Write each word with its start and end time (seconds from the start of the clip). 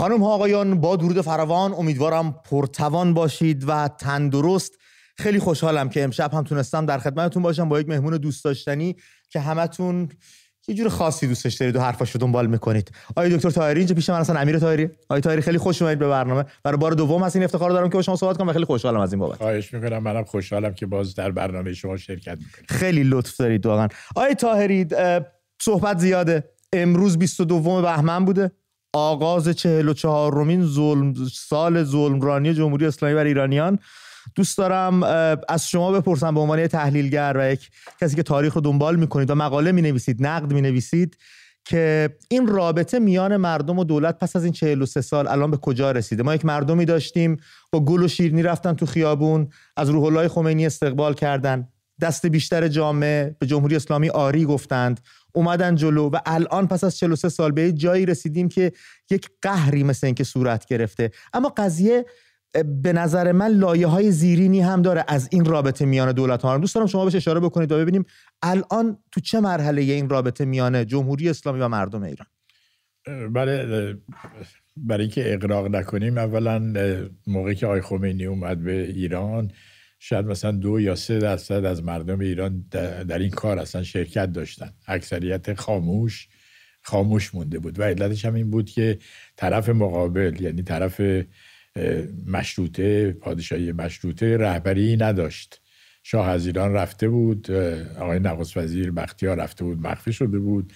خانم 0.00 0.22
ها 0.22 0.34
آقایان 0.34 0.80
با 0.80 0.96
درود 0.96 1.20
فراوان. 1.20 1.72
امیدوارم 1.72 2.34
پرتوان 2.44 3.14
باشید 3.14 3.64
و 3.68 3.88
تندرست. 3.88 4.72
خیلی 5.18 5.38
خوشحالم 5.38 5.88
که 5.88 6.04
امشب 6.04 6.34
هم 6.34 6.44
تونستم 6.44 6.86
در 6.86 6.98
خدمتتون 6.98 7.42
باشم 7.42 7.68
با 7.68 7.80
یک 7.80 7.88
مهمون 7.88 8.16
دوست 8.16 8.44
داشتنی 8.44 8.96
که 9.30 9.40
همتون 9.40 10.08
یه 10.68 10.74
جور 10.74 10.88
خاصی 10.88 11.26
دوستش 11.26 11.54
دارید 11.54 11.76
و 11.76 11.80
حرفاش 11.80 12.10
رو 12.10 12.20
دنبال 12.20 12.46
می‌کنید. 12.46 12.90
آقای 13.16 13.36
دکتر 13.36 13.50
طاهری 13.50 13.80
اینجا 13.80 13.94
پیش 13.94 14.10
من 14.10 14.20
اصلا 14.20 14.40
امیر 14.40 14.58
طاهری. 14.58 14.90
آقای 15.08 15.20
طاهری 15.20 15.40
خیلی 15.40 15.58
خوش 15.58 15.82
اومدید 15.82 15.98
به 15.98 16.08
برنامه. 16.08 16.44
برای 16.64 16.78
بار 16.78 16.92
دوم 16.92 17.22
هست 17.22 17.36
این 17.36 17.44
افتخار 17.44 17.70
دارم 17.70 17.88
که 17.88 17.94
با 17.94 18.02
شما 18.02 18.16
صحبت 18.16 18.36
کنم 18.36 18.48
و 18.48 18.52
خیلی 18.52 18.64
خوشحالم 18.64 19.00
از 19.00 19.12
این 19.12 19.20
بابت. 19.20 19.38
خواهش 19.38 19.74
می‌کنم. 19.74 19.98
منم 19.98 20.24
خوشحالم 20.24 20.74
که 20.74 20.86
باز 20.86 21.14
در 21.14 21.30
برنامه 21.30 21.74
شما 21.74 21.96
شرکت 21.96 22.38
می‌کنم 22.38 22.64
خیلی 22.68 23.02
لطف 23.02 23.36
دارید 23.36 23.66
واقعا. 23.66 23.88
آقای 24.16 24.34
طاهری 24.34 24.86
صحبت 25.62 25.98
زیاده. 25.98 26.44
امروز 26.72 27.18
22 27.18 27.82
بهمن 27.82 28.24
بوده. 28.24 28.50
آغاز 28.92 29.48
44 29.48 30.34
رومین 30.34 30.66
ظلم 30.66 31.14
سال 31.32 31.84
ظلمرانی 31.84 32.54
جمهوری 32.54 32.86
اسلامی 32.86 33.14
بر 33.14 33.24
ایرانیان. 33.24 33.78
دوست 34.34 34.58
دارم 34.58 35.02
از 35.48 35.68
شما 35.68 35.92
بپرسم 35.92 36.34
به 36.34 36.40
عنوان 36.40 36.66
تحلیلگر 36.66 37.36
و 37.36 37.52
یک 37.52 37.70
کسی 38.00 38.16
که 38.16 38.22
تاریخ 38.22 38.54
رو 38.54 38.60
دنبال 38.60 38.96
می‌کنید 38.96 39.30
و 39.30 39.34
مقاله 39.34 39.72
می 39.72 39.82
نویسید 39.82 40.26
نقد 40.26 40.52
می 40.52 40.60
نویسید 40.60 41.16
که 41.64 42.16
این 42.28 42.46
رابطه 42.46 42.98
میان 42.98 43.36
مردم 43.36 43.78
و 43.78 43.84
دولت 43.84 44.18
پس 44.18 44.36
از 44.36 44.44
این 44.44 44.52
43 44.52 45.00
سال 45.00 45.28
الان 45.28 45.50
به 45.50 45.56
کجا 45.56 45.90
رسیده؟ 45.90 46.22
ما 46.22 46.34
یک 46.34 46.44
مردمی 46.44 46.84
داشتیم 46.84 47.36
با 47.72 47.80
گل 47.80 48.02
و 48.02 48.08
شیرنی 48.08 48.42
رفتن 48.42 48.74
تو 48.74 48.86
خیابون 48.86 49.48
از 49.76 49.90
روح 49.90 50.04
الله 50.04 50.28
خمینی 50.28 50.66
استقبال 50.66 51.14
کردن. 51.14 51.68
دست 52.00 52.26
بیشتر 52.26 52.68
جامعه 52.68 53.36
به 53.38 53.46
جمهوری 53.46 53.76
اسلامی 53.76 54.08
آری 54.08 54.44
گفتند. 54.44 55.00
اومدن 55.32 55.74
جلو 55.74 56.10
و 56.10 56.18
الان 56.26 56.66
پس 56.66 56.84
از 56.84 56.98
43 56.98 57.28
سال 57.28 57.52
به 57.52 57.72
جایی 57.72 58.06
رسیدیم 58.06 58.48
که 58.48 58.72
یک 59.10 59.28
قهری 59.42 59.82
مثل 59.82 60.06
اینکه 60.06 60.24
صورت 60.24 60.66
گرفته. 60.66 61.10
اما 61.32 61.52
قضیه 61.56 62.06
به 62.82 62.92
نظر 62.92 63.32
من 63.32 63.48
لایه 63.48 63.86
های 63.86 64.10
زیرینی 64.10 64.60
هم 64.60 64.82
داره 64.82 65.04
از 65.08 65.28
این 65.32 65.44
رابطه 65.44 65.84
میان 65.84 66.12
دولت 66.12 66.42
ها. 66.42 66.58
دوست 66.58 66.74
دارم 66.74 66.86
شما 66.86 67.04
بهش 67.04 67.14
اشاره 67.14 67.40
بکنید 67.40 67.72
و 67.72 67.78
ببینیم 67.78 68.04
الان 68.42 68.98
تو 69.12 69.20
چه 69.20 69.40
مرحله 69.40 69.82
این 69.82 70.08
رابطه 70.08 70.44
میان 70.44 70.86
جمهوری 70.86 71.28
اسلامی 71.28 71.60
و 71.60 71.68
مردم 71.68 72.02
ایران؟ 72.02 72.26
بله 73.32 73.96
برای 74.76 75.02
اینکه 75.02 75.34
اقراق 75.34 75.66
نکنیم 75.66 76.18
اولا 76.18 76.72
موقعی 77.26 77.54
که 77.54 77.66
آی 77.66 77.80
خمینی 77.80 78.24
اومد 78.24 78.64
به 78.64 78.82
ایران 78.82 79.50
شاید 80.02 80.26
مثلا 80.26 80.50
دو 80.50 80.80
یا 80.80 80.94
سه 80.94 81.18
درصد 81.18 81.64
از 81.64 81.84
مردم 81.84 82.20
ایران 82.20 82.64
در 83.08 83.18
این 83.18 83.30
کار 83.30 83.58
اصلا 83.58 83.82
شرکت 83.82 84.32
داشتن. 84.32 84.72
اکثریت 84.86 85.54
خاموش 85.54 86.28
خاموش 86.82 87.34
مونده 87.34 87.58
بود 87.58 87.78
و 87.78 87.82
علتش 87.82 88.24
هم 88.24 88.34
این 88.34 88.50
بود 88.50 88.70
که 88.70 88.98
طرف 89.36 89.68
مقابل 89.68 90.40
یعنی 90.40 90.62
طرف 90.62 91.00
مشروطه 92.26 93.12
پادشاهی 93.12 93.72
مشروطه 93.72 94.36
رهبری 94.36 94.96
نداشت. 94.96 95.60
شاه 96.02 96.28
از 96.28 96.46
ایران 96.46 96.72
رفته 96.72 97.08
بود 97.08 97.50
آقای 97.98 98.18
نخست 98.18 98.56
وزیر 98.56 98.90
بختیار 98.90 99.36
رفته 99.36 99.64
بود 99.64 99.86
مخفی 99.86 100.12
شده 100.12 100.38
بود. 100.38 100.72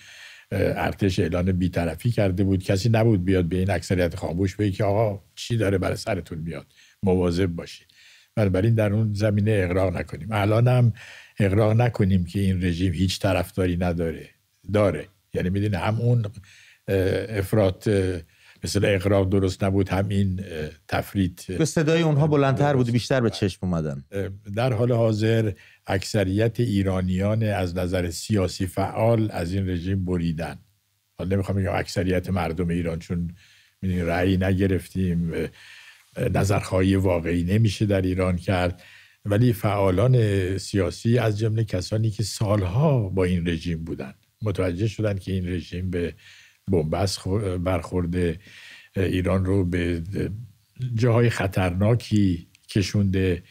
ارتش 0.53 1.19
اعلان 1.19 1.53
بیطرفی 1.53 2.11
کرده 2.11 2.45
بود. 2.45 2.63
کسی 2.63 2.89
نبود 2.89 3.25
بیاد 3.25 3.45
به 3.45 3.57
این 3.57 3.71
اکثریت 3.71 4.17
خاموش 4.17 4.57
بگه 4.57 4.71
که 4.71 4.85
آقا 4.85 5.25
چی 5.35 5.57
داره 5.57 5.79
برای 5.79 5.97
سرتون 5.97 6.39
میاد؟ 6.39 6.67
مواظب 7.03 7.47
باشید 7.47 7.94
بنابراین 8.37 8.75
در 8.75 8.93
اون 8.93 9.15
زمینه 9.15 9.61
اقراق 9.65 9.97
نکنیم. 9.97 10.29
الان 10.31 10.69
هم 10.69 10.93
اقراق 11.39 11.73
نکنیم 11.73 12.25
که 12.25 12.41
این 12.41 12.65
رژیم 12.65 12.93
هیچ 12.93 13.21
طرفداری 13.21 13.77
نداره. 13.77 14.29
داره. 14.73 15.09
یعنی 15.35 15.51
می‌دونه 15.51 15.79
هم 15.79 16.01
اون 16.01 16.27
افراد 17.29 17.85
مثل 18.65 18.85
اقراق 18.85 19.29
درست 19.29 19.65
نبود 19.65 19.89
هم 19.89 20.09
این 20.09 20.41
تفرید 20.89 21.45
به 21.59 21.65
صدای 21.65 22.03
اونها 22.03 22.27
بلندتر 22.27 22.77
بود 22.77 22.91
بیشتر 22.91 23.21
به 23.21 23.31
چشم 23.31 23.59
اومدن. 23.63 24.05
در 24.57 24.73
حال 24.73 24.93
حاضر 24.93 25.53
اکثریت 25.87 26.61
ایرانیان 26.61 27.43
از 27.43 27.77
نظر 27.77 28.11
سیاسی 28.11 28.67
فعال 28.67 29.31
از 29.31 29.53
این 29.53 29.69
رژیم 29.69 30.05
بریدن. 30.05 30.59
حالا 31.19 31.35
نمی‌خوام 31.37 31.59
بگم 31.59 31.75
اکثریت 31.75 32.31
مردم 32.31 32.69
ایران 32.69 32.99
چون 32.99 33.35
رأی 33.83 34.37
نگرفتیم 34.37 35.33
نظرخواهی 36.35 36.97
واقعی 36.97 37.45
نمیشه 37.45 37.87
در 37.87 38.03
ایران 38.03 38.37
کرد. 38.37 38.83
ولی 39.25 39.53
فعالان 39.53 40.59
سیاسی 40.59 41.19
از 41.19 41.39
جمله 41.39 41.65
کسانی 41.65 42.11
که 42.11 42.23
سالها 42.23 43.09
با 43.09 43.25
این 43.25 43.49
رژیم 43.49 43.85
بودن 43.85 44.15
متوجه 44.43 44.89
شدن 44.89 45.19
که 45.19 45.33
این 45.33 45.49
رژیم 45.49 45.91
به 45.91 46.15
بنبست 46.69 47.29
برخورده 47.65 48.39
ایران 48.97 49.45
رو 49.45 49.65
به 49.65 50.03
جاهای 50.95 51.31
خطرناکی 51.31 52.47
کشونده. 52.69 53.43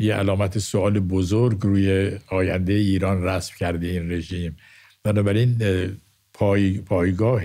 یه 0.00 0.14
علامت 0.14 0.58
سوال 0.58 1.00
بزرگ 1.00 1.60
روی 1.60 2.18
آینده 2.26 2.72
ایران 2.72 3.22
رسم 3.22 3.54
کرده 3.58 3.86
این 3.86 4.12
رژیم. 4.12 4.56
بنابراین 5.04 5.62
پای، 6.34 6.78
پایگاه 6.78 7.42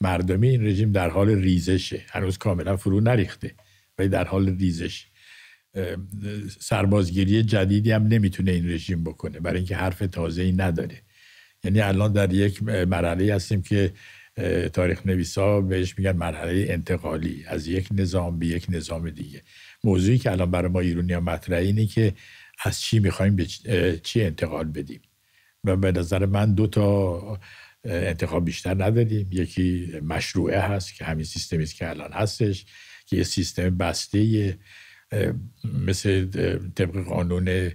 مردمی 0.00 0.48
این 0.48 0.66
رژیم 0.66 0.92
در 0.92 1.10
حال 1.10 1.30
ریزشه. 1.30 2.02
هنوز 2.10 2.38
کاملا 2.38 2.76
فرو 2.76 3.00
نریخته 3.00 3.54
ولی 3.98 4.08
در 4.08 4.24
حال 4.24 4.58
ریزش 4.58 5.06
سربازگیری 6.60 7.42
جدیدی 7.42 7.90
هم 7.90 8.06
نمی‌تونه 8.06 8.50
این 8.50 8.70
رژیم 8.70 9.04
بکنه 9.04 9.40
برای 9.40 9.56
اینکه 9.56 9.76
حرف 9.76 9.98
تازه 9.98 10.42
ای 10.42 10.52
نداره. 10.52 11.02
یعنی 11.64 11.80
الان 11.80 12.12
در 12.12 12.32
یک 12.32 12.62
مرحله 12.62 13.34
هستیم 13.34 13.62
که 13.62 13.92
تاریخ 14.72 15.06
نویسا 15.06 15.60
بهش 15.60 15.98
میگن 15.98 16.12
مرحله 16.12 16.66
انتقالی. 16.68 17.44
از 17.46 17.66
یک 17.66 17.88
نظام 17.92 18.38
به 18.38 18.46
یک 18.46 18.66
نظام 18.68 19.10
دیگه. 19.10 19.42
موضوعی 19.84 20.18
که 20.18 20.30
الان 20.30 20.50
برای 20.50 20.70
ما 20.70 20.80
ایرونی 20.80 21.16
مطرحه 21.16 21.62
اینه 21.62 21.86
که 21.86 22.14
از 22.64 22.80
چی 22.80 22.98
می‌خوایم 22.98 23.36
به 23.36 23.46
چی 24.02 24.22
انتقال 24.22 24.64
بدیم. 24.64 25.00
و 25.64 25.76
به 25.76 25.92
نظر 25.92 26.26
من 26.26 26.54
دو 26.54 26.66
تا 26.66 27.40
انتخاب 27.84 28.44
بیشتر 28.44 28.84
نداریم 28.84 29.28
یکی 29.32 29.92
مشروعه 30.02 30.60
هست 30.60 30.94
که 30.94 31.04
همین 31.04 31.24
سیستمی 31.24 31.62
است 31.62 31.74
که 31.74 31.90
الان 31.90 32.12
هستش 32.12 32.66
که 33.06 33.16
یه 33.16 33.22
سیستم 33.22 33.76
بسته 33.76 34.58
مثل 35.64 36.26
طبق 36.74 37.04
قانون 37.04 37.70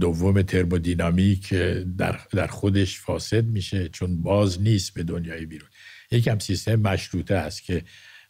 دوم 0.00 0.42
ترمودینامیک 0.42 1.54
در, 1.98 2.20
در 2.30 2.46
خودش 2.46 3.00
فاسد 3.00 3.44
میشه 3.44 3.88
چون 3.88 4.22
باز 4.22 4.60
نیست 4.60 4.94
به 4.94 5.02
دنیای 5.02 5.46
بیرون. 5.46 5.68
یکی 6.10 6.30
هم 6.30 6.38
سیستم 6.38 6.74
مشروطه 6.74 7.34
است 7.34 7.62
که 7.62 7.82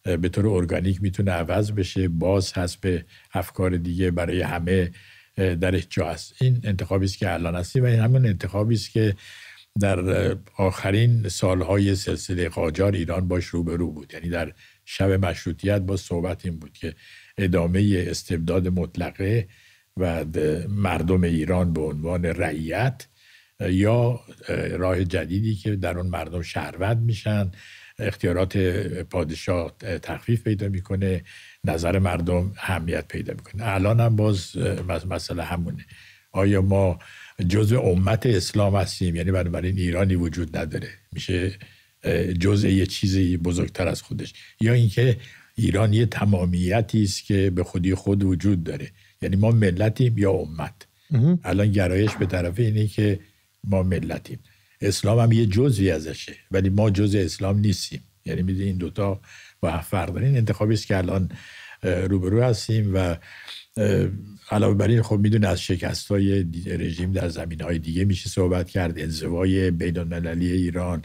به 0.03 0.29
طور 0.29 0.47
ارگانیک 0.47 1.01
می‌تونه 1.01 1.31
عوض 1.31 1.71
بشه 1.71 2.07
باز 2.07 2.53
هست 2.53 2.81
به 2.81 3.05
افکار 3.33 3.77
دیگه 3.77 4.11
برای 4.11 4.41
همه 4.41 4.91
درش 5.35 5.87
جا 5.89 6.09
هست. 6.09 6.35
این 6.41 6.61
انتخابی 6.63 7.05
است 7.05 7.17
که 7.17 7.33
الان 7.33 7.55
هستی 7.55 7.79
و 7.79 7.85
این 7.85 7.99
همون 7.99 8.25
انتخابی 8.25 8.75
است 8.75 8.91
که 8.91 9.15
در 9.79 10.37
آخرین 10.57 11.29
سالهای 11.29 11.95
سلسله 11.95 12.49
قاجار 12.49 12.93
ایران 12.93 13.27
باش 13.27 13.45
روبرو 13.45 13.91
بود. 13.91 14.13
یعنی 14.13 14.29
در 14.29 14.53
شب 14.85 15.11
مشروطیت 15.11 15.81
با 15.81 15.97
صحبت 15.97 16.45
این 16.45 16.59
بود 16.59 16.73
که 16.73 16.95
ادامه 17.37 18.05
استبداد 18.07 18.67
مطلقه 18.67 19.47
و 19.97 20.25
مردم 20.69 21.23
ایران 21.23 21.73
به 21.73 21.81
عنوان 21.81 22.25
رعیت 22.25 23.07
یا 23.59 24.19
راه 24.71 25.03
جدیدی 25.03 25.55
که 25.55 25.75
در 25.75 25.97
اون 25.97 26.07
مردم 26.07 26.41
شهروند 26.41 27.01
میشن 27.01 27.51
اختیارات 27.99 28.57
پادشاه 29.09 29.77
تخفیف 30.01 30.43
پیدا 30.43 30.69
می‌کنه 30.69 31.23
نظر 31.63 31.99
مردم 31.99 32.53
همیت 32.57 33.07
پیدا 33.07 33.33
می‌کنه. 33.33 33.63
الان 33.67 33.99
هم 33.99 34.15
باز 34.15 34.57
مسئله 35.09 35.43
همونه. 35.43 35.85
آیا 36.31 36.61
ما 36.61 36.99
جزء 37.47 37.79
امت 37.79 38.25
اسلام 38.25 38.75
هستیم. 38.75 39.15
یعنی 39.15 39.31
بنابراین 39.31 39.77
ایرانی 39.77 40.15
وجود 40.15 40.57
نداره. 40.57 40.89
میشه 41.11 41.51
جزء 42.39 42.67
یه 42.67 42.85
چیزی 42.85 43.37
بزرگتر 43.37 43.87
از 43.87 44.01
خودش. 44.01 44.33
یا 44.61 44.73
اینکه 44.73 45.17
ایران 45.55 45.93
یه 45.93 46.05
تمامیتی 46.05 47.03
است 47.03 47.25
که 47.25 47.49
به 47.49 47.63
خودی 47.63 47.95
خود 47.95 48.23
وجود 48.23 48.63
داره. 48.63 48.91
یعنی 49.21 49.35
ما 49.35 49.51
ملتیم 49.51 50.17
یا 50.17 50.31
امت. 50.31 50.87
الان 51.43 51.71
گرایش 51.71 52.11
به 52.11 52.25
طرف 52.25 52.59
اینه 52.59 52.87
که 52.87 53.19
ما 53.63 53.83
ملتیم. 53.83 54.39
اسلام 54.81 55.19
هم 55.19 55.31
یه 55.31 55.45
جزوی 55.45 55.91
ازشه 55.91 56.35
ولی 56.51 56.69
ما 56.69 56.89
جزء 56.89 57.19
اسلام 57.19 57.59
نیستیم. 57.59 58.03
یعنی 58.25 58.41
می‌دونی 58.41 58.65
این 58.65 58.77
دوتا 58.77 59.21
با 59.59 59.79
فرق 59.81 60.13
دارین 60.13 60.37
انتخابی 60.37 60.73
است 60.73 60.87
که 60.87 60.97
الان 60.97 61.31
روبرو 61.83 62.43
هستیم 62.43 62.91
و 62.93 63.15
علاوه 64.51 64.77
بر 64.77 64.87
این 64.87 65.01
خب 65.01 65.17
می‌دونه 65.17 65.47
از 65.47 65.61
شکست 65.61 66.07
های 66.07 66.45
رژیم 66.65 67.11
در 67.11 67.29
زمین 67.29 67.61
های 67.61 67.79
دیگه 67.79 68.05
میشه 68.05 68.29
صحبت 68.29 68.69
کرد. 68.69 68.99
انزوای 68.99 69.71
بین 69.71 69.97
المللی 69.97 70.51
ایران 70.51 71.01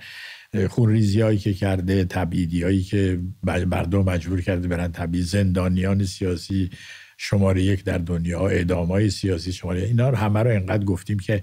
خونریزی 0.68 1.20
هایی 1.20 1.38
که 1.38 1.54
کرده 1.54 2.04
تبعیدی 2.04 2.62
هایی 2.62 2.82
که 2.82 3.20
مردم 3.42 4.04
مجبور 4.04 4.40
کرده 4.40 4.68
برن 4.68 4.92
تبعید. 4.92 5.24
زندانیان 5.24 6.04
سیاسی 6.04 6.70
شماره 7.16 7.62
یک 7.62 7.84
در 7.84 7.98
دنیا 7.98 8.48
اعدام 8.48 8.86
های 8.86 9.10
سیاسی 9.10 9.52
شماره 9.52 9.82
اینا 9.82 10.10
رو 10.10 10.16
همه 10.16 10.42
رو 10.42 10.50
انقدر 10.50 10.84
گفتیم 10.84 11.18
که 11.18 11.42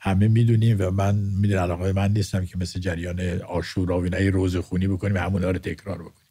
همه 0.00 0.28
می‌دونیم 0.28 0.76
و 0.80 0.90
من 0.90 1.14
می‌دونم 1.14 1.62
علاقه 1.62 1.92
من 1.92 2.12
نیستم 2.12 2.46
که 2.46 2.58
مثل 2.58 2.80
جریان 2.80 3.20
آشورا 3.40 4.00
و 4.00 4.04
روز 4.06 4.56
خونی 4.56 4.88
بکنیم 4.88 5.16
همون 5.16 5.42
رو 5.42 5.52
تکرار 5.52 5.98
بکنیم. 5.98 6.28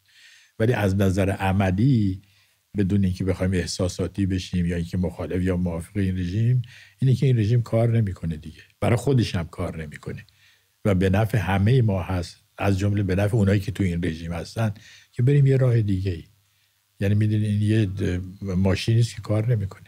ولی 0.60 0.74
از 0.74 0.96
نظر 0.96 1.30
عملی 1.30 2.22
بدون 2.78 3.04
اینکه 3.04 3.24
بخوایم 3.24 3.54
احساساتی 3.54 4.26
بشیم 4.26 4.66
یا 4.66 4.76
اینکه 4.76 4.98
مخالف 4.98 5.42
یا 5.42 5.58
موافق 5.58 5.98
این 5.98 6.18
رژیم 6.18 6.62
اینه 7.00 7.16
که 7.16 7.26
این 7.26 7.40
رژیم 7.40 7.62
کار 7.62 7.98
نمی‌کنه 7.98 8.38
دیگه. 8.38 8.62
برای 8.80 8.96
خودش 8.96 9.36
هم 9.36 9.48
کار 9.48 9.82
نمی‌کنه. 9.82 10.26
و 10.86 10.96
به 10.96 11.10
نفع 11.10 11.38
همه 11.38 11.82
ما 11.82 12.02
هست. 12.02 12.38
از 12.58 12.80
جمله 12.80 13.04
به 13.04 13.16
نفع 13.16 13.38
اونایی 13.38 13.60
که 13.60 13.72
تو 13.72 13.84
این 13.84 14.04
رژیم 14.04 14.34
هستن 14.34 14.74
که 15.12 15.24
بریم 15.24 15.48
یه 15.48 15.58
راه 15.58 15.82
دیگه 15.82 16.12
ای. 16.12 16.24
یعنی 17.00 17.16
می‌دونین 17.16 17.62
یه 17.62 17.90
ماشینی 18.42 19.04
که 19.04 19.22
کار 19.22 19.56
نمی‌کنه. 19.56 19.84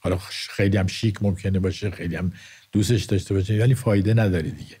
حالا 0.00 0.16
خیلی 0.50 0.76
هم 0.76 0.86
شیک 0.86 1.22
ممکنه 1.22 1.58
باشه 1.58 1.90
خیلی 1.90 2.16
هم 2.16 2.32
دوستش 2.72 3.04
داشته 3.04 3.34
باشه 3.34 3.58
ولی 3.58 3.74
فایده 3.74 4.14
نداره 4.14 4.50
دیگه. 4.50 4.76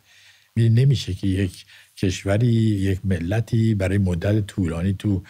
نمیشه 0.56 1.14
که 1.14 1.26
یک 1.26 1.64
کشوری 1.96 2.46
یک 2.46 3.00
ملتی 3.04 3.74
برای 3.74 3.98
مدت 3.98 4.46
طولانی 4.46 4.92
تو 4.92 5.22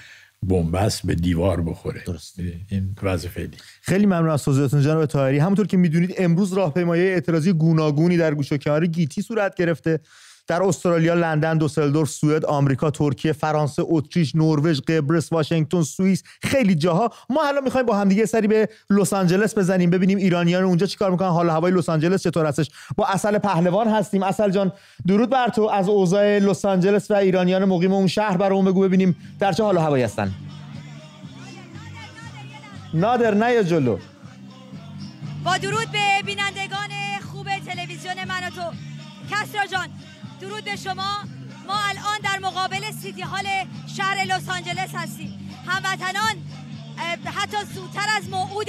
بنبست 0.48 1.06
به 1.06 1.14
دیوار 1.14 1.60
بخوره. 1.60 2.02
درست 2.06 2.40
این 2.68 2.96
وضع 3.02 3.28
فعلی. 3.28 3.56
خیلی 3.82 4.06
ممنون 4.06 4.30
از 4.30 4.44
توضیحاتتون 4.44 4.82
جناب 4.82 5.06
طاهری. 5.06 5.38
همونطور 5.38 5.66
که 5.66 5.76
می‌دونید 5.76 6.14
امروز 6.18 6.52
راهپیمایی 6.52 7.02
اعتراضی 7.02 7.52
گوناگونی 7.52 8.16
در 8.16 8.34
گوش 8.34 8.52
و 8.52 8.56
گیتی 8.86 9.22
صورت 9.22 9.54
گرفته. 9.54 10.00
در 10.46 10.62
استرالیا، 10.62 11.14
لندن، 11.14 11.58
دوسلدورف، 11.58 12.10
سوئد، 12.10 12.44
آمریکا، 12.44 12.90
ترکیه، 12.90 13.32
فرانسه، 13.32 13.82
اتریش، 13.86 14.34
نروژ، 14.34 14.80
قبرس، 14.80 15.32
واشنگتن، 15.32 15.82
سوئیس، 15.82 16.22
خیلی 16.42 16.74
جاها. 16.74 17.10
ما 17.30 17.44
حالا 17.44 17.60
می‌خوایم 17.60 17.86
با 17.86 17.96
همدیگه 17.96 18.26
سری 18.26 18.48
به 18.48 18.68
لس 18.90 19.12
آنجلس 19.12 19.58
بزنیم 19.58 19.90
ببینیم 19.90 20.18
ایرانیان 20.18 20.62
اونجا 20.62 20.86
چیکار 20.86 21.10
می‌کنن 21.10 21.28
حال 21.28 21.50
هوای 21.50 21.72
لس 21.72 21.88
آنجلس 21.88 22.22
چطور 22.22 22.46
هستش. 22.46 22.70
با 22.96 23.06
اصل 23.06 23.38
پهلوان 23.38 23.88
هستیم. 23.88 24.22
اصل 24.22 24.50
جان 24.50 24.72
درود 25.06 25.30
بر 25.30 25.48
تو 25.48 25.62
از 25.62 25.88
اوضاع 25.88 26.38
لس 26.38 26.64
آنجلس 26.64 27.10
و 27.10 27.14
ایرانیان 27.14 27.64
مقیم 27.64 27.92
اون 27.92 28.06
شهر 28.06 28.36
برامون 28.36 28.64
بگو 28.64 28.82
ببینیم 28.82 29.16
در 29.40 29.52
چه 29.52 29.62
حال 29.62 29.78
هوایی 29.78 30.04
هستن. 30.04 30.32
نادر 32.94 33.34
نه 33.34 33.64
جلو؟ 33.64 33.98
با 35.44 35.56
درود 35.56 35.88
به 35.92 36.22
بینندگان 36.26 36.90
خوب 37.32 37.46
تلویزیون 37.66 38.14
من 38.28 38.46
و 38.46 38.50
تو. 38.50 38.76
کسرا 39.30 39.66
جان 39.66 39.88
درود 40.40 40.64
به 40.64 40.76
شما. 40.76 41.18
ما 41.66 41.80
الان 41.88 42.18
در 42.22 42.38
مقابل 42.38 42.90
سیتی 43.02 43.22
هال 43.22 43.46
شهر 43.96 44.24
لس 44.24 44.48
آنجلس 44.48 44.94
هستیم. 44.94 45.50
هموطنان 45.66 46.34
حتی 47.24 47.56
زودتر 47.74 48.06
از 48.16 48.28
موعود 48.28 48.68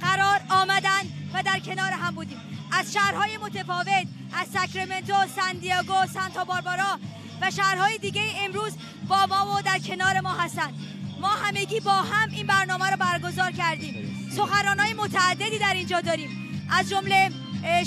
قرار 0.00 0.40
آمدن 0.50 1.02
و 1.34 1.42
در 1.42 1.58
کنار 1.58 1.92
هم 1.92 2.14
بودیم. 2.14 2.40
از 2.72 2.92
شهرهای 2.92 3.36
متفاوت 3.36 4.06
از 4.32 4.46
ساکرامنتو، 4.52 5.14
ساندیاگو، 5.36 6.06
سانتا 6.14 6.44
باربارا 6.44 6.98
و 7.40 7.50
شهرهای 7.50 7.98
دیگه 7.98 8.22
امروز 8.44 8.72
با 9.08 9.26
ما 9.26 9.56
و 9.56 9.62
در 9.62 9.78
کنار 9.78 10.20
ما 10.20 10.32
هستند 10.32 10.74
ما 11.20 11.28
همگی 11.28 11.80
با 11.80 11.92
هم 11.92 12.30
این 12.30 12.46
برنامه 12.46 12.90
رو 12.90 12.96
برگزار 12.96 13.52
کردیم. 13.52 14.30
سخنرانای 14.36 14.94
متعددی 14.94 15.58
در 15.58 15.74
اینجا 15.74 16.00
داریم. 16.00 16.30
از 16.70 16.90
جمله 16.90 17.30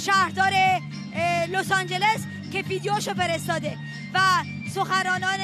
شهردار 0.06 0.53
لس 1.50 1.71
آنجلس 1.71 2.19
که 2.51 2.61
ویدیوشو 2.61 3.13
فرستاده. 3.13 3.77
و 4.13 4.19
سخنرانان 4.75 5.39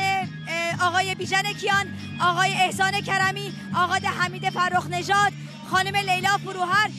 آقای 0.81 1.15
بیژن 1.15 1.43
کیان 1.43 1.85
آقای 2.21 2.53
احسان 2.53 3.01
کرمی 3.01 3.53
آقای 3.75 3.99
حمید 3.99 4.49
فرخ 4.49 4.87
نژاد 4.87 5.33
خانم 5.71 5.95
لیلا 5.95 6.37
فروهر 6.37 6.89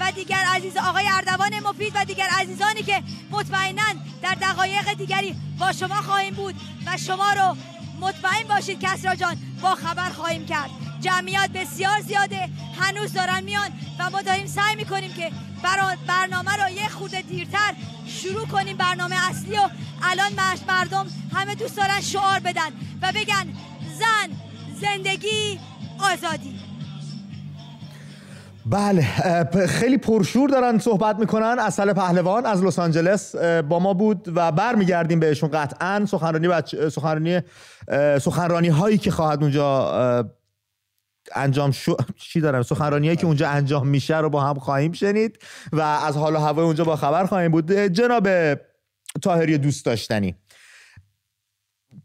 و 0.00 0.12
دیگر 0.12 0.44
عزیز 0.56 0.76
آقای 0.76 1.04
اردوان 1.12 1.60
مفید 1.60 1.92
و 1.96 2.04
دیگر 2.04 2.28
عزیزانی 2.40 2.82
که 2.82 3.02
مطمئنا 3.30 3.82
در 4.22 4.34
دقایق 4.34 4.92
دیگری 4.92 5.36
با 5.58 5.72
شما 5.72 5.94
خواهیم 5.94 6.34
بود. 6.34 6.54
و 6.86 6.96
شما 6.96 7.32
رو 7.32 7.56
مطمئن 8.00 8.48
باشید 8.48 8.80
کسرا 8.80 9.14
جان 9.14 9.36
با 9.62 9.74
خبر 9.74 10.10
خواهیم 10.10 10.46
کرد. 10.46 10.70
جمعیت 11.02 11.50
بسیار 11.54 12.00
زیاده. 12.00 12.48
هنوز 12.80 13.12
دارن 13.12 13.44
میان 13.44 13.70
و 13.98 14.10
ما 14.10 14.22
داریم 14.22 14.46
سعی 14.46 14.76
می‌کنیم 14.76 15.10
که 15.12 15.30
برنامه 16.08 16.56
رو 16.56 16.70
یه 16.70 16.88
خود 16.88 17.10
دیرتر 17.28 17.74
شروع 18.06 18.46
کنیم 18.46 18.76
برنامه 18.76 19.16
اصلی 19.30 19.56
و 19.56 19.68
الان 20.02 20.32
مردم 20.68 21.06
همه 21.34 21.54
دوست 21.54 21.76
دارن 21.76 22.00
شعار 22.00 22.38
بدن 22.38 22.70
و 23.02 23.12
بگن 23.14 23.46
زن 23.98 24.28
زندگی 24.80 25.60
آزادی. 26.12 26.62
بله 28.66 29.02
خیلی 29.66 29.98
پرشور 29.98 30.48
دارن 30.50 30.78
صحبت 30.78 31.18
می‌کنن 31.18 31.56
اصل 31.58 31.92
پهلوان 31.92 32.46
از 32.46 32.64
لس 32.64 32.78
آنجلس. 32.78 33.36
با 33.68 33.78
ما 33.78 33.94
بود 33.94 34.32
و 34.34 34.52
برمیگردیم 34.52 35.20
بهشون 35.20 35.50
قطعا. 35.50 36.06
سخنرانی 36.06 36.48
سخنرانی 36.90 37.40
سخنرانی 38.20 38.68
هایی 38.68 38.98
که 38.98 39.10
خواهد 39.10 39.42
اونجا 39.42 40.24
انجام 41.34 41.70
شو... 41.70 41.96
چی 42.16 42.40
دارم؟ 42.40 42.62
سخنرانی 42.62 43.16
که 43.16 43.26
اونجا 43.26 43.48
انجام 43.48 43.88
میشه 43.88 44.18
رو 44.18 44.30
با 44.30 44.40
هم 44.40 44.54
خواهیم 44.54 44.92
شنید 44.92 45.38
و 45.72 45.80
از 45.80 46.16
حال 46.16 46.34
و 46.34 46.38
هوای 46.38 46.64
اونجا 46.64 46.84
با 46.84 46.96
خبر 46.96 47.26
خواهیم 47.26 47.50
بود. 47.50 47.72
جناب 47.72 48.28
تاهری 49.22 49.58
دوست 49.58 49.84
داشتنی 49.84 50.34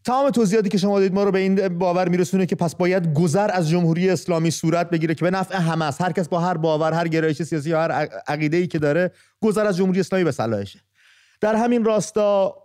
تمام 0.04 0.30
توضیحاتی 0.30 0.70
که 0.70 0.78
شما 0.78 1.00
دید 1.00 1.14
ما 1.14 1.24
رو 1.24 1.32
به 1.32 1.40
این 1.40 1.68
باور 1.78 2.10
میرسونه 2.10 2.46
که 2.46 2.56
پس 2.56 2.76
باید 2.76 3.14
گذر 3.14 3.50
از 3.54 3.70
جمهوری 3.70 4.10
اسلامی 4.10 4.52
صورت 4.52 4.90
بگیره 4.90 5.16
که 5.16 5.26
به 5.26 5.32
نفع 5.32 5.58
همه 5.58 5.86
است. 5.86 6.02
هر 6.02 6.12
کس 6.12 6.28
با 6.28 6.40
هر 6.40 6.58
باور 6.58 6.94
هر 6.94 7.08
گرایش 7.08 7.42
سیاسی 7.42 7.70
یا 7.70 7.82
هر 7.82 7.92
عقیده 8.28 8.58
ای 8.58 8.68
که 8.68 8.80
داره 8.80 9.12
گذر 9.42 9.66
از 9.66 9.78
جمهوری 9.78 10.00
اسلامی 10.00 10.24
به 10.24 10.32
صلاحشه. 10.32 10.80
در 11.42 11.56
همین 11.56 11.84
راستا 11.84 12.56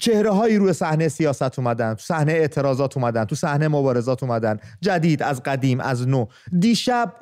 چهره 0.00 0.30
هایی 0.30 0.56
روی 0.56 0.72
صحنه 0.72 1.08
سیاست 1.08 1.58
اومدن 1.58 1.94
تو 1.94 2.00
صحنه 2.00 2.32
اعتراضات 2.32 2.96
اومدن 2.96 3.24
تو 3.24 3.34
صحنه 3.34 3.68
مبارزات 3.68 4.22
اومدن. 4.22 4.58
جدید 4.80 5.22
از 5.22 5.42
قدیم 5.42 5.80
از 5.80 6.08
نو. 6.08 6.26
دیشب 6.58 7.14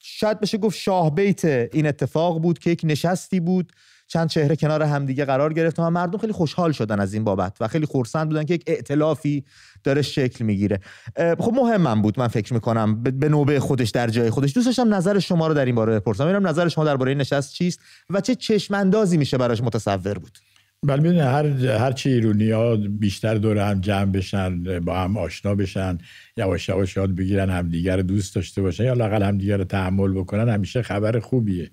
شاید 0.00 0.40
بشه 0.40 0.58
گفت 0.58 0.78
شاه 0.78 1.14
بیت 1.14 1.44
این 1.44 1.86
اتفاق 1.86 2.40
بود 2.40 2.58
که 2.58 2.70
یک 2.70 2.80
نشستی 2.84 3.40
بود 3.40 3.72
چند 4.06 4.28
چهره 4.28 4.56
کنار 4.56 4.82
همدیگه 4.82 5.24
قرار 5.24 5.52
گرفت 5.52 5.78
و 5.78 5.90
مردم 5.90 6.18
خیلی 6.18 6.32
خوشحال 6.32 6.72
شدن 6.72 7.00
از 7.00 7.14
این 7.14 7.24
بابت 7.24 7.56
و 7.60 7.68
خیلی 7.68 7.86
خورسند 7.86 8.28
بودن 8.28 8.44
که 8.44 8.54
یک 8.54 8.64
ائتلافی 8.66 9.44
داره 9.84 10.02
شکل 10.02 10.44
می‌گیره. 10.44 10.80
خب 11.16 11.52
مهمم 11.54 12.02
بود 12.02 12.18
من 12.18 12.28
فکر 12.28 12.54
می‌کنم 12.54 13.02
به 13.02 13.28
نوبه 13.28 13.60
خودش 13.60 13.90
در 13.90 14.08
جای 14.08 14.30
خودش. 14.30 14.54
دوست 14.54 14.66
داشتم 14.66 14.94
نظر 14.94 15.18
شما 15.18 15.46
رو 15.46 15.54
در 15.54 15.64
این 15.64 15.74
باره 15.74 16.00
بپرسم. 16.00 16.24
ببینم 16.24 16.46
نظر 16.46 16.68
شما 16.68 16.84
درباره 16.84 17.10
این 17.10 17.20
نشست 17.20 17.54
چیست 17.54 17.80
و 18.10 18.20
چه 18.20 18.34
چشماندازی 18.34 19.16
میشه 19.16 19.38
براش 19.38 19.62
متصور 19.62 20.18
بود. 20.18 20.38
بله 20.86 21.24
هر 21.24 21.46
هر 21.66 21.92
چی 21.92 22.08
ایرونی 22.08 22.50
ها 22.50 22.76
بیشتر 22.76 23.34
دور 23.34 23.58
هم 23.58 23.80
جمع 23.80 24.12
بشن 24.12 24.80
با 24.80 25.00
هم 25.00 25.16
آشنا 25.16 25.54
بشن 25.54 25.98
یواش 26.36 26.68
یواش 26.68 26.96
یاد 26.96 27.14
بگیرن 27.14 27.50
همدیگر 27.50 27.96
رو 27.96 28.02
دوست 28.02 28.34
داشته 28.34 28.62
باشن 28.62 28.84
یا 28.84 28.92
لاقل 28.92 29.22
همدیگر 29.22 29.56
رو 29.56 29.64
تحمل 29.64 30.12
بکنن 30.12 30.48
همیشه 30.48 30.82
خبر 30.82 31.18
خوبیه. 31.18 31.70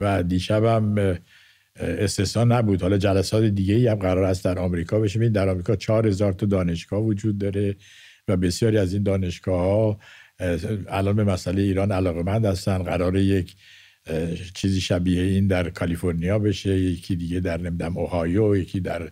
و 0.00 0.22
دیشب 0.22 0.64
هم 0.64 1.18
استثنا 1.76 2.44
نبود. 2.44 2.82
حالا 2.82 2.98
جلسات 2.98 3.44
دیگه 3.44 3.90
هم 3.90 3.96
قرار 3.98 4.24
است 4.24 4.44
در 4.44 4.58
آمریکا 4.58 4.98
بشه. 5.00 5.28
در 5.28 5.48
آمریکا 5.48 5.76
چهار 5.76 6.06
هزار 6.06 6.32
تا 6.32 6.46
دانشگاه 6.46 7.00
وجود 7.00 7.38
داره 7.38 7.76
و 8.28 8.36
بسیاری 8.36 8.78
از 8.78 8.92
این 8.92 9.02
دانشگاه 9.02 9.60
ها 9.60 9.98
الان 10.88 11.16
به 11.16 11.24
مسئله 11.24 11.62
ایران 11.62 11.92
علاقه 11.92 12.22
مند 12.22 12.44
هستن. 12.44 12.82
قرار 12.82 13.16
یک 13.16 13.56
چیزی 14.54 14.80
شبیه 14.80 15.22
این 15.22 15.46
در 15.46 15.70
کالیفرنیا 15.70 16.38
بشه 16.38 16.78
یکی 16.80 17.16
دیگه 17.16 17.40
در 17.40 17.60
نمی‌دونم 17.60 17.98
اوهایو 17.98 18.56
یکی 18.56 18.80
در 18.80 19.10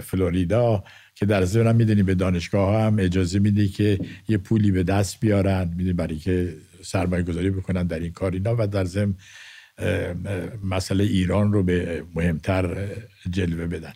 فلوریدا 0.00 0.84
که 1.14 1.26
در 1.26 1.44
ضمن 1.44 1.76
می‌دونی 1.76 2.02
به 2.02 2.14
دانشگاه 2.14 2.82
هم 2.82 2.96
اجازه 2.98 3.38
میده 3.38 3.68
که 3.68 3.98
یه 4.28 4.38
پولی 4.38 4.70
به 4.70 4.82
دست 4.82 5.20
بیارن 5.20 5.68
می‌دونی 5.68 5.92
برای 5.92 6.18
که 6.18 6.54
سرمایه 6.82 7.22
گذاری 7.22 7.50
بکنن 7.50 7.86
در 7.86 7.98
این 7.98 8.12
کار 8.12 8.32
اینا 8.32 8.56
و 8.58 8.66
در 8.66 8.84
ضمن 8.84 9.14
مسئله 10.64 11.04
ایران 11.04 11.52
رو 11.52 11.62
به 11.62 12.04
مهمتر 12.14 12.88
جلوه 13.30 13.66
بدن. 13.66 13.92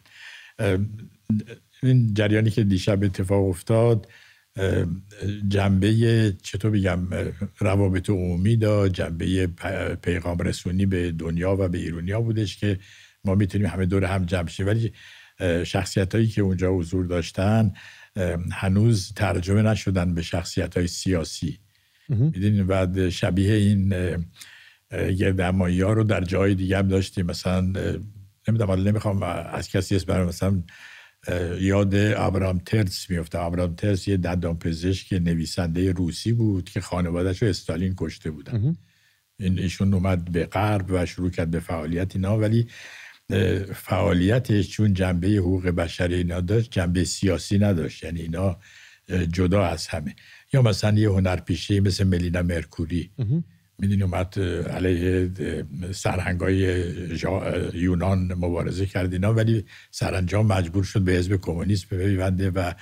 این 1.83 2.15
جریانی 2.15 2.51
که 2.51 2.65
دیشب 2.65 3.05
اتفاق 3.05 3.49
افتاد 3.49 4.09
جنبه 5.49 5.93
چطور 6.43 6.71
بگم 6.71 6.99
روابط 7.59 8.11
عمومی 8.11 8.57
دا 8.57 8.89
جنبه 8.89 9.47
پیغام 10.03 10.39
رسونی 10.39 10.87
به 10.87 11.13
دنیا 11.13 11.57
و 11.57 11.69
به 11.69 11.79
ایرونیا 11.79 12.21
بودش 12.21 12.57
که 12.57 12.79
ما 13.25 13.35
می‌تونیم 13.35 13.67
همه 13.67 13.87
دور 13.87 14.05
هم 14.05 14.25
جمع 14.25 14.49
شیم 14.49 14.67
ولی 14.67 14.93
شخصیت 15.65 16.15
هایی 16.15 16.27
که 16.27 16.43
اونجا 16.43 16.73
حضور 16.73 17.07
داشتن 17.07 17.73
هنوز 18.53 19.13
ترجمه 19.17 19.63
نشدن 19.63 20.15
به 20.15 20.23
شخصیت 20.23 20.77
های 20.77 20.87
سیاسی 20.87 21.59
می‌دونیم 22.09 22.67
بعد 22.67 23.09
شبیه 23.09 23.55
این 23.55 23.95
گردمایی 25.19 25.81
ها 25.81 25.93
رو 25.93 26.05
در 26.05 26.21
جای 26.21 26.55
دیگه 26.55 26.79
هم 26.79 26.89
داشتیم. 26.89 27.27
مثلا 27.27 27.61
نمی‌دونم 28.49 28.67
حالا 28.67 28.83
نمی‌خوام 28.83 29.23
از 29.53 29.69
کسی 29.69 29.97
اسم 29.97 30.25
مثلا 30.25 30.63
یاد 31.61 31.95
ابرام 31.95 32.59
ترس 32.59 33.11
میفته 33.11 33.39
ابرام 33.39 33.75
ترس 33.75 34.09
یه 34.09 34.17
دندان 34.17 34.59
پزشک 34.59 35.13
نویسنده 35.13 35.93
روسی 35.93 36.33
بود 36.33 36.71
که 36.71 36.81
خانوادهش 36.81 37.43
رو 37.43 37.49
استالین 37.49 37.95
کشته 37.99 38.31
بودن. 38.31 38.77
این 39.39 39.59
ایشون 39.59 39.95
اومد 39.95 40.33
به 40.33 40.47
غرب 40.47 40.87
و 40.89 41.07
شروع 41.07 41.31
کرد 41.31 41.51
به 41.51 41.61
فعالیت 41.61 42.17
اینا. 42.17 42.39
ولی 42.39 42.67
فعالیتش 43.75 44.69
چون 44.69 44.95
جنبه 44.95 45.29
حقوق 45.29 45.67
بشری 45.67 46.15
اینا 46.15 46.41
داشت 46.41 46.71
جنبه 46.71 47.05
سیاسی 47.05 47.59
نداشت. 47.59 48.05
یعنی 48.05 48.21
اینا 48.21 48.59
جدا 49.33 49.65
از 49.65 49.87
همه. 49.87 50.17
یا 50.53 50.63
مثلا 50.63 50.99
یه 50.99 51.11
هنرپیشه 51.11 51.81
مثل 51.81 52.05
ملینا 52.05 52.43
مرکوری. 52.43 53.11
می‌دونی 53.81 54.03
اومد 54.03 54.39
علیه 54.71 55.31
سرهنگای 55.93 56.85
یونان 57.75 58.35
مبارزه 58.35 58.87
کرد 58.87 59.13
اینا 59.13 59.35
ولی 59.35 59.65
سرانجام 59.91 60.47
مجبور 60.47 60.85
شد 60.85 61.01
به 61.01 61.13
حزب 61.13 61.37
کمونیست 61.37 61.89
بپیونده 61.89 62.51
و 62.51 62.73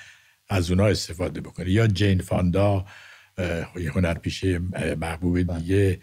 از 0.49 0.71
اونا 0.71 0.87
استفاده 0.87 1.41
بکنه. 1.41 1.71
یا 1.71 1.87
جین 1.87 2.21
فاندا 2.21 2.87
یه 3.81 3.93
هنرپیشه 3.93 4.59
محبوب 5.01 5.59
دیگه 5.59 5.99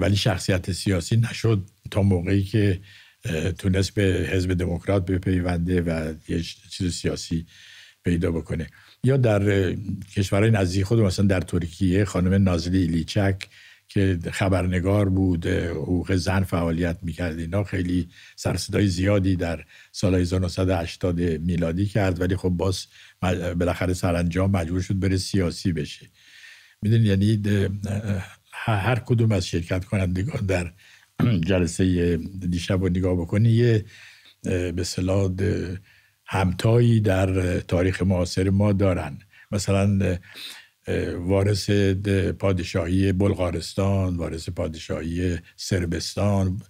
ولی 0.00 0.16
شخصیت 0.16 0.72
سیاسی 0.72 1.16
نشد 1.16 1.70
تا 1.90 2.02
موقعی 2.02 2.42
که 2.42 2.80
تونست 3.58 3.94
به 3.94 4.28
حزب 4.32 4.54
دموکرات 4.54 5.06
بپیونده 5.06 5.80
و 5.80 6.14
یه 6.28 6.42
چیز 6.70 6.94
سیاسی 6.94 7.46
پیدا 8.04 8.30
بکنه. 8.30 8.66
یا 9.04 9.16
در 9.16 9.72
کشورهای 10.16 10.50
نزدیک 10.50 10.84
خود 10.84 11.00
مثلا 11.00 11.26
در 11.26 11.40
ترکیه 11.40 12.04
خانم 12.04 12.42
نازلی 12.42 12.78
ایلیچک 12.78 13.48
که 13.94 14.18
خبرنگار 14.32 15.08
بود 15.08 15.46
حقوق 15.46 16.14
زن 16.14 16.42
فعالیت 16.42 16.98
می‌کرد 17.02 17.38
اینا 17.38 17.64
خیلی 17.64 18.08
سرصدای 18.36 18.86
زیادی 18.86 19.36
در 19.36 19.64
سال 19.92 20.14
1980 20.14 21.20
میلادی 21.20 21.86
کرد. 21.86 22.20
ولی 22.20 22.36
خب 22.36 22.48
باز 22.48 22.86
بالاخره 23.58 23.94
سرانجام 23.94 24.50
مجبور 24.50 24.80
شد 24.80 24.98
بره 24.98 25.16
سیاسی 25.16 25.72
بشه. 25.72 26.10
می‌دونید 26.82 27.06
یعنی 27.06 27.42
هر 28.52 28.98
کدوم 28.98 29.32
از 29.32 29.46
شرکت 29.46 29.84
کنندگان 29.84 30.46
در 30.46 30.72
جلسه 31.50 32.16
دیشب 32.50 32.80
رو 32.80 32.88
نگاه 32.88 33.16
بکنی 33.16 33.50
یه 33.50 33.84
به 34.72 34.84
صلاح 34.84 35.30
همتایی 36.26 37.00
در 37.00 37.60
تاریخ 37.60 38.02
معاصر 38.02 38.50
ما 38.50 38.72
دارن. 38.72 39.18
مثلا 39.50 40.18
وارث 41.16 41.70
پادشاهی 42.38 43.12
بلغارستان 43.12 44.16
وارث 44.16 44.48
پادشاهی 44.48 45.38
سربستان 45.56 46.62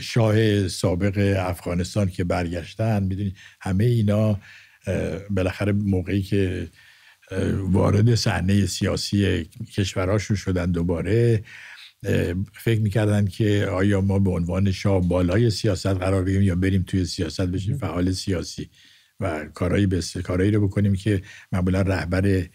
شاه 0.00 0.68
سابق 0.68 1.36
افغانستان 1.38 2.08
که 2.08 2.24
برگشتن. 2.24 3.02
می‌دونید 3.02 3.36
همه 3.60 3.84
اینا 3.84 4.40
بالاخره 5.30 5.72
موقعی 5.72 6.22
که 6.22 6.68
وارد 7.58 8.14
صحنه 8.14 8.66
سیاسی 8.66 9.44
کشورهاشون 9.76 10.36
شدن 10.36 10.72
دوباره 10.72 11.44
فکر 12.52 12.80
می‌کردن 12.80 13.26
که 13.26 13.68
آیا 13.72 14.00
ما 14.00 14.18
به 14.18 14.30
عنوان 14.30 14.72
شاه 14.72 15.08
بالای 15.08 15.50
سیاست 15.50 15.86
قرار 15.86 16.24
بگیریم 16.24 16.42
یا 16.42 16.54
بریم 16.54 16.84
توی 16.86 17.04
سیاست 17.04 17.40
بشیم 17.40 17.76
فعال 17.78 18.12
سیاسی 18.12 18.70
و 19.20 19.44
کارهایی 19.54 19.86
بس... 19.86 20.16
کارهایی 20.16 20.50
رو 20.50 20.68
بکنیم 20.68 20.94
که 20.94 21.22
معمولا 21.52 21.80
رهبر 21.80 22.46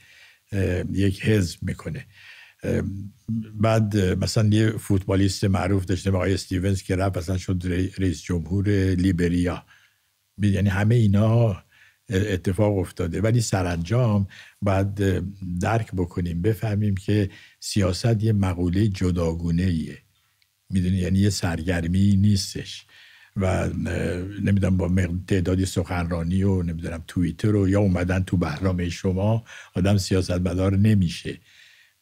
یک 0.91 1.25
حزب 1.25 1.59
می‌کنه. 1.61 2.05
بعد 3.53 3.97
مثلا 3.97 4.49
یه 4.51 4.69
فوتبالیست 4.69 5.45
معروف 5.45 5.85
داشتیم 5.85 6.15
آقای 6.15 6.33
استیونز 6.33 6.81
که 6.81 6.95
رفت 6.95 7.17
مثلا 7.17 7.37
شد 7.37 7.63
رئیس 7.97 8.21
جمهور 8.21 8.69
لیبریا. 8.93 9.65
یعنی 10.41 10.69
همه 10.69 10.95
اینا 10.95 11.63
اتفاق 12.09 12.77
افتاده. 12.77 13.21
ولی 13.21 13.41
سرانجام 13.41 14.27
باید 14.61 15.23
درک 15.59 15.91
بکنیم 15.91 16.41
بفهمیم 16.41 16.95
که 16.95 17.29
سیاست 17.59 18.23
یه 18.23 18.33
مقوله 18.33 18.87
جداگونه 18.87 19.63
ایه 19.63 19.97
می‌دونی؟ 20.69 20.97
یعنی 20.97 21.19
یه 21.19 21.29
سرگرمی 21.29 22.15
نیستش. 22.15 22.85
و 23.36 23.70
نمی‌دونم 24.44 24.77
با 24.77 24.92
تعدادی 25.27 25.65
سخنرانی 25.65 26.44
و 26.44 26.63
نمی‌دونم 26.63 27.04
توییتر 27.08 27.48
رو 27.48 27.70
یا 27.70 27.80
اومدن 27.80 28.24
تو 28.24 28.38
برنامه 28.38 28.89
شما 28.89 29.44
آدم 29.75 29.98
سیاست 29.98 30.32
مدار 30.32 30.77
نمیشه. 30.77 31.38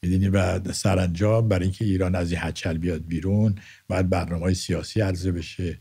می‌دونی؟ 0.02 0.30
و 0.30 0.74
سرانجام 0.74 1.48
برای 1.48 1.64
اینکه 1.64 1.86
ایران 1.86 2.16
از 2.16 2.32
این 2.32 2.42
حچل 2.42 2.78
بیاد 2.78 3.06
بیرون 3.08 3.56
باید 3.88 4.10
برنامه 4.10 4.54
سیاسی 4.54 5.02
عرضه 5.02 5.32
بشه. 5.32 5.80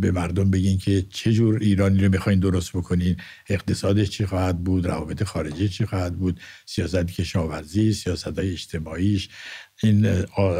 به 0.00 0.10
مردم 0.10 0.50
بگین 0.50 0.78
که 0.78 1.06
چه 1.10 1.32
جور 1.32 1.58
ایرانی 1.60 2.04
رو 2.04 2.10
می‌خواین 2.10 2.38
درست 2.40 2.76
بکنین 2.76 3.16
اقتصادش 3.48 4.10
چی 4.10 4.26
خواهد 4.26 4.64
بود 4.64 4.86
روابط 4.86 5.22
خارجی 5.22 5.68
چی 5.68 5.86
خواهد 5.86 6.18
بود 6.18 6.40
سیاست 6.66 7.06
کشاورزی 7.06 7.92
سیاست 7.92 8.38
های 8.38 8.52
اجتماعیش 8.52 9.28
این 9.82 10.06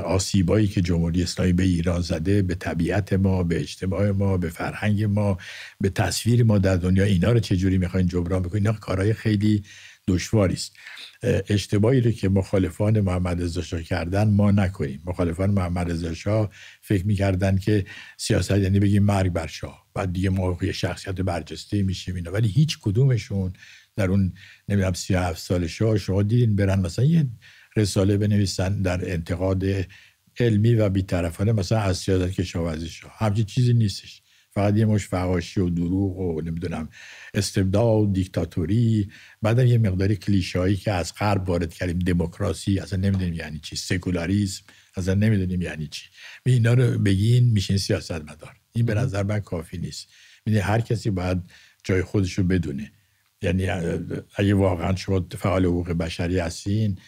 آسیبایی 0.04 0.68
که 0.68 0.80
جمهوری 0.80 1.22
اسلامی 1.22 1.52
به 1.52 1.62
ایران 1.62 2.00
زده 2.00 2.42
به 2.42 2.54
طبیعت 2.54 3.12
ما 3.12 3.42
به 3.42 3.60
اجتماع 3.60 4.10
ما 4.10 4.36
به 4.36 4.48
فرهنگ 4.48 5.04
ما 5.04 5.38
به 5.80 5.90
تصویر 5.90 6.44
ما 6.44 6.58
در 6.58 6.76
دنیا 6.76 7.04
اینا 7.04 7.32
رو 7.32 7.40
چجوری 7.40 7.78
می‌خواین 7.78 8.06
جبران 8.06 8.42
بکنین؟ 8.42 8.66
اینا 8.66 8.78
کارهای 8.78 9.12
خیلی 9.14 9.62
دشواری 10.08 10.54
است. 10.54 10.72
اشتباهی 11.22 12.00
رو 12.00 12.10
که 12.10 12.28
مخالفان 12.28 13.00
محمد 13.00 13.42
رضا 13.42 13.62
شاه 13.62 13.82
کردن 13.82 14.30
ما 14.30 14.50
نکنیم. 14.50 15.02
مخالفان 15.04 15.50
محمد 15.50 15.90
رضا 15.90 16.14
شاه 16.14 16.50
فکر 16.80 17.06
می‌کردن 17.06 17.58
که 17.58 17.84
سیاست 18.16 18.50
یعنی 18.50 18.80
بگیم 18.80 19.02
مرگ 19.02 19.32
بر 19.32 19.46
شاه. 19.46 19.86
بعد 19.94 20.12
دیگه 20.12 20.30
ما 20.30 20.58
شخصیت 20.74 21.14
برجسته 21.14 21.82
میشیم 21.82 22.14
اینا. 22.14 22.32
ولی 22.32 22.48
هیچ 22.48 22.78
کدومشون 22.82 23.52
در 23.96 24.10
اون 24.10 24.32
نمی‌دونم 24.68 24.92
37 24.92 25.40
سال 25.40 25.66
شاه 25.66 25.98
شما 25.98 26.22
دیدین 26.22 26.56
برن 26.56 26.80
مثلا 26.80 27.04
یه 27.04 27.26
رساله 27.76 28.16
بنویسن 28.16 28.82
در 28.82 29.12
انتقاد 29.12 29.64
علمی 30.40 30.74
و 30.74 30.88
بیطرفانه 30.88 31.52
مثلا 31.52 31.78
از 31.78 31.98
سیاست 31.98 32.32
کشاورزی 32.32 32.88
شاه. 32.88 33.12
همچین 33.18 33.44
چیزی 33.44 33.74
نیستش. 33.74 34.21
فقط 34.54 34.76
یه 34.76 34.84
مش 34.84 35.08
فقاشی 35.08 35.60
و 35.60 35.70
دروغ 35.70 36.18
و 36.18 36.40
نمی‌دونم 36.40 36.88
استبداد 37.34 38.12
دیکتاتوری 38.12 39.10
بعدم 39.42 39.66
یه 39.66 39.78
مقداری 39.78 40.16
کلیشایی 40.16 40.76
که 40.76 40.92
از 40.92 41.14
غرب 41.14 41.48
وارد 41.48 41.74
کردیم 41.74 41.98
دموکراسی 41.98 42.78
اصلا 42.78 42.98
نمی‌دونیم 42.98 43.34
یعنی 43.34 43.58
چی 43.58 43.76
سکولاریسم 43.76 44.62
اصلا 44.96 45.14
نمی‌دونیم 45.14 45.62
یعنی 45.62 45.86
چی. 45.86 46.04
اینا 46.46 46.74
رو 46.74 46.98
بگین 46.98 47.44
میشین 47.44 47.76
سیاست 47.76 48.12
مدار 48.12 48.56
این 48.72 48.86
به 48.86 48.94
نظر 48.94 49.22
من 49.22 49.40
کافی 49.40 49.78
نیست. 49.78 50.08
می‌دونی 50.46 50.62
هر 50.62 50.80
کسی 50.80 51.10
باید 51.10 51.38
جای 51.84 52.02
خودش 52.02 52.32
رو 52.32 52.44
بدونه. 52.44 52.92
یعنی 53.42 53.68
اگه 54.36 54.54
واقعا 54.54 54.96
شما 54.96 55.26
فعال 55.38 55.64
حقوق 55.64 55.90
بشری 55.90 56.38
هستین 56.38 56.98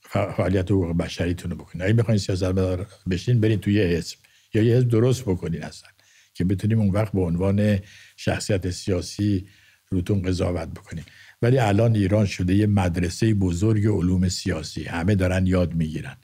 فعالیت 0.00 0.70
حقوق 0.70 0.96
بشریتون 0.96 1.50
رو 1.50 1.56
بکنین. 1.56 1.84
اگه 1.84 1.92
بخواین 1.94 2.18
سیاست 2.18 2.44
مدار 2.44 2.86
بشین 3.10 3.40
برین 3.40 3.60
توی 3.60 3.82
حزب. 3.82 4.16
یا 4.54 4.62
یه 4.62 4.76
حزب 4.76 4.88
درست 4.88 5.22
بکنین 5.22 5.62
اصلا. 5.62 5.88
که 6.34 6.44
بتونیم 6.44 6.80
اون 6.80 6.90
وقت 6.90 7.12
به 7.12 7.20
عنوان 7.20 7.78
شخصیت 8.16 8.70
سیاسی 8.70 9.46
روتون 9.88 10.22
قضاوت 10.22 10.68
بکنیم. 10.68 11.04
ولی 11.42 11.58
الان 11.58 11.94
ایران 11.94 12.26
شده 12.26 12.54
یه 12.54 12.66
مدرسه 12.66 13.34
بزرگ 13.34 13.86
علوم 13.86 14.28
سیاسی. 14.28 14.84
همه 14.84 15.14
دارن 15.14 15.46
یاد 15.46 15.74
می‌گیرن. 15.74 16.16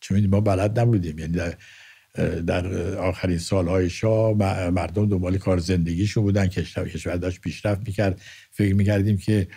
چون 0.00 0.26
ما 0.26 0.40
بلد 0.40 0.80
نبودیم. 0.80 1.18
یعنی 1.18 1.32
در, 1.32 1.56
در 2.40 2.66
آخرین 2.96 3.38
سالهای 3.38 3.90
شاه 3.90 4.34
مردم 4.70 5.08
دنبال 5.08 5.38
کار 5.38 5.58
زندگیشون 5.58 6.22
بودن. 6.22 6.46
کشور 6.46 7.16
داشت 7.16 7.40
پیشرفت 7.40 7.86
می‌کرد. 7.86 8.20
فکر 8.50 8.74
می‌کردیم 8.74 9.16
که 9.16 9.48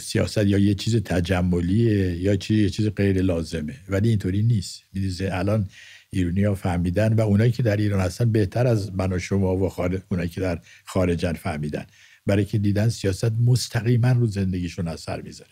سیاست 0.00 0.46
یا 0.46 0.58
یه 0.58 0.74
چیز 0.74 0.96
تجملیه 0.96 2.16
یا 2.16 2.36
چیز 2.36 2.58
یه 2.58 2.70
چیز 2.70 2.88
غیر 2.88 3.22
لازمه 3.22 3.74
ولی 3.88 4.08
اینطوری 4.08 4.42
نیست. 4.42 4.82
الان 5.20 5.68
ایرونی 6.14 6.44
ها 6.44 6.54
فهمیدن 6.54 7.12
و 7.12 7.20
اونایی 7.20 7.52
که 7.52 7.62
در 7.62 7.76
ایران 7.76 8.00
هستن 8.00 8.32
بهتر 8.32 8.66
از 8.66 8.94
من 8.94 9.12
و 9.12 9.18
شما 9.18 9.56
و 9.56 9.68
خارج 9.68 10.00
اونایی 10.10 10.28
که 10.28 10.40
در 10.40 10.58
خارجن 10.84 11.32
فهمیدن. 11.32 11.86
برای 12.26 12.44
که 12.44 12.58
دیدن 12.58 12.88
سیاست 12.88 13.32
مستقیما 13.46 14.12
رو 14.12 14.26
زندگیشون 14.26 14.88
اثر 14.88 15.20
می‌ذاره. 15.20 15.50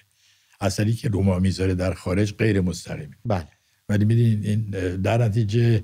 اثری 0.60 0.92
که 0.92 1.08
روما 1.08 1.38
می‌ذاره 1.38 1.74
در 1.74 1.94
خارج 1.94 2.34
غیر 2.34 2.60
مستقیمه. 2.60 3.16
بله. 3.24 3.48
ولی 3.88 4.04
می‌دونید 4.04 4.44
این 4.44 4.60
در 4.96 5.24
نتیجه 5.24 5.82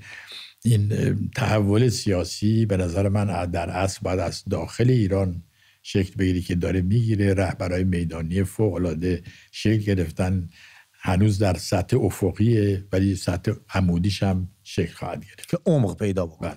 این 0.65 0.89
تحول 1.37 1.89
سیاسی 1.89 2.67
به 2.67 2.77
نظر 2.77 3.09
من 3.09 3.51
در 3.51 3.71
اصل 3.71 3.99
باید 4.03 4.19
از 4.19 4.45
داخل 4.51 4.91
ایران 4.91 5.43
شکل 5.83 6.15
بگیری 6.19 6.43
که 6.43 6.55
داره 6.55 6.81
می‌گیره. 6.81 7.35
رهبرهای 7.35 7.85
میدانی 7.85 8.43
فوق 8.43 8.75
العاده 8.75 9.23
شکل 9.53 9.83
گرفتن. 9.83 10.49
هنوز 10.99 11.39
در 11.39 11.55
سطح 11.55 11.97
افقیه 12.01 12.85
ولی 12.93 13.17
سطح 13.17 13.53
عمودیش 13.75 14.23
هم 14.23 14.49
شکل 14.63 14.93
خواهد 14.93 15.25
گرفت. 15.25 15.49
که 15.49 15.59
عمق 15.67 15.97
پیدا 15.97 16.27
بکنه. 16.27 16.57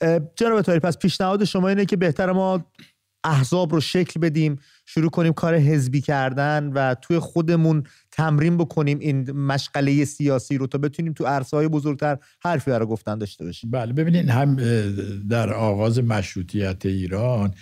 بله. 0.00 0.20
جناب 0.36 0.62
تاری 0.62 0.78
پس 0.78 0.98
پیشنهاد 0.98 1.44
شما 1.44 1.68
اینه 1.68 1.84
که 1.84 1.96
بهتر 1.96 2.32
ما 2.32 2.72
احزاب 3.24 3.72
رو 3.72 3.80
شکل 3.80 4.20
بدیم 4.20 4.58
شروع 4.86 5.10
کنیم 5.10 5.32
کار 5.32 5.54
حزبی 5.54 6.00
کردن 6.00 6.72
و 6.74 6.94
توی 6.94 7.18
خودمون 7.18 7.84
تمرین 8.10 8.56
بکنیم 8.56 8.98
این 8.98 9.32
مشغله 9.32 10.04
سیاسی 10.04 10.58
رو 10.58 10.66
تا 10.66 10.78
بتونیم 10.78 11.12
تو 11.12 11.26
عرصه 11.26 11.56
های 11.56 11.68
بزرگتر 11.68 12.18
حرفی 12.40 12.70
برای 12.70 12.86
گفتن 12.86 13.18
داشته 13.18 13.44
باشیم. 13.44 13.70
بله 13.70 13.92
ببینید 13.92 14.28
هم 14.28 14.56
در 15.28 15.52
آغاز 15.52 15.98
مشروطیت 15.98 16.86
ایران 16.86 17.54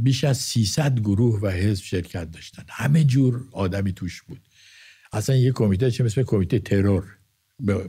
بیش 0.00 0.24
از 0.24 0.38
300 0.38 1.00
گروه 1.00 1.40
و 1.42 1.48
حزب 1.48 1.84
شرکت 1.84 2.30
داشتن. 2.30 2.62
همه 2.68 3.04
جور 3.04 3.44
آدمی 3.52 3.92
توش 3.92 4.22
بود. 4.22 4.47
اصلا 5.12 5.36
یه 5.36 5.52
کمیته 5.52 5.90
چه 5.90 6.04
مثل 6.04 6.22
کمیته 6.22 6.58
ترور. 6.58 7.04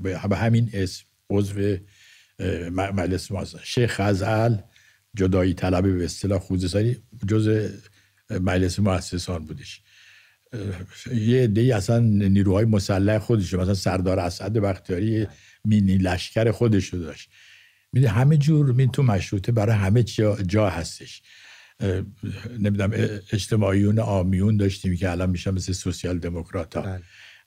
به 0.04 0.38
همین 0.38 0.70
اسم 0.74 1.06
عضو 1.30 1.78
مجلس 2.72 3.32
ما 3.32 3.46
شیخ 3.64 3.94
خزعل 3.94 4.56
جدایی 5.16 5.54
طلب 5.54 5.98
به 5.98 6.06
اصطلاح 6.06 6.40
خوزستانی 6.40 6.98
جز 7.28 7.70
مجلس 8.30 8.80
مؤسسان 8.80 9.46
بودش. 9.46 9.82
یه 11.16 11.44
عده 11.44 11.76
اصلا 11.76 12.00
نیروهای 12.00 12.66
مسلح 12.66 13.20
خودش 13.20 13.54
مثلا 13.54 13.74
سردار 13.74 14.20
اسد 14.20 14.58
بختیاری 14.58 15.28
مینی 15.66 15.98
لشکر 15.98 16.52
خودشو 16.52 16.98
داشت. 16.98 17.30
میده 17.94 18.10
همه 18.10 18.38
جور 18.38 18.72
می 18.72 18.90
تو 18.90 19.04
مشروطه 19.04 19.52
برای 19.52 19.76
همه 19.76 20.04
جا, 20.04 20.42
جا 20.42 20.70
هستش. 20.70 21.22
نمی‌دونم 22.60 22.92
اجتماعیون 23.32 24.00
آمیون 24.00 24.58
داشتیم 24.58 24.96
که 24.96 25.12
الان 25.12 25.30
میشن 25.30 25.52
مثل 25.52 25.74
سوسیال 25.74 26.20
دموکرات 26.20 26.76
ها 26.76 26.82
بله. 26.82 27.02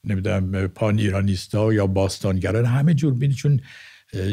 نمی‌دونم 0.04 0.66
پان 0.68 0.98
ایرانیستا 0.98 1.72
یا 1.72 1.86
باستانگران 1.86 2.64
همه 2.64 2.94
جور 2.94 3.14
بینی 3.14 3.34
چون 3.34 3.60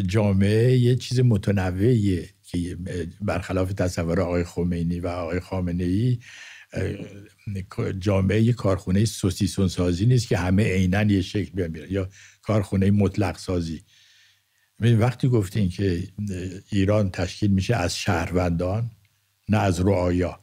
جامعه 0.08 0.78
یه 0.78 0.96
چیز 0.96 1.20
متنوعیه 1.20 2.30
که 2.44 2.78
برخلاف 3.22 3.74
تصور 3.74 4.22
آقای 4.22 4.44
خمینی 4.44 5.00
و 5.00 5.08
آقای 5.08 5.40
خامنه 5.40 5.84
ای 5.84 6.20
جامعه 8.00 8.42
یه 8.42 8.54
کارخونه 8.54 9.06
سوسیسون 9.06 9.68
سازی 9.68 10.06
نیست 10.06 10.28
که 10.28 10.38
همه 10.38 10.74
عینا 10.74 11.04
یه 11.04 11.22
شکل 11.22 11.52
بیان 11.52 11.88
یا 11.90 12.10
کارخونه 12.42 12.92
مطلق 12.92 13.38
سازی 13.38 13.84
وقتی 14.80 15.28
گفتین 15.28 15.70
که 15.70 16.04
ایران 16.72 17.10
تشکیل 17.12 17.52
میشه 17.52 17.76
از 17.76 17.98
شهروندان 17.98 18.92
نه 19.50 19.58
از 19.58 19.80
رعایا. 19.80 20.40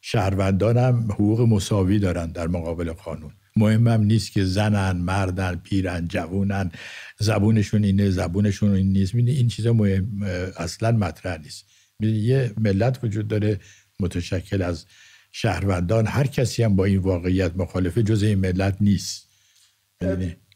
شهروندان 0.00 0.76
هم 0.76 1.12
حقوق 1.12 1.40
مساوی 1.40 1.98
دارن 1.98 2.26
در 2.26 2.46
مقابل 2.46 2.92
قانون. 2.92 3.32
مهمم 3.56 4.02
نیست 4.02 4.32
که 4.32 4.44
زنن 4.44 4.96
مردن 4.96 5.54
پیرن 5.54 6.08
جوونن. 6.08 6.70
زبونشون 7.18 7.84
اینه 7.84 8.10
زبونشون 8.10 8.74
این 8.74 8.92
نیست. 8.92 9.14
این 9.14 9.48
چیزا 9.48 9.72
مهم 9.72 10.22
اصلا 10.56 10.92
مطرح 10.92 11.38
نیست. 11.38 11.64
یه 12.00 12.52
ملت 12.60 13.04
وجود 13.04 13.28
داره 13.28 13.60
متشکل 14.00 14.62
از 14.62 14.86
شهروندان. 15.32 16.06
هر 16.06 16.26
کسی 16.26 16.62
هم 16.62 16.76
با 16.76 16.84
این 16.84 16.98
واقعیت 16.98 17.56
مخالفه 17.56 18.02
جز 18.02 18.22
این 18.22 18.38
ملت 18.38 18.76
نیست. 18.80 19.28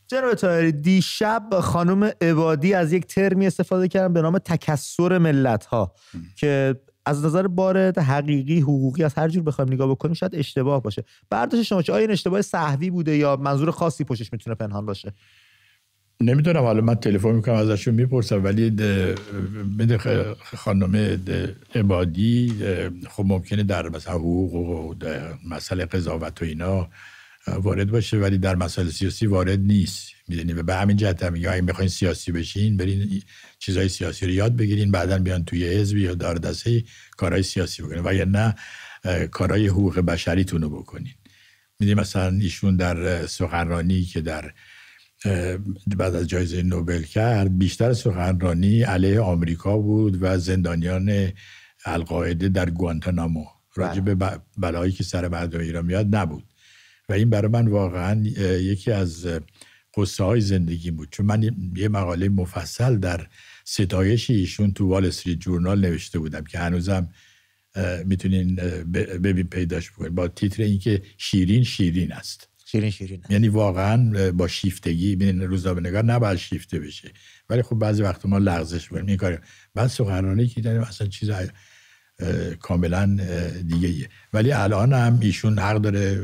جناب 0.09 0.35
تایری 0.35 0.73
دیشب 0.73 1.49
خانم 1.63 2.11
عبادی 2.21 2.75
از 2.75 2.93
یک 2.93 3.07
ترمی 3.07 3.47
استفاده 3.47 3.89
کردن 3.89 4.13
به 4.13 4.23
نام 4.23 4.39
تکسر 4.39 5.19
ملت 5.19 5.65
ها 5.65 5.95
که 6.37 6.81
از 7.11 7.25
نظر 7.25 7.47
بار 7.47 8.01
حقیقی 8.01 8.61
حقوقی 8.61 9.05
از 9.05 9.15
هر 9.15 9.29
جور 9.29 9.43
بخوایم 9.43 9.73
نگاه 9.73 9.91
بکنیم 9.91 10.15
شاید 10.15 10.35
اشتباه 10.35 10.83
باشه. 10.83 11.05
برداشت 11.31 11.63
شما 11.63 11.83
چه 11.83 11.93
آیا 11.93 12.01
این 12.01 12.11
اشتباه 12.11 12.43
صحوی 12.43 12.91
بوده 12.91 13.17
یا 13.17 13.37
منظور 13.37 13.71
خاصی 13.71 14.05
پشتش 14.05 14.33
می‌تونه 14.33 14.55
پنهان 14.57 14.87
باشه؟ 14.87 15.13
نمی‌دونم. 16.21 16.61
حالا 16.63 16.81
من 16.81 16.95
تلفن 16.95 17.33
می‌کنم 17.33 17.55
ازشون 17.55 17.95
می‌پرسم. 17.95 18.45
ولی 18.45 18.71
بده 19.79 19.99
خانم 20.57 21.19
عبادی 21.75 22.55
خب 23.09 23.25
ممکنه 23.27 23.63
در 23.63 23.89
مثلا 23.89 24.15
حقوق 24.15 24.55
و 24.55 24.95
مسئله 25.51 25.85
قضاوت 25.85 26.43
و 26.43 26.45
اینا 26.45 26.89
وارد 27.47 27.91
باشه 27.91 28.17
ولی 28.17 28.39
در 28.39 28.55
مسائل 28.55 28.89
سیاسی 28.89 29.27
وارد 29.27 29.61
نیست. 29.61 30.11
می‌دونی 30.31 30.53
و 30.53 30.63
به 30.63 30.75
همین 30.75 30.97
جهت 30.97 31.23
هم 31.23 31.35
اگه 31.35 31.61
می‌خواین 31.61 31.89
سیاسی 31.89 32.33
بشین 32.33 32.77
برین 32.77 33.23
چیزای 33.59 33.89
سیاسی 33.89 34.27
رو 34.27 34.33
یاد 34.33 34.57
بگیرین 34.57 34.91
بعدا 34.91 35.19
بیان 35.19 35.45
توی 35.45 35.69
حزب 35.69 35.97
یا 35.97 36.15
دار 36.15 36.37
دسته 36.39 36.85
کارهای 37.17 37.43
سیاسی 37.43 37.83
بکنین 37.83 38.03
و 38.05 38.15
یا 38.15 38.25
نه 38.25 38.55
کارهای 39.27 39.67
حقوق 39.67 40.01
بشریتون 40.01 40.63
رو 40.63 40.71
بکنین. 40.71 41.15
می‌دونی 41.81 42.01
مثلا 42.01 42.39
ایشون 42.41 42.77
در 42.77 43.27
سخنرانی 43.27 44.03
که 44.03 44.21
در 44.21 44.53
بعد 45.97 46.15
از 46.15 46.27
جایزه 46.27 46.63
نوبل 46.63 47.03
کرد 47.03 47.59
بیشتر 47.59 47.93
سخنرانی 47.93 48.83
علیه 48.83 49.21
آمریکا 49.21 49.79
بود 49.79 50.19
و 50.21 50.39
زندانیان 50.39 51.33
القاعده 51.85 52.49
در 52.49 52.71
گوانتانامو. 52.71 53.45
راجع 53.75 54.01
به 54.01 54.15
بله. 54.15 54.39
بلایی 54.59 54.93
که 54.93 55.05
سر 55.05 55.29
مردم 55.29 55.61
ایران 55.61 55.87
میاد 55.87 56.17
نبود. 56.17 56.45
و 57.09 57.13
این 57.13 57.31
برای 57.31 57.49
من 57.49 57.69
واقعا 57.69 58.23
یکی 58.59 58.93
از 58.93 59.27
قصه 59.97 60.25
های 60.25 60.41
زندگی 60.41 60.91
بود. 60.91 61.09
چون 61.11 61.27
من 61.27 61.43
یه 61.77 61.89
مقاله 61.89 62.29
مفصل 62.29 62.97
در 62.97 63.27
ستایش 63.65 64.31
ایشون 64.31 64.73
تو 64.73 64.89
وال 64.89 65.07
استریت 65.07 65.39
جورنال 65.39 65.81
نوشته 65.81 66.19
بودم 66.19 66.45
که 66.45 66.59
هنوزم 66.59 67.09
می‌تونین 68.05 68.55
ببین 69.23 69.47
پیداش 69.47 69.91
بکنید 69.91 70.15
با 70.15 70.29
تیتر 70.29 70.63
اینکه 70.63 71.03
شیرین 71.19 71.65
شیرین 71.65 72.13
است. 72.13 72.49
شیرین 72.67 72.91
شیرین 72.91 73.23
یعنی 73.31 73.49
واقعا 73.49 74.33
با 74.33 74.49
شیفتگی 74.49 75.17
ببین 75.17 75.41
روزنامه 75.41 75.81
نگار 75.81 76.05
نباید 76.05 76.39
شیفته 76.39 76.79
بشه. 76.79 77.13
ولی 77.49 77.63
خب 77.63 77.77
بعضی 77.77 78.03
وقت 78.03 78.27
ما 78.27 78.39
لغزش 78.39 78.93
می‌کنیم. 78.93 79.07
این 79.07 79.17
کار 79.17 79.43
بعد 79.75 79.87
سخنرانی 79.87 80.47
که 80.47 80.61
داریم 80.61 80.81
اصلا 80.81 81.07
چیز 81.07 81.31
کاملا 82.61 83.17
دیگه 83.69 83.89
ایه. 83.89 84.09
ولی 84.33 84.53
الان 84.53 84.93
هم 84.93 85.19
ایشون 85.21 85.59
حق 85.59 85.77
داره 85.77 86.21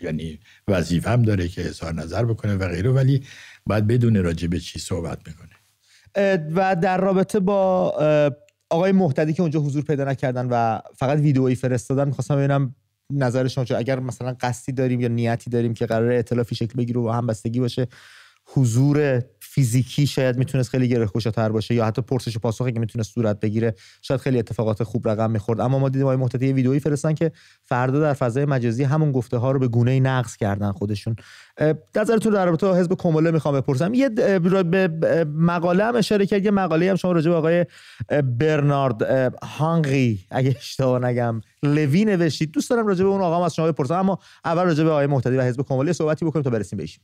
یعنی 0.00 0.38
وظیفه 0.68 1.10
هم 1.10 1.22
داره 1.22 1.48
که 1.48 1.68
اظهار 1.68 1.94
نظر 1.94 2.24
بکنه 2.24 2.54
و 2.54 2.68
غیره 2.68 2.90
ولی 2.90 3.22
باید 3.66 3.86
بدون 3.86 4.22
راجع 4.22 4.48
به 4.48 4.60
چی 4.60 4.78
صحبت 4.78 5.18
می‌کنه 5.26 5.50
و 6.54 6.76
در 6.76 7.00
رابطه 7.00 7.40
با 7.40 7.94
آقای 8.70 8.92
محتدی 8.92 9.32
که 9.32 9.42
اونجا 9.42 9.60
حضور 9.60 9.82
پیدا 9.82 10.04
نکردن 10.04 10.46
و 10.50 10.80
فقط 10.96 11.18
ویدئویی 11.18 11.54
فرستادن 11.54 12.08
می‌خواستم 12.08 12.36
ببینم 12.36 12.74
نظر 13.10 13.48
شما 13.48 13.64
اگر 13.76 14.00
مثلا 14.00 14.36
قصدی 14.40 14.72
داریم 14.72 15.00
یا 15.00 15.08
نیتی 15.08 15.50
داریم 15.50 15.74
که 15.74 15.86
قرار 15.86 16.12
اطلافی 16.12 16.54
شکل 16.54 16.74
بگیره 16.78 17.00
و 17.00 17.08
همبستگی 17.08 17.60
باشه 17.60 17.86
حضور 18.46 19.22
فیزیکی 19.56 20.06
شاید 20.06 20.36
می‌تونست 20.36 20.70
خیلی 20.70 20.88
گره 20.88 21.06
تر 21.06 21.48
باشه 21.48 21.74
یا 21.74 21.84
حتی 21.84 22.02
پرسش 22.02 22.36
و 22.36 22.38
پاسخی 22.38 22.72
که 22.72 22.80
می‌تونست 22.80 23.12
صورت 23.14 23.40
بگیره 23.40 23.74
شاید 24.02 24.20
خیلی 24.20 24.38
اتفاقات 24.38 24.82
خوب 24.82 25.08
رقم 25.08 25.30
می‌خورد. 25.30 25.60
اما 25.60 25.78
ما 25.78 25.88
دیدیم 25.88 26.06
آقای 26.06 26.16
محتدی 26.16 26.52
ویدئویی 26.52 26.80
فرستن 26.80 27.14
که 27.14 27.32
فردا 27.62 28.00
در 28.00 28.12
فضای 28.12 28.44
مجازی 28.44 28.84
همون 28.84 29.12
گفته 29.12 29.36
ها 29.36 29.50
رو 29.50 29.58
به 29.58 29.68
گونه 29.68 30.00
نقض 30.00 30.36
کردن 30.36 30.72
خودشون. 30.72 31.16
نظرتون 31.96 32.32
در 32.32 32.46
رابطه 32.46 32.66
با 32.66 32.74
حزب 32.74 32.94
کموله 32.94 33.30
می‌خوام 33.30 33.60
بپرسم. 33.60 33.94
یه 33.94 34.08
به 34.08 35.24
مقاله 35.24 35.84
هم 35.84 35.96
اشاره 35.96 36.26
کرد 36.26 36.44
یه 36.44 36.50
مقاله 36.50 36.90
هم 36.90 36.96
شما 36.96 37.12
راجع 37.12 37.30
به 37.30 37.36
آقای 37.36 37.66
برنارد 38.38 39.02
هانگری 39.42 40.20
اگه 40.30 40.54
اشتباه 40.58 41.04
نگم 41.04 41.40
لوی 41.62 42.04
نوشتید. 42.04 42.52
دوست 42.52 42.70
دارم 42.70 42.86
راجع 42.86 43.04
به 43.04 43.10
اون 43.10 43.20
آقا 43.20 43.44
از 43.44 43.54
شما 43.54 43.72
بپرسم. 43.72 43.94
اما 43.94 44.18
اول 44.44 44.64
راجع 44.64 44.84
به 44.84 44.90
آقای 44.90 45.06
محتدی 45.06 45.36
و 45.36 45.42
حزب 45.42 45.62
کموله 45.62 45.92
صحبتی 45.92 46.24
بکنیم 46.24 46.42
تا 46.42 46.50
برسیم 46.50 46.76
بهش. 46.76 46.98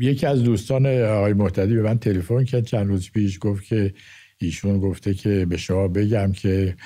یکی 0.00 0.26
از 0.26 0.42
دوستان 0.42 0.86
آقای 0.86 1.32
محتدی 1.32 1.74
به 1.74 1.82
من 1.82 1.98
تلفن 1.98 2.44
کرد. 2.44 2.64
چند 2.64 2.88
روز 2.88 3.10
پیش 3.10 3.38
گفت 3.40 3.64
که 3.64 3.94
ایشون 4.38 4.80
گفته 4.80 5.14
که 5.14 5.46
به 5.48 5.56
شما 5.56 5.88
بگم 5.88 6.32
که 6.32 6.76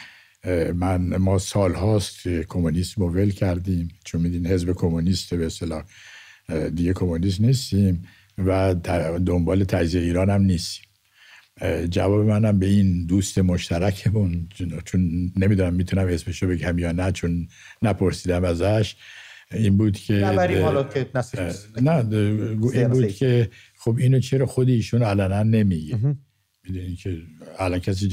من 0.75 1.16
ما 1.16 1.38
سال 1.38 1.75
هاست 1.75 2.29
کمونیسم 2.29 3.03
ول 3.03 3.31
کردیم. 3.31 3.88
چون 4.05 4.21
میدین 4.21 4.47
حزب 4.47 4.73
کمونیست 4.73 5.35
به 5.35 5.47
اصطلاح 5.47 5.85
دیگه 6.75 6.93
کمونیست 6.93 7.40
نیستیم 7.40 8.03
و 8.38 8.75
دنبال 9.27 9.64
تجزیه 9.64 10.01
ایران 10.01 10.31
هم 10.31 10.43
نیستیم. 10.43 10.85
جواب 11.90 12.27
منم 12.27 12.59
به 12.59 12.66
این 12.66 13.07
دوست 13.07 13.38
مشترکمون 13.38 14.49
چون 14.85 15.33
نمی‌دونم 15.37 15.75
می‌تونم 15.75 16.07
اسمشو 16.07 16.47
بگم 16.47 16.79
یا 16.79 16.93
نه 16.93 17.12
چون 17.12 17.49
نپرسیدم 17.83 18.45
ازش. 18.45 18.97
این 19.54 19.76
بود 19.76 19.96
که 19.96 20.14
نه 21.82 22.06
این 22.72 22.88
بود 22.88 23.08
که 23.08 23.50
خب 23.76 23.96
اینو 23.98 24.20
چرا 24.20 24.46
خود 24.46 24.68
ایشون 24.68 25.02
علنا 25.02 25.42
نمیگه؟ 25.42 25.98
می‌دونی 26.64 26.96
که 26.96 27.18
الان 27.58 27.78
کسی 27.78 28.08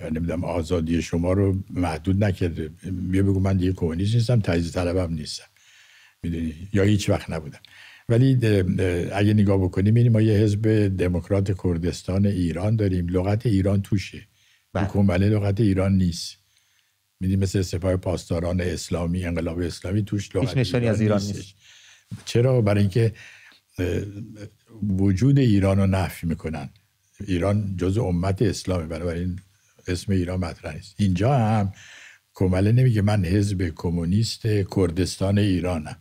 نمی‌دونم 0.00 0.44
آزادی 0.44 1.02
شما 1.02 1.32
رو 1.32 1.64
محدود 1.70 2.24
نکرده. 2.24 2.70
بیا 3.10 3.22
بگو 3.22 3.40
من 3.40 3.56
دیگه 3.56 3.72
کمونیست 3.72 4.14
نیستم 4.14 4.40
تجزیه 4.40 4.72
طلبم 4.72 5.14
نیستم. 5.14 5.44
می‌دونی؟ 6.22 6.54
یا 6.72 6.82
هیچ 6.82 7.10
وقت 7.10 7.30
نبودم. 7.30 7.60
ولی 8.08 8.34
اگه 9.12 9.34
نگاه 9.34 9.58
بکنیم 9.58 9.94
این 9.94 10.08
ما 10.08 10.20
یه 10.20 10.38
حزب 10.38 10.96
دموکرات 10.96 11.62
کردستان 11.64 12.26
ایران 12.26 12.76
داریم. 12.76 13.08
لغت 13.08 13.46
ایران 13.46 13.82
توشه. 13.82 14.28
بله. 14.72 15.28
لغت 15.28 15.60
ایران 15.60 15.92
نیست. 15.92 16.43
میدیم 17.24 17.40
مثل 17.40 17.62
سپاه 17.62 17.96
پاسداران 17.96 18.60
اسلامی 18.60 19.24
انقلاب 19.24 19.58
اسلامی 19.58 20.02
توش 20.02 20.36
لغت 20.36 20.56
نشانی 20.56 20.88
از 20.88 21.00
ایران 21.00 21.22
نیست. 21.22 21.54
چرا؟ 22.24 22.60
برای 22.60 22.80
اینکه 22.80 23.12
وجود 24.82 25.38
ایران 25.38 25.78
رو 25.78 25.86
نفی 25.86 26.26
می‌کنن. 26.26 26.68
ایران 27.26 27.76
جز 27.76 27.98
امت 27.98 28.42
اسلامه 28.42 28.86
بنابراین 28.86 29.38
اسم 29.88 30.12
ایران 30.12 30.40
مطرح 30.40 30.74
نیست. 30.74 30.94
اینجا 30.98 31.38
هم 31.38 31.72
کمله 32.34 32.72
نمیگه 32.72 33.02
من 33.02 33.24
حزب 33.24 33.72
کمونیست 33.74 34.42
کردستان 34.76 35.38
ایرانم. 35.38 35.96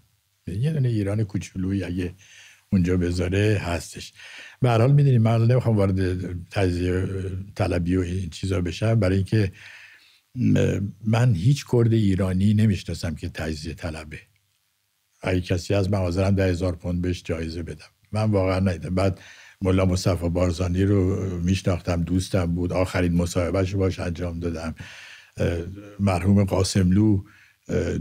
یه 0.47 0.73
دونه 0.73 0.89
ایران 0.89 1.23
کوچولویی 1.23 1.83
اگه 1.83 2.13
اونجا 2.71 2.97
بذاره 2.97 3.61
هستش. 3.61 4.13
به 4.61 4.69
هر 4.69 4.77
حال 4.77 4.91
می‌دونیم 4.91 5.21
من 5.21 5.47
نمی‌خوام 5.47 5.77
وارد 5.77 6.29
تجزیه 6.49 7.07
طلبی 7.55 7.95
و 7.95 8.01
این 8.01 8.29
چیزا 8.29 8.61
بشم. 8.61 8.99
برای 8.99 9.15
اینکه 9.15 9.51
من 11.05 11.33
هیچ 11.35 11.65
کرد 11.71 11.93
ایرانی 11.93 12.53
نمی‌شناسم 12.53 13.15
که 13.15 13.29
تجزیه 13.29 13.73
طلبه. 13.73 14.19
اگه 15.21 15.41
کسی 15.41 15.73
از 15.73 15.89
من 15.89 16.35
ده 16.35 16.45
هزار 16.49 16.75
پوند 16.75 17.01
بهش 17.01 17.23
جایزه 17.23 17.63
بدم. 17.63 17.85
من 18.11 18.31
واقعا 18.31 18.59
نیدم 18.59 18.95
بعد 18.95 19.19
ملا 19.61 19.85
مصطفی 19.85 20.29
بارزانی 20.29 20.83
رو 20.83 21.29
میشناختم 21.39 22.03
دوستم 22.03 22.45
بود. 22.45 22.73
آخرین 22.73 23.13
مصاحبهش 23.13 23.75
باش 23.75 23.99
انجام 23.99 24.39
دادم. 24.39 24.75
مرحوم 25.99 26.43
قاسملو 26.43 27.23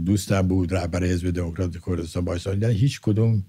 دوستم 0.05 0.41
بود 0.41 0.73
رهبر 0.73 1.03
حزب 1.03 1.29
دموکرات 1.29 1.77
کردستان 1.85 2.25
بایستان 2.25 2.61
یعنی 2.61 2.73
هیچ 2.73 3.01
کدوم 3.01 3.45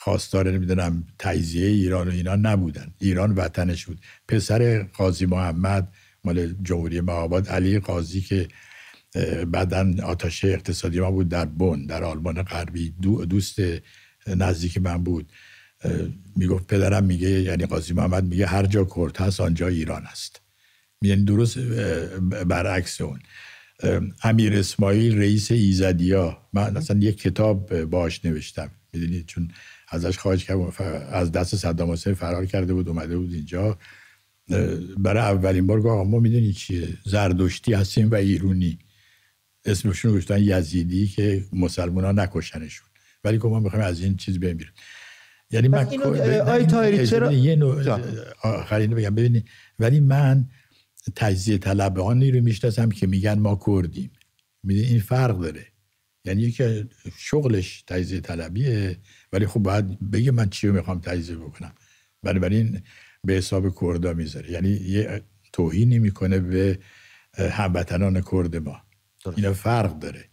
خواستار 0.00 0.50
نمی‌دونم 0.50 1.06
تجزیه 1.18 1.66
ایران 1.66 2.08
و 2.08 2.10
اینا 2.10 2.36
نبودن. 2.36 2.94
ایران 2.98 3.32
وطنش 3.32 3.86
بود. 3.86 4.00
پسر 4.28 4.82
قاضی 4.82 5.26
محمد 5.26 5.94
مال 6.24 6.54
جمهوری 6.62 7.00
مهاباد 7.00 7.48
علی 7.48 7.78
قاضی 7.78 8.20
که 8.20 8.48
بعدا 9.46 9.94
آتاشه 10.02 10.48
اقتصادی 10.48 11.00
ما 11.00 11.10
بود 11.10 11.28
در 11.28 11.44
بن 11.44 11.86
در 11.86 12.04
آلمان 12.04 12.42
غربی. 12.42 12.90
دوست 13.28 13.60
نزدیک 14.26 14.78
من 14.78 15.04
بود. 15.04 15.32
می‌گفت 16.36 16.66
پدرم 16.66 17.04
میگه 17.04 17.30
یعنی 17.30 17.66
قاضی 17.66 17.94
محمد 17.94 18.24
میگه 18.24 18.46
هر 18.46 18.66
جا 18.66 18.84
کرد 18.96 19.16
هست 19.16 19.40
آنجا 19.40 19.68
ایران 19.68 20.06
است. 20.06 20.40
یعنی 21.02 21.24
درست 21.24 21.58
برعکس 22.46 23.00
اون. 23.00 23.20
امیر 24.22 24.58
اسماعیل 24.58 25.18
رئیس 25.18 25.52
ایزدیا. 25.52 26.38
من 26.52 26.76
اصلا 26.76 26.98
یک 27.00 27.18
کتاب 27.18 27.84
باش 27.84 28.24
نوشتم. 28.24 28.70
می‌دونید 28.92 29.26
چون 29.26 29.50
ازش 29.88 30.18
خواهش 30.18 30.44
کرد 30.44 30.82
از 31.12 31.32
دست 31.32 31.56
صدام 31.56 31.90
حسین 31.92 32.14
فرار 32.14 32.46
کرده 32.46 32.74
بود 32.74 32.88
اومده 32.88 33.18
بود 33.18 33.32
اینجا. 33.32 33.78
برای 34.98 35.22
اولین 35.22 35.66
بار 35.66 35.80
گفت 35.82 36.10
ما 36.10 36.18
می‌دونی 36.18 36.52
چیه؟ 36.52 36.88
زردشتی 37.04 37.74
هستیم 37.74 38.10
و 38.10 38.14
ایرونی. 38.14 38.78
اسمشون 39.64 40.18
گفتن 40.18 40.42
یزیدی 40.42 41.06
که 41.06 41.44
مسلمان 41.52 42.04
ها 42.04 42.12
نکشنشون. 42.12 42.88
ولی 43.24 43.38
که 43.38 43.48
ما 43.48 43.60
می‌خوایم 43.60 43.84
از 43.84 44.00
این 44.00 44.16
چیز 44.16 44.40
بمیریم 44.40 44.72
یعنی 45.50 45.68
من 45.68 45.86
آی 46.46 46.66
تایری 46.66 47.06
چرا؟ 47.06 47.32
یه 47.32 47.56
نوع 47.56 48.00
آخرین 48.42 48.90
بگم 48.90 49.14
ببینید 49.14 49.48
ولی 49.78 50.00
من 50.00 50.48
تجزیه 51.16 51.58
طلبانی 51.58 52.30
رو 52.30 52.40
می‌شناسم 52.40 52.88
که 52.88 53.06
میگن 53.06 53.38
ما 53.38 53.60
کردیم. 53.66 54.10
می‌دونی 54.62 54.86
این 54.86 55.00
فرق 55.00 55.40
داره. 55.40 55.66
یعنی 56.24 56.50
که 56.50 56.88
شغلش 57.16 57.82
تجزیه 57.86 58.20
طلبیه 58.20 58.98
ولی 59.32 59.46
خب 59.46 59.60
باید 59.60 60.10
بگه 60.10 60.30
من 60.30 60.50
چی 60.50 60.68
رو 60.68 60.74
می‌خوام 60.74 61.00
تجزیه 61.00 61.36
بکنم. 61.36 61.72
بنابراین 62.22 62.80
به 63.26 63.32
حساب 63.32 63.74
کردا 63.80 64.12
می‌ذاره. 64.12 64.50
یعنی 64.50 64.68
یه 64.68 65.22
توهینی 65.52 65.98
می‌کنه 65.98 66.38
به 66.38 66.78
هموطنان 67.38 68.22
کرد 68.32 68.56
ما. 68.56 68.82
اینا 69.36 69.52
فرق 69.52 69.98
داره. 69.98 70.24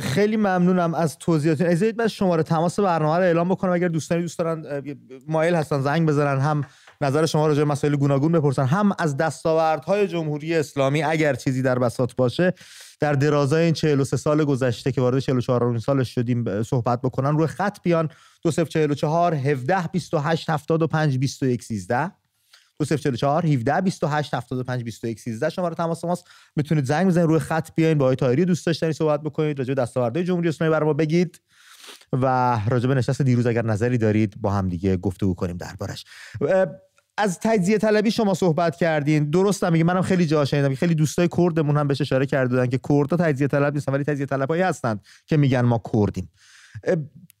خیلی 0.00 0.36
ممنونم 0.36 0.94
از 0.94 1.18
توضیحاتتون. 1.18 1.66
اجازه 1.66 1.92
بدید 1.92 2.06
شماره 2.06 2.42
تماس 2.42 2.80
برنامه 2.80 3.16
رو 3.16 3.22
اعلام 3.22 3.48
بکنم. 3.48 3.72
اگر 3.72 3.88
دوستانی 3.88 4.22
دوست 4.22 4.38
دارن 4.38 4.82
مایل 5.26 5.54
هستن 5.54 5.80
زنگ 5.80 6.08
بزنن 6.08 6.40
هم 6.40 6.64
نظر 7.00 7.26
شما 7.26 7.46
راجع 7.46 7.58
به 7.58 7.64
مسائل 7.64 7.96
گوناگون 7.96 8.32
بپرسن. 8.32 8.64
هم 8.64 8.92
از 8.98 9.16
دستاوردهای 9.16 10.08
جمهوری 10.08 10.54
اسلامی 10.54 11.02
اگر 11.02 11.34
چیزی 11.34 11.62
در 11.62 11.78
بساط 11.78 12.14
باشه 12.14 12.54
در 13.00 13.12
درازای 13.12 13.64
این 13.64 13.74
43 13.74 14.16
سال 14.16 14.44
گذشته 14.44 14.92
که 14.92 15.00
وارد 15.00 15.18
44 15.18 15.78
سالش 15.78 16.14
شدیم 16.14 16.62
صحبت 16.62 17.00
بکنن 17.00 17.36
روی 17.36 17.46
خط 17.46 17.78
بیان. 17.82 18.08
2044 18.42 19.34
17 19.34 19.88
28 19.92 20.50
75 20.50 21.18
21 21.18 21.62
13 21.62 22.10
2044 22.78 23.46
17 23.46 23.80
28 23.80 24.34
75 24.34 24.84
21 24.84 25.20
13 25.20 25.48
شماره 25.48 25.74
تماس 25.74 26.04
ماست. 26.04 26.24
می‌تونید 26.56 26.84
زنگ 26.84 27.06
بزنید 27.06 27.26
روی 27.26 27.38
خط 27.38 27.68
بیاین 27.74 27.98
با 27.98 28.04
آقای 28.04 28.16
طاهری 28.16 28.44
دوست 28.44 28.66
داشتنی 28.66 28.92
صحبت 28.92 29.22
بکنید 29.22 29.58
راجع 29.58 29.74
به 29.74 29.82
دستاوردهای 29.82 30.24
جمهوری 30.24 30.48
اسلامی 30.48 30.70
برام 30.70 30.96
بگید 30.96 31.40
و 32.12 32.58
راجع 32.68 32.88
به 32.88 32.94
نشست 32.94 33.22
دیروز 33.22 33.46
اگر 33.46 33.64
نظری 33.64 33.98
دارید 33.98 34.40
با 34.40 34.50
هم 34.50 34.68
دیگه 34.68 34.96
گفتگو 34.96 35.34
کنیم 35.34 35.56
دربارش. 35.56 36.04
از 37.18 37.38
تجزیه 37.42 37.78
طلبی 37.78 38.10
شما 38.10 38.34
صحبت 38.34 38.76
کردین. 38.76 39.30
درست 39.30 39.64
میگه. 39.64 39.84
منم 39.84 40.02
خیلی 40.02 40.26
جا 40.26 40.44
شنیدم 40.44 40.74
خیلی 40.74 40.94
دوستای 40.94 41.28
کردمون 41.36 41.76
هم 41.76 41.88
بهش 41.88 42.00
اشاره 42.00 42.26
کردن 42.26 42.66
که 42.66 42.78
کردها 42.88 43.16
تجزیه 43.16 43.46
طلب 43.46 43.74
نیستن 43.74 43.92
ولی 43.92 44.04
تجزیه 44.04 44.26
طلبایی 44.26 44.62
هستند 44.62 45.00
که 45.26 45.36
میگن 45.36 45.60
ما 45.60 45.82
کردیم. 45.92 46.30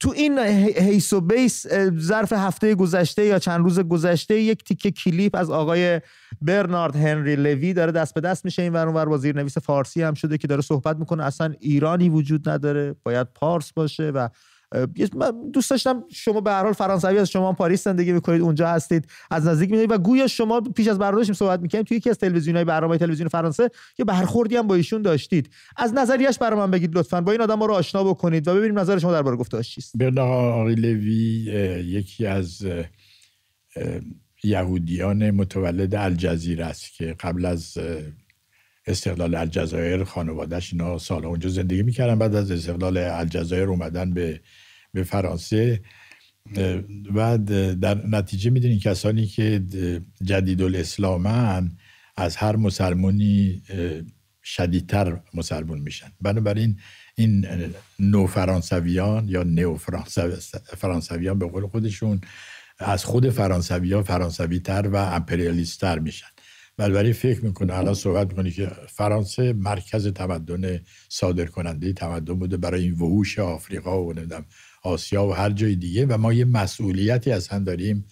تو 0.00 0.12
این 0.16 0.38
هیس 0.76 1.12
و 1.12 1.20
بیس 1.20 1.66
ظرف 1.98 2.32
هفته 2.32 2.74
گذشته 2.74 3.24
یا 3.24 3.38
چند 3.38 3.60
روز 3.60 3.80
گذشته 3.80 4.40
یک 4.40 4.64
تیکه 4.64 4.90
کلیپ 4.90 5.36
از 5.36 5.50
آقای 5.50 6.00
برنارد 6.42 6.96
هنری 6.96 7.36
لوی 7.36 7.72
داره 7.72 7.92
دست 7.92 8.14
به 8.14 8.20
دست 8.20 8.44
میشه 8.44 8.62
این 8.62 8.72
ور 8.72 8.86
با 8.86 9.16
نویس 9.16 9.58
فارسی 9.58 10.02
هم 10.02 10.14
شده 10.14 10.38
که 10.38 10.46
داره 10.46 10.62
صحبت 10.62 10.96
می‌کنه. 10.96 11.24
اصلا 11.24 11.54
ایرانی 11.60 12.08
وجود 12.08 12.48
نداره. 12.48 12.94
باید 13.02 13.26
پارس 13.34 13.72
باشه 13.72 14.10
و 14.10 14.28
دوست 15.52 15.70
داشتم 15.70 16.04
شما 16.12 16.40
به 16.40 16.50
هر 16.50 16.62
حال 16.62 16.72
فرانسوی 16.72 17.18
از 17.18 17.30
شما 17.30 17.52
پاریس 17.52 17.84
زندگی 17.84 18.12
می‌کنید 18.12 18.42
اونجا 18.42 18.68
هستید 18.68 19.08
از 19.30 19.46
نزدیک 19.46 19.70
می‌دونید. 19.70 19.92
و 19.92 19.98
گویا 19.98 20.26
شما 20.26 20.60
پیش 20.60 20.88
از 20.88 20.98
برنامه 20.98 21.24
صحبت 21.24 21.60
می‌کنیم 21.60 21.84
توی 21.84 21.96
یکی 21.96 22.10
از 22.10 22.18
تلویزیون‌های 22.18 22.64
برنامه 22.64 22.98
تلویزیون 22.98 23.28
فرانسه 23.28 23.70
یه 23.98 24.04
برخوردی 24.04 24.56
هم 24.56 24.66
با 24.66 24.74
ایشون 24.74 25.02
داشتید. 25.02 25.50
از 25.76 25.94
نظریش 25.94 26.38
برای 26.38 26.58
من 26.58 26.70
بگید 26.70 26.96
لطفا. 26.98 27.20
با 27.20 27.32
این 27.32 27.40
آدم 27.40 27.62
رو 27.62 27.72
آشنا 27.72 28.04
بکنید 28.04 28.48
و 28.48 28.54
ببینیم 28.54 28.78
نظر 28.78 28.98
شما 28.98 29.12
درباره 29.12 29.36
گفته‌اش 29.36 29.74
چیست. 29.74 29.96
برنارد 29.96 30.78
لوی 30.78 31.14
یکی 31.84 32.26
از 32.26 32.66
یهودیان 34.44 35.30
متولد 35.30 35.94
الجزیره 35.94 36.66
است 36.66 36.92
که 36.96 37.16
قبل 37.20 37.44
از 37.44 37.78
استقلال 38.88 39.34
الجزایر 39.34 40.04
خانوادهش 40.04 40.72
اینا 40.72 40.98
سالها 40.98 41.28
اونجا 41.30 41.48
زندگی 41.48 41.82
می‌کردن 41.82 42.18
بعد 42.18 42.34
از 42.34 42.50
استقلال 42.50 42.96
الجزایر 42.96 43.68
اومدن 43.68 44.14
به 44.14 44.40
به 44.94 45.02
فرانسه. 45.02 45.80
و 47.14 47.38
در 47.80 48.06
نتیجه 48.06 48.50
می‌دونین 48.50 48.78
کسانی 48.78 49.26
که 49.26 49.62
جدید 50.22 50.62
الاسلامن 50.62 51.70
از 52.16 52.36
هر 52.36 52.56
مسلمانی 52.56 53.62
شدیدتر 54.42 55.20
مسلمون 55.34 55.78
میشن. 55.78 56.12
بنابراین 56.20 56.78
این 57.16 57.46
نو 57.98 58.26
فرانسویان 58.26 59.28
یا 59.28 59.42
نو 59.42 59.76
فرانسویان 60.76 61.38
به 61.38 61.46
قول 61.46 61.66
خودشون 61.66 62.20
از 62.78 63.04
خود 63.04 63.30
فرانسوی 63.30 64.02
فرانسوی 64.02 64.60
تر 64.60 64.88
و 64.88 64.96
امپریالیست 64.96 65.80
تر 65.80 65.98
میشن. 65.98 66.26
بنابراین 66.78 67.12
فکر 67.12 67.44
می‌کنه 67.44 67.78
الان 67.78 67.94
صحبت 67.94 68.28
می‌کنه 68.28 68.50
که 68.50 68.70
فرانسه 68.88 69.52
مرکز 69.52 70.06
تمدن 70.06 70.80
صادر 71.08 71.44
کننده 71.44 71.92
تمدن 71.92 72.34
بوده 72.34 72.56
برای 72.56 72.82
این 72.82 72.92
وحوش 72.92 73.38
آفریقا 73.38 74.04
و 74.04 74.12
نمی‌دونم 74.12 74.44
آسیا 74.82 75.26
و 75.26 75.32
هر 75.32 75.50
جای 75.50 75.76
دیگه. 75.76 76.06
و 76.06 76.18
ما 76.18 76.32
یه 76.32 76.44
مسئولیتی 76.44 77.32
اصلا 77.32 77.58
داریم 77.58 78.06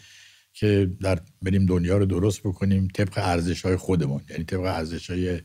که 0.53 0.91
در 1.01 1.21
بریم 1.43 1.67
دنیا 1.67 1.99
رو 1.99 2.07
درست 2.07 2.41
بکنیم 2.41 2.89
طبق 2.95 3.13
ارزش 3.17 3.63
های 3.63 3.77
خودمون 3.77 4.23
یعنی 4.31 4.45
طبق 4.45 4.61
ارزش 4.61 5.11
های 5.11 5.41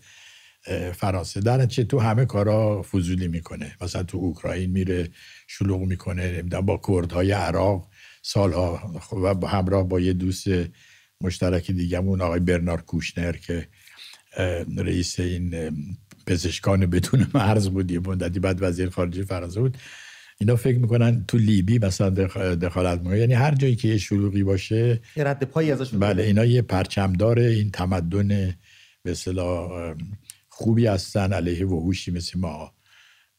فرانسه. 0.94 1.40
در 1.40 1.66
چه 1.66 1.84
تو 1.84 2.00
همه 2.00 2.26
کارا 2.26 2.82
فضولی 2.82 3.28
می‌کنه. 3.28 3.76
مثلا 3.82 4.04
تو 4.04 4.18
اوکراین 4.18 4.72
میره 4.72 5.10
شلوغ 5.48 5.82
می‌کنه 5.82 6.44
با 6.44 6.82
کردهای 6.88 7.32
عراق 7.32 7.88
سالها 8.22 9.02
و 9.42 9.48
همراه 9.48 9.88
با 9.88 10.00
یه 10.00 10.14
دوست 10.14 10.48
مشترک 11.24 11.72
دیگهمون 11.72 12.22
آقای 12.22 12.40
برنارد 12.40 12.86
کوشنر 12.86 13.32
که 13.32 13.68
رئیس 14.78 15.20
این 15.20 15.56
پزشکان 16.28 16.86
بدون 16.86 17.28
مرز 17.34 17.70
بود 17.70 17.92
یه 17.92 18.00
مدتی 18.00 18.40
بعد 18.40 18.58
وزیر 18.62 18.90
خارجه 18.90 19.24
فرانسه 19.24 19.60
بود. 19.60 19.78
اینا 20.40 20.56
فکر 20.56 20.78
می‌کنن 20.78 21.26
تو 21.28 21.38
لیبی 21.38 21.80
مثلا 21.80 22.10
دخالت 22.56 23.00
می‌کنن 23.00 23.18
یعنی 23.18 23.34
هر 23.34 23.56
جایی 23.56 23.76
که 23.76 23.88
یه 23.88 23.98
شلوغی 23.98 24.44
باشه 24.44 25.02
یه 25.16 25.24
رد 25.24 25.44
پایی 25.44 25.72
ازش 25.72 25.94
بله 25.94 26.24
اینا 26.24 26.46
یه 26.46 26.62
پرچمدار 26.62 27.40
این 27.40 27.72
تمدن 27.72 28.28
به 29.04 29.12
اصطلاح 29.12 29.96
خوبی 30.50 30.86
هستن 30.86 31.34
علیه 31.34 31.66
وحوشی 31.66 32.12
مثل 32.12 32.40
ما. 32.40 32.74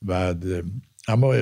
و 0.07 0.35
اما 1.09 1.35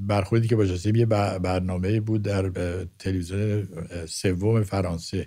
برخوردی 0.00 0.48
که 0.48 0.56
باشه 0.56 0.98
یه 0.98 1.06
برنامه 1.06 2.00
بود 2.00 2.22
در 2.22 2.50
تلویزیون 2.98 3.68
سوم 4.06 4.62
فرانسه. 4.62 5.26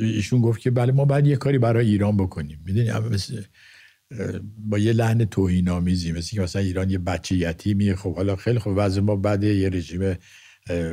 ایشون 0.00 0.40
گفت 0.40 0.60
که 0.60 0.70
بله 0.70 0.92
ما 0.92 1.04
باید 1.04 1.26
یه 1.26 1.36
کاری 1.36 1.58
برای 1.58 1.88
ایران 1.88 2.16
بکنیم. 2.16 2.60
می‌دونی 2.66 2.92
مثل 2.92 3.42
با 4.58 4.78
یه 4.78 4.92
لحن 4.92 5.24
توهین 5.24 5.68
آمیزی 5.68 6.12
مثل 6.12 6.30
که 6.30 6.40
مثلا 6.40 6.62
ایران 6.62 6.90
یه 6.90 6.98
بچه 6.98 7.36
یتیمیه. 7.36 7.94
خب 7.94 8.16
حالا 8.16 8.36
خیلی 8.36 8.58
خوب 8.58 8.72
وضع 8.76 9.00
ما 9.00 9.16
بعد 9.16 9.44
یه 9.44 9.68
رژیم 9.68 10.14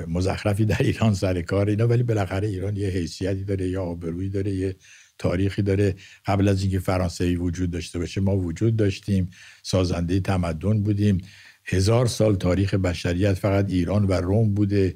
مزخرفی 0.08 0.66
در 0.66 0.82
ایران 0.82 1.14
سر 1.14 1.42
کار 1.42 1.70
اینا 1.70 1.88
ولی 1.88 2.04
بالاخره 2.04 2.48
ایران 2.48 2.76
یه 2.76 2.88
حیثیتی 2.88 3.44
داره 3.44 3.70
یا 3.70 3.84
آبرویی 3.84 4.30
داره 4.30 4.52
یه 4.52 4.76
تاریخی 5.18 5.62
داره. 5.62 5.96
قبل 6.26 6.48
از 6.48 6.62
اینکه 6.62 6.80
فرانسه 6.80 7.36
وجود 7.36 7.72
داشته 7.72 8.00
باشه 8.00 8.22
ما 8.22 8.38
وجود 8.38 8.76
داشتیم. 8.76 9.30
سازنده 9.64 10.20
تمدن 10.20 10.84
بودیم. 10.84 11.18
هزار 11.66 12.08
سال 12.08 12.36
تاریخ 12.36 12.74
بشریت 12.74 13.34
فقط 13.34 13.70
ایران 13.70 14.06
و 14.06 14.14
روم 14.14 14.54
بوده. 14.54 14.96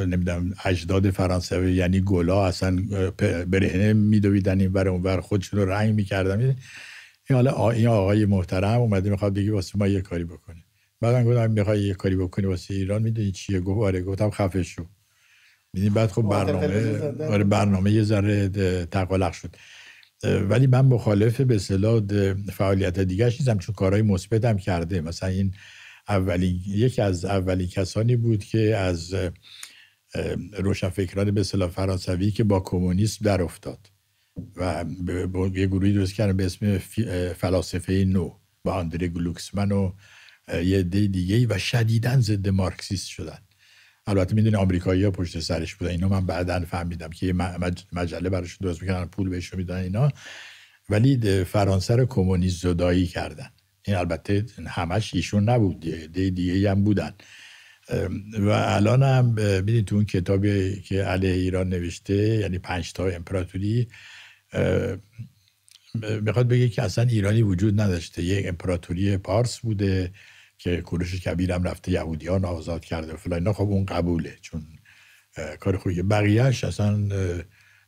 نمی‌دونم 0.00 0.54
اجداد 0.64 1.10
فرانسوی 1.10 1.72
یعنی 1.72 2.00
گلا 2.00 2.46
اصلا 2.46 2.82
برهنه 3.46 3.92
میدویدن 3.92 4.60
این 4.60 4.72
بر 4.72 4.88
اون 4.88 5.02
بر 5.02 5.20
خودشون 5.20 5.60
رو 5.60 5.70
رنگ 5.70 5.94
می‌کردن. 5.94 6.40
این 6.40 6.56
حالا 7.30 7.70
این 7.70 7.86
آقای 7.86 8.24
محترم 8.24 8.80
اومده 8.80 9.10
می‌خواد 9.10 9.34
بگی 9.34 9.50
واسه 9.50 9.78
ما 9.78 9.86
یه 9.86 10.00
کاری 10.00 10.24
بکنه. 10.24 10.64
بعد 11.00 11.26
گفتم 11.26 11.50
می‌خوای 11.50 11.82
یه 11.82 11.94
کاری 11.94 12.16
بکنی 12.16 12.46
واسه 12.46 12.74
ایران؟ 12.74 13.02
می‌دونی 13.02 13.32
چیه؟ 13.32 13.60
گفت 13.60 13.80
آره. 13.80 14.02
گفتم 14.02 14.30
خفه 14.30 14.62
شو. 14.62 14.86
می‌دونی؟ 15.72 15.94
بعد 15.94 16.10
خب 16.10 16.22
برنامه 16.22 17.26
آره 17.26 17.44
برنامه 17.44 17.90
یه 17.92 18.02
ذره 18.02 18.48
تقلق 18.86 19.32
شد. 19.32 19.56
ولی 20.24 20.66
من 20.66 20.80
مخالف 20.80 21.40
به 21.40 21.54
اصطلاح 21.54 22.02
فعالیت 22.52 23.00
دیگه 23.00 23.30
چیزم 23.30 23.58
چون 23.58 23.74
کارهای 23.74 24.02
مثبت 24.02 24.44
هم 24.44 24.58
کرده. 24.58 25.00
مثلا 25.00 25.28
این 25.28 25.54
اولین 26.08 26.60
یکی 26.66 27.02
از 27.02 27.24
اولین 27.24 27.68
کسانی 27.68 28.16
بود 28.16 28.44
که 28.44 28.76
از 28.76 29.14
روشنفکران 30.58 31.30
به 31.30 31.40
اصطلاح 31.40 31.70
فرانسوی 31.70 32.30
که 32.30 32.44
با 32.44 32.60
کمونیسم 32.60 33.24
در 33.24 33.42
افتاد 33.42 33.90
و 34.56 34.84
یه 35.54 35.66
گروهی 35.66 35.92
درست 35.92 36.14
کردن 36.14 36.36
به 36.36 36.46
اسم 36.46 36.78
فلاسفه 37.32 38.04
نو 38.04 38.38
با 38.64 38.72
آندره 38.72 39.08
گلوکسمن 39.08 39.72
و 39.72 39.92
یه 40.48 40.78
عده 40.78 41.06
دیگه 41.06 41.46
و 41.54 41.58
شدیدا 41.58 42.20
ضد 42.20 42.48
مارکسیست 42.48 43.08
شدن. 43.08 43.38
البته 44.06 44.34
می‌دونی 44.34 44.56
آمریکایی 44.56 45.04
ها 45.04 45.10
پشت 45.10 45.40
سرش 45.40 45.74
بودن. 45.74 45.90
اینا 45.90 46.08
من 46.08 46.26
بعدا 46.26 46.60
فهمیدم 46.60 47.10
که 47.10 47.26
یه 47.26 47.32
مجله 47.92 48.30
براش 48.30 48.56
درست 48.56 48.82
می‌کنن 48.82 49.04
پول 49.04 49.28
بهش 49.28 49.54
میدن 49.54 49.76
اینا. 49.76 50.12
ولی 50.88 51.44
فرانسه 51.44 51.96
رو 51.96 52.06
کمونیست 52.06 52.62
زدایی 52.62 53.06
کردن. 53.06 53.50
این 53.82 53.96
البته 53.96 54.46
همش 54.66 55.14
ایشون 55.14 55.48
نبود 55.48 55.80
دیگه 55.80 56.30
دیگه 56.30 56.70
هم 56.70 56.84
بودن. 56.84 57.14
و 58.38 58.48
الان 58.48 59.02
هم 59.02 59.24
می‌دونی 59.34 59.82
تو 59.82 59.96
اون 59.96 60.04
کتابی 60.04 60.80
که 60.80 61.02
علیه 61.02 61.30
ایران 61.30 61.68
نوشته 61.68 62.14
یعنی 62.14 62.58
پنج 62.58 62.92
تا 62.92 63.06
امپراتوری 63.06 63.88
می‌خواد 66.22 66.48
بگه 66.48 66.68
که 66.68 66.82
اصلا 66.82 67.04
ایرانی 67.04 67.42
وجود 67.42 67.80
نداشته. 67.80 68.22
یک 68.22 68.46
امپراتوری 68.46 69.16
پارس 69.16 69.58
بوده 69.58 70.12
که 70.58 70.80
کوروش 70.80 71.14
کبیر 71.14 71.52
هم 71.52 71.62
رفته 71.62 71.92
یهودیان 71.92 72.44
آزاد 72.44 72.84
کرده 72.84 73.16
فلان 73.16 73.52
خب 73.52 73.62
اون 73.62 73.84
قبوله 73.84 74.38
چون 74.42 74.62
کار 75.60 75.76
خوبیه 75.76 76.02
بقیهش 76.02 76.64
اصلا 76.64 77.08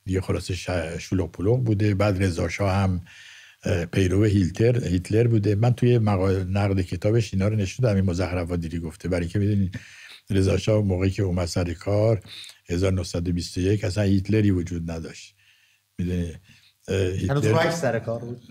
دیگه 0.05 0.21
خلاص 0.21 0.51
شلوغ 0.99 1.65
بوده. 1.65 1.95
بعد 1.95 2.23
رضا 2.23 2.49
هم 2.61 3.01
پیرو 3.93 4.25
هیتلر 4.25 4.85
هیتلر 4.85 5.27
بوده. 5.27 5.55
من 5.55 5.73
توی 5.75 5.99
مقال 5.99 6.45
نقد 6.45 6.81
کتابش 6.81 7.35
اینا 7.35 7.49
رو 7.49 7.57
نشوندم 7.57 7.97
این 7.97 8.05
مزخرفات 8.05 8.61
دیری 8.61 8.79
گفته. 8.79 9.09
برای 9.09 9.29
که 9.29 9.39
می‌دونید 9.39 9.79
رضا 10.31 10.57
شاه 10.57 10.85
موقعی 10.85 11.11
که 11.11 11.23
اومد 11.23 11.47
سر 11.47 11.73
کار 11.73 12.23
1921 12.69 13.85
اصلا 13.85 14.05
هیتلری 14.05 14.51
وجود 14.51 14.91
نداشت. 14.91 15.35
می‌دونی؟ 15.99 16.33
هنوز 17.29 17.47
رایش 17.47 17.75
سر 17.75 17.99
کار 17.99 18.21
بود. 18.21 18.43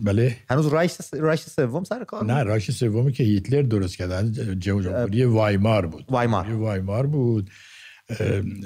بله؟ 0.00 0.36
هنوز 0.50 0.66
رایش 1.12 1.42
سوم 1.42 1.84
سر 1.84 2.04
کار 2.04 2.24
نه 2.24 2.42
رایش 2.42 2.70
سومی 2.70 3.12
که 3.12 3.24
هیتلر 3.24 3.62
درست 3.62 3.96
کرد. 3.96 4.58
جمهوری 4.60 5.24
وایمار 5.24 5.86
بود. 5.86 6.04
وایمار. 6.08 6.52
وایمار 6.52 7.06
بود. 7.06 7.50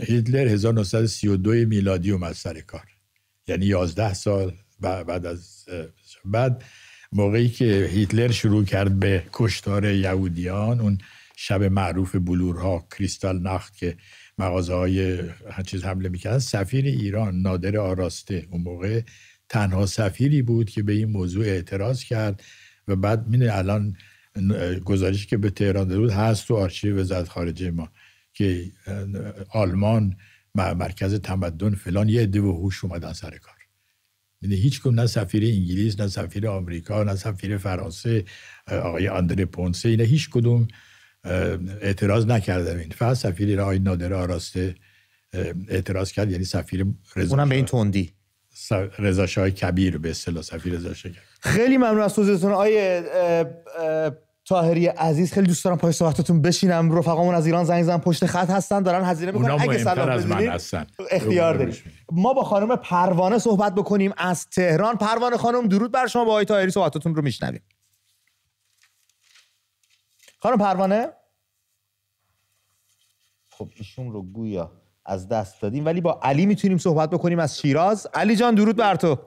هیتلر 0.03 0.49
1932 0.49 1.51
میلادی 1.51 2.11
اومد 2.11 2.33
سر 2.33 2.61
کار. 2.61 2.85
یعنی 3.49 3.67
11 3.67 4.15
سال 4.15 4.53
بعد 4.81 5.27
از 5.27 5.65
بعد 6.25 6.65
موقعی 7.13 7.49
که 7.49 7.89
هیتلر 7.93 8.31
شروع 8.31 8.65
کرد 8.65 9.01
به 9.01 9.23
کشتار 9.33 9.85
یهودیان 9.85 10.81
اون 10.81 10.99
شب 11.37 11.63
معروف 11.63 12.17
بلورها 12.17 12.87
کریستال 12.99 13.43
نخت 13.43 13.77
که 13.77 13.97
مغازه 14.39 14.75
های 14.75 15.19
چیز 15.67 15.85
حمله 15.85 16.09
می‌کردن 16.09 16.39
سفیر 16.39 16.85
ایران 16.85 17.41
نادر 17.41 17.77
آراسته 17.77 18.47
اون 18.51 18.61
موقع 18.61 19.01
تنها 19.49 19.87
سفیری 19.87 20.43
بود 20.43 20.71
که 20.71 20.83
به 20.83 20.93
این 20.93 21.11
موضوع 21.11 21.45
اعتراض 21.45 22.05
کرد 22.05 22.43
و 22.89 22.97
بعد 22.97 23.29
میده 23.29 23.59
الان 23.59 23.97
گزارشی 24.85 25.27
که 25.27 25.37
به 25.37 25.51
تهران 25.51 25.89
داده 25.89 26.01
بود 26.01 26.11
هست 26.11 26.49
تو 26.49 26.57
آرشیو 26.57 27.01
وزارت 27.01 27.29
خارجه 27.29 27.71
ما 27.71 27.89
که 28.33 28.73
آلمان 29.53 30.17
مرکز 30.55 31.15
تمدن 31.15 31.75
فلان 31.75 32.09
یه 32.09 32.23
عده 32.23 32.41
و 32.41 32.53
هوش 32.53 32.85
اومدن 32.85 33.13
سر 33.13 33.39
کار. 33.39 33.60
یعنی 34.43 34.57
هیچ 34.57 34.87
نه 34.87 35.07
سفیر 35.07 35.45
انگلیس 35.45 36.01
نه 36.01 36.09
سفیر 36.09 36.49
آمریکا 36.49 37.03
نه 37.03 37.17
سفیر 37.17 37.57
فرانسه 37.57 38.25
آقای 38.67 39.09
آندره 39.09 39.45
پونسه 39.45 39.89
اینا 39.89 40.05
هیچ 40.05 40.31
کدوم 40.31 40.69
اعتراض 41.81 42.27
نکردن. 42.27 42.79
این 42.79 42.91
فقط 42.91 43.17
سفیر 43.17 43.61
آقای 43.61 43.79
نادر 43.79 44.13
آراسته 44.13 44.75
اعتراض 45.69 46.13
کرد 46.13 46.31
یعنی 46.31 46.45
سفیر 46.45 46.87
رضا 47.17 47.37
اونم 47.37 47.49
به 47.49 47.55
این 47.55 47.65
تندی. 47.65 48.13
رضا 48.99 49.27
شاه 49.27 49.51
کبیر 49.51 49.99
به 49.99 50.11
اصطلاح 50.11 50.43
سفیر 50.43 50.73
رضا 50.73 50.95
شاه 50.95 51.13
خیلی 51.41 51.77
ممنون 51.77 52.01
از 52.01 52.15
توضیحتون 52.15 52.53
آیه 52.53 53.03
تاهری 54.51 54.87
عزیز 54.87 55.33
خیلی 55.33 55.47
دوست 55.47 55.65
دارم 55.65 55.79
پای 55.79 55.93
صحبتتون 55.93 56.43
بشینم. 56.43 56.93
رفقامون 56.93 57.35
از 57.35 57.47
ایران 57.47 57.65
زنگ 57.65 57.83
زن 57.83 57.99
پشت 57.99 58.27
خط 58.27 58.51
هستن 58.51 58.83
دارن 58.83 59.05
هزینه 59.05 59.33
می‌کنن. 59.33 59.51
اگه 59.61 59.79
سلام 59.79 60.09
از 60.09 60.27
من 60.27 60.47
هستن. 60.47 60.87
اختیار 61.11 61.55
داریم. 61.55 61.75
ما 62.13 62.33
با 62.33 62.45
خانم 62.45 62.77
پروانه 62.77 63.39
صحبت 63.39 63.75
بکنیم. 63.75 64.13
از 64.17 64.47
تهران 64.47 64.97
پروانه 64.97 65.37
خانم 65.37 65.69
درود 65.69 65.93
بر 65.93 66.07
شما. 66.07 66.25
با 66.25 66.31
آقای 66.31 66.45
تاهری 66.45 66.71
صحبتتون 66.71 67.15
رو 67.15 67.23
میشنویم. 67.23 67.63
خانم 70.39 70.59
پروانه؟ 70.59 71.09
خب 73.51 73.69
ایشون 73.77 74.13
رو 74.13 74.23
گویا 74.23 74.73
از 75.05 75.29
دست 75.29 75.63
دادیم 75.63 75.87
ولی 75.87 76.01
با 76.01 76.21
علی 76.23 76.47
می‌تونیم 76.47 76.79
صحبت 76.79 77.11
بکنیم 77.11 77.39
از 77.39 77.59
شیراز. 77.59 78.07
علی 78.15 78.37
جان 78.37 78.55
درود 78.55 78.77
بر 78.77 78.97
تو. 78.97 79.19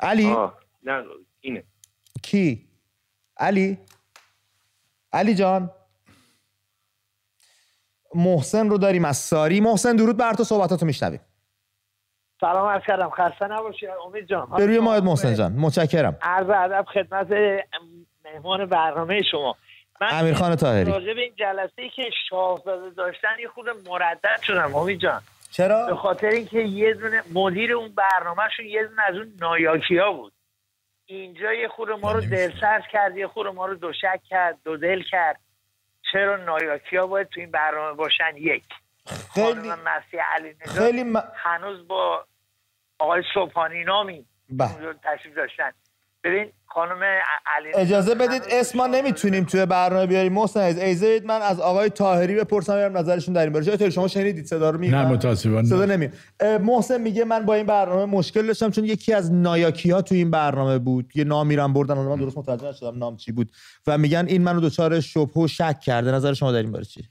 علی؟ 0.00 0.34
نه 0.82 1.02
اینه. 1.40 1.64
کی؟ 2.22 2.73
علی. 3.36 3.78
علی 5.12 5.34
جان. 5.34 5.70
محسن 8.14 8.70
رو 8.70 8.78
داریم 8.78 9.04
از 9.04 9.16
ساری. 9.16 9.60
محسن 9.60 9.96
درود 9.96 10.16
بر 10.16 10.34
تو. 10.34 10.44
صحبتاتو 10.44 10.86
میشنویم. 10.86 11.20
سلام 12.40 12.68
عرض 12.68 12.82
کردم. 12.86 13.10
خسته 13.10 13.46
نباشی. 13.46 13.86
امید 14.06 14.26
جان. 14.26 14.50
به 14.56 14.66
روی 14.66 14.78
ماهد 14.78 15.04
محسن 15.04 15.34
جان. 15.34 15.52
متشکرم. 15.52 16.16
عرض 16.22 16.48
ادب 16.48 16.86
خدمت 16.94 17.26
مهمان 18.24 18.66
برنامه 18.66 19.22
شما. 19.22 19.56
من 20.00 20.08
امیر 20.10 20.34
خان 20.34 20.56
طاهری. 20.56 20.92
راجع 20.92 21.14
به 21.14 21.20
این 21.20 21.32
جلسه 21.36 21.82
ای 21.82 21.90
که 21.90 22.02
شاهزاده 22.30 22.90
داشتن 22.90 23.28
یه 23.40 23.48
خود 23.48 23.66
مردد 23.88 24.40
شدم 24.42 24.74
امید 24.74 25.00
جان. 25.00 25.22
چرا؟ 25.50 25.86
به 25.86 25.96
خاطر 25.96 26.26
اینکه 26.26 26.58
یه 26.58 26.94
دونه 26.94 27.22
مدیر 27.34 27.72
اون 27.72 27.94
برنامهشون 27.94 28.66
یه 28.66 28.86
دونه 28.86 29.02
از 29.08 29.14
اون 29.16 29.32
نایاکیا 29.40 30.12
بود. 30.12 30.32
اینجا 31.06 31.52
یه 31.52 31.68
خود 31.68 31.90
ما 31.90 32.12
رو 32.12 32.20
دلسرد 32.20 32.84
کرد 32.92 33.16
یه 33.16 33.26
خود 33.26 33.46
ما 33.46 33.66
رو 33.66 33.74
دوشک 33.74 34.20
کرد 34.28 34.58
دو 34.64 34.76
دل 34.76 35.02
کرد. 35.02 35.40
چرا 36.12 36.36
نایاکیا 36.36 37.06
باید 37.06 37.28
تو 37.28 37.40
این 37.40 37.50
برنامه 37.50 37.96
باشن؟ 37.96 38.36
یک. 38.36 38.64
خیلی 39.34 39.68
مسیح 39.68 40.20
علی 40.34 40.54
خیلی 40.66 41.12
هنوز 41.34 41.88
با 41.88 42.26
آقای 42.98 43.22
صبحانی 43.34 43.84
نامی 43.84 44.26
بله. 44.50 44.94
تشریف 45.04 45.34
داشتن. 45.36 45.72
ببین 46.24 46.46
خانم 46.66 47.02
علی 47.56 47.74
اجازه 47.74 48.14
بدید 48.14 48.42
اسم 48.50 48.78
ما 48.78 48.86
نمی‌تونیم 48.86 49.44
توی 49.44 49.66
برنامه 49.66 50.06
بیاریم. 50.06 50.32
محسن 50.32 50.60
از 50.60 50.78
ایزید 50.78 51.26
من 51.26 51.42
از 51.42 51.60
آقای 51.60 51.88
تاهری 51.88 52.34
بپرسم 52.34 52.74
ببینم 52.74 52.98
نظرشون 52.98 53.34
در 53.34 53.42
این 53.42 53.52
باره. 53.52 53.90
شما 53.90 54.08
شنیدید؟ 54.08 54.46
صدا 54.46 54.70
رو 54.70 54.78
نه 54.78 55.06
متاسفانه. 55.06 55.68
صدا 55.68 55.84
نمی 55.84 56.08
محسن 56.60 57.00
میگه 57.00 57.24
من 57.24 57.44
با 57.46 57.54
این 57.54 57.66
برنامه 57.66 58.04
مشکل 58.04 58.46
داشتم 58.46 58.70
چون 58.70 58.84
یکی 58.84 59.12
از 59.12 59.32
نایاکی 59.32 59.90
ها 59.90 60.02
توی 60.02 60.18
این 60.18 60.30
برنامه 60.30 60.78
بود. 60.78 61.12
یه 61.14 61.24
نامیرم 61.24 61.72
بردن 61.72 61.94
من 61.94 62.16
درست 62.16 62.38
متوجه 62.38 62.68
نشدم 62.68 62.98
نام 62.98 63.16
چی 63.16 63.32
بود. 63.32 63.50
و 63.86 63.98
میگن 63.98 64.26
این 64.28 64.42
منو 64.42 64.60
دچار 64.60 65.00
شبهه 65.00 65.38
و 65.38 65.48
شک 65.48 65.80
کرده. 65.80 66.12
نظر 66.12 66.32
شما 66.32 66.52
در 66.52 66.58
این 66.58 66.72
باره 66.72 66.84
چی 66.84 67.04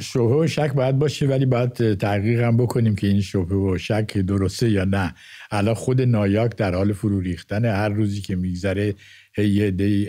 شبه 0.00 0.20
و 0.20 0.46
شک 0.46 0.72
باید 0.72 0.98
باشه 0.98 1.26
ولی 1.26 1.46
باید 1.46 1.94
تحقیق 1.94 2.40
هم 2.40 2.56
بکنیم 2.56 2.94
که 2.94 3.06
این 3.06 3.20
شبه 3.20 3.54
و 3.54 3.78
شک 3.78 4.18
درسته 4.18 4.70
یا 4.70 4.84
نه. 4.84 5.14
الان 5.50 5.74
خود 5.74 6.00
نایاک 6.00 6.56
در 6.56 6.74
حال 6.74 6.92
فرو 6.92 7.20
ریختن 7.20 7.64
هر 7.64 7.88
روزی 7.88 8.20
که 8.20 8.36
میگذره 8.36 8.94
هی 9.32 9.48
یه 9.48 9.70
دی 9.70 10.08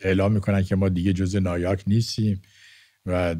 اعلام 0.00 0.32
می‌کنن 0.32 0.62
که 0.62 0.76
ما 0.76 0.88
دیگه 0.88 1.12
جز 1.12 1.36
نایاک 1.36 1.84
نیستیم 1.86 2.42
و 3.06 3.34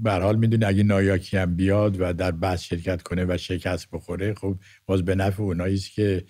به 0.00 0.12
حال 0.12 0.36
می‌دونی 0.36 0.64
اگه 0.64 0.82
نایاکی 0.82 1.36
هم 1.36 1.56
بیاد 1.56 1.96
و 2.00 2.12
در 2.12 2.30
بحث 2.30 2.62
شرکت 2.62 3.02
کنه 3.02 3.24
و 3.28 3.36
شکست 3.36 3.88
بخوره 3.92 4.34
خب 4.34 4.58
باز 4.86 5.02
به 5.02 5.14
نفع 5.14 5.42
اونایی 5.42 5.74
است 5.74 5.92
که 5.92 6.24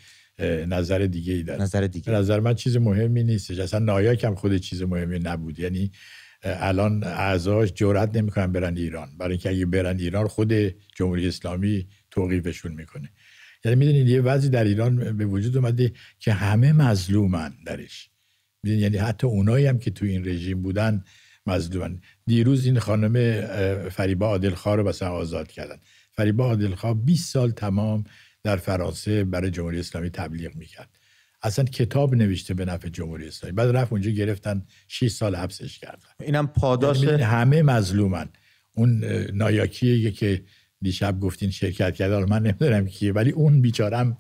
نظر 0.68 0.98
دیگه 0.98 1.32
ای 1.32 1.42
داره. 1.42 1.62
نظر 1.62 1.86
دیگه 1.86 2.12
نظر 2.12 2.40
من 2.40 2.54
چیز 2.54 2.76
مهمی 2.76 3.24
نیستش. 3.24 3.58
اصلا 3.58 3.80
نایاک 3.80 4.24
هم 4.24 4.34
خود 4.34 4.56
چیز 4.56 4.82
مهمی 4.82 5.18
نبود. 5.18 5.58
یعنی 5.58 5.90
الان 6.46 7.04
اعضاش 7.04 7.72
جرئت 7.72 8.16
نمی‌کنن 8.16 8.52
برن 8.52 8.76
ایران. 8.76 9.08
برای 9.18 9.32
اینکه 9.32 9.50
اگه 9.50 9.66
برن 9.66 9.98
ایران 9.98 10.28
خود 10.28 10.52
جمهوری 10.96 11.28
اسلامی 11.28 11.86
توقیفشون 12.10 12.72
می‌کنه. 12.72 13.10
یعنی 13.64 13.76
می‌دونید 13.76 14.08
یه 14.08 14.20
وضعی 14.20 14.50
در 14.50 14.64
ایران 14.64 15.16
به 15.16 15.26
وجود 15.26 15.56
اومده 15.56 15.92
که 16.18 16.32
همه 16.32 16.72
مظلومن 16.72 17.52
درش. 17.66 18.10
می‌دونید؟ 18.62 18.82
یعنی 18.82 18.96
حتی 18.96 19.26
اونایی 19.26 19.66
هم 19.66 19.78
که 19.78 19.90
تو 19.90 20.06
این 20.06 20.28
رژیم 20.28 20.62
بودن 20.62 21.04
مظلومن. 21.46 22.00
دیروز 22.26 22.66
این 22.66 22.78
خانم 22.78 23.40
فریبا 23.88 24.26
عادلخواه 24.26 24.76
رو 24.76 24.88
مثلا 24.88 25.10
آزاد 25.10 25.48
کردن. 25.48 25.76
فریبا 26.12 26.44
عادلخواه 26.44 27.04
20 27.04 27.32
سال 27.32 27.50
تمام 27.50 28.04
در 28.42 28.56
فرانسه 28.56 29.24
برای 29.24 29.50
جمهوری 29.50 29.80
اسلامی 29.80 30.10
تبلیغ 30.10 30.54
می‌کرد. 30.54 30.98
اصلا 31.42 31.64
کتاب 31.64 32.14
نوشته 32.14 32.54
به 32.54 32.64
نفع 32.64 32.88
جمهوری 32.88 33.28
اسلامی. 33.28 33.54
بعد 33.54 33.76
رفت 33.76 33.92
اونجا 33.92 34.10
گرفتن 34.10 34.66
6 34.88 35.08
سال 35.08 35.36
حبسش 35.36 35.78
کردن. 35.78 36.08
اینم 36.20 36.46
پاداش 36.46 37.02
یعنی 37.02 37.22
همه 37.22 37.62
مظلومن. 37.62 38.28
اون 38.74 39.04
نایاکیه 39.32 40.10
که 40.10 40.44
دیشب 40.80 41.20
گفتین 41.20 41.50
شرکت 41.50 41.94
کرده. 41.94 42.24
من 42.24 42.42
نمی‌دونم 42.42 42.86
کیه 42.86 43.12
ولی 43.12 43.30
اون 43.30 43.60
بیچارم 43.60 44.18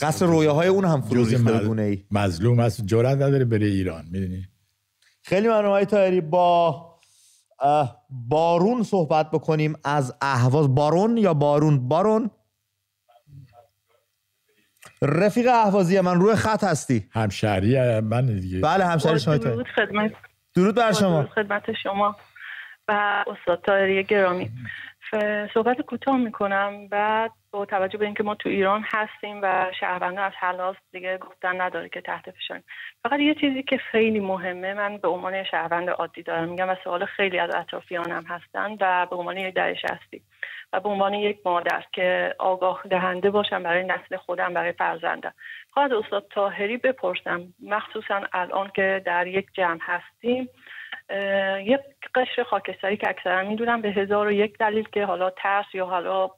قصر 0.00 0.26
رویاهای 0.26 0.68
اون 0.68 0.84
هم 0.84 1.02
فرو 1.02 1.24
ریخته 1.24 1.82
ای 1.82 2.04
مظلوم 2.10 2.58
است. 2.58 2.86
جرأت 2.86 3.16
نداره 3.16 3.44
بره 3.44 3.66
ایران 3.66 4.04
می‌دونی؟ 4.10 4.48
خیلی 5.22 5.48
ممنون 5.48 5.64
آقای 5.64 5.84
تایری 5.84 6.20
با 6.20 6.86
بارون 8.10 8.82
صحبت 8.82 9.30
بکنیم 9.30 9.74
از 9.84 10.14
اهواز. 10.20 10.74
بارون 10.74 11.16
یا 11.16 11.34
بارون؟ 11.34 11.88
بارون. 11.88 12.30
رفیق 15.02 15.48
اهوازی 15.48 16.00
من 16.00 16.20
روی 16.20 16.34
خط 16.34 16.64
هستی. 16.64 17.04
همشهری 17.12 18.00
من 18.00 18.26
دیگه. 18.26 18.60
بله 18.60 18.84
همشهری 18.84 19.20
شما 19.20 19.36
درود 19.36 19.68
خدمت. 19.68 20.12
درود 20.56 20.74
بر 20.74 20.92
شما. 20.92 21.22
خدمت 21.22 21.72
شما 21.82 22.16
و 22.88 23.24
استاد 23.26 23.62
تایری 23.66 24.04
گرامی. 24.04 24.50
صحبت 25.54 25.80
کوتاه 25.80 26.16
می‌کنم. 26.16 26.88
بعد 26.88 27.30
با 27.50 27.64
توجه 27.64 27.98
به 27.98 28.04
اینکه 28.04 28.22
ما 28.22 28.34
تو 28.34 28.48
ایران 28.48 28.84
هستیم 28.86 29.40
و 29.42 29.66
شهرونده 29.80 30.20
از 30.20 30.32
حلاس 30.40 30.76
دیگه 30.92 31.18
گفتن 31.18 31.60
نداره 31.60 31.88
که 31.88 32.00
تحت 32.00 32.30
فشاریم 32.30 32.64
فقط 33.02 33.20
یه 33.20 33.34
چیزی 33.34 33.62
که 33.62 33.76
خیلی 33.90 34.20
مهمه 34.20 34.74
من 34.74 34.96
به 34.96 35.08
عنوان 35.08 35.44
شهروند 35.44 35.88
عادی 35.88 36.22
دارم. 36.22 36.48
میگم 36.48 36.68
و 36.68 36.76
سوال 36.84 37.04
خیلی 37.04 37.38
از 37.38 37.50
اطرافیانم 37.54 38.24
هستن 38.28 38.76
و 38.80 39.06
به 39.10 39.16
عنوان 39.16 39.36
یک 39.36 39.54
درش 39.54 39.84
هستی. 39.90 40.22
و 40.72 40.80
به 40.80 40.88
عنوان 40.88 41.14
یک 41.14 41.38
مادر 41.44 41.84
که 41.92 42.34
آگاه 42.38 42.82
دهنده 42.90 43.30
باشم 43.30 43.62
برای 43.62 43.84
نسل 43.84 44.16
خودم 44.16 44.54
برای 44.54 44.72
فرزندم. 44.72 45.34
خواهد 45.70 45.92
استاد 45.92 46.26
تاهری 46.30 46.76
بپرسم 46.76 47.54
مخصوصا 47.62 48.20
الان 48.32 48.70
که 48.74 49.02
در 49.04 49.26
یک 49.26 49.46
جمع 49.52 49.78
هستیم 49.80 50.48
یک 51.60 51.80
قشر 52.14 52.42
خاکستری 52.42 52.96
که 52.96 53.08
اکثرا 53.08 53.42
می‌دونم 53.42 53.80
به 53.80 53.88
هزار 53.88 54.26
و 54.26 54.32
یک 54.32 54.58
دلیل 54.58 54.88
که 54.92 55.04
حالا 55.04 55.30
ترس 55.30 55.66
یا 55.74 55.86
حالا 55.86 56.30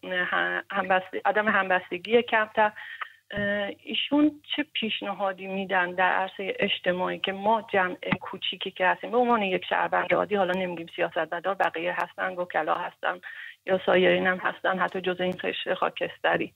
عدم 1.24 1.48
همبستگی 1.48 2.22
کمتر. 2.22 2.72
ایشون 3.84 4.40
چه 4.56 4.64
پیشنهادی 4.72 5.46
میدن 5.46 5.90
در 5.90 6.12
عرصه 6.12 6.56
اجتماعی 6.58 7.18
که 7.18 7.32
ما 7.32 7.66
جمع 7.72 7.96
کوچیکی 8.20 8.70
که 8.70 8.86
هستیم؟ 8.86 9.10
به 9.10 9.16
عنوان 9.16 9.42
یک 9.42 9.64
شهروند 9.64 10.14
عادی 10.14 10.34
حالا 10.34 10.60
نمیگیم 10.60 10.86
سیاستمدار 10.96 11.54
بقیه 11.54 11.94
هستن 12.02 12.32
وکلا 12.32 12.74
هستن. 12.74 13.20
یا 13.66 13.80
سایرین 13.86 14.26
هم 14.26 14.36
هستن 14.36 14.78
حتی 14.78 15.00
جز 15.00 15.20
این 15.20 15.34
قشر 15.42 15.74
خاکستری. 15.74 16.52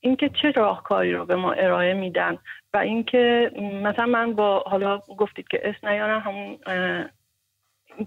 اینکه 0.00 0.30
چه 0.42 0.50
راهکاری 0.50 1.12
رو 1.12 1.26
به 1.26 1.36
ما 1.36 1.52
ارائه 1.52 1.94
میدن 1.94 2.38
و 2.74 2.76
اینکه 2.76 3.50
مثلا 3.82 4.06
من 4.06 4.32
با 4.32 4.64
حالا 4.66 4.98
گفتید 4.98 5.48
که 5.48 5.60
اسم 5.62 5.88
نیارم 5.88 6.20
همون 6.20 6.58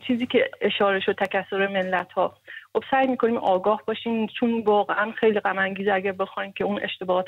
چیزی 0.08 0.26
که 0.26 0.52
اشاره 0.62 1.00
شد 1.00 1.16
تکسر 1.16 1.68
ملت 1.68 2.12
ها 2.12 2.38
خب 2.74 2.84
سعی 2.92 3.08
می‌کنیم 3.08 3.38
آگاه 3.38 3.84
باشیم 3.88 4.28
چون 4.28 4.62
واقعا 4.62 5.12
خیلی 5.12 5.40
غم 5.40 5.58
انگیزه 5.58 5.94
اگر 5.94 6.12
بخوایم 6.12 6.52
که 6.52 6.64
اون 6.64 6.80
اشتباهات 6.84 7.26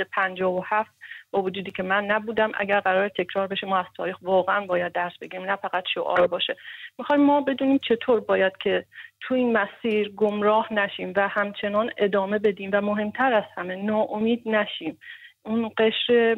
هفت 0.66 0.92
با 1.34 1.42
وجودی 1.42 1.72
که 1.72 1.84
من 1.84 2.06
نبودم 2.06 2.52
اگر 2.58 2.80
قرار 2.80 3.10
تکرار 3.10 3.48
بشه 3.48 3.68
ما 3.68 3.78
از 3.78 3.86
تاریخ 3.98 4.18
واقعا 4.22 4.66
باید 4.66 4.92
درس 4.92 5.18
بگیم 5.22 5.42
نه 5.42 5.56
فقط 5.56 5.84
شعار 5.94 6.28
باشه. 6.28 6.56
می‌خوایم 6.98 7.22
ما 7.22 7.42
بدونیم 7.42 7.78
چطور 7.78 8.20
باید 8.20 8.58
که 8.58 8.86
تو 9.22 9.36
این 9.36 9.58
مسیر 9.58 10.10
گمراه 10.10 10.74
نشیم 10.74 11.14
و 11.16 11.28
همچنان 11.28 11.92
ادامه 11.98 12.40
بدیم 12.40 12.70
و 12.74 12.82
مهمتر 12.82 13.34
از 13.34 13.44
همه 13.56 13.76
ناامید 13.76 14.42
نشیم. 14.46 15.00
اون 15.46 15.72
قشر 15.78 16.36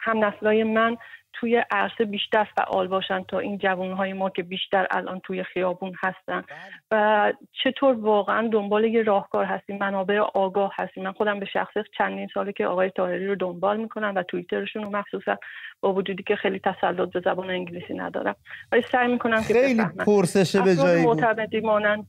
هم 0.00 0.24
نسلای 0.24 0.64
من 0.64 0.96
توی 1.32 1.64
عرصه 1.70 2.04
بیشتر 2.04 2.44
فعال 2.44 2.88
باشن 2.88 3.22
تا 3.22 3.38
این 3.38 3.58
جوانهای 3.58 4.12
ما 4.12 4.30
که 4.30 4.42
بیشتر 4.42 4.86
الان 4.90 5.20
توی 5.20 5.44
خیابون 5.44 5.92
هستن. 6.02 6.44
و 6.90 7.32
چطور 7.52 7.94
واقعا 7.94 8.48
دنبال 8.48 8.84
یه 8.84 9.02
راهکار 9.02 9.44
هستیم 9.44 9.78
منابع 9.78 10.18
آگاه 10.18 10.74
هستیم. 10.78 11.04
من 11.04 11.12
خودم 11.12 11.40
به 11.40 11.46
شخص 11.46 11.72
چندین 11.98 12.28
ساله 12.34 12.52
که 12.52 12.66
آقای 12.66 12.90
تاهری 12.90 13.26
رو 13.26 13.34
دنبال 13.34 13.76
می‌کنم 13.76 14.12
و 14.16 14.22
توییترشون 14.22 14.82
رو 14.82 14.90
مخصوصا 14.90 15.36
با 15.80 15.92
وجودی 15.92 16.22
که 16.22 16.36
خیلی 16.36 16.58
تسلط 16.58 17.12
به 17.12 17.20
زبان 17.20 17.50
انگلیسی 17.50 17.94
ندارم. 17.94 18.36
ولی 18.72 18.82
سعی 18.82 19.12
می‌کنم 19.12 19.40
خیلی 19.40 19.84
پرسش 20.06 20.56
به 20.56 20.76
جایی 20.76 21.60
مانند 21.60 22.06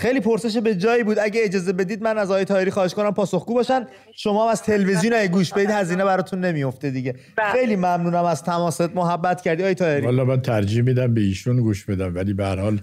خیلی 0.00 0.20
پرسش 0.20 0.56
به 0.56 0.74
جایی 0.74 1.04
بود. 1.04 1.18
اگه 1.18 1.40
اجازه 1.44 1.72
بدید 1.72 2.02
من 2.02 2.18
از 2.18 2.30
آقای 2.30 2.44
تایری 2.44 2.70
خواهش 2.70 2.94
کنم 2.94 3.10
پاسخگو 3.10 3.54
باشن. 3.54 3.86
شما 4.16 4.50
از 4.50 4.62
تلویزیون 4.62 5.12
اگه 5.12 5.28
گوش 5.28 5.52
بدید 5.52 5.70
هزینه 5.70 6.04
براتون 6.04 6.44
نمیفته 6.44 6.90
دیگه. 6.90 7.14
بله. 7.36 7.52
خیلی 7.52 7.76
ممنونم 7.76 8.24
از 8.24 8.42
تماست. 8.42 8.80
محبت 8.80 9.40
کردی 9.42 9.62
آقای 9.62 9.74
تایری 9.74 10.06
والا 10.06 10.24
من 10.24 10.42
ترجیح 10.42 10.82
میدم 10.82 11.14
به 11.14 11.20
ایشون 11.20 11.60
گوش 11.60 11.84
بدم. 11.84 12.14
ولی 12.14 12.32
به 12.32 12.44
هر 12.44 12.60
حال 12.60 12.80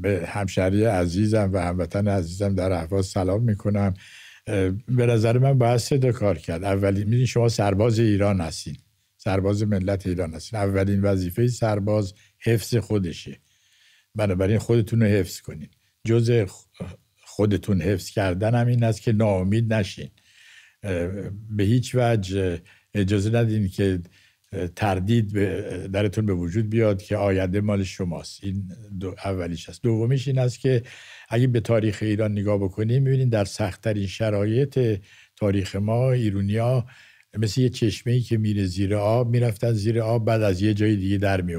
به 0.00 0.24
همشهری 0.26 0.84
عزیزم 0.84 1.50
و 1.52 1.58
هموطن 1.58 2.08
عزیزم 2.08 2.54
در 2.54 2.72
احواز 2.72 3.06
سلام 3.06 3.42
می‌کنم. 3.42 3.94
به 4.88 5.06
نظر 5.06 5.38
من 5.38 5.58
باید 5.58 5.76
سه 5.76 6.12
کار 6.12 6.38
کرد. 6.38 6.64
اولین 6.64 7.08
میدین 7.08 7.26
شما 7.26 7.48
سرباز 7.48 7.98
ایران 7.98 8.40
هستین. 8.40 8.76
سرباز 9.16 9.62
ملت 9.62 10.06
ایران 10.06 10.34
هستین. 10.34 10.58
اولین 10.58 11.02
وظیفه 11.02 11.46
سرباز 11.46 12.14
حفظ 12.44 12.76
خودشه. 12.76 13.36
بنابراین 14.14 14.58
خودتون 14.58 15.02
رو 15.02 15.08
حفظ 15.08 15.40
کنین. 15.40 15.68
جز 16.06 16.46
خودتون 17.24 17.82
حفظ 17.82 18.10
کردن 18.10 18.54
هم 18.54 18.66
این 18.66 18.84
است 18.84 19.02
که 19.02 19.12
ناامید 19.12 19.72
نشین. 19.72 20.10
به 21.50 21.64
هیچ 21.64 21.94
وجه 21.94 22.60
اجازه 22.94 23.30
ندین 23.30 23.68
که 23.68 24.00
تردید 24.76 25.32
درتون 25.86 26.26
به 26.26 26.32
وجود 26.32 26.70
بیاد 26.70 27.02
که 27.02 27.16
آینده 27.16 27.60
مال 27.60 27.84
شماست. 27.84 28.44
این 28.44 28.68
دو 29.00 29.14
اولیش 29.24 29.68
است. 29.68 29.82
دومیش 29.82 30.28
این 30.28 30.38
است 30.38 30.60
که 30.60 30.82
اگه 31.28 31.46
به 31.46 31.60
تاریخ 31.60 31.98
ایران 32.02 32.32
نگاه 32.32 32.58
بکنیم 32.58 33.02
می‌بینید 33.02 33.30
در 33.30 33.44
سختترین 33.44 34.06
شرایط 34.06 35.00
تاریخ 35.36 35.76
ما 35.76 36.12
ایرونیا 36.12 36.86
مثل 37.38 37.60
یه 37.60 37.68
چشمه 37.68 38.12
ای 38.12 38.20
که 38.20 38.38
میره 38.38 38.64
زیر 38.64 38.94
آب 38.94 39.30
می‌رفتن 39.30 39.72
زیر 39.72 40.00
آب 40.00 40.24
بعد 40.24 40.42
از 40.42 40.62
یه 40.62 40.74
جای 40.74 40.96
دیگه 40.96 41.18
در 41.18 41.40
می 41.40 41.54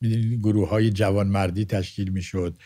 می‌دونید 0.00 0.40
گروه 0.40 0.68
های 0.68 0.90
جوانمردی 0.90 1.64
تشکیل 1.64 2.10
می‌شد. 2.10 2.58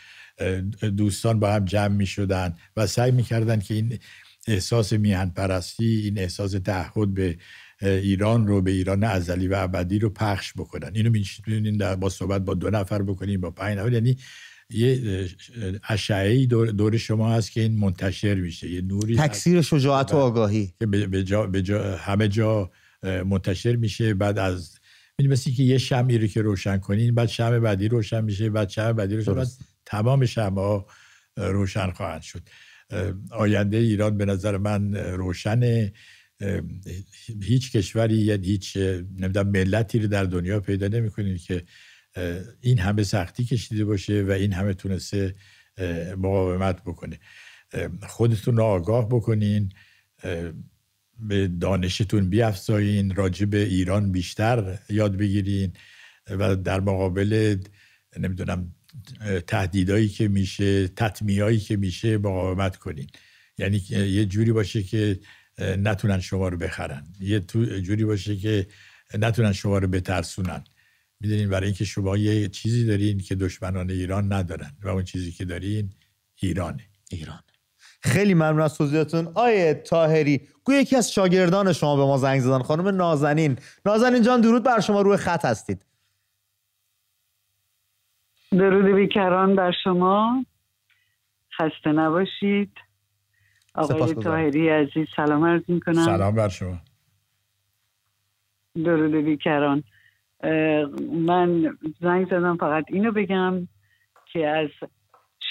دوستان 0.97 1.39
با 1.39 1.53
هم 1.53 1.65
جمع 1.65 1.95
می 1.95 2.05
شدن 2.05 2.55
و 2.77 2.87
سعی 2.87 3.11
می 3.11 3.23
کردن 3.23 3.59
که 3.59 3.73
این 3.73 3.99
احساس 4.47 4.93
میهن 4.93 5.29
پرستی 5.29 5.85
این 5.85 6.19
احساس 6.19 6.51
تعهد 6.51 7.13
به 7.13 7.37
ایران 7.81 8.47
رو 8.47 8.61
به 8.61 8.71
ایران 8.71 9.03
ازلی 9.03 9.47
و 9.47 9.55
ابدی 9.57 9.99
رو 9.99 10.09
پخش 10.09 10.53
بکنن. 10.53 10.91
اینو 10.93 11.09
می‌تونین 11.09 11.95
با 11.95 12.09
صحبت 12.09 12.41
با 12.41 12.53
دو 12.53 12.69
نفر 12.69 13.01
بکنیم 13.01 13.41
با 13.41 13.51
پنج 13.51 13.77
نفر. 13.77 13.93
یعنی 13.93 14.17
یه 14.69 15.27
اشعه 15.89 16.45
دور, 16.45 16.67
دور 16.67 16.97
شما 16.97 17.33
هست 17.33 17.51
که 17.51 17.61
این 17.61 17.79
منتشر 17.79 18.35
میشه. 18.35 18.69
یه 18.69 18.81
نوری 18.81 19.15
تکثیر 19.15 19.61
شجاعت 19.61 20.13
و 20.13 20.17
آگاهی. 20.17 20.73
که 20.79 20.85
به 20.85 21.23
جا, 21.23 21.47
به 21.47 21.61
جا 21.61 21.97
همه 21.97 22.27
جا 22.27 22.71
منتشر 23.03 23.75
میشه. 23.75 24.13
بعد 24.13 24.39
از 24.39 24.79
مثل 25.19 25.51
که 25.51 25.63
یه 25.63 25.77
شمعی 25.77 26.17
رو 26.17 26.27
که 26.27 26.41
روشن 26.41 26.77
کنین 26.77 27.15
بعد 27.15 27.27
شمع 27.27 27.59
بعدی 27.59 27.87
روشن 27.87 28.23
میشه 28.23 28.49
بعد 28.49 28.69
شمع 28.69 28.93
بعدی 28.93 29.15
روشن 29.15 29.33
بعد 29.33 29.47
تمام 29.85 30.25
شمع 30.25 30.85
روشن 31.37 31.91
خواهند 31.91 32.21
شد. 32.21 32.49
آینده 33.31 33.77
ایران 33.77 34.17
به 34.17 34.25
نظر 34.25 34.57
من 34.57 34.95
روشن 34.95 35.91
هیچ 37.41 37.71
کشوری 37.71 38.15
یا 38.15 38.35
هیچ 38.35 38.77
نمی‌دونم 38.77 39.49
ملتی 39.49 39.99
رو 39.99 40.07
در 40.07 40.23
دنیا 40.23 40.59
پیدا 40.59 40.87
نمی‌کنید 40.87 41.41
که 41.41 41.63
این 42.61 42.79
همه 42.79 43.03
سختی 43.03 43.45
کشیده 43.45 43.85
باشه 43.85 44.23
و 44.23 44.31
این 44.31 44.53
همه 44.53 44.73
تونسته 44.73 45.35
مقاومت 46.17 46.83
بکنه. 46.83 47.19
خودتون 48.07 48.57
رو 48.57 48.63
آگاه 48.63 49.09
بکنین 49.09 49.71
به 51.19 51.47
دانشتون 51.47 52.29
بیافزایین 52.29 53.15
راجع 53.15 53.45
به 53.45 53.63
ایران 53.63 54.11
بیشتر 54.11 54.79
یاد 54.89 55.17
بگیرین 55.17 55.73
و 56.29 56.55
در 56.55 56.79
مقابل 56.79 57.57
نمی‌دونم 58.19 58.74
تهدیدایی 59.47 60.09
که 60.09 60.27
میشه 60.27 60.87
تطمیایی 60.87 61.59
که 61.59 61.77
میشه 61.77 62.17
مقاومت 62.17 62.75
کنین. 62.75 63.07
یعنی 63.57 63.81
یه 63.89 64.25
جوری 64.25 64.51
باشه 64.51 64.83
که 64.83 65.19
نتونن 65.59 66.19
شما 66.19 66.47
رو 66.47 66.57
بخرن. 66.57 67.07
یه 67.19 67.39
جوری 67.81 68.05
باشه 68.05 68.35
که 68.35 68.67
نتونن 69.19 69.53
شما 69.53 69.77
رو 69.77 69.87
بترسونن. 69.87 70.63
می‌دونین 71.19 71.49
برای 71.49 71.65
اینکه 71.65 71.85
شما 71.85 72.17
یه 72.17 72.47
چیزی 72.47 72.85
دارین 72.85 73.19
که 73.19 73.35
دشمنان 73.35 73.89
ایران 73.89 74.33
ندارن 74.33 74.71
و 74.83 74.87
اون 74.87 75.03
چیزی 75.03 75.31
که 75.31 75.45
دارین 75.45 75.93
ایرانه. 76.35 76.83
ایران. 77.11 77.39
خیلی 78.01 78.33
ممنون 78.33 78.61
از 78.61 78.73
توضیحاتتون. 78.73 79.31
آیه 79.33 79.73
تاهری 79.73 80.41
گویا 80.63 80.81
یکی 80.81 80.95
از 80.95 81.11
شاگردان 81.11 81.73
شما 81.73 81.95
به 81.95 82.01
ما 82.01 82.17
زنگ 82.17 82.41
زدن. 82.41 82.61
خانم 82.61 82.87
نازنین. 82.87 83.57
نازنین 83.85 84.23
جان 84.23 84.41
درود 84.41 84.63
بر 84.63 84.79
شما. 84.79 85.01
روی 85.01 85.17
خط 85.17 85.45
هستید. 85.45 85.85
درود 88.51 88.85
بیکران 88.85 89.55
بر 89.55 89.71
شما. 89.83 90.45
خسته 91.57 91.91
نباشید. 91.91 92.71
آقای 93.75 94.13
تاهری 94.13 94.69
عزیز 94.69 95.07
سلام 95.15 95.45
عرض 95.45 95.61
کنم 95.85 96.05
سلام 96.05 96.35
بر 96.35 96.49
شما. 96.49 96.77
درود 98.75 99.11
بیکران. 99.11 99.83
من 101.11 101.77
زنگ 102.01 102.25
زدم 102.25 102.57
فقط 102.57 102.85
اینو 102.87 103.11
بگم 103.11 103.67
که 104.33 104.47
از 104.47 104.69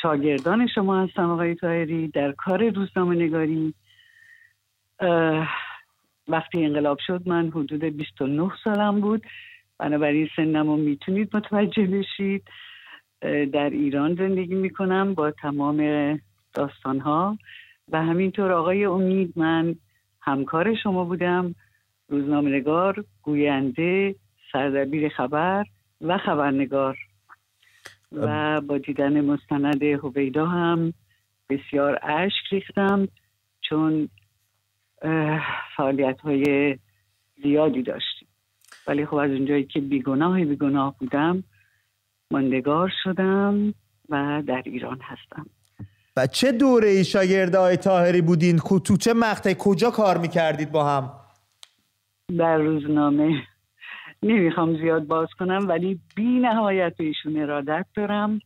شاگردان 0.03 0.67
شما 0.75 1.03
هستم 1.03 1.31
آقای 1.31 1.55
تاهری 1.55 2.09
در 2.09 2.33
کار 2.33 2.71
روزنامه 2.71 3.15
نگاری. 3.15 3.75
وقتی 6.29 6.65
انقلاب 6.65 6.99
شد 7.07 7.29
من 7.29 7.49
حدود 7.49 7.85
29 7.85 8.51
سالم 8.65 9.01
بود. 9.01 9.27
بنابراین 9.79 10.29
سنم 10.37 10.67
رو 10.67 10.77
می‌تونید 10.77 11.37
متوجه 11.37 11.87
بشید. 11.87 12.43
در 13.53 13.71
ایران 13.71 14.15
زندگی 14.15 14.55
می‌کنم 14.55 15.15
با 15.15 15.31
تمام 15.31 15.81
داستان 16.55 17.01
ها 17.01 17.39
و 17.93 18.03
همینطور 18.03 18.53
آقای 18.53 18.85
امید 18.85 19.33
من 19.37 19.77
همکار 20.21 20.75
شما 20.75 21.05
بودم. 21.05 21.55
روزنامه‌نگار 22.09 23.05
گوینده 23.23 24.15
سردبیر 24.53 25.09
خبر 25.09 25.65
و 26.01 26.19
خبرنگار. 26.19 26.97
و 28.13 28.61
با 28.61 28.79
دیدن 28.79 29.21
مستند 29.21 29.83
هویدا 29.83 30.47
هم 30.47 30.93
بسیار 31.49 31.99
اشک 32.03 32.53
ریختم 32.53 33.09
چون 33.61 34.09
فعالیت 35.77 36.21
های 36.21 36.79
زیادی 37.43 37.83
داشتیم. 37.83 38.29
ولی 38.87 39.07
خب 39.07 39.15
از 39.15 39.31
اونجایی 39.31 39.65
که 39.65 39.81
بیگناه 39.81 40.45
بیگناه 40.45 40.97
بودم 40.99 41.45
ماندگار 42.31 42.93
شدم 43.05 43.75
و 44.09 44.43
در 44.47 44.63
ایران 44.65 44.99
هستم. 45.03 45.47
و 46.17 46.27
چه 46.27 46.53
دوره 46.53 46.89
ای 46.89 47.05
شاگرد 47.05 47.57
آقای 47.57 47.77
تاهری 47.77 48.21
بودین 48.21 48.59
تو 48.59 48.97
چه 48.97 49.15
مقطعی؟ 49.15 49.57
کجا 49.59 49.91
کار 49.91 50.19
می‌کردید 50.19 50.73
با 50.73 50.85
هم؟ 50.85 51.11
در 52.39 52.59
روزنامه. 52.59 53.43
نمی‌خوام 54.23 54.77
زیاد 54.77 55.07
باز 55.07 55.29
کنم 55.39 55.69
ولی 55.69 56.01
بی 56.17 56.41
نهایت 56.41 56.97
به 56.99 57.05
ایشون 57.05 57.43
ارادت 57.43 57.87
دارم. 57.97 58.41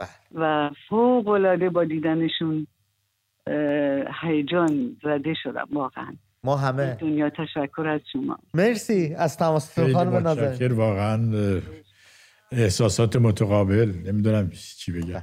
بله. 0.00 0.08
و 0.34 0.70
فوق 0.88 1.28
العاده 1.28 1.70
با 1.70 1.84
دیدنشون 1.84 2.66
هیجان 4.22 4.96
زده 5.02 5.34
شدم 5.42 5.68
واقعا. 5.72 6.16
ما 6.44 6.56
همه. 6.56 6.94
دنیا 7.00 7.30
تشکر 7.30 7.86
از 7.86 8.00
شما. 8.12 8.38
مرسی 8.54 9.14
از 9.14 9.36
تماس 9.36 9.80
خانم 9.92 10.28
نظر 10.28 10.72
واقعا 10.72 11.16
احساسات 12.52 13.16
متقابل. 13.16 13.92
نمی‌دونم 14.04 14.50
چی 14.50 14.92
بگم. 14.92 15.22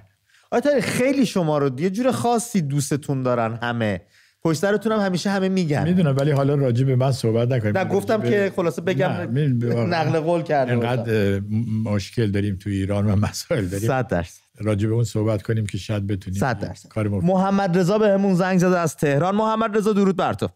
آره 0.51 0.81
خیلی 0.81 1.25
شما 1.25 1.57
رو 1.57 1.79
یه 1.79 1.89
جور 1.89 2.11
خاصی 2.11 2.61
دوستتون 2.61 3.23
دارن 3.23 3.59
همه. 3.63 4.01
پشت 4.43 4.63
هم 4.63 4.99
همیشه 4.99 5.29
همه 5.29 5.49
میگن. 5.49 5.83
می‌دونم 5.83 6.15
ولی 6.17 6.31
حالا 6.31 6.55
راجع 6.55 6.85
به 6.85 6.95
من 6.95 7.11
صحبت 7.11 7.51
نکنیم. 7.51 7.77
نه 7.77 7.85
گفتم 7.85 8.21
که 8.21 8.51
خلاصه 8.55 8.81
بگم 8.81 9.09
نقل 9.95 10.19
قول 10.19 10.41
کرده 10.41 10.71
انقدر 10.71 11.39
مشکل 11.83 12.31
داریم 12.31 12.55
تو 12.55 12.69
ایران 12.69 13.11
و 13.11 13.15
مسائل 13.15 13.65
داریم. 13.65 13.87
100 13.87 14.07
درصد. 14.07 14.41
راجع 14.57 14.87
به 14.87 14.93
اون 14.93 15.03
صحبت 15.03 15.41
کنیم 15.41 15.65
که 15.65 15.77
شاید 15.77 16.07
بتونیم 16.07 16.39
100 16.39 16.59
درصد. 16.59 16.89
کار 16.89 17.07
محمد 17.07 17.77
رضا 17.77 17.97
بهمون 17.97 18.33
زنگ 18.33 18.59
زده 18.59 18.79
از 18.79 18.97
تهران. 18.97 19.35
محمد 19.35 19.77
رضا 19.77 19.93
درود 19.93 20.15
بر 20.15 20.33
تو. 20.33 20.49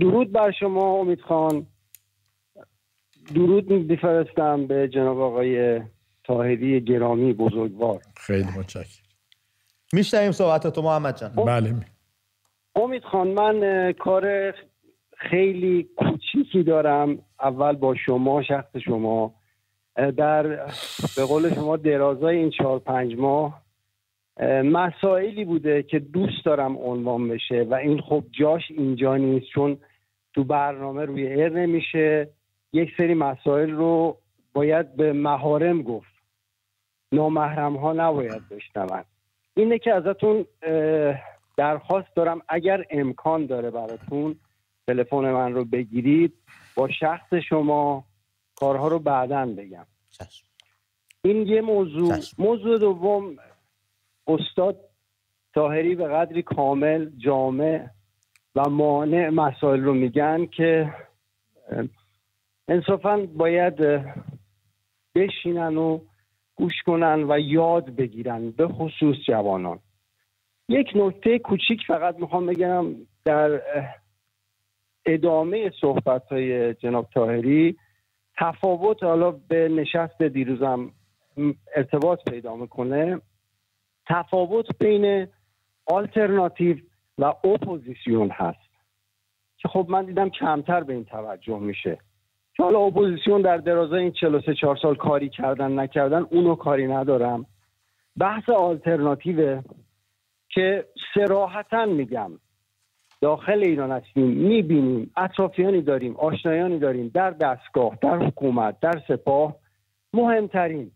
درود 0.00 0.32
بر 0.32 0.52
شما 0.60 1.00
امید 1.00 1.20
خان. 1.28 1.66
درود 3.34 3.70
میفرستم 3.70 4.66
به 4.66 4.88
جناب 4.88 5.20
آقای 5.20 5.80
تاهری 6.24 6.80
گرامی 6.80 7.32
بزرگوار. 7.32 8.00
خیلی 8.16 8.48
متشکرم. 8.58 9.04
میشنویم 9.92 10.32
صحبت 10.32 10.66
تو 10.66 10.82
محمد 10.82 11.16
جان. 11.16 11.30
بله. 11.46 11.74
امید 12.76 13.02
خان 13.04 13.28
من 13.28 13.92
کار 13.92 14.54
خیلی 15.16 15.88
کوچیکی 15.96 16.62
دارم. 16.62 17.18
اول 17.40 17.76
با 17.76 17.94
شما 17.94 18.42
شخص 18.42 18.76
شما. 18.84 19.34
در 19.96 20.42
به 21.16 21.24
قول 21.28 21.54
شما 21.54 21.76
درازای 21.76 22.36
این 22.36 22.50
چهار 22.50 22.78
پنج 22.78 23.14
ماه 23.14 23.64
مسائلی 24.64 25.44
بوده 25.44 25.82
که 25.82 25.98
دوست 25.98 26.44
دارم 26.44 26.78
عنوان 26.78 27.28
بشه. 27.28 27.66
و 27.70 27.74
این 27.74 28.00
خب 28.00 28.24
جاش 28.40 28.62
اینجا 28.70 29.16
نیست 29.16 29.46
چون 29.54 29.78
تو 30.34 30.44
برنامه 30.44 31.04
روی 31.04 31.26
ایر 31.26 31.48
نمیشه. 31.48 32.28
یک 32.74 32.90
سری 32.96 33.14
مسائل 33.14 33.70
رو 33.70 34.18
باید 34.52 34.96
به 34.96 35.12
مهارم 35.12 35.82
گفت. 35.82 36.14
نامحرم 37.12 37.76
ها 37.76 37.92
نباید 37.92 38.48
بشنون. 38.48 39.04
اینه 39.56 39.78
که 39.78 39.92
ازتون 39.92 40.44
درخواست 41.56 42.08
دارم. 42.16 42.42
اگر 42.48 42.84
امکان 42.90 43.46
داره 43.46 43.70
براتون 43.70 44.36
تلفن 44.86 45.16
من 45.16 45.52
رو 45.52 45.64
بگیرید 45.64 46.32
با 46.74 46.88
شخص 46.88 47.34
شما 47.48 48.04
کارها 48.56 48.88
رو 48.88 48.98
بعدا 48.98 49.46
بگم. 49.46 49.86
این 51.22 51.46
یه 51.46 51.60
موضوع. 51.60 52.14
موضوع 52.38 52.78
دوم 52.78 53.36
استاد 54.26 54.80
تاهری 55.54 55.94
به 55.94 56.08
قدری 56.08 56.42
کامل 56.42 57.10
جامع 57.18 57.86
و 58.54 58.68
مانع 58.70 59.28
مسائل 59.28 59.80
رو 59.80 59.94
میگن 59.94 60.46
که 60.46 60.94
انصافا 62.68 63.16
باید 63.16 63.74
بشینن 65.14 65.76
و 65.76 66.00
گوش 66.54 66.82
کنن 66.86 67.24
و 67.28 67.38
یاد 67.38 67.96
بگیرن 67.96 68.50
به 68.50 68.68
خصوص 68.68 69.16
جوانان. 69.26 69.78
یک 70.68 70.88
نکته 70.94 71.38
کوچیک 71.38 71.80
فقط 71.86 72.16
می‌خوام 72.20 72.46
بگم 72.46 72.86
در 73.24 73.62
ادامه 75.06 75.70
صحبت 75.80 76.32
های 76.32 76.74
جناب 76.74 77.08
تاهری 77.14 77.76
تفاوت 78.38 79.02
حالا 79.02 79.30
به 79.30 79.68
نشست 79.68 80.22
دیروزم 80.22 80.92
ارتباط 81.76 82.30
پیدا 82.30 82.56
می‌کنه. 82.56 83.20
تفاوت 84.06 84.66
بین 84.78 85.26
آلترناتیو 85.86 86.76
و 87.18 87.24
اپوزیسیون 87.24 88.30
هست 88.30 88.70
که 89.56 89.68
خب 89.68 89.86
من 89.88 90.04
دیدم 90.04 90.28
کمتر 90.28 90.82
به 90.82 90.92
این 90.92 91.04
توجه 91.04 91.58
میشه. 91.58 91.98
حالا 92.58 92.78
اپوزیسیون 92.78 93.42
در 93.42 93.56
درازای 93.56 94.02
این 94.02 94.12
43 94.12 94.54
4 94.54 94.76
سال 94.82 94.94
کاری 94.94 95.28
کردن 95.28 95.78
نکردن 95.78 96.26
اونو 96.30 96.54
کاری 96.54 96.86
ندارم. 96.86 97.46
بحث 98.16 98.48
آلترناتیو 98.48 99.62
که 100.48 100.84
صراحتا 101.14 101.86
میگم 101.86 102.30
داخل 103.20 103.58
ایران 103.64 103.92
هستیم 103.92 104.26
می‌بینیم 104.26 105.10
اطرافیانی 105.16 105.82
داریم 105.82 106.16
آشنایانی 106.16 106.78
داریم 106.78 107.10
در 107.14 107.30
دستگاه 107.30 107.98
در 108.02 108.16
حکومت 108.18 108.80
در 108.80 109.02
سپاه 109.08 109.56
مهمترین 110.14 110.90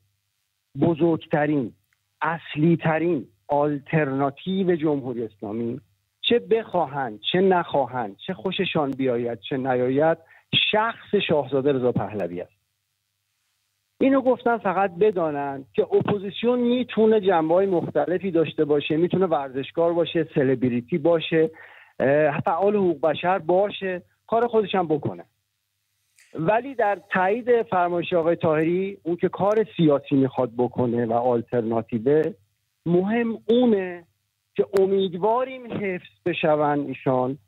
بزرگترین 0.81 1.73
اصلی 2.23 2.77
ترین 2.77 3.27
آلترناتیو 3.49 4.77
جمهوری 4.77 5.25
اسلامی 5.25 5.81
چه 6.21 6.39
بخواهند 6.39 7.21
چه 7.33 7.41
نخواهند 7.41 8.17
چه 8.27 8.35
خوششان 8.35 8.91
بیاید 8.91 9.41
چه 9.41 9.57
نیاید 9.57 10.19
شخص 10.71 11.15
شاهزاده 11.29 11.73
رضا 11.73 11.93
پهلوی 11.93 12.41
است. 12.41 12.59
اینو 14.01 14.21
گفتن 14.21 14.59
فقط 14.59 14.91
بدانند 15.01 15.67
که 15.73 15.83
اپوزیسیون 15.83 16.59
می‌تونه 16.59 17.21
جنبه 17.21 17.55
های 17.55 17.67
مختلفی 17.67 18.31
داشته 18.31 18.65
باشه 18.65 18.97
می‌تونه 18.97 19.27
ورزشکار 19.27 19.93
باشه 19.93 20.29
سلبریتی 20.35 20.99
باشه 20.99 21.51
فعال 22.45 22.77
حقوق 22.77 23.01
بشر 23.01 23.39
باشه 23.39 24.03
کار 24.27 24.47
خودش 24.47 24.75
هم 24.75 24.89
بکنه. 24.89 25.25
ولی 26.35 26.75
در 26.75 27.01
تایید 27.11 27.63
فرمایش 27.63 28.13
آقای 28.13 28.37
تاهری 28.37 28.99
اون 29.03 29.17
که 29.17 29.29
کار 29.29 29.67
سیاسی 29.77 30.15
می‌خواد 30.15 30.51
بکنه 30.59 31.07
و 31.07 31.13
آلترناتیوه 31.13 32.23
مهم 32.87 33.39
اونه 33.51 34.05
که 34.55 34.67
امیدواریم 34.81 35.73
حفظ 35.73 36.11
بشون 36.27 36.81
ایشان. 36.81 37.39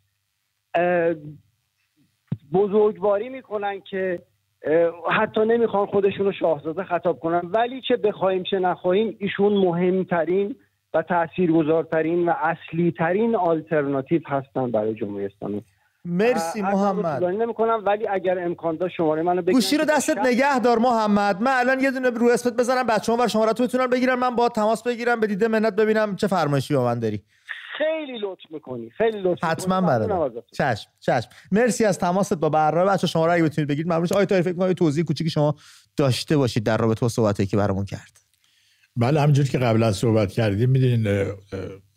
بزرگواری 2.52 3.28
می‌کنن 3.28 3.80
که 3.90 4.22
حتی 5.20 5.40
نمی‌خوان 5.40 5.86
خودشون 5.86 6.26
رو 6.26 6.32
شاهزاده 6.32 6.84
خطاب 6.84 7.20
کنن. 7.20 7.40
ولی 7.44 7.82
چه 7.88 7.96
بخوایم 7.96 8.42
چه 8.42 8.58
نخواهیم 8.58 9.16
ایشون 9.18 9.52
مهمترین 9.52 10.56
و 10.94 11.02
تاثیرگذارترین 11.02 12.28
و 12.28 12.32
اصلی 12.42 12.94
ترین 12.98 13.36
آلترناتیو 13.36 14.20
هستن 14.26 14.70
برای 14.70 14.94
جمهوری 14.94 15.24
اسلامی. 15.24 15.64
مرسی 16.04 16.62
محمد. 16.62 17.24
نمی‌کنم 17.24 17.82
ولی 17.86 18.06
اگر 18.06 18.38
امکان 18.38 18.76
داشت 18.76 18.94
شماره 18.96 19.22
منو 19.22 19.42
بگیرم 19.42 19.54
گوشی 19.54 19.76
رو 19.76 19.84
دستت 19.84 20.18
نگه 20.18 20.60
دار 20.60 20.78
محمد. 20.78 21.42
من 21.42 21.52
الان 21.52 21.80
یه 21.80 21.90
دونه 21.90 22.10
رو 22.10 22.26
اسمت 22.26 22.56
بزنم 22.56 22.86
بچه‌ها 22.86 23.24
و 23.24 23.28
شماره 23.28 23.52
تو 23.52 23.64
بتونن 23.64 23.86
بگیرن 23.86 24.14
من 24.14 24.36
با 24.36 24.48
تماس 24.48 24.82
بگیرم 24.82 25.20
به 25.20 25.26
دیده 25.26 25.48
منت 25.48 25.76
ببینم 25.76 26.16
چه 26.16 26.26
فرمایشی 26.26 26.74
با 26.74 26.84
من 26.84 26.98
داری. 26.98 27.22
خیلی 27.80 28.18
لطف 28.18 28.40
می‌کنی 28.50 28.90
خیلی 28.90 29.22
لطف 29.22 29.44
حتما 29.44 29.80
برادر. 29.80 30.42
چشم 30.52 30.90
چشم. 31.00 31.28
مرسی 31.52 31.84
از 31.84 31.98
تماست 31.98 32.34
با 32.34 32.48
برنامه. 32.48 32.90
بچه 32.90 33.06
شما 33.06 33.26
رو 33.26 33.32
اگه 33.32 33.44
بتونید 33.44 33.68
بگید 33.68 33.86
ممنون 33.86 34.08
آیت 34.14 34.40
فکر 34.40 34.52
کنم 34.52 34.72
توضیح 34.72 35.04
کوچیکی 35.04 35.30
شما 35.30 35.54
داشته 35.96 36.36
باشید 36.36 36.64
در 36.64 36.76
رابطه 36.76 37.00
با 37.00 37.08
صحبتی 37.08 37.46
که 37.46 37.56
برامون 37.56 37.84
کرد. 37.84 38.20
بله 38.96 39.20
همونجور 39.20 39.46
که 39.46 39.58
قبلا 39.58 39.92
صحبت 39.92 40.32
کردیم 40.32 40.70
می‌دونین 40.70 41.32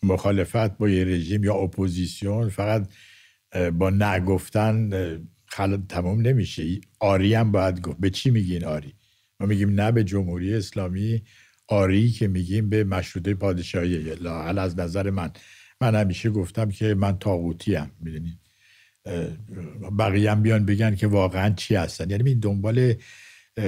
مخالفت 0.04 0.78
با 0.78 0.90
یه 0.90 1.06
رژیم 1.06 1.44
یا 1.44 1.56
اپوزیسیون 1.56 2.50
فقط 2.50 2.88
با 3.74 3.90
نه 3.90 4.23
گفتن 4.23 4.90
خالی 5.46 5.78
تمام 5.90 6.22
نمیشه. 6.22 6.64
آری 7.00 7.34
هم 7.34 7.52
باید 7.52 7.82
گفت. 7.82 7.98
به 8.00 8.10
چی 8.10 8.32
میگین 8.32 8.66
آری؟ 8.66 8.94
ما 9.40 9.48
میگیم 9.48 9.70
نه 9.70 9.92
به 9.92 10.04
جمهوری 10.04 10.56
اسلامی 10.56 11.24
آری 11.68 12.10
که 12.10 12.28
میگیم 12.28 12.70
به 12.70 12.84
مشروطه 12.84 13.34
پادشاهی. 13.34 14.16
لااقل 14.16 14.60
از 14.60 14.80
نظر 14.80 15.10
من. 15.10 15.32
من 15.82 15.96
همیشه 15.96 16.30
گفتم 16.30 16.70
که 16.70 16.94
من 16.94 17.18
طاغوتی 17.20 17.76
هم 17.76 17.92
می‌دونید 18.00 18.40
بقیه 20.00 20.32
هم 20.32 20.42
بیان 20.42 20.66
بگن 20.66 20.96
که 20.96 21.08
واقعا 21.08 21.50
چی 21.50 21.76
هستن. 21.76 22.10
یعنی 22.10 22.30
این 22.30 22.40
دنبال 22.40 22.96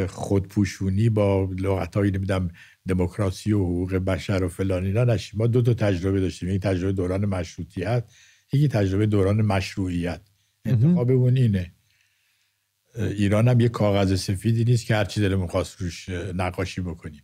خودپوشونی 0.07 1.09
با 1.09 1.49
لغت 1.59 1.97
هایی 1.97 2.11
نمیدم 2.11 2.49
دموکراسی 2.87 3.53
و 3.53 3.59
حقوق 3.59 3.95
بشر 3.95 4.43
و 4.43 4.49
فلان 4.49 4.85
اینا 4.85 5.03
نشیم. 5.03 5.39
ما 5.39 5.47
دو 5.47 5.61
تا 5.61 5.73
تجربه 5.73 6.19
داشتیم. 6.19 6.49
یک 6.49 6.61
تجربه 6.61 6.91
دوران 6.91 7.25
مشروطیت 7.25 8.11
یکی 8.53 8.67
تجربه 8.67 9.05
دوران 9.05 9.41
مشروعیت. 9.41 10.21
انتخاب 10.65 11.11
اون 11.11 11.37
اینه. 11.37 11.71
ایران 12.95 13.47
هم 13.47 13.59
یه 13.59 13.69
کاغذ 13.69 14.15
سفیدی 14.19 14.63
نیست 14.63 14.85
که 14.85 14.95
هر 14.95 15.05
چی 15.05 15.21
دلمون 15.21 15.47
خواست 15.47 15.81
روش 15.81 16.09
نقاشی 16.09 16.81
بکنیم. 16.81 17.23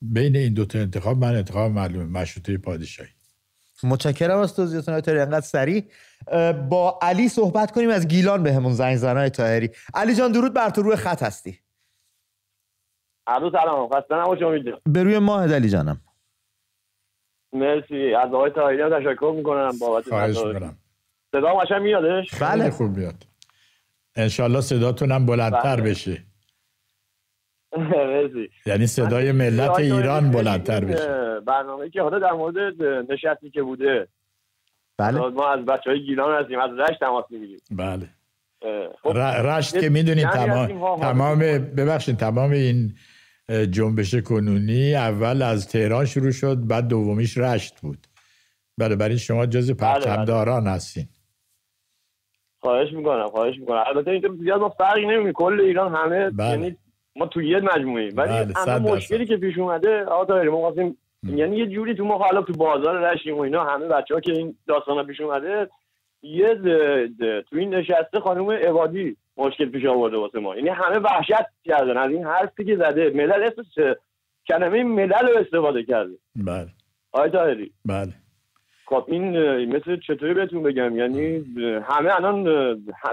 بین 0.00 0.36
این 0.36 0.54
دوتا 0.54 0.78
انتخاب 0.78 1.18
من 1.18 1.36
انتخاب 1.36 1.72
معلومه. 1.72 2.20
مشروطه 2.20 2.58
پادشاهی. 2.58 3.10
متشکرم 3.84 4.38
از 4.38 4.56
توضیحاتون 4.56 4.94
های 4.94 5.02
تاری 5.02 5.20
انقدر 5.20 5.40
سریع. 5.40 5.84
با 6.68 6.98
علی 7.02 7.28
صحبت 7.28 7.70
کنیم 7.70 7.90
از 7.90 8.08
گیلان 8.08 8.42
به 8.42 8.52
همون 8.52 8.72
زنگ 8.72 8.96
زنای 8.96 9.30
تاهری 9.30 9.70
علی 9.94 10.14
جان 10.14 10.32
درود 10.32 10.54
بر 10.54 10.70
تو 10.70 10.82
روی 10.82 10.96
خط 10.96 11.22
هستی. 11.22 11.58
عرض 13.26 13.52
سلام 13.52 13.88
خسته 13.88 14.14
نباش 14.14 14.42
امید 14.42 14.64
به 14.86 15.02
روی 15.02 15.18
ماه 15.18 15.54
علی 15.54 15.68
جانم. 15.68 16.00
مرسی 17.52 18.14
از 18.14 18.34
آقای 18.34 18.50
تاهری 18.50 18.82
هم 18.82 19.00
تشکر 19.00 19.32
می‌کنم 19.36 19.70
بابت 19.80 20.08
خواهش 20.08 20.36
می‌کنم. 20.36 20.78
صدا 21.32 21.54
قشنگ 21.54 21.82
میادش؟ 21.82 22.42
بله. 22.42 22.70
خوب 22.70 22.96
میاد. 22.96 23.26
انشالله 24.14 24.60
صداتون 24.60 25.12
هم 25.12 25.26
بلندتر 25.26 25.76
بله. 25.76 25.90
بشه. 25.90 26.24
یعنی 28.66 28.86
صدای 28.86 29.32
ملت 29.32 29.78
ایران 29.78 30.30
بلندتر 30.30 30.84
بشه. 30.84 31.40
برنامه 31.40 31.90
که 31.90 32.02
حالا 32.02 32.18
در 32.18 32.32
مورد 32.32 32.82
نشستی 33.12 33.50
که 33.50 33.62
بوده. 33.62 34.08
بله. 34.98 35.18
ما 35.20 35.52
از 35.52 35.64
بچه 35.64 35.90
های 35.90 36.00
گیلان 36.04 36.42
هستیم 36.42 36.60
از 36.60 36.70
رشت 36.78 37.00
تماس 37.00 37.24
می‌گیریم. 37.30 37.58
بله. 37.70 38.08
خب 39.02 39.16
رشت 39.18 39.80
که 39.80 39.88
می‌دونید 39.88 40.28
جمعی 40.34 40.66
تمام 40.66 41.00
تمام 41.00 41.38
ببخشید 41.76 42.16
تمام 42.16 42.50
این 42.50 42.94
جنبش 43.70 44.14
کنونی 44.14 44.94
اول 44.94 45.42
از 45.42 45.68
تهران 45.68 46.04
شروع 46.04 46.30
شد 46.30 46.66
بعد 46.66 46.88
دومیش 46.88 47.38
رشت 47.38 47.80
بود. 47.80 47.98
بله 48.78 48.96
برای 48.96 49.18
شما 49.18 49.46
جز 49.46 49.70
بله. 49.70 49.76
پرچمداران 49.76 50.66
هستین. 50.66 51.08
خواهش 52.60 52.92
می‌کنم 52.92 53.28
خواهش 53.28 53.54
می‌کنم. 53.58 53.84
البته 53.86 54.10
اینجا 54.10 54.28
زیاد 54.42 54.60
ما 54.60 54.68
فرقی 54.68 55.06
نمی‌کنه 55.06 55.32
کل 55.32 55.60
ایران 55.60 55.94
همه 55.94 56.30
بله. 56.30 56.50
یعنی 56.50 56.76
ما 57.16 57.26
تو 57.26 57.42
یه 57.42 57.60
مجموعه 57.60 58.04
ولی 58.04 58.28
بله، 58.28 58.44
درصد. 58.44 58.80
مشکلی 58.88 59.26
که 59.26 59.36
پیش 59.36 59.58
اومده 59.58 60.04
آقا 60.04 60.42
ما 60.42 60.56
خواستیم 60.60 60.98
یعنی 61.22 61.56
یه 61.56 61.66
جوری 61.66 61.94
تو 61.94 62.04
ما 62.04 62.18
حالا 62.18 62.42
تو 62.42 62.52
بازار 62.52 63.12
رشیم 63.12 63.36
و 63.36 63.40
اینا 63.40 63.64
همه 63.64 63.86
بچه 63.86 64.14
ها 64.14 64.20
که 64.20 64.32
این 64.32 64.56
داستانا 64.66 65.04
پیش 65.04 65.20
اومده 65.20 65.68
یه 66.22 66.48
د- 66.54 67.08
د- 67.22 67.48
تو 67.50 67.56
این 67.56 67.74
نشسته 67.74 68.20
خانم 68.24 68.50
عبادی 68.50 69.16
مشکل 69.36 69.70
پیش 69.70 69.84
آورده 69.86 70.16
واسه 70.16 70.38
ما. 70.38 70.56
یعنی 70.56 70.68
همه 70.68 70.98
وحشت 70.98 71.46
کردن. 71.64 71.96
از 71.96 72.10
این 72.10 72.24
حرفی 72.24 72.64
که 72.64 72.76
زده 72.76 73.10
ملل 73.10 73.42
اسم 73.42 73.94
کلمه 74.48 74.82
ملل 74.84 75.28
رو 75.28 75.38
استفاده 75.38 75.82
کرده. 75.84 76.14
بله. 76.36 76.68
آقای 77.12 77.30
طاهری. 77.30 77.72
بله. 77.84 78.12
خب 78.88 79.04
این 79.08 79.36
مثل 79.76 79.96
چطوری 79.96 80.34
بهتون 80.34 80.62
بگم؟ 80.62 80.96
یعنی 80.96 81.44
همه 81.82 82.14
الان 82.16 82.46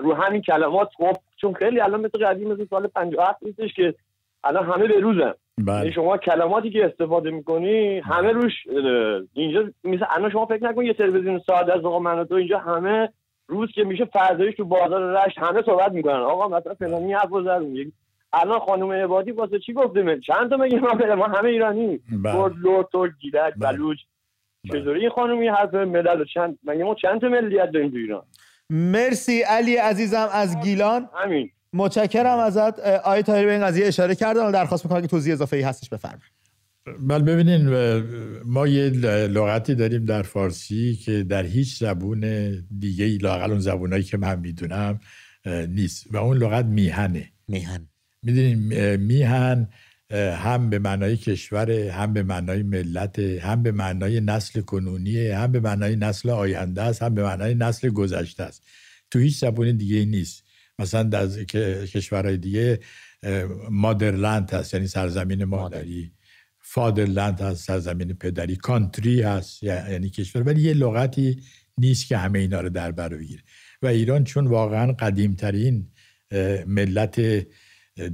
رو 0.03 0.13
همین 0.13 0.41
کلمات 0.41 0.89
خب 0.97 1.17
چون 1.41 1.53
خیلی 1.53 1.79
الان 1.79 1.99
مثل 2.01 2.25
قدیم 2.25 2.51
مثل 2.51 2.65
سال 2.65 2.87
57 2.87 3.43
نیستش 3.43 3.73
که 3.73 3.95
الان 4.43 4.65
همه 4.65 4.87
به 4.87 4.99
روزن. 4.99 5.19
یعنی 5.57 5.67
بله 5.67 5.91
شما 5.91 6.17
کلماتی 6.17 6.69
که 6.69 6.85
استفاده 6.85 7.31
می‌کنی 7.31 7.99
همه 7.99 8.31
روش 8.31 8.53
اینجا 9.33 9.63
مثل 9.83 10.05
الان 10.09 10.31
شما 10.31 10.45
فکر 10.45 10.63
نکن 10.63 10.85
یه 10.85 10.93
تلویزیون 10.93 11.39
ساده 11.39 11.73
از 11.73 11.85
آقا 11.85 11.99
من 11.99 12.19
و 12.19 12.23
تو 12.23 12.35
اینجا 12.35 12.59
همه 12.59 13.09
روز 13.47 13.71
که 13.71 13.83
میشه 13.83 14.05
فردایش 14.05 14.55
تو 14.55 14.65
بازار 14.65 15.25
رشت 15.25 15.39
همه 15.39 15.61
صحبت 15.61 15.91
می‌کنن. 15.91 16.19
آقا 16.19 16.47
مثلا 16.47 16.73
فلانی 16.73 17.13
حرف 17.13 17.29
زد 17.29 17.61
الان 18.33 18.59
خانم 18.59 18.91
عبادی 18.91 19.31
واسه 19.31 19.59
چی 19.59 19.73
گفته؟ 19.73 20.01
من 20.01 20.19
چند 20.19 20.49
تا 20.49 20.57
میگه 20.57 20.79
ما 21.15 21.25
همه 21.25 21.49
ایرانی. 21.49 21.99
بله. 22.23 22.33
کرد 22.33 22.53
لرد 22.63 22.87
ترک 22.93 23.11
گیلک 23.21 23.53
بله. 23.57 23.71
بلوچ. 23.71 23.97
بله. 23.97 24.14
چطوری 24.67 25.01
این 25.01 25.09
خانم 25.09 25.39
این 25.39 25.49
حرف 25.49 25.73
ملل 25.73 26.21
و 26.21 26.25
چند 26.33 26.59
مگه 26.63 26.83
ما 26.83 26.95
چند 26.95 27.21
تا 27.21 27.27
ملیت 27.27 27.71
داریم 27.73 27.91
تو 27.91 27.97
ایران؟ 27.97 28.23
مرسی 28.69 29.41
علی 29.41 29.75
عزیزم 29.75 30.29
از 30.33 30.59
گیلان. 30.59 31.09
همین. 31.23 31.49
متشکرم 31.73 32.39
ازت. 32.39 32.79
آقای 32.79 33.23
تاهری 33.23 33.45
به 33.45 33.51
این 33.51 33.63
قضیه 33.63 33.87
اشاره 33.87 34.15
کردن 34.15 34.45
و 34.45 34.51
درخواست 34.51 34.85
می‌کنم 34.85 35.01
که 35.01 35.07
توضیح 35.07 35.33
اضافه 35.33 35.57
ای 35.57 35.63
هستش 35.63 35.89
بفرمایید. 35.89 36.35
بله 37.07 37.23
ببینین 37.23 37.69
ما 38.45 38.67
یه 38.67 38.89
لغتی 39.27 39.75
داریم 39.75 40.05
در 40.05 40.21
فارسی 40.21 40.95
که 40.95 41.23
در 41.23 41.43
هیچ 41.43 41.79
زبون 41.79 42.51
دیگه 42.79 43.05
ای 43.05 43.17
لاقل 43.17 43.51
اون 43.51 43.59
زبونایی 43.59 44.03
که 44.03 44.17
من 44.17 44.39
می‌دونم 44.39 44.99
نیست. 45.67 46.07
و 46.11 46.17
اون 46.17 46.37
لغت 46.37 46.65
میهنه. 46.65 47.29
میهن. 47.47 47.87
می‌دونین 48.23 48.95
میهن 48.95 49.69
هم 50.11 50.69
به 50.69 50.79
معنای 50.79 51.17
کشور 51.17 51.71
هم 51.71 52.13
به 52.13 52.23
معنای 52.23 52.63
ملت 52.63 53.19
هم 53.19 53.63
به 53.63 53.71
معنای 53.71 54.21
نسل 54.21 54.61
کنونی 54.61 55.27
هم 55.27 55.51
به 55.51 55.59
معنای 55.59 55.95
نسل 55.95 56.29
آینده 56.29 56.81
است 56.81 57.03
هم 57.03 57.15
به 57.15 57.23
معنای 57.23 57.55
نسل 57.55 57.89
گذشته 57.89 58.43
است. 58.43 58.63
تو 59.11 59.19
هیچ 59.19 59.39
زبون 59.39 59.77
دیگه 59.77 59.97
ای 59.97 60.05
نیست. 60.05 60.43
مثلا 60.79 61.03
در 61.03 61.27
کشورهای 61.85 62.37
دیگه 62.37 62.79
مادرلند 63.69 64.51
هست 64.51 64.73
یعنی 64.73 64.87
سرزمین 64.87 65.43
مادری. 65.43 66.11
فادرلند 66.59 67.41
هست 67.41 67.67
سرزمین 67.67 68.13
پدری. 68.13 68.55
کانتری 68.55 69.21
هست 69.21 69.63
یعنی 69.63 70.09
کشور. 70.09 70.43
ولی 70.43 70.61
یه 70.61 70.73
لغتی 70.73 71.43
نیست 71.77 72.07
که 72.07 72.17
همه 72.17 72.39
اینا 72.39 72.61
رو 72.61 72.69
در 72.69 72.91
بر 72.91 73.09
بگیره. 73.09 73.43
و 73.81 73.87
ایران 73.87 74.23
چون 74.23 74.47
واقعا 74.47 74.91
قدیمترین 74.91 75.91
ملت 76.67 77.45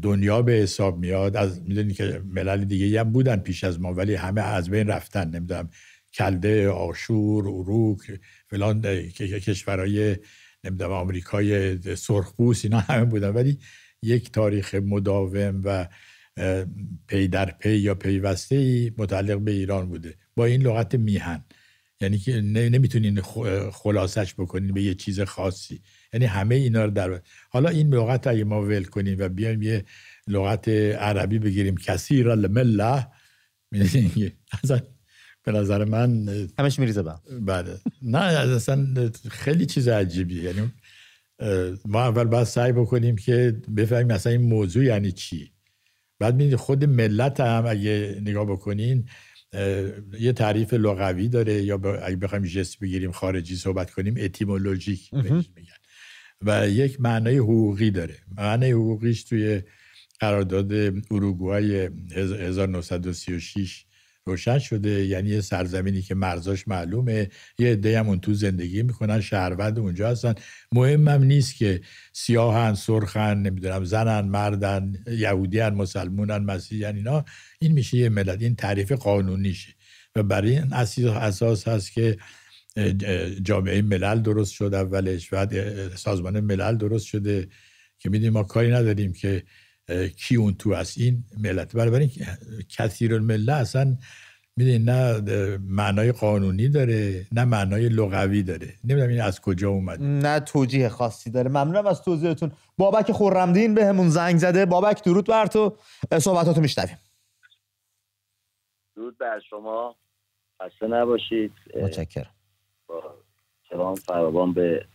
دنیا 0.01 0.41
به 0.41 0.51
حساب 0.51 0.99
میاد. 0.99 1.37
از 1.37 1.61
می‌دونی 1.61 1.93
که 1.93 2.21
ملل 2.25 2.65
دیگه 2.65 2.99
هم 2.99 3.11
بودن 3.11 3.35
پیش 3.35 3.63
از 3.63 3.79
ما 3.79 3.93
ولی 3.93 4.15
همه 4.15 4.41
از 4.41 4.69
بین 4.69 4.87
رفتن. 4.87 5.29
نمی‌دونم 5.29 5.69
کلده 6.13 6.69
آشور 6.69 7.47
اروک 7.47 8.19
فلان 8.47 8.81
کشورهای 9.11 10.17
نمی‌دونم 10.63 10.91
آمریکای 10.91 11.81
سرخپوست 11.95 12.65
اینا 12.65 12.79
همه 12.79 13.05
بودن. 13.05 13.29
ولی 13.29 13.57
یک 14.03 14.31
تاریخ 14.31 14.75
مداوم 14.75 15.61
و 15.63 15.87
پی 17.07 17.27
در 17.27 17.51
پی 17.59 17.77
یا 17.77 17.95
پیوسته 17.95 18.55
ای 18.55 18.91
متعلق 18.97 19.39
به 19.39 19.51
ایران 19.51 19.89
بوده. 19.89 20.15
با 20.35 20.45
این 20.45 20.61
لغت 20.61 20.95
میهن. 20.95 21.45
یعنی 22.01 22.17
که 22.17 22.41
نمی‌تونین 22.41 23.21
خلاصش 23.71 24.33
بکنین 24.33 24.73
به 24.73 24.81
یه 24.81 24.93
چیز 24.93 25.21
خاصی. 25.21 25.81
یعنی 26.13 26.25
همه 26.25 26.55
اینا 26.55 26.85
رو 26.85 26.91
در 26.91 27.21
حالا 27.49 27.69
این 27.69 27.93
لغت 27.93 28.27
اگه 28.27 28.43
ما 28.43 28.61
ول 28.61 28.83
کنیم 28.83 29.15
و 29.19 29.29
بیایم 29.29 29.61
یه 29.61 29.85
لغت 30.27 30.69
عربی 30.69 31.39
بگیریم 31.39 31.77
کثیر 31.77 32.29
المله 32.29 33.07
اصلا 34.63 34.79
به 35.43 35.51
نظر 35.51 35.85
من 35.85 36.27
همش 36.59 36.79
میریزه 36.79 37.01
هم. 37.01 37.45
بله. 37.45 37.77
نه 38.01 38.19
اصلا 38.19 39.11
خیلی 39.31 39.65
چیز 39.65 39.87
عجیبیه. 39.87 40.43
یعنی 40.43 40.71
ما 41.85 42.01
اول 42.01 42.23
باید 42.23 42.43
سعی 42.43 42.71
بکنیم 42.71 43.15
که 43.15 43.61
بفهمیم 43.77 44.07
مثلا 44.07 44.31
این 44.31 44.41
موضوع 44.41 44.83
یعنی 44.83 45.11
چی. 45.11 45.51
بعد 46.19 46.35
می‌دید 46.35 46.55
خود 46.55 46.83
ملت 46.85 47.39
هم 47.39 47.65
اگه 47.67 48.21
نگاه 48.21 48.45
بکنین 48.45 49.05
یه 50.19 50.33
تعریف 50.35 50.73
لغوی 50.73 51.27
داره 51.27 51.53
یا 51.63 51.77
با- 51.77 51.97
اگه 51.97 52.15
بخوایم 52.15 52.43
جست 52.43 52.79
بگیریم 52.79 53.11
خارجی 53.11 53.55
صحبت 53.55 53.91
کنیم 53.91 54.15
اتیمولوژیک 54.17 55.09
بهش 55.11 55.49
میگن. 55.55 55.80
و 56.43 56.69
یک 56.69 57.01
معنای 57.01 57.37
حقوقی 57.37 57.91
داره. 57.91 58.15
معنای 58.37 58.71
حقوقیش 58.71 59.23
توی 59.23 59.61
قرارداد 60.19 60.71
اروگوای 61.11 61.89
1936 62.15 63.85
روشن 64.25 64.59
شده. 64.59 65.05
یعنی 65.05 65.29
یه 65.29 65.41
سرزمینی 65.41 66.01
که 66.01 66.15
مرزاش 66.15 66.67
معلومه. 66.67 67.29
یه 67.59 67.71
عده 67.71 67.99
هم 67.99 68.07
اون 68.07 68.19
تو 68.19 68.33
زندگی 68.33 68.83
می‌کنن 68.83 69.21
شهروند 69.21 69.79
اونجا 69.79 70.09
هستن. 70.09 70.33
مهمم 70.71 71.23
نیست 71.23 71.55
که 71.55 71.81
سیاهن 72.13 72.73
سرخن 72.75 73.37
نمی‌دونم 73.37 73.83
زنن 73.83 74.27
مردن 74.27 74.93
یهودیان 75.07 75.73
مسلمونن 75.73 76.37
مسیحیان 76.37 76.95
اینا. 76.95 77.25
این 77.59 77.71
میشه 77.71 77.97
یه 77.97 78.09
ملت. 78.09 78.41
این 78.41 78.55
تعریف 78.55 78.91
قانونیشه. 78.91 79.73
و 80.15 80.23
برای 80.23 80.57
این 80.57 80.73
اساس 80.73 81.67
هست 81.67 81.91
که 81.91 82.17
جامعه 83.41 83.81
ملل 83.81 84.21
درست 84.21 84.53
شد 84.53 84.73
اولش 84.73 85.29
بعد 85.29 85.87
سازمان 85.95 86.39
ملل 86.39 86.77
درست 86.77 87.05
شده 87.05 87.47
که 87.99 88.09
می‌دونیم 88.09 88.33
ما 88.33 88.43
کاری 88.43 88.71
نداریم 88.71 89.13
که 89.13 89.43
کی 90.17 90.35
اون 90.35 90.53
تو 90.53 90.71
است. 90.71 90.97
این 90.97 91.23
ملت. 91.37 91.75
برای 91.75 92.09
کثیر 92.69 93.13
المله 93.13 93.53
اصلا 93.53 93.97
می‌دونی 94.55 94.79
نه 94.79 95.21
معنای 95.57 96.11
قانونی 96.11 96.69
داره 96.69 97.27
نه 97.31 97.45
معنای 97.45 97.89
لغوی 97.89 98.43
داره. 98.43 98.73
نمی‌دونم 98.83 99.09
این 99.09 99.21
از 99.21 99.41
کجا 99.41 99.69
اومده 99.69 100.03
نه 100.03 100.39
توجیه 100.39 100.89
خاصی 100.89 101.29
داره. 101.29 101.49
ممنونم 101.49 101.87
از 101.87 102.01
توضیحتون. 102.01 102.51
بابک 102.77 103.11
خورمدین 103.11 103.73
به 103.73 103.85
همون 103.85 104.09
زنگ 104.09 104.37
زده. 104.37 104.65
بابک 104.65 105.03
درود 105.03 105.27
بر 105.27 105.45
تو. 105.45 105.77
صحبتاتو 106.19 106.61
میشنویم. 106.61 106.97
درود 108.95 109.17
بر 109.17 109.39
شما. 109.49 109.95
خسته 110.61 110.87
نباشید. 110.87 111.51
متشکرم. 111.81 112.35
با 112.91 113.15
سلام 113.69 113.95
فراوان 113.95 114.53
به 114.53 114.85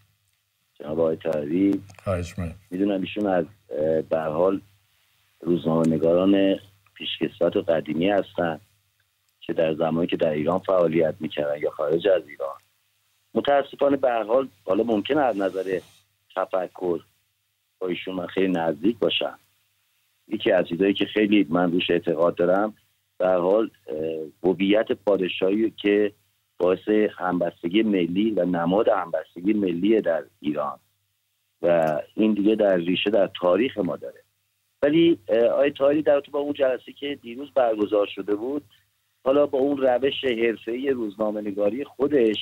جناب 0.75 1.01
آقای 1.01 1.81
خواهش 2.05 2.35
می‌دونم 2.71 3.01
ایشون 3.01 3.27
از 3.27 3.45
به 4.09 4.21
حال 4.21 4.61
روزنامه 5.41 5.89
نگاران 5.89 6.57
پیشکسوت 6.95 7.57
و 7.57 7.63
قدیمی 7.63 8.11
هستن 8.11 8.61
که 9.41 9.53
در 9.53 9.75
زمانی 9.75 10.07
که 10.07 10.17
در 10.17 10.31
ایران 10.31 10.59
فعالیت 10.59 11.15
می‌کردن 11.21 11.59
یا 11.59 11.71
خارج 11.71 12.09
از 12.09 12.29
ایران. 12.29 12.59
متاسفانه 13.35 13.97
به 13.97 14.13
حال 14.13 14.49
حالا 14.65 14.85
ممکن 14.85 15.19
از 15.19 15.37
نظر 15.37 15.81
تفکر 16.37 17.01
با 17.79 17.89
ایشون 17.89 18.15
من 18.15 18.27
خیلی 18.27 18.49
نزدیک 18.49 18.99
باشم. 18.99 19.39
یکی 20.29 20.51
از 20.51 20.69
چیزایی 20.69 20.95
که 20.95 21.05
خیلی 21.05 21.47
من 21.51 21.73
روش 21.73 21.91
اعتقاد 21.91 22.35
دارم 22.35 22.75
به 23.19 23.29
حال 23.29 23.71
هویت 24.43 24.93
پادشاهی 24.93 25.71
که 25.71 26.13
باعث 26.59 26.89
همبستگی 27.19 27.83
ملی 27.83 28.31
و 28.31 28.45
نماد 28.45 28.89
همبستگی 28.89 29.53
ملی 29.53 30.01
در 30.01 30.25
ایران. 30.41 30.79
و 31.63 31.99
این 32.15 32.35
دیگه 32.35 32.55
در 32.55 32.77
ریشه 32.77 33.11
در 33.11 33.31
تاریخ 33.41 33.79
ما 33.79 33.97
داره. 33.97 34.23
ولی 34.83 35.19
آقای 35.53 35.71
تاری 35.71 36.03
در 36.03 36.21
تو 36.21 36.31
با 36.31 36.39
اون 36.39 36.53
جلسه 36.53 36.93
که 36.93 37.19
دیروز 37.23 37.51
برگزار 37.55 38.07
شده 38.07 38.35
بود 38.35 38.63
حالا 39.25 39.47
با 39.47 39.59
اون 39.59 39.77
روش 39.77 40.25
حرفه‌ای 40.25 40.91
روزنامه 40.91 41.41
نگاری 41.41 41.85
خودش 41.85 42.37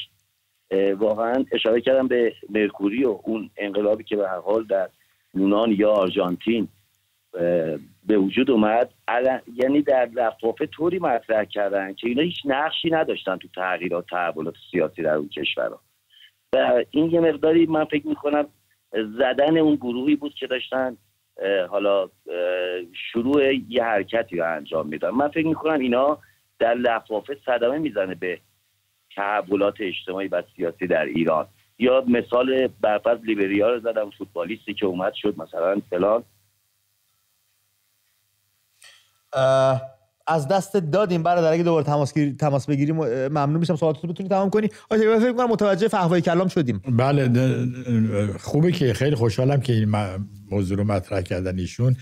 واقعا 0.98 1.44
اشاره 1.52 1.80
کردم 1.80 2.08
به 2.08 2.32
مرکوری 2.50 3.04
و 3.04 3.20
اون 3.24 3.50
انقلابی 3.56 4.04
که 4.04 4.16
به 4.16 4.28
هر 4.28 4.40
حال 4.40 4.64
در 4.64 4.88
یونان 5.34 5.72
یا 5.72 5.90
آرژانتین 5.90 6.68
به 8.06 8.18
وجود 8.18 8.50
اومد. 8.50 8.90
یعنی 9.54 9.82
در 9.82 10.08
لفافه 10.14 10.66
طوری 10.66 10.98
مطرح 10.98 11.44
کردن 11.44 11.94
که 11.94 12.08
اینا 12.08 12.22
هیچ 12.22 12.38
نقشی 12.44 12.90
نداشتن 12.90 13.36
تو 13.36 13.48
تغییرات 13.48 14.06
تحولات 14.10 14.54
سیاسی 14.70 15.02
در 15.02 15.14
اون 15.14 15.28
کشورها. 15.28 15.80
و 16.52 16.84
این 16.90 17.10
یه 17.10 17.20
مقداری 17.20 17.66
من 17.66 17.84
فکر 17.84 18.06
می‌کنم 18.06 18.46
زدن 18.92 19.58
اون 19.58 19.74
گروهی 19.74 20.16
بود 20.16 20.34
که 20.34 20.46
داشتن 20.46 20.96
حالا 21.68 22.08
شروع 23.12 23.54
یه 23.68 23.84
حرکتی 23.84 24.36
رو 24.36 24.54
انجام 24.56 24.88
میدن 24.88 25.10
من 25.10 25.28
فکر 25.28 25.46
می‌کنم 25.46 25.80
اینا 25.80 26.18
در 26.58 26.74
لفافه 26.74 27.36
صدمه 27.46 27.78
می‌زنه 27.78 28.14
به 28.14 28.38
تحولات 29.16 29.74
اجتماعی 29.80 30.28
و 30.28 30.42
سیاسی 30.56 30.86
در 30.86 31.04
ایران. 31.04 31.46
یا 31.78 32.04
مثال 32.08 32.68
برفض 32.80 33.24
لیبریا 33.24 33.70
رو 33.70 33.80
زدم 33.80 34.10
فوتبالیستی 34.10 34.74
که 34.74 34.86
اومد 34.86 35.14
شد 35.14 35.34
مثلا 35.38 35.80
فلان. 35.90 36.24
از 40.26 40.48
دست 40.48 40.76
دادیم 40.76 41.22
برادر 41.22 41.52
اگه 41.52 41.62
دوباره 41.62 41.84
تماس 41.84 42.12
تماس 42.38 42.66
بگیریم 42.66 42.96
ممنون 43.28 43.56
میشم 43.56 43.76
سوالاتتون 43.76 44.10
بتونید 44.10 44.32
تمام 44.32 44.50
کنی. 44.50 44.68
آیا 44.90 45.20
فکر 45.20 45.32
کنم 45.32 45.50
متوجه 45.50 45.88
فهوای 45.88 46.20
کلام 46.20 46.48
شدیم. 46.48 46.78
بله 46.78 47.56
خوبه 48.38 48.72
که 48.72 48.92
خیلی 48.92 49.16
خوشحالم 49.16 49.60
که 49.60 49.72
این 49.72 49.92
موضوع 50.50 50.78
رو 50.78 50.84
مطرح 50.84 51.20
کردن 51.20 51.58
ایشون. 51.58 51.96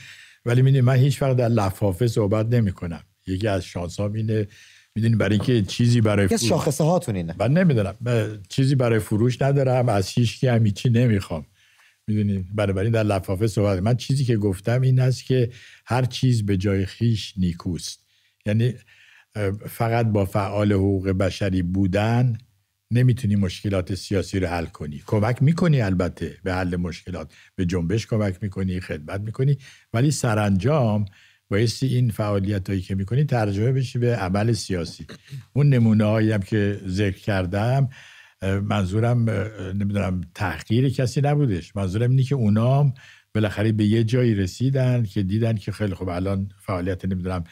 ولی 0.47 0.63
می‌دونی 0.63 0.81
من 0.81 0.97
هیچ 0.97 1.23
وقت 1.23 1.37
در 1.37 1.49
لفافه 1.49 2.07
صحبت 2.07 2.47
نمی 2.47 2.73
کنم 2.73 3.01
یکی 3.27 3.49
از 3.49 3.65
شانسام 3.65 4.13
اینه 4.13 4.49
می‌دونی 4.95 5.17
برای 5.17 5.35
اینکه 5.35 5.63
چیزی 5.63 6.01
برای 6.01 6.27
فروش 6.27 6.49
شاخصه 6.49 6.85
هاتون 6.85 7.17
اینه. 7.17 7.35
من 7.39 7.53
نمی‌دونم. 7.53 7.95
چیزی 8.49 8.75
برای 8.75 8.99
فروش 8.99 9.43
ندارم 9.43 9.89
از 9.89 10.09
هیچ 10.09 10.41
کی 10.41 10.49
هم 10.49 10.71
چی 10.71 10.91
نمی‌خوام. 10.91 11.47
می‌دونی؟ 12.09 12.47
برای 12.55 12.91
در 12.91 13.03
لفافه 13.03 13.47
صحبت 13.47 13.83
من 13.83 13.97
چیزی 13.97 14.25
که 14.25 14.37
گفتم 14.37 14.81
این 14.81 15.01
است 15.01 15.25
که 15.25 15.51
هر 15.87 16.05
چیز 16.05 16.47
به 16.47 16.57
جای 16.57 16.87
خیش 16.87 17.35
نیکوست. 17.37 18.07
یعنی 18.47 18.75
فقط 19.69 20.07
با 20.07 20.25
فعال 20.25 20.73
حقوق 20.73 21.09
بشری 21.09 21.63
بودن 21.63 22.39
نمی‌تونی 22.91 23.37
مشکلات 23.37 23.95
سیاسی 23.95 24.41
رو 24.41 24.49
حل 24.49 24.67
کنی. 24.67 25.03
کمک 25.07 25.43
می‌کنی 25.43 25.81
البته 25.81 26.37
به 26.45 26.55
حل 26.55 26.77
مشکلات. 26.77 27.33
به 27.57 27.67
جنبش 27.67 28.07
کمک 28.07 28.39
می‌کنی 28.43 28.81
خدمت 28.81 29.21
می‌کنی. 29.21 29.59
ولی 29.93 30.11
سرانجام 30.11 31.05
بایستی 31.51 31.87
این 31.87 32.11
فعالیت 32.11 32.69
هایی 32.69 32.81
که 32.83 32.95
می‌کنی 32.95 33.25
ترجمه 33.25 33.73
بشی 33.73 33.99
به 33.99 34.17
عمل 34.17 34.53
سیاسی. 34.53 35.07
اون 35.53 35.69
نمونه 35.69 36.33
هم 36.33 36.43
که 36.43 36.81
ذکر 36.87 37.19
کردم 37.19 37.89
منظورم 38.43 39.31
نمی‌دونم 39.75 40.21
تحقیر 40.35 40.89
کسی 40.89 41.21
نبودش. 41.21 41.77
منظورم 41.77 42.11
اینه 42.11 42.23
که 42.23 42.35
اونام 42.35 42.95
بالاخره 43.35 43.73
به 43.73 43.85
یه 43.85 44.05
جایی 44.05 44.35
رسیدن 44.35 45.03
که 45.03 45.23
دیدن 45.23 45.57
که 45.57 45.73
خیلی 45.73 45.95
خوب 45.95 46.09
الان 46.09 46.49
فعالیت 46.59 47.05
نمی‌دونم 47.05 47.45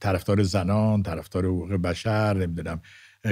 طرفدار 0.00 0.42
زنان 0.42 1.02
طرفدار 1.02 1.46
حقوق 1.46 1.72
بشر 1.72 2.36
نمی‌دونم 2.36 2.80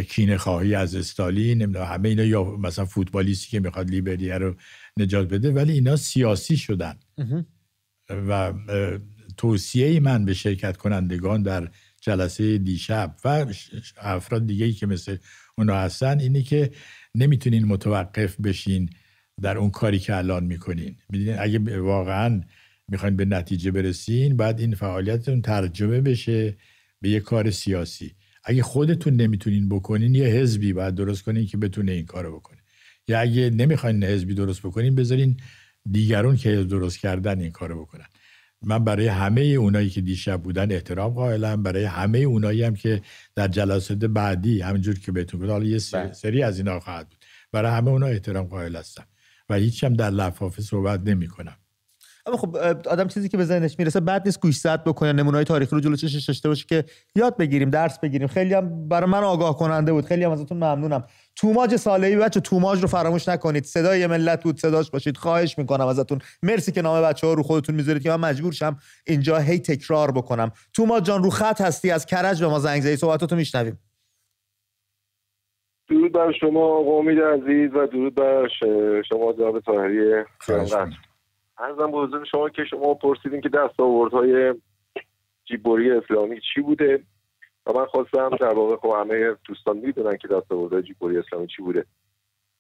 کینه 0.08 0.36
خواهی 0.36 0.74
از 0.74 0.94
استالین 0.94 1.62
نمی‌دونم 1.62 1.86
همه 1.86 2.08
اینا 2.08 2.24
یا 2.24 2.44
مثلا 2.44 2.84
فوتبالیستی 2.84 3.50
که 3.50 3.60
می‌خواد 3.60 3.90
لیبریه 3.90 4.34
رو 4.34 4.54
نجات 4.96 5.28
بده 5.28 5.50
ولی 5.52 5.72
اینا 5.72 5.96
سیاسی 5.96 6.56
شدن. 6.56 6.94
و 8.10 8.52
توصیه 9.36 10.00
من 10.00 10.24
به 10.24 10.34
شرکت 10.34 10.76
کنندگان 10.76 11.42
در 11.42 11.68
جلسه 12.00 12.58
دیشب 12.58 13.16
و 13.24 13.46
افراد 13.98 14.46
دیگه 14.46 14.66
ای 14.66 14.72
که 14.72 14.86
مثل 14.86 15.16
اونا 15.58 15.76
هستن 15.76 16.20
اینه 16.20 16.42
که 16.42 16.70
نمی‌تونین 17.14 17.64
متوقف 17.64 18.40
بشین 18.40 18.90
در 19.42 19.58
اون 19.58 19.70
کاری 19.70 19.98
که 19.98 20.16
الان 20.16 20.44
می‌کنین. 20.44 20.96
می‌دونین 21.10 21.36
اگه 21.38 21.80
واقعا 21.80 22.40
می‌خواین 22.88 23.16
به 23.16 23.24
نتیجه 23.24 23.70
برسین 23.70 24.36
باید 24.36 24.60
این 24.60 24.74
فعالیتتون 24.74 25.42
ترجمه 25.42 26.00
بشه 26.00 26.56
به 27.00 27.08
یه 27.08 27.20
کار 27.20 27.50
سیاسی. 27.50 28.14
اگه 28.44 28.62
خودتون 28.62 29.16
نمی‌تونین 29.16 29.68
بکنین 29.68 30.14
یه 30.14 30.24
حزبی 30.24 30.72
باید 30.72 30.94
درست 30.94 31.22
کنین 31.22 31.46
که 31.46 31.56
بتونه 31.56 31.92
این 31.92 32.06
کارو 32.06 32.36
بکنه. 32.36 32.58
یا 33.08 33.20
اگه 33.20 33.50
نمی‌خواین 33.50 34.04
حزبی 34.04 34.34
درست 34.34 34.62
بکنین 34.62 34.94
بذارین 34.94 35.36
دیگرون 35.90 36.36
که 36.36 36.64
درست 36.64 36.98
کردن 36.98 37.40
این 37.40 37.50
کارو 37.50 37.82
بکنن. 37.82 38.06
من 38.62 38.84
برای 38.84 39.06
همه 39.06 39.40
اونایی 39.40 39.90
که 39.90 40.00
دیشب 40.00 40.42
بودن 40.42 40.72
احترام 40.72 41.12
قائلم. 41.12 41.62
برای 41.62 41.84
همه 41.84 42.18
اونایی 42.18 42.62
هم 42.62 42.74
که 42.74 43.02
در 43.34 43.48
جلسات 43.48 43.98
بعدی 43.98 44.60
همینجور 44.60 44.98
که 44.98 45.12
بهتون 45.12 45.40
گفتم 45.40 45.52
حالا 45.52 45.64
یه 45.64 45.80
بله. 45.92 46.12
سری 46.12 46.42
از 46.42 46.58
اینا 46.58 46.80
خواهد 46.80 47.08
بود. 47.08 47.24
برای 47.52 47.72
همه 47.72 47.90
اونا 47.90 48.06
احترام 48.06 48.46
قائل 48.46 48.76
هستم. 48.76 49.04
و 49.48 49.54
هیچ 49.54 49.84
هم 49.84 49.94
در 49.94 50.10
لفافه 50.10 50.62
صحبت 50.62 51.00
نمی 51.00 51.26
کنم 51.26 51.56
اما 52.26 52.36
خب 52.36 52.56
آدم 52.90 53.08
چیزی 53.08 53.28
که 53.28 53.36
به 53.36 53.44
ذهنش 53.44 53.78
می‌رسه 53.78 54.00
بعد 54.00 54.22
نیست 54.26 54.40
گوش 54.40 54.56
زد 54.56 54.84
بکنه 54.84 55.12
نمونه‌های 55.12 55.44
تاریخی 55.44 55.76
رو 55.76 55.80
جلو 55.80 55.96
چشش 55.96 56.24
داشته 56.24 56.48
باشه 56.48 56.66
که 56.68 56.84
یاد 57.14 57.36
بگیریم 57.36 57.70
درس 57.70 57.98
بگیریم. 57.98 58.28
خیلی 58.28 58.54
هم 58.54 58.88
برای 58.88 59.10
من 59.10 59.24
آگاه 59.24 59.58
کننده 59.58 59.92
بود. 59.92 60.04
خیلی 60.04 60.24
هم 60.24 60.30
ازتون 60.30 60.56
ممنونم. 60.56 61.04
توماج 61.36 61.76
صالحی 61.76 62.16
بچه 62.16 62.40
توماج 62.40 62.82
رو 62.82 62.88
فراموش 62.88 63.28
نکنید. 63.28 63.64
صدای 63.64 64.06
ملت 64.06 64.42
بود 64.42 64.58
صداش 64.58 64.90
باشید. 64.90 65.16
خواهش 65.16 65.58
می‌کنم 65.58 65.86
ازتون. 65.86 66.18
مرسی 66.42 66.72
که 66.72 66.82
نام 66.82 67.02
بچه 67.02 67.26
ها 67.26 67.32
رو 67.32 67.42
خودتون 67.42 67.74
می‌ذارید 67.74 68.02
که 68.02 68.10
من 68.10 68.20
مجبور 68.28 68.52
شم 68.52 68.78
اینجا 69.06 69.38
هی 69.38 69.58
تکرار 69.58 70.10
بکنم. 70.10 70.52
توماج 70.72 71.04
جان 71.04 71.22
رو 71.22 71.30
خط 71.30 71.60
هستی. 71.60 71.90
از 71.90 72.06
کرج 72.06 72.40
به 72.40 72.48
ما 72.48 72.58
زنگ 72.58 72.82
زدی. 72.82 72.96
صحبتاتو 72.96 73.36
میشنویم. 73.36 73.78
درود 75.88 76.12
بر 76.12 76.32
شما 76.40 76.78
امید 76.78 77.18
عزیز 77.18 77.70
و 77.74 77.86
درود 77.86 78.14
بر 78.14 78.48
شما 79.08 79.32
جناب 79.32 79.60
طاهری. 79.60 80.24
ارزم 81.58 81.90
به 81.90 81.98
حضور 81.98 82.24
شما 82.24 82.48
که 82.48 82.64
شما 82.64 82.94
پرسیدین 82.94 83.40
که 83.40 83.48
دستاوردهای 83.48 84.54
جیبوری 85.44 85.90
اسلامی 85.90 86.40
چی 86.54 86.60
بوده 86.60 87.02
و 87.66 87.72
من 87.72 87.86
خواستم 87.86 88.28
در 88.28 88.54
واقع 88.54 88.76
خب 88.76 88.94
همه 89.00 89.36
دوستان 89.44 89.76
می‌دونن 89.76 90.16
که 90.16 90.28
دستاوردهای 90.28 90.82
جیبوری 90.82 91.18
اسلامی 91.18 91.46
چی 91.46 91.62
بوده. 91.62 91.84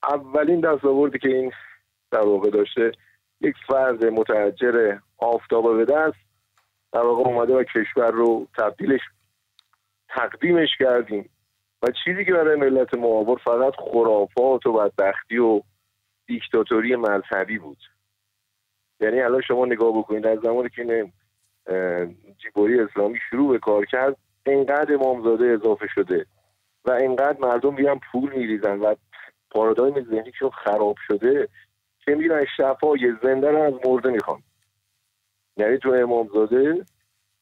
اولین 0.02 0.60
دستاوردی 0.60 1.18
که 1.18 1.28
این 1.28 1.52
در 2.10 2.20
واقع 2.20 2.50
داشته 2.50 2.92
یک 3.40 3.54
فرد 3.68 4.04
متحجر 4.04 4.98
آفتابه 5.18 5.74
به 5.74 5.84
دست 5.84 6.18
در 6.92 7.00
واقع 7.00 7.30
اومده 7.30 7.54
و 7.54 7.64
کشور 7.64 8.10
رو 8.10 8.46
تبدیلش 8.58 9.00
تقدیمش 10.08 10.68
کردیم 10.78 11.30
و 11.82 11.86
چیزی 12.04 12.24
که 12.24 12.32
برای 12.32 12.56
ملت 12.56 12.94
معاور 12.94 13.38
فقط 13.44 13.74
خرافات 13.76 14.66
و 14.66 14.72
بدبختی 14.72 15.38
و 15.38 15.60
دیکتاتوری 16.26 16.96
مذهبی 16.96 17.58
بود. 17.58 17.78
یعنی 19.00 19.20
الان 19.20 19.40
شما 19.40 19.66
نگاه 19.66 19.98
بکنید 19.98 20.26
از 20.26 20.38
زمانی 20.38 20.68
که 20.68 21.12
جیبوری 22.42 22.80
اسلامی 22.80 23.18
شروع 23.30 23.52
به 23.52 23.58
کار 23.58 23.84
کرد 23.84 24.16
اینقدر 24.46 24.94
امامزاده 24.94 25.44
اضافه 25.44 25.86
شده 25.94 26.26
و 26.84 26.90
اینقدر 26.90 27.40
مردم 27.40 27.74
بیان 27.74 28.00
پول 28.12 28.32
میریزن 28.36 28.78
و 28.78 28.94
پارادایم 29.50 30.04
ذهنیشون 30.04 30.50
خراب 30.50 30.96
شده 31.06 31.48
که 32.04 32.14
میرن 32.14 32.44
شفای 32.56 33.12
زنده 33.22 33.50
رو 33.50 33.62
از 33.62 33.74
مرده 33.84 34.10
می‌خوان. 34.10 34.42
یعنی 35.56 35.78
تو 35.78 35.90
امامزاده 35.90 36.84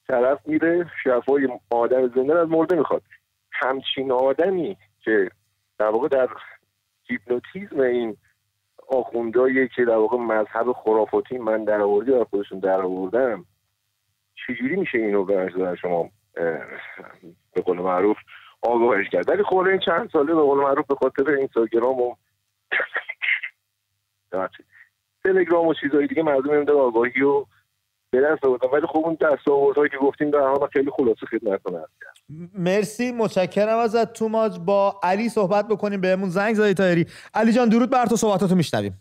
طرف 0.09 0.39
میره 0.47 0.91
شفای 1.05 1.49
آدم 1.71 2.09
زنده 2.09 2.35
رو 2.35 2.41
از 2.41 2.49
مرده 2.49 2.77
می‌خواد. 2.77 3.03
همچین 3.53 4.13
آدمی 4.13 4.77
که 5.01 5.31
در 5.79 5.89
واقع 5.89 6.09
در 6.09 6.29
هیپنوتیزم 7.09 7.81
این 7.81 8.17
آخوندایی 8.89 9.69
که 9.69 9.85
در 9.85 9.97
واقع 9.97 10.17
مذهب 10.17 10.73
خرافاتی 10.73 11.39
من 11.39 11.65
در 11.65 11.81
آوردی 11.81 12.11
و 12.11 12.25
خودشون 12.25 12.59
در 12.59 12.81
آوردم 12.81 13.45
چجوری 14.47 14.77
میشه 14.77 14.99
اینو 14.99 15.25
به 15.25 15.51
شما 15.81 16.11
به 17.55 17.63
قول 17.65 17.79
معروف 17.79 18.17
آگاهش 18.63 19.09
کرد؟ 19.09 19.29
ولی 19.29 19.43
خب 19.43 19.57
این 19.57 19.79
چند 19.79 20.11
ساله 20.11 20.35
به 20.35 20.41
قول 20.41 20.59
معروف 20.59 20.87
به 20.87 20.95
خاطر 20.95 21.31
اینستاگرام 21.31 22.01
و 22.01 22.15
تلگرام 25.25 25.67
و 25.67 25.75
چیزهای 25.75 26.07
دیگه 26.07 26.23
مردم 26.23 26.51
این 26.51 26.71
آگاهی 26.71 27.23
و 27.23 27.47
دست 28.13 28.45
آوردن 28.45 28.69
ولی 28.73 28.87
خب 28.87 28.99
اون 28.99 29.17
که 29.91 29.97
گفتیم 30.01 30.31
در 30.31 30.39
حال 30.39 30.69
خیلی 30.73 30.91
خلاصه 30.97 31.27
خدمتتون 31.27 31.75
هست 31.75 31.93
مرسی 32.55 33.13
متشکرم 33.13 33.79
ازت 33.79 34.13
توماج 34.13 34.59
با 34.59 35.01
علی 35.03 35.29
صحبت 35.29 35.69
بکنیم 35.69 36.01
بهمون 36.01 36.29
زنگ 36.29 36.55
زدی 36.55 36.75
تایری. 36.75 37.07
علی 37.35 37.53
جان 37.53 37.69
درود 37.69 37.91
بر 37.91 38.07
تو 38.07 38.17
صحبتاتو 38.17 38.55
میشنویم. 38.55 39.01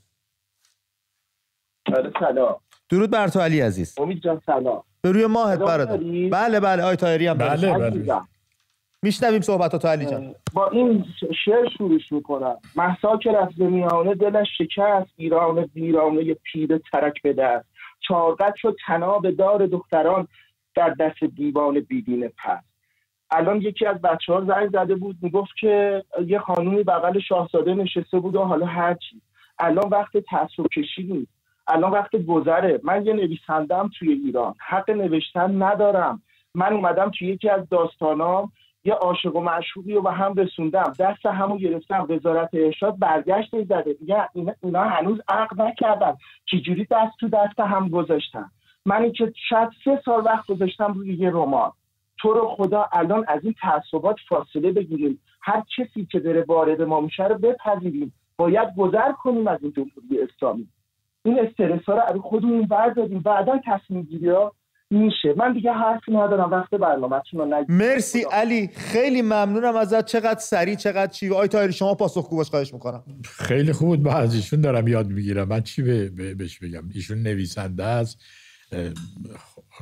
سلام. 2.20 2.56
درود 2.90 3.12
بر 3.12 3.28
تو 3.28 3.40
علی 3.40 3.62
عزیز. 3.62 4.00
امید 4.00 4.22
جان 4.24 4.42
سلام. 4.46 4.84
به 5.02 5.12
روی 5.12 5.26
ماهت 5.26 5.60
برادر. 5.60 5.98
بله 6.32 6.60
بله 6.60 6.84
آی 6.84 6.96
تایری 6.96 7.28
هم 7.28 7.38
بله 7.38 7.74
بله. 7.78 8.22
میشنویم 9.02 9.42
صحبتاتو 9.42 9.88
علی 9.88 10.06
جان. 10.06 10.36
با 10.54 10.70
این 10.70 11.06
شعر 11.46 11.70
شروعش 11.78 12.12
می‌کنم. 12.12 12.58
محسا 12.76 13.18
که 13.18 13.32
رفت 13.32 13.60
میانه 13.60 14.16
دلش 14.16 14.48
شکست 14.58 15.10
ایران 15.16 15.70
ویرانه 15.76 16.34
پیر 16.34 16.78
ترک 16.92 17.22
به 17.22 17.34
دست. 17.34 17.66
چارقد 18.08 18.54
شد 18.56 18.76
تناب 18.88 19.32
دار 19.32 19.66
دختران 19.66 20.28
در 20.76 20.90
دست 20.90 21.24
دیوان 21.24 21.80
بیدین 21.80 22.28
پس. 22.28 22.64
الان 23.32 23.62
یکی 23.62 23.86
از 23.86 24.02
بچه 24.02 24.34
ها 24.34 24.46
زنگ 24.46 24.70
زده 24.70 24.96
بود 24.96 25.18
می‌گفت 25.22 25.52
که 25.60 26.04
یه 26.26 26.40
خانومی 26.40 26.84
بغل 26.84 27.20
شاهزاده 27.20 27.74
نشسته 27.74 28.20
بود 28.20 28.36
و 28.36 28.42
حالا 28.42 28.66
هرچی 28.66 29.22
الان 29.60 29.90
وقت 29.90 30.18
تعصب 30.18 30.68
کشی 30.68 31.04
نیست. 31.04 31.32
الان 31.68 31.92
وقت 31.92 32.16
گذره. 32.16 32.80
من 32.84 33.06
یه 33.06 33.14
نویسندم 33.14 33.90
توی 34.00 34.12
ایران. 34.14 34.56
حق 34.60 34.90
نوشتن 34.90 35.64
ندارم. 35.64 36.22
من 36.56 36.74
اومدم 36.74 37.12
توی 37.20 37.28
یکی 37.28 37.50
از 37.50 37.70
داستانام 37.70 38.52
یه 38.86 38.94
عاشق 38.94 39.36
و 39.36 39.42
معشوقی 39.42 39.94
رو 39.94 40.02
به 40.02 40.12
هم 40.12 40.34
رسوندم. 40.34 40.94
دست 41.00 41.26
همو 41.26 41.58
گرفتم 41.58 42.08
وزارت 42.10 42.50
ارشاد 42.54 43.00
برگشت 43.00 43.64
زده 43.64 43.94
دیگه 43.94 44.30
اینا, 44.64 44.84
هنوز 44.84 45.20
عقل 45.28 45.64
نکردن. 45.64 46.16
چجوری 46.46 46.88
دست 46.92 47.14
تو 47.20 47.30
دست 47.30 47.60
هم 47.60 47.90
گذاشتن؟ 47.90 48.52
من 48.86 49.12
که 49.12 49.34
شاید 49.50 49.70
سه 49.86 50.02
سال 50.06 50.24
وقت 50.26 50.48
گذاشتم 50.48 50.94
روی 50.94 51.14
یه 51.14 51.30
رمان. 51.30 51.72
تو 52.18 52.34
رو 52.34 52.48
خدا 52.48 52.86
الان 52.92 53.26
از 53.28 53.44
این 53.44 53.56
تعصبات 53.62 54.16
فاصله 54.30 54.72
بگیریم. 54.72 55.20
هر 55.42 55.64
کسی 55.78 56.06
که 56.06 56.20
داره 56.20 56.46
وارد 56.48 56.82
ما 56.82 57.02
میشه 57.02 57.28
رو 57.28 57.38
بپذیریم. 57.38 58.14
باید 58.38 58.76
گذر 58.78 59.12
کنیم 59.12 59.48
از 59.48 59.60
این 59.62 59.72
جمهوری 59.72 60.22
اسلامی. 60.22 60.68
این 61.26 61.40
استرس 61.40 61.84
ها 61.86 61.94
رو 61.94 62.02
از 62.02 62.16
خودمون 62.16 62.62
برداریم. 62.62 63.20
بعدا 63.20 63.60
تصمیم 63.66 64.02
گیری 64.02 64.30
ها 64.30 64.52
میشه. 64.92 65.34
من 65.38 65.54
دیگه 65.54 65.72
حرفی 65.72 66.12
ندارم. 66.12 66.52
وقت 66.52 66.70
برنامه‌تون 66.70 67.52
رو 67.52 67.66
مرسی. 67.70 68.26
علی 68.32 68.68
خیلی 68.68 69.22
ممنونم 69.22 69.76
ازت. 69.76 70.06
چقدر 70.06 70.40
سریع 70.40 70.76
چقدر 70.76 71.12
چی؟ 71.12 71.30
آی 71.30 71.48
تایری 71.48 71.74
شما 71.74 71.96
پاسخ 71.96 72.30
باش 72.30 72.50
خواهش 72.50 72.74
می‌کنم. 72.74 73.04
خیلی 73.24 73.74
خوب 73.74 74.04
با 74.04 74.14
از 74.14 74.36
ایشون 74.36 74.62
دارم 74.62 74.88
یاد 74.88 75.08
می‌گیرم. 75.08 75.48
من 75.48 75.62
چی 75.62 75.82
بهش 76.38 76.60
بگم 76.60 76.84
ایشون 76.94 77.18
نویسنده 77.18 77.84
است. 77.84 78.22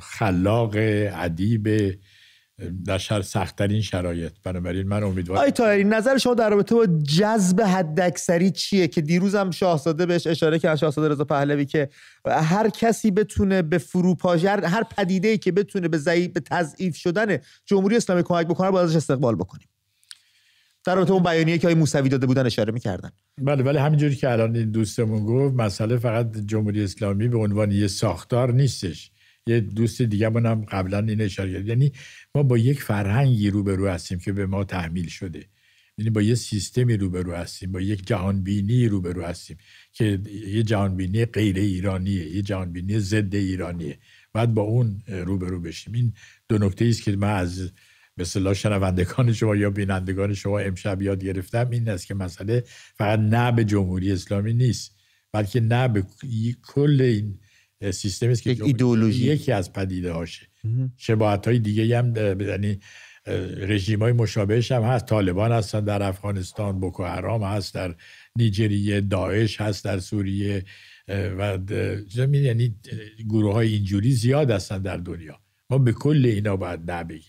خلاق 0.02 0.74
ادیب. 1.14 1.68
در 2.86 2.98
شر 2.98 3.22
سختترین 3.22 3.82
شرایط. 3.82 4.32
بنابراین 4.44 4.88
من 4.88 5.04
امیدوارم 5.04 5.42
آی 5.42 5.52
تایری 5.52 5.84
نظر 5.84 6.18
شما 6.18 6.34
در 6.34 6.50
رابطه 6.50 6.76
با 6.76 6.86
جذب 7.18 7.62
حداکثری 7.62 8.52
چیه؟ 8.52 8.88
که 8.88 9.02
دیروز 9.02 9.36
هم 9.36 9.52
شاهزاده 9.52 10.06
بهش 10.06 10.28
اشاره 10.28 10.60
کرد 10.60 10.76
شاهزاده 10.76 11.14
رضا 11.14 11.24
پهلوی 11.24 11.66
که 11.66 11.90
هر 12.26 12.70
کسی 12.70 13.12
بتونه 13.12 13.62
به 13.62 13.78
فروپاشی 13.78 14.48
هر, 14.48 14.66
هر 14.66 14.84
پدیده 14.84 15.28
ای 15.28 15.38
که 15.38 15.52
بتونه 15.52 15.88
به 15.88 15.98
ضعیف 15.98 16.32
به 16.32 16.40
تضعیف 16.40 16.96
شدن 16.96 17.38
جمهوری 17.66 17.98
اسلامی 17.98 18.24
کمک 18.24 18.48
بکنه 18.48 18.72
باید 18.72 18.86
ازش 18.86 18.96
استقبال 18.96 19.36
بکنیم. 19.36 19.68
در 20.86 20.96
رابطه 20.96 21.14
اون 21.14 21.24
بیانیه 21.24 21.58
که 21.58 21.68
های 21.68 21.76
موسوی 21.76 22.10
داده 22.10 22.28
بودن 22.28 22.46
اشاره 22.46 22.74
می‌کردن. 22.74 23.12
بله 23.42 23.64
ولی 23.64 23.78
همینجوری 23.78 24.16
که 24.16 24.32
الان 24.32 24.56
این 24.56 24.72
دوستمون 24.72 25.26
گفت 25.26 25.56
مسئله 25.56 25.98
فقط 25.98 26.38
جمهوری 26.38 26.84
اسلامی 26.84 27.28
به 27.28 27.38
عنوان 27.38 27.72
یه 27.72 27.88
ساختار 27.88 28.54
نیستش. 28.54 29.12
یه 29.48 29.60
دوست 29.60 30.02
دیگه 30.02 30.30
هم 30.30 30.66
قبلا 30.66 31.00
این 31.00 31.22
اشاره 31.22 31.54
کرد. 31.54 31.68
یعنی 31.68 31.92
ما 32.36 32.44
با 32.44 32.58
یک 32.58 32.82
فرهنگی 32.82 33.50
روبرو 33.50 33.88
هستیم 33.88 34.20
که 34.20 34.34
به 34.34 34.46
ما 34.46 34.64
تحمیل 34.64 35.08
شده. 35.08 35.46
یعنی 35.98 36.10
با 36.10 36.22
یه 36.22 36.36
سیستمی 36.36 36.98
روبرو 36.98 37.34
هستیم 37.34 37.72
با 37.72 37.82
یک 37.82 38.08
جهانبینی 38.08 38.88
روبرو 38.88 39.24
هستیم 39.24 39.58
که 39.92 40.20
یه 40.48 40.64
جهانبینی 40.64 41.26
غیر 41.26 41.58
ایرانیه 41.58 42.36
یه 42.36 42.42
جهانبینی 42.42 43.00
ضد 43.00 43.36
ایرانیه. 43.36 43.98
باید 44.34 44.54
با 44.54 44.62
اون 44.62 45.02
روبرو 45.08 45.62
بشیم. 45.62 45.94
این 45.94 46.14
دو 46.50 46.58
نکته 46.58 46.86
است 46.86 47.04
که 47.04 47.16
من 47.16 47.34
از 47.34 47.72
صلاح 48.24 48.54
شنوندگان 48.54 49.34
شما 49.34 49.56
یا 49.56 49.70
بینندگان 49.70 50.34
شما 50.34 50.60
امشب 50.60 51.02
یاد 51.02 51.24
گرفتم. 51.24 51.70
این 51.70 51.90
است 51.90 52.08
که 52.08 52.14
مسئله 52.14 52.64
فقط 52.96 53.20
نه 53.20 53.52
به 53.52 53.66
جمهوری 53.66 54.12
اسلامی 54.12 54.54
نیست 54.54 54.96
بلکه 55.32 55.60
نه 55.60 55.88
به 55.88 56.04
کل 56.68 57.02
این 57.02 57.40
سیستمی 57.92 58.32
است 58.32 58.44
که 58.44 58.50
ایدئولوژی. 58.64 59.26
یکی 59.26 59.52
از 59.52 59.74
پدیده 59.74 60.12
هاشه 60.12 60.48
شباهت 60.98 61.48
های 61.48 61.60
دیگه 61.60 61.98
هم 61.98 62.16
یعنی 62.42 62.80
رژیم 63.58 64.00
های 64.00 64.12
مشابهش 64.12 64.72
هم 64.72 64.82
هست. 64.82 65.06
طالبان 65.06 65.52
هستن 65.52 65.80
در 65.80 66.04
افغانستان 66.04 66.80
بوکو 66.80 67.04
حرام 67.04 67.44
هست 67.44 67.74
در 67.74 67.96
نیجریه 68.36 69.02
داعش 69.02 69.62
هست 69.62 69.86
در 69.86 70.00
سوریه 70.00 70.66
و 71.08 71.58
زمین 72.10 72.44
یعنی 72.44 72.76
گروه 73.30 73.54
های 73.54 73.74
اینجوری 73.74 74.12
زیاد 74.12 74.52
هستن 74.52 74.82
در 74.82 74.98
دنیا. 74.98 75.40
ما 75.70 75.78
به 75.78 75.92
کل 75.92 76.26
اینا 76.26 76.56
باید 76.56 76.92
نبگیم. 76.92 77.22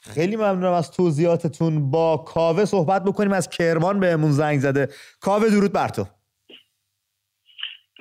خیلی 0.00 0.36
ممنونم 0.36 0.72
از 0.72 0.90
توضیحاتتون. 0.90 1.90
با 1.90 2.16
کاوه 2.16 2.64
صحبت 2.64 3.04
بکنیم. 3.04 3.32
از 3.32 3.48
کرمان 3.48 4.00
بهمون 4.00 4.32
زنگ 4.32 4.60
زده. 4.60 4.88
کاوه 5.20 5.50
درود 5.50 5.72
بر 5.72 5.88
تو. 5.88 6.06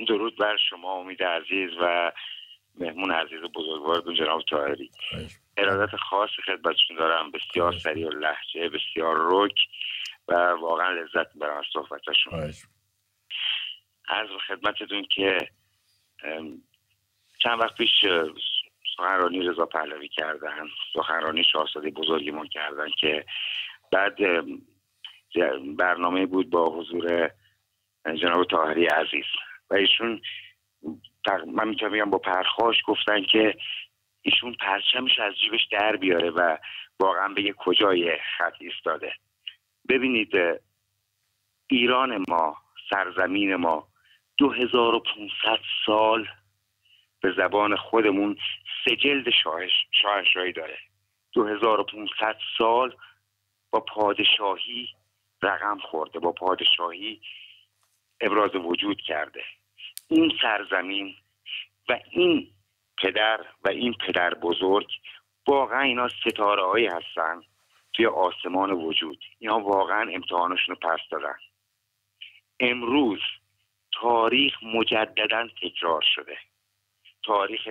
درود 0.08 0.36
بر 0.36 0.58
شما 0.70 0.94
امید 0.94 1.24
عزیز 1.24 1.70
و 1.82 2.12
مهمون 2.80 3.12
عزیز 3.12 3.42
بزرگوار 3.42 4.04
جناب 4.18 4.42
تاهری 4.42 4.92
ارادت 5.58 5.96
خاص 5.96 6.30
خدمتشون 6.46 6.98
دارم. 6.98 7.32
بسیار 7.32 7.74
سریع 7.74 8.08
و 8.08 8.10
لحجه 8.10 8.70
بسیار 8.70 9.16
رک 9.20 9.56
و 10.28 10.34
واقعا 10.34 10.92
لذت 10.92 11.36
می‌برم 11.36 11.58
از 11.58 11.66
صحبتشون 11.74 12.54
از 14.08 14.28
خدمتتون 14.48 15.06
که 15.16 15.38
چند 17.44 17.60
وقت 17.60 17.76
پیش 17.76 18.06
سخنرانی 18.96 19.40
رضا 19.40 19.66
پهلوی 19.66 20.08
کردن 20.08 20.68
سخنرانی 20.94 21.44
شاهزاده 21.44 21.90
بزرگمون 21.90 22.48
کردن 22.48 22.90
که 23.00 23.26
بعد 23.92 24.16
برنامه 25.78 26.26
بود 26.26 26.50
با 26.50 26.66
حضور 26.66 27.30
جناب 28.06 28.48
تاهری 28.48 28.86
عزیز. 28.86 29.26
و 29.70 29.74
ایشون 29.74 30.22
من 31.48 31.68
می‌تونم 31.68 31.92
بگم 31.92 32.10
با 32.10 32.18
پرخاش 32.18 32.76
گفتن 32.86 33.24
که 33.24 33.58
ایشون 34.22 34.54
پرچمش 34.54 35.20
از 35.20 35.34
جیبش 35.38 35.68
در 35.72 35.96
بیاره 35.96 36.30
و 36.30 36.58
واقعا 37.00 37.28
بگه 37.34 37.54
کجای 37.58 38.18
خط 38.38 38.54
ایستاده. 38.60 39.14
ببینید 39.90 40.32
ایران 41.68 42.26
ما 42.30 42.58
سرزمین 42.90 43.56
ما 43.56 43.88
دو 44.38 44.50
هزار 44.52 44.96
و 44.96 45.00
سال 45.86 46.28
به 47.22 47.34
زبان 47.38 47.76
خودمون 47.76 48.38
سجلد 48.86 49.30
شاهشاهی 50.02 50.52
داره. 50.52 50.78
دو 51.34 51.46
هزار 51.46 51.80
و 51.80 51.84
سال 52.58 52.96
با 53.72 53.80
پادشاهی 53.80 54.90
رقم 55.42 55.78
خورده. 55.80 56.20
با 56.20 56.32
پادشاهی 56.32 57.22
ابراز 58.22 58.56
وجود 58.56 59.02
کرده. 59.02 59.44
این 60.08 60.32
سرزمین 60.42 61.16
و 61.90 62.00
این 62.12 62.48
پدر 62.98 63.46
و 63.64 63.70
این 63.70 63.94
پدر 64.08 64.34
بزرگ 64.34 64.88
واقعا 65.48 65.82
اینا 65.82 66.08
ستاره 66.08 66.66
هایی 66.66 66.88
هستن 66.88 67.42
توی 67.94 68.06
آسمان 68.06 68.72
وجود. 68.72 69.26
اینا 69.40 69.60
واقعا 69.60 70.12
امتحانشون 70.12 70.76
رو 70.76 70.90
پس 70.90 71.00
دادن. 71.12 71.36
امروز 72.60 73.20
تاریخ 74.02 74.64
مجددا 74.64 75.48
تکرار 75.62 76.04
شده. 76.16 76.38
تاریخ 77.24 77.68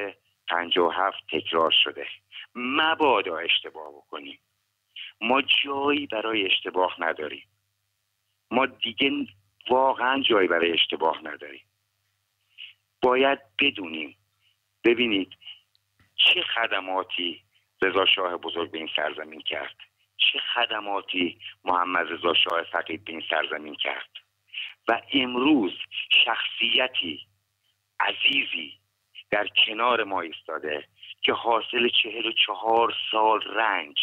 هفت 0.93 1.19
تکرار 1.31 1.75
شده. 1.85 2.07
مبادا 2.55 3.37
اشتباه 3.39 3.93
بکنیم. 3.93 4.39
ما 5.21 5.43
جایی 5.65 6.07
برای 6.07 6.47
اشتباه 6.47 6.97
نداریم. 6.99 7.49
ما 8.51 8.67
دیگه 8.67 9.27
واقعا 9.71 10.23
جایی 10.23 10.49
برای 10.49 10.73
اشتباه 10.73 11.21
نداریم. 11.25 11.65
باید 13.03 13.39
بدونیم 13.61 14.17
ببینید 14.85 15.33
چه 16.15 16.43
خدماتی 16.43 17.43
رضا 17.83 18.07
شاه 18.07 18.37
بزرگ 18.37 18.71
به 18.71 18.79
این 18.79 18.91
سرزمین 18.97 19.41
کرد. 19.41 19.77
چه 20.17 20.39
خدماتی 20.55 21.39
محمد 21.65 22.13
رضا 22.13 22.35
شاه 22.35 22.63
فقید 22.63 23.05
به 23.05 23.13
این 23.13 23.23
سرزمین 23.31 23.75
کرد. 23.75 24.11
و 24.89 25.01
امروز 25.13 25.73
شخصیتی 26.25 27.27
عزیزی 28.01 28.73
در 29.31 29.49
کنار 29.67 30.05
ما 30.05 30.21
ایستاده 30.21 30.89
که 31.23 31.33
حاصل 31.33 31.89
چهل 32.03 32.27
و 32.27 32.33
چهار 32.47 32.95
سال 33.11 33.41
رنج 33.43 33.97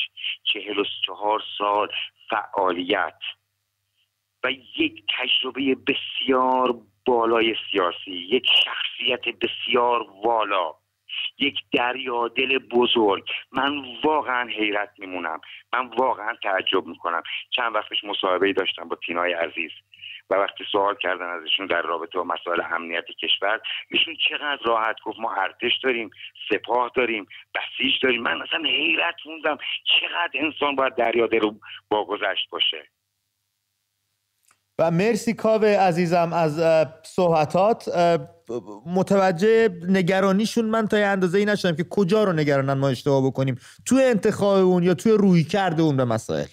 چهل 0.44 0.80
و 0.80 0.84
چهار 1.06 1.44
سال 1.58 1.90
فعالیت 2.30 3.20
و 4.44 4.52
یک 4.78 5.04
تجربه 5.20 5.76
بسیار 5.76 6.76
بالای 7.06 7.56
سیاسی 7.72 8.12
یک 8.12 8.48
شخصیت 8.66 9.22
بسیار 9.42 10.08
والا 10.24 10.74
یک 11.40 11.56
دریا 11.74 12.28
دل 12.28 12.58
بزرگ. 12.58 13.24
من 13.52 13.84
واقعا 14.04 14.50
حیرت 14.50 14.90
میمونم. 14.98 15.42
من 15.74 15.88
واقعا 15.88 16.34
تعجب 16.44 16.86
می‌کنم. 16.86 17.24
چند 17.50 17.76
وقت 17.76 17.90
پیش 17.90 18.04
مصاحبه 18.04 18.54
داشتم 18.54 18.88
با 18.88 18.98
تینای 19.06 19.34
عزیز 19.34 19.72
و 20.30 20.36
وقتی 20.36 20.64
سوال 20.72 20.96
کردن 20.96 21.30
ازشون 21.30 21.66
در 21.66 21.82
رابطه 21.82 22.18
با 22.18 22.24
مسائل 22.24 22.62
امنیت 22.72 23.06
کشور 23.06 23.62
ایشون 23.92 24.16
چقدر 24.30 24.60
راحت 24.66 24.96
گفت 25.04 25.20
ما 25.20 25.34
ارتش 25.34 25.78
داریم 25.84 26.10
سپاه 26.50 26.92
داریم 26.96 27.26
بسیج 27.56 27.94
داریم. 28.04 28.22
من 28.22 28.42
اصلا 28.42 28.64
حیرت 28.64 29.16
موندم 29.26 29.58
چقدر 29.84 30.32
انسان 30.34 30.76
باید 30.76 30.96
دریا 30.96 31.26
رو 31.26 31.56
باگذشت 31.90 32.50
باشه. 32.50 32.88
و 34.82 34.92
مرسی 34.92 35.34
کاوه 35.34 35.68
عزیزم 35.68 36.34
از 36.34 36.86
صحبتات. 37.04 37.90
متوجه 38.86 39.70
نگرانیشون 39.90 40.66
من 40.66 40.88
تا 40.88 41.00
یه 41.00 41.06
اندازه 41.06 41.38
ای 41.38 41.46
نشدم 41.46 41.76
که 41.76 41.84
کجا 41.84 42.24
رو 42.24 42.34
نگرانن 42.34 42.74
ما 42.74 42.90
اشتباه 42.90 43.26
بکنیم. 43.26 43.56
توی 43.86 44.04
انتخاب 44.04 44.66
اون 44.66 44.84
یا 44.84 44.94
توی 44.94 45.12
روی 45.12 45.44
کرده 45.44 45.82
اون 45.82 45.98
به 45.98 46.06
مسائل؟ 46.06 46.46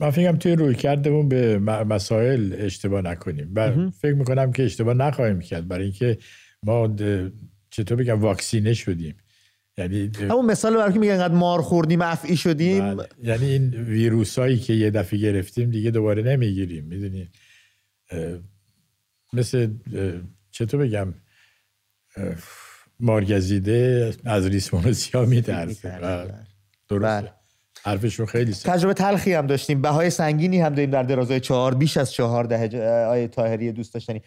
من 0.00 0.10
فکرم 0.10 0.36
توی 0.36 0.56
روی 0.56 0.74
کردمون 0.74 1.28
به 1.28 1.58
مسائل 1.84 2.54
اشتباه 2.58 3.02
نکنیم. 3.02 3.52
و 3.54 3.90
فکر 3.90 4.14
می‌کنم 4.14 4.52
که 4.52 4.64
اشتباه 4.64 4.94
نخواهیم 4.94 5.40
کرد. 5.40 5.68
برای 5.68 5.84
اینکه 5.84 6.18
ما 6.62 6.96
چطور 7.70 7.98
بگم 7.98 8.20
واکسینه 8.20 8.74
شدیم. 8.74 9.16
یعنی 9.78 10.10
همون 10.30 10.46
مثال 10.46 10.76
برای 10.76 10.92
که 10.92 10.98
میگن 10.98 11.12
انقدر 11.12 11.34
مار 11.34 11.62
خوردیم 11.62 12.02
افعی 12.02 12.36
شدیم. 12.36 12.94
بله. 12.96 13.08
یعنی 13.22 13.46
این 13.46 13.74
ویروس 13.74 14.38
هایی 14.38 14.58
که 14.58 14.72
یه 14.72 14.90
دفعه 14.90 15.18
گرفتیم 15.18 15.70
دیگه 15.70 15.90
دوباره 15.90 16.22
نمی‌گیریم. 16.22 16.84
می‌دونی؟ 16.84 17.28
مثل 19.32 19.70
چطور 20.50 20.80
بگم 20.80 21.14
مارگزیده 23.00 24.12
از 24.24 24.46
ریسمونوسیا 24.46 25.24
میترسه. 25.24 25.98
درست 26.88 27.04
بله. 27.04 27.32
حرفشون 27.82 28.26
خیلی 28.26 28.52
سن. 28.52 28.72
تجربه 28.72 28.94
تلخی 28.94 29.32
هم 29.32 29.46
داشتیم. 29.46 29.82
بهای 29.82 30.10
سنگینی 30.10 30.60
هم 30.60 30.74
داریم 30.74 30.90
در 30.90 31.02
درازای 31.02 31.40
چهار 31.40 31.74
بیش 31.74 31.96
از 31.96 32.12
چهار 32.12 32.44
دهه 32.44 32.82
آیه 33.08 33.28
تاهری 33.28 33.72
دوست 33.72 33.94
داشتنی. 33.94 34.22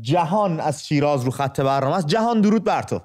جهان 0.00 0.60
از 0.60 0.86
شیراز 0.86 1.24
رو 1.24 1.30
خط 1.30 1.60
برنامه 1.60 1.96
است. 1.96 2.06
جهان 2.06 2.40
درود 2.40 2.64
بر 2.64 2.82
تو. 2.82 3.00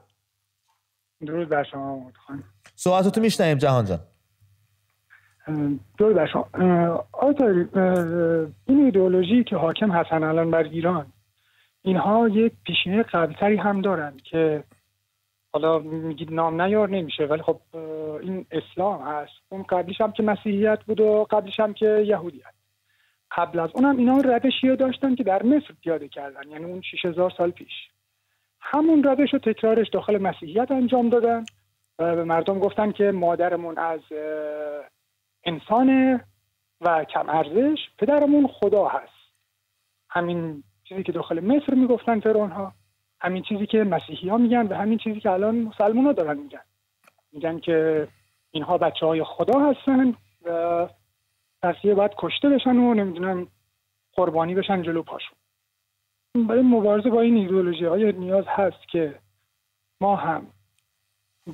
درود 1.28 1.50
بر 1.50 1.64
شما 1.72 2.12
خان 2.28 2.44
صحبتتو 2.76 3.22
میشنیم 3.22 3.58
جهان 3.58 3.86
جان. 3.86 4.00
درود 5.98 6.16
بر 6.16 6.26
شما 6.26 6.48
این 8.66 8.86
ایدئولوژی 8.86 9.44
که 9.44 9.56
حاکم 9.56 9.92
هستن 9.92 10.24
الان 10.24 10.52
بر 10.52 10.64
ایران 10.64 11.06
اینها 11.82 12.28
یک 12.28 12.54
پیشینه 12.66 13.04
قبلتری 13.04 13.56
هم 13.56 13.82
دارن 13.82 14.14
که 14.24 14.64
حالا 15.54 15.80
میگید 15.80 16.34
نام 16.34 16.62
نیار 16.62 16.90
نمیشه 16.90 17.26
ولی 17.26 17.42
خب 17.42 17.60
این 18.22 18.46
اسلام 18.52 19.02
هست. 19.02 19.32
اون 19.50 19.64
قبلیش 19.64 20.02
هم 20.02 20.12
که 20.12 20.24
مسیحیت 20.24 20.80
بود 20.84 21.02
و 21.02 21.28
قبلیش 21.32 21.60
هم 21.60 21.74
که 21.74 22.04
یهودیت 22.08 22.44
قبل 23.38 23.60
از 23.60 23.70
اونم 23.74 23.98
اینا 23.98 24.18
روشی 24.18 24.70
رو 24.70 24.76
داشتن 24.76 25.16
که 25.16 25.24
در 25.24 25.44
مصر 25.44 25.74
پیاده 25.82 26.08
کردن 26.08 26.50
یعنی 26.50 26.66
اون 26.66 26.82
6000 26.82 27.34
سال 27.38 27.52
پیش. 27.52 27.74
همون 28.62 29.04
روش 29.04 29.34
و 29.34 29.38
تکرارش 29.38 29.90
داخل 29.90 30.18
مسیحیت 30.18 30.72
انجام 30.72 31.10
دادن 31.10 31.46
و 32.00 32.16
به 32.16 32.24
مردم 32.24 32.60
گفتن 32.60 32.92
که 32.92 33.12
مادرمون 33.12 33.78
از 33.78 34.00
انسان 35.48 36.20
و 36.82 37.04
کم 37.04 37.30
ارزش 37.30 37.80
پدرمون 37.98 38.48
خدا 38.48 38.88
هست. 38.88 39.34
همین 40.10 40.64
چیزی 40.84 41.04
که 41.04 41.12
داخل 41.12 41.40
مصر 41.40 41.74
می‌گفتن 41.74 42.20
فرعون 42.20 42.52
ها 42.52 42.74
همین 43.22 43.44
چیزی 43.44 43.66
که 43.66 43.84
مسیحی 43.84 44.30
ها 44.30 44.38
میگن 44.38 44.68
و 44.68 44.74
همین 44.74 44.98
چیزی 44.98 45.20
که 45.20 45.32
الان 45.32 45.56
مسلمان 45.56 46.06
ها 46.06 46.12
دارن 46.12 46.38
میگن. 46.38 46.62
میگن 47.32 47.60
که 47.60 48.08
اینها 48.52 48.78
بچه 48.78 49.06
های 49.06 49.24
خدا 49.24 49.60
هستن 49.60 50.14
و 50.46 50.88
پس 51.62 51.76
باید 51.86 52.12
کشته 52.18 52.50
بشن 52.50 52.78
و 52.78 52.94
نمی‌دونم 52.94 53.48
قربانی 54.14 54.56
بشن 54.56 54.82
جلو 54.82 55.04
پاشون. 55.04 55.38
برای 56.48 56.62
مبارزه 56.62 57.10
با 57.10 57.22
این 57.22 57.38
ایدئولوژی 57.38 57.86
های 57.86 58.12
نیاز 58.12 58.46
هست 58.48 58.88
که 58.92 59.20
ما 60.02 60.16
هم 60.16 60.48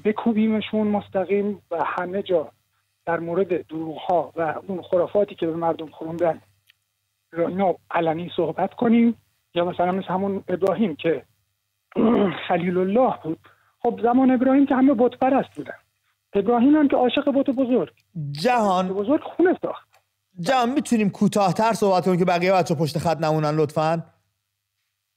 بکوبیمشون 0.05 0.87
مستقیم 0.87 1.61
و 1.71 1.83
همه 1.85 2.23
جا 2.23 2.51
در 3.05 3.19
مورد 3.19 3.67
دروغ 3.67 3.97
ها 3.97 4.33
و 4.35 4.53
اون 4.67 4.81
خرافاتی 4.81 5.35
که 5.35 5.45
به 5.45 5.55
مردم 5.55 5.87
خوندن 5.87 6.41
اینا 7.37 7.75
علنی 7.91 8.31
صحبت 8.35 8.73
کنیم 8.73 9.17
یا 9.55 9.65
مثلا 9.65 9.91
مثل 9.91 10.07
همون 10.07 10.43
ابراهیم 10.47 10.95
که 10.95 11.23
خلیل 12.47 12.77
الله 12.77 13.13
بود. 13.23 13.39
خب 13.79 13.99
زمان 14.03 14.31
ابراهیم 14.31 14.65
که 14.65 14.75
همه 14.75 14.93
بت 14.93 15.19
پرست 15.19 15.55
بودن. 15.55 15.73
ابراهیم 16.33 16.75
هم 16.75 16.87
که 16.87 16.95
عاشق 16.95 17.31
بت 17.31 17.49
بزرگ. 17.49 17.93
جهان. 18.31 18.87
بزرگ 18.87 19.21
خونه 19.21 19.57
ساخت. 19.61 19.87
جهان 20.39 20.69
می‌تونیم 20.69 21.09
کوتاهتر 21.09 21.73
صحبت 21.73 22.05
کنیم 22.05 22.19
که 22.19 22.25
بقیه 22.25 22.53
بچه 22.53 22.75
پشت 22.75 22.97
خط 22.97 23.17
نمونن 23.17 23.55
لطفا؟ 23.55 24.03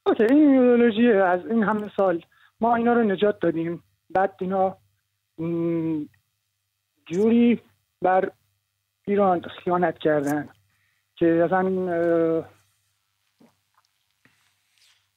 اوکی 0.07 0.23
این 0.23 0.49
ایدئولوژی 0.49 1.13
از 1.13 1.47
این 1.47 1.63
همه 1.63 1.91
سال 1.97 2.23
ما 2.61 2.77
اینا 2.77 2.93
رو 2.93 3.03
نجات 3.03 3.41
دادیم. 3.41 3.83
بعد 4.11 4.35
اینا 4.41 4.77
جوری 7.07 7.61
بر 8.03 8.31
ایران 9.05 9.43
خیانت 9.65 9.99
کردن. 9.99 10.49
که 11.19 11.43
اصلا 11.45 11.63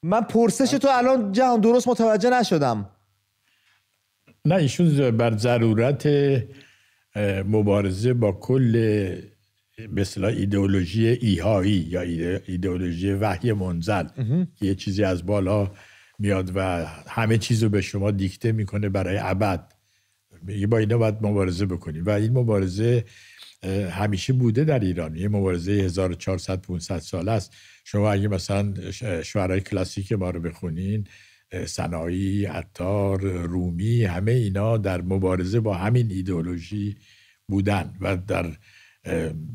من 0.04 0.22
پرسش 0.22 0.72
تو 0.72 0.88
الان 0.92 1.32
جهان 1.32 1.62
درست 1.62 1.88
متوجه 1.88 2.30
نشدم. 2.30 2.90
نه 4.46 4.56
ایشون 4.56 5.18
بر 5.18 5.38
ضرورت 5.38 6.08
مبارزه 7.46 8.14
با 8.14 8.32
کل 8.32 9.16
مثلا 9.92 10.28
ایدئولوژی 10.28 11.08
ایهایی 11.08 11.72
یا 11.72 12.02
ایدئولوژی 12.48 13.14
وحی 13.14 13.54
منزل. 13.54 14.08
که 14.56 14.66
یه 14.66 14.76
چیزی 14.76 15.04
از 15.04 15.26
بالا 15.26 15.72
میاد 16.20 16.52
و 16.56 16.86
همه 17.08 17.38
چیز 17.38 17.64
رو 17.64 17.70
به 17.70 17.82
شما 17.82 18.12
دیکته 18.12 18.52
می‌کنه 18.52 18.90
برای 18.90 19.18
ابد. 19.22 19.74
با 20.70 20.78
اینا 20.78 20.98
باید 20.98 21.16
مبارزه 21.22 21.66
بکنیم. 21.66 22.06
و 22.06 22.10
این 22.10 22.38
مبارزه 22.38 23.06
همیشه 23.92 24.34
بوده 24.34 24.64
در 24.64 24.80
ایران. 24.80 25.16
یه 25.16 25.28
مبارزه 25.28 25.72
1400 25.72 26.62
500 26.62 27.00
سال 27.00 27.30
است. 27.30 27.54
شما 27.84 28.12
اگه 28.12 28.28
مثلا 28.28 28.74
شعرهای 29.24 29.62
کلاسیک 29.62 30.12
ما 30.12 30.30
رو 30.30 30.40
بخونین 30.40 31.08
صناعی، 31.66 32.46
عطار، 32.46 33.22
رومی 33.22 34.04
همه 34.04 34.32
اینا 34.32 34.78
در 34.78 35.02
مبارزه 35.02 35.60
با 35.60 35.74
همین 35.74 36.12
ایدئولوژی 36.12 36.96
بودن. 37.48 37.94
و 38.02 38.18
در 38.18 38.46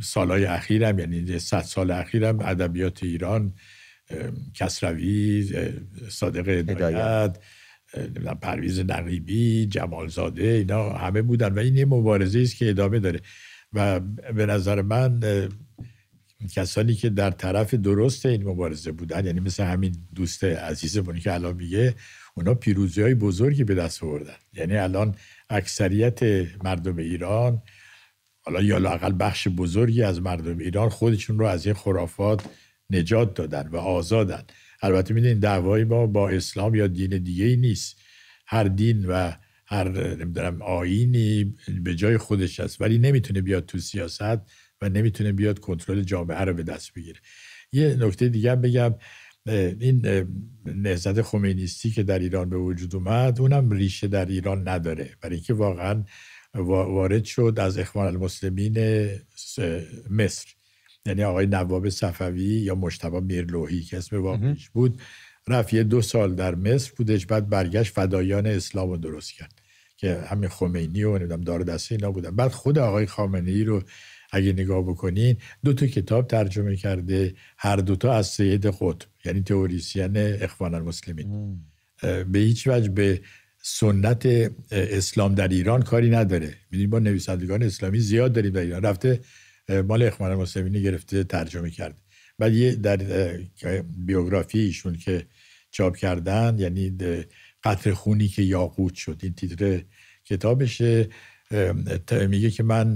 سالهای 0.02 0.44
اخیرم 0.44 0.98
یعنی 0.98 1.38
صد 1.38 1.62
سال 1.62 1.90
اخیرم 1.90 2.40
ادبیات 2.40 3.02
ایران 3.02 3.54
کسروی 4.54 5.48
صادق 6.08 6.48
هدایت 6.48 7.38
پرویز 8.42 8.80
نقیبی 8.80 9.66
جمالزاده 9.66 10.44
اینا 10.44 10.90
همه 10.90 11.22
بودن 11.22 11.54
و 11.54 11.58
این 11.58 11.76
یه 11.76 11.84
مبارزه 11.84 12.40
است 12.40 12.56
که 12.56 12.70
ادامه 12.70 12.98
داره. 12.98 13.20
و 13.72 14.00
به 14.34 14.46
نظر 14.46 14.82
من 14.82 15.20
کسانی 16.54 16.94
که 16.94 17.10
در 17.10 17.30
طرف 17.30 17.74
درست 17.74 18.26
این 18.26 18.48
مبارزه 18.48 18.92
بودن 18.92 19.26
یعنی 19.26 19.40
مثل 19.40 19.64
همین 19.64 19.96
دوست 20.14 20.44
عزیزمونی 20.44 21.20
که 21.20 21.34
الان 21.34 21.56
میگه 21.56 21.94
اونا 22.34 22.54
پیروزی 22.54 23.02
های 23.02 23.14
بزرگی 23.14 23.64
به 23.64 23.74
دست 23.74 24.02
آوردن. 24.04 24.36
یعنی 24.52 24.76
الان 24.76 25.14
اکثریت 25.50 26.22
مردم 26.64 26.96
ایران 26.96 27.62
حالا 28.40 28.62
یا 28.62 28.78
لاقل 28.78 29.14
بخش 29.20 29.48
بزرگی 29.48 30.02
از 30.02 30.22
مردم 30.22 30.58
ایران 30.58 30.88
خودشون 30.88 31.38
رو 31.38 31.46
از 31.46 31.66
این 31.66 31.74
خرافات 31.74 32.44
نجات 32.90 33.34
دادن 33.34 33.68
و 33.68 33.76
آزادن. 33.76 34.42
البته 34.84 35.14
می‌دونین 35.14 35.38
دعوای 35.38 35.84
ما 35.84 36.06
با 36.06 36.30
اسلام 36.30 36.74
یا 36.74 36.86
دین 36.86 37.18
دیگه 37.18 37.44
ای 37.44 37.56
نیست. 37.56 38.00
هر 38.46 38.64
دین 38.64 39.06
و 39.06 39.32
هر 39.66 40.14
نمی‌دونم 40.16 40.62
آینی 40.62 41.54
به 41.84 41.94
جای 41.94 42.18
خودش 42.18 42.60
هست 42.60 42.80
ولی 42.80 42.98
نمی‌تونه 42.98 43.40
بیاد 43.40 43.66
تو 43.66 43.78
سیاست 43.78 44.38
و 44.82 44.88
نمی‌تونه 44.88 45.32
بیاد 45.32 45.58
کنترل 45.58 46.02
جامعه 46.02 46.40
رو 46.40 46.54
به 46.54 46.62
دست 46.62 46.94
بگیره. 46.94 47.20
یه 47.72 47.96
نکته 48.00 48.28
دیگه 48.28 48.56
بگم. 48.56 48.94
این 49.80 50.26
نهضت 50.66 51.22
خمینیستی 51.22 51.90
که 51.90 52.02
در 52.02 52.18
ایران 52.18 52.50
به 52.50 52.56
وجود 52.56 52.94
اومد 52.94 53.40
اونم 53.40 53.70
ریشه 53.70 54.08
در 54.08 54.26
ایران 54.26 54.68
نداره. 54.68 55.10
برای 55.20 55.36
اینکه 55.36 55.54
واقعا 55.54 56.04
وارد 56.54 57.24
شد 57.24 57.54
از 57.58 57.78
اخوان 57.78 58.06
المسلمین 58.06 58.78
مصر. 60.10 60.46
یعنی 61.06 61.24
آقای 61.24 61.46
نواب 61.46 61.88
صفوی 61.88 62.44
یا 62.44 62.74
مشتبه 62.74 63.20
میرلوهی 63.20 63.82
که 63.82 63.98
اسم 63.98 64.22
واقعیش 64.22 64.70
بود 64.70 65.00
رفت 65.48 65.74
یه 65.74 65.82
دو 65.82 66.02
سال 66.02 66.34
در 66.34 66.54
مصر 66.54 66.92
بودش 66.96 67.26
بعد 67.26 67.48
برگشت 67.48 67.94
فدایان 67.94 68.46
اسلام 68.46 68.90
رو 68.90 68.96
درست 68.96 69.32
کرد 69.32 69.62
که 69.96 70.14
همین 70.14 70.48
خمینی 70.48 71.04
و 71.04 71.18
نمی‌دونم 71.18 71.40
دار 71.40 71.62
دسته 71.62 71.94
اینا 71.94 72.10
بودن. 72.10 72.36
بعد 72.36 72.50
خود 72.50 72.78
آقای 72.78 73.06
خامنه 73.06 73.50
ای 73.50 73.64
رو 73.64 73.82
اگه 74.32 74.52
نگاه 74.52 74.82
بکنین 74.82 75.36
دو 75.64 75.72
تا 75.72 75.86
کتاب 75.86 76.26
ترجمه 76.26 76.76
کرده 76.76 77.34
هر 77.56 77.76
دوتا 77.76 78.12
از 78.12 78.26
سید 78.26 78.66
قطب 78.66 79.08
یعنی 79.24 79.42
تئوریسین 79.42 80.16
اخوان 80.16 80.74
المسلمین. 80.74 81.58
به 82.02 82.38
هیچ 82.38 82.66
وجه 82.66 82.88
به 82.88 83.20
سنت 83.62 84.52
اسلام 84.70 85.34
در 85.34 85.48
ایران 85.48 85.82
کاری 85.82 86.10
نداره. 86.10 86.54
می‌دونیم 86.70 86.90
با 86.90 86.98
نویسندگان 86.98 87.62
اسلامی 87.62 87.98
زیاد 87.98 88.32
داریم 88.32 88.52
در 88.52 88.60
ایران. 88.60 88.82
رفته 88.82 89.20
مال 89.68 90.02
اخوان 90.02 90.30
المسلمین 90.30 90.82
گرفته 90.82 91.24
ترجمه 91.24 91.70
کرده 91.70 91.96
بعد 92.38 92.52
یه 92.52 92.74
در 92.74 92.96
بیوگرافی 94.06 94.58
ایشون 94.58 94.94
که 94.94 95.26
چاپ 95.70 95.96
کردن 95.96 96.56
یعنی 96.58 96.96
قطر 97.64 97.92
خونی 97.92 98.28
که 98.28 98.42
یاقوت 98.42 98.94
شد 98.94 99.20
این 99.22 99.34
تیتر 99.34 99.82
کتابشه. 100.24 101.08
میگه 102.28 102.50
که 102.50 102.62
من 102.62 102.94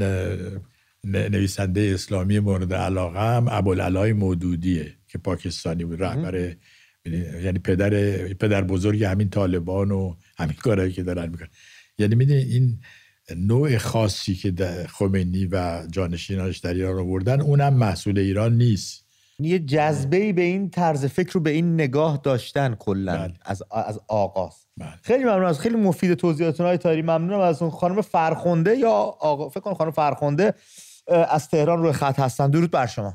نویسنده 1.05 1.91
اسلامی 1.95 2.39
مورد 2.39 2.75
علاقه 2.75 3.37
هم 3.37 3.47
ابوالعلای 3.51 4.13
مودودیه 4.13 4.95
که 5.09 5.19
پاکستانی 5.19 5.85
بود 5.85 6.03
رهبر 6.03 6.57
یعنی 7.43 7.59
پدر 7.59 7.91
پدر 8.35 8.63
بزرگ 8.63 9.05
همین 9.05 9.31
طالبان 9.31 9.91
و 9.91 10.17
همین 10.39 10.57
کارهایی 10.57 10.93
که 10.93 11.03
دارن 11.03 11.31
می‌کنن. 11.31 11.49
یعنی 11.99 12.15
می‌دونی 12.15 12.43
این 12.43 12.81
نوع 13.37 13.79
خاصی 13.79 14.35
که 14.35 14.53
خمینی 14.89 15.49
و 15.53 15.87
جانشینانش 15.91 16.59
در 16.59 16.75
ایران 16.75 16.99
آوردن 16.99 17.41
اونم 17.41 17.75
محصول 17.75 18.19
ایران 18.19 18.57
نیست. 18.57 19.05
یه 19.41 19.59
جذبه 19.59 20.33
به 20.33 20.43
این 20.43 20.71
طرز 20.71 21.05
فکر 21.05 21.33
رو 21.33 21.41
به 21.41 21.51
این 21.51 21.75
نگاه 21.75 22.21
داشتن 22.23 22.75
کلا 22.75 23.17
بله. 23.17 23.35
از 23.43 23.63
از 23.71 24.01
آغاز 24.09 24.67
بله. 24.77 24.89
خیلی 25.03 25.25
ممنون 25.25 25.45
از 25.45 25.61
خیلی 25.61 25.77
مفید 25.77 26.15
توضیحاتون 26.15 26.67
های 26.67 26.79
تاری 26.79 27.03
ممنونم 27.03 27.41
از 27.41 27.63
اون 27.63 27.71
خانم 27.71 28.01
فرخنده 28.01 28.77
یا 28.77 28.91
آقا 28.91 29.49
فکر 29.49 29.61
کنم 29.61 29.75
خانم 29.75 29.91
فرخنده 29.91 30.55
از 31.09 31.49
تهران 31.49 31.83
روی 31.83 31.93
خط 31.93 32.19
هستن. 32.19 32.51
درود 32.51 32.71
بر 32.71 32.87
شما. 32.87 33.15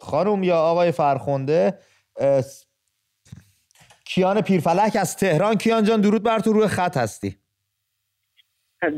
خانم 0.00 0.42
یا 0.42 0.56
آقای 0.58 0.92
فرخنده 0.92 1.78
کیان 4.04 4.40
پیرفلک 4.40 4.96
از 5.00 5.16
تهران. 5.16 5.54
کیان 5.54 5.84
جان 5.84 6.00
درود 6.00 6.22
بر 6.22 6.38
تو 6.38 6.52
روی 6.52 6.68
خط 6.68 6.96
هستی. 6.96 7.38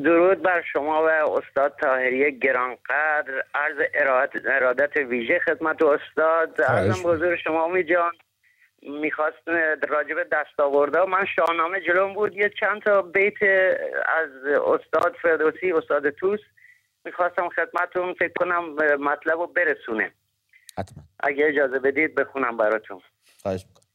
درود 0.04 0.42
بر 0.42 0.62
شما 0.72 1.02
و 1.02 1.08
استاد 1.08 1.76
تاهری 1.80 2.38
گرانقدر. 2.38 3.44
عرض 3.54 3.76
ارادت 4.46 4.96
ویژه 4.96 5.38
خدمت 5.38 5.82
استاد. 5.82 6.62
عرضم 6.62 7.10
حضور 7.10 7.36
شما 7.36 7.64
امی 7.64 7.84
جان. 7.84 8.12
می‌خواست 8.82 9.48
راجب 9.88 10.16
دستاورده 10.32 11.04
من 11.04 11.26
شاهنامه 11.36 11.80
جلوم 11.80 12.14
بود. 12.14 12.36
یه 12.36 12.50
چند 12.60 12.82
تا 12.82 13.02
بیت 13.02 13.42
از 14.06 14.30
استاد 14.46 15.16
فردوسی 15.22 15.72
استاد 15.72 16.10
توس 16.10 16.40
می‌خواستم 17.04 17.48
خدمتون 17.48 18.14
فکر 18.14 18.32
کنم 18.38 18.74
مطلب 19.00 19.38
رو 19.38 19.46
برسونه 19.46 20.12
حتما. 20.78 21.04
اگه 21.20 21.46
اجازه 21.46 21.78
بدید 21.78 22.14
بخونم 22.14 22.56
براتون. 22.56 23.00
خواهش 23.42 23.64
می‌کنم. 23.68 23.85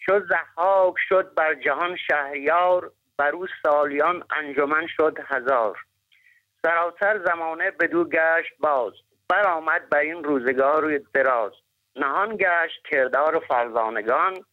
شد 0.00 0.26
زحاک 0.28 0.94
شد 1.08 1.34
بر 1.34 1.54
جهان 1.54 1.96
شهریار 1.96 2.92
بر 3.16 3.30
او 3.30 3.46
سالیان 3.62 4.24
انجمن 4.36 4.86
شد 4.86 5.18
هزار. 5.26 5.78
سراسر 6.62 7.24
زمانه 7.26 7.70
بدو 7.70 8.04
گشت 8.04 8.52
باز 8.60 8.92
برآمد 9.28 9.88
بر 9.88 9.98
این 9.98 10.24
روزگار 10.24 11.00
دراز. 11.14 11.52
نهان 11.96 12.36
گشت 12.36 12.86
کردار 12.90 13.38
فرزانگان 13.48 14.44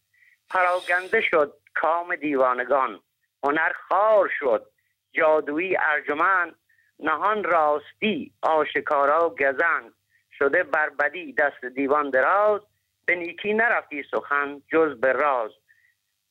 پراگنده 0.50 1.22
شد 1.22 1.54
کام 1.76 2.16
دیوانگان. 2.16 3.00
هنر 3.44 3.72
خار 3.90 4.30
شد 4.40 4.66
جادویی 5.14 5.78
ارجمند. 5.78 6.56
نهان 7.00 7.44
راستی 7.44 8.34
آشکارا 8.42 9.30
گزند. 9.30 9.94
شده 10.32 10.64
بربدی 10.64 11.34
دست 11.34 11.66
دیوان 11.66 12.10
دراز. 12.10 12.62
به 13.08 13.16
نیکی 13.16 13.54
نرفتی 13.54 14.04
سخن 14.12 14.62
جز 14.74 15.00
به 15.00 15.12
راز. 15.12 15.52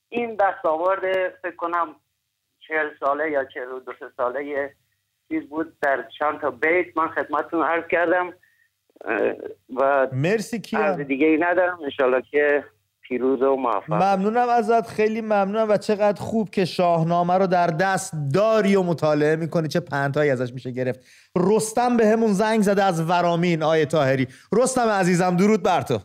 این 0.09 0.37
دستاورد 0.41 1.01
فکر 1.43 1.57
کنم 1.57 1.95
چهل 2.69 2.89
ساله 3.01 3.31
یا 3.31 3.45
چهل 3.45 3.73
و 3.73 3.81
دو 3.81 3.93
ساله 4.17 4.75
چیز 5.29 5.49
بود 5.49 5.77
در 5.83 6.05
چند 6.19 6.41
تا 6.41 6.51
بیت. 6.51 6.97
من 6.97 7.09
خدمتتون 7.09 7.63
عرض 7.63 7.85
کردم 7.91 8.33
و 9.77 10.09
مرسی 10.13 10.61
کیان 10.61 11.03
دیگه 11.03 11.27
ای 11.27 11.37
ندارم. 11.37 11.79
انشالله 11.83 12.23
که 12.31 12.65
پیروز 13.01 13.43
و 13.43 13.57
موفق. 13.57 13.93
ممنونم 13.93 14.49
ازت 14.49 14.87
خیلی 14.89 15.21
ممنونم 15.21 15.71
و 15.71 15.77
چقدر 15.77 16.23
خوب 16.23 16.51
که 16.51 16.65
شاهنامه 16.65 17.39
رو 17.39 17.47
در 17.47 17.67
دست 17.67 18.15
داری 18.35 18.77
و 18.77 18.83
مطالعه 18.83 19.37
می‌کنی. 19.37 19.69
چه 19.69 19.81
پندهایی 19.81 20.31
ازش 20.31 20.53
میشه 20.53 20.71
گرفت. 20.71 21.01
رستم 21.37 21.97
به 21.97 22.07
همون 22.07 22.33
زنگ 22.33 22.63
زده 22.63 22.85
از 22.85 23.11
ورامین 23.11 23.63
آیه 23.63 23.87
تاهری 23.87 24.29
رستم 24.53 24.89
عزیزم 24.89 25.37
درود 25.37 25.63
بر 25.63 25.81
تو. 25.81 25.99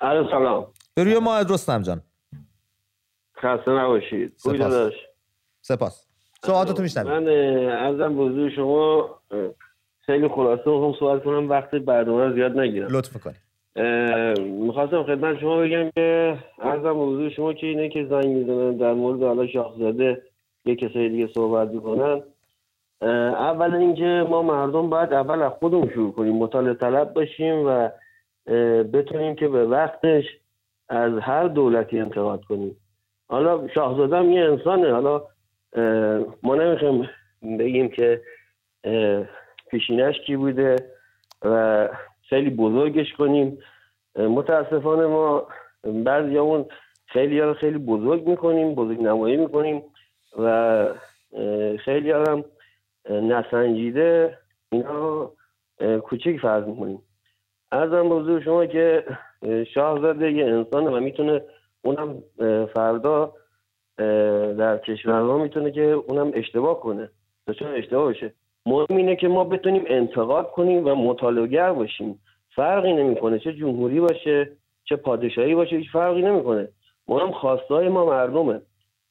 سلام. 0.00 0.66
روی 0.96 1.18
ما 1.18 1.40
رستم 1.40 1.82
جان. 1.82 2.00
خسته 3.36 3.70
نباشید. 3.70 4.32
سپاس. 4.36 4.92
سپاس. 5.60 6.06
سوالاتو 6.42 6.82
میشنم 6.82 7.06
من 7.06 7.28
ازم 7.68 8.16
بزرگ 8.16 8.54
شما 8.56 9.10
خیلی 10.00 10.28
خلاصه 10.28 10.70
می‌خوام 10.70 10.92
سوال 10.98 11.20
کنم. 11.20 11.50
وقت 11.50 11.70
برنامه 11.70 12.34
زیاد 12.34 12.58
نگیرم. 12.58 12.88
لطف 12.90 13.16
کنی 13.24 13.34
می‌خواستم 14.44 15.02
خدمت 15.02 15.40
شما 15.40 15.56
بگم 15.56 15.90
که 15.90 16.38
ارزم 16.58 16.90
موضوع 16.90 17.30
شما 17.30 17.52
که 17.52 17.66
اینه 17.66 17.88
که 17.88 18.06
زنگ 18.10 18.26
می‌زنن 18.26 18.76
در 18.76 18.92
مورد 18.92 19.22
حالا 19.22 19.46
شاهزاده 19.46 20.22
یه 20.64 20.76
کسای 20.76 21.08
دیگه 21.08 21.28
صحبت 21.34 21.68
می‌کنن. 21.68 22.22
اول 23.32 23.74
اینکه 23.74 24.26
ما 24.30 24.42
مردم 24.42 24.90
باید 24.90 25.12
اول 25.12 25.42
از 25.42 25.52
خودمون 25.52 25.90
شروع 25.90 26.12
کنیم 26.12 26.36
مطالعه 26.36 26.74
طلب 26.74 27.14
باشیم 27.14 27.66
و 27.66 27.88
بتونیم 28.92 29.34
که 29.34 29.48
به 29.48 29.64
وقتش 29.64 30.24
از 30.88 31.12
هر 31.22 31.48
دولتی 31.48 32.00
انتقاد 32.00 32.44
کنیم. 32.44 32.76
حالا 33.28 33.68
شاهزاده 33.68 34.16
هم 34.16 34.32
یه 34.32 34.44
انسانه. 34.44 34.92
حالا 34.92 35.22
ما 36.42 36.54
نمی‌خوایم 36.54 37.08
بگیم 37.58 37.88
که 37.88 38.22
پیشینش 39.70 40.20
کی 40.26 40.36
بوده 40.36 40.76
و 41.42 41.88
خیلی 42.28 42.50
بزرگش 42.50 43.12
کنیم. 43.12 43.58
متاسفانه 44.16 45.06
ما 45.06 45.46
بعضیامون 46.04 46.66
خیلی 47.06 47.40
ها 47.40 47.54
خیلی 47.54 47.78
بزرگ 47.78 48.28
می‌کنیم 48.28 48.74
بزرگ 48.74 49.02
نمایی 49.02 49.36
می‌کنیم 49.36 49.82
و 50.38 50.86
خیلی 51.78 52.10
هم 52.10 52.44
نسنجیده. 53.10 54.38
اینا 54.72 55.30
کوچک 56.02 56.36
فرض 56.42 56.64
می‌کنیم. 56.64 57.02
ارزم 57.72 58.08
بزرگ 58.08 58.44
شما 58.44 58.66
که 58.66 59.04
شاهزاده 59.74 60.32
یه 60.32 60.46
انسانه 60.46 60.90
و 60.90 61.00
می‌تونه 61.00 61.42
اونم 61.82 62.22
فردا 62.74 63.32
در 64.58 64.78
کشورها 64.78 65.38
می‌تونه 65.38 65.70
که 65.70 65.82
اونم 65.82 66.30
اشتباه 66.34 66.80
کنه. 66.80 67.10
چون 67.58 67.68
اشتباه 67.68 68.12
بشه 68.12 68.34
مهم 68.66 68.96
اینه 68.96 69.16
که 69.16 69.28
ما 69.28 69.44
بتونیم 69.44 69.84
انتقاد 69.86 70.50
کنیم 70.50 70.86
و 70.86 70.94
مطالعهگر 70.94 71.72
باشیم. 71.72 72.20
فرقی 72.54 72.92
نمی‌کنه 72.92 73.38
چه 73.38 73.52
جمهوری 73.52 74.00
باشه 74.00 74.50
چه 74.84 74.96
پادشاهی 74.96 75.54
باشه 75.54 75.76
هیچ 75.76 75.90
فرقی 75.92 76.22
نمی‌کنه. 76.22 76.68
مهم 77.08 77.32
خواستای 77.32 77.88
ما 77.88 78.06
مردمه 78.06 78.60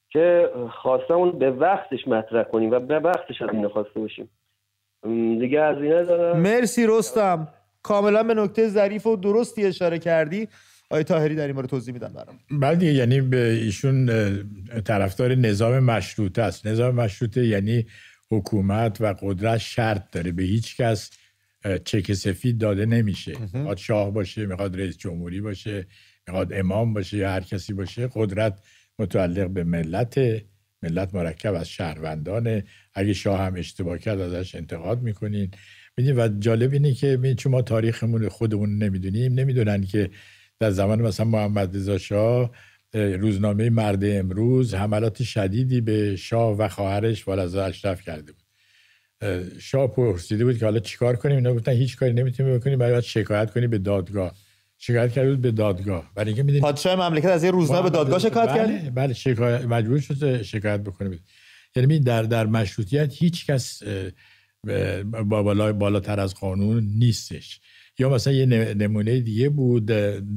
که 0.10 0.49
خواستمون 0.82 1.32
به 1.32 1.51
وقتش 1.51 2.08
مطرح 2.08 2.43
کنیم 2.43 2.72
و 2.72 2.80
به 2.80 2.99
وقتش 2.99 3.41
این 3.41 3.68
خواسته 3.68 3.99
باشیم. 3.99 4.30
دیگه 5.39 5.60
از 5.60 5.78
این 5.78 6.01
مرسی 6.34 6.88
رستم. 6.88 7.47
کاملا 7.88 8.24
به 8.24 8.34
نکته 8.34 8.70
ظریف 8.70 9.08
و 9.08 9.16
درستی 9.16 9.66
اشاره 9.66 10.00
کردی. 10.00 10.48
آقای 10.90 11.04
تاهری 11.04 11.36
در 11.36 11.48
این 11.48 11.56
مورد 11.56 11.70
توضیح 11.70 11.94
میدن 11.94 12.14
برام. 12.14 12.40
بعد 12.52 12.84
یعنی 12.84 13.22
به 13.22 13.38
ایشون 13.38 14.10
طرفدار 14.86 15.36
نظام 15.36 15.80
مشروطه 15.80 16.42
است. 16.42 16.68
نظام 16.68 16.96
مشروطه 16.96 17.46
یعنی 17.48 17.86
حکومت 18.32 19.02
و 19.02 19.16
قدرت 19.22 19.58
شرط 19.58 20.12
داره. 20.12 20.32
به 20.32 20.44
هیچ 20.44 20.78
کس 20.78 21.10
چک 21.86 22.14
سفید 22.14 22.58
داده 22.58 22.86
نمیشه. 22.86 23.34
می‌خواد 23.54 23.78
شاه 23.78 24.12
باشه 24.12 24.46
می‌خواد 24.46 24.80
رئیس 24.80 24.98
جمهوری 24.98 25.42
باشه 25.42 25.86
می‌خواد 26.28 26.54
امام 26.54 26.94
باشه 26.94 27.18
یا 27.18 27.30
هر 27.30 27.42
کسی 27.42 27.74
باشه. 27.74 28.10
قدرت 28.14 28.60
متعلق 29.00 29.50
به 29.50 29.64
ملت 29.64 30.20
ملت 30.84 31.16
مرکب 31.16 31.54
از 31.54 31.70
شهروندانه. 31.70 32.64
اگه 32.94 33.14
شاه 33.14 33.40
هم 33.40 33.56
اشتباه 33.56 33.98
کرد 33.98 34.20
ازش 34.22 34.56
انتقاد 34.56 35.02
می‌کنین. 35.02 35.52
و 35.98 36.30
جالب 36.39 36.74
اینه 36.74 36.93
که 36.93 37.36
چون 37.38 37.52
ما 37.52 37.62
تاریخمون 37.62 38.30
خودمون 38.30 38.78
نمی‌دونیم 38.78 39.34
نمی‌دونن 39.34 39.84
که 39.84 40.10
در 40.60 40.72
زمان 40.72 41.02
مثلا 41.02 41.26
محمد 41.26 41.76
رضا 41.76 41.98
شاه 41.98 42.52
روزنامه 42.93 43.70
مرد 43.70 44.00
امروز 44.04 44.74
حملات 44.74 45.24
شدیدی 45.24 45.82
به 45.82 46.16
شاه 46.16 46.58
و 46.58 46.68
خواهرش 46.68 47.28
والازا 47.28 47.66
اشرف 47.66 48.02
کرده 48.02 48.32
بود. 48.32 48.43
شاه 49.60 49.88
پرسیده 49.88 50.45
بود 50.45 50.58
که 50.58 50.66
حالا 50.66 50.80
چیکار 50.80 51.16
کنیم؟ 51.16 51.36
اینا 51.36 51.54
گفتن 51.54 51.72
هیچ 51.72 51.98
کاری 51.98 52.14
نمی‌تونیم 52.14 52.58
بکنیم 52.58 52.80
باید 52.80 53.04
شکایت 53.04 53.52
کنی 53.52 53.68
به 53.68 53.78
دادگاه؟ 53.78 54.36
شکایت 54.78 55.12
کرده 55.12 55.30
بود 55.30 55.41
به 55.41 55.52
دادگاه. 55.52 56.12
برای 56.16 56.28
اینکه 56.28 56.43
می‌دونید 56.43 56.62
پادشاه 56.62 56.95
مملکت 56.95 57.26
از 57.26 57.43
یه 57.43 57.52
روزنامه 57.52 57.84
به 57.84 57.89
دادگاه 57.89 58.20
شکایت 58.20 58.50
بله 58.50 58.80
کرد؟ 58.80 58.95
بله 58.95 59.14
شکایت 59.14 59.66
مجبور 59.66 60.00
شد 60.00 60.41
شکایت 60.41 60.80
بکنه. 60.80 61.20
یعنی 61.76 62.00
در 62.00 62.24
در 62.24 62.45
مشروطیت 62.45 63.14
هیچ 63.14 63.45
کس 63.45 63.84
بالا 65.28 65.74
بالاتر 65.74 66.20
از 66.20 66.36
قانون 66.36 66.84
نیستش. 66.97 67.59
یا 67.99 68.09
مثلا 68.09 68.34
یه 68.34 68.45
نمونه 68.74 69.20
دیگه 69.20 69.49
بود 69.49 69.91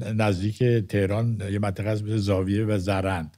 نزدیک 0.05 0.63
تهران 0.63 1.43
یه 1.53 1.59
منطقه 1.59 1.89
از 1.89 1.99
زاویه 1.99 2.65
و 2.65 2.79
زرند. 2.79 3.37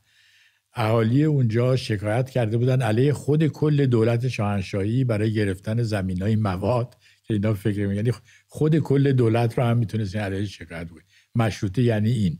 اهالی 0.74 1.24
اونجا 1.24 1.76
شکایت 1.76 2.30
کرده 2.30 2.58
بودن 2.58 2.82
علیه 2.82 3.12
خود 3.12 3.46
کل 3.46 3.86
دولت 3.86 4.28
شاهنشاهی 4.28 5.04
برای 5.04 5.32
گرفتن 5.32 5.82
زمین 5.82 6.22
های 6.22 6.36
مواد 6.36 6.96
که 7.24 7.34
اینا 7.34 7.54
فکر 7.54 7.86
می- 7.86 7.96
یعنی 7.96 8.12
خود 8.46 8.78
کل 8.78 9.12
دولت 9.12 9.58
رو 9.58 9.64
هم 9.64 9.76
می‌تونست 9.78 10.16
علیه 10.16 10.46
شکایت 10.46 10.88
بود 10.88 11.02
مشروطه 11.34 11.82
یعنی 11.82 12.10
این. 12.10 12.38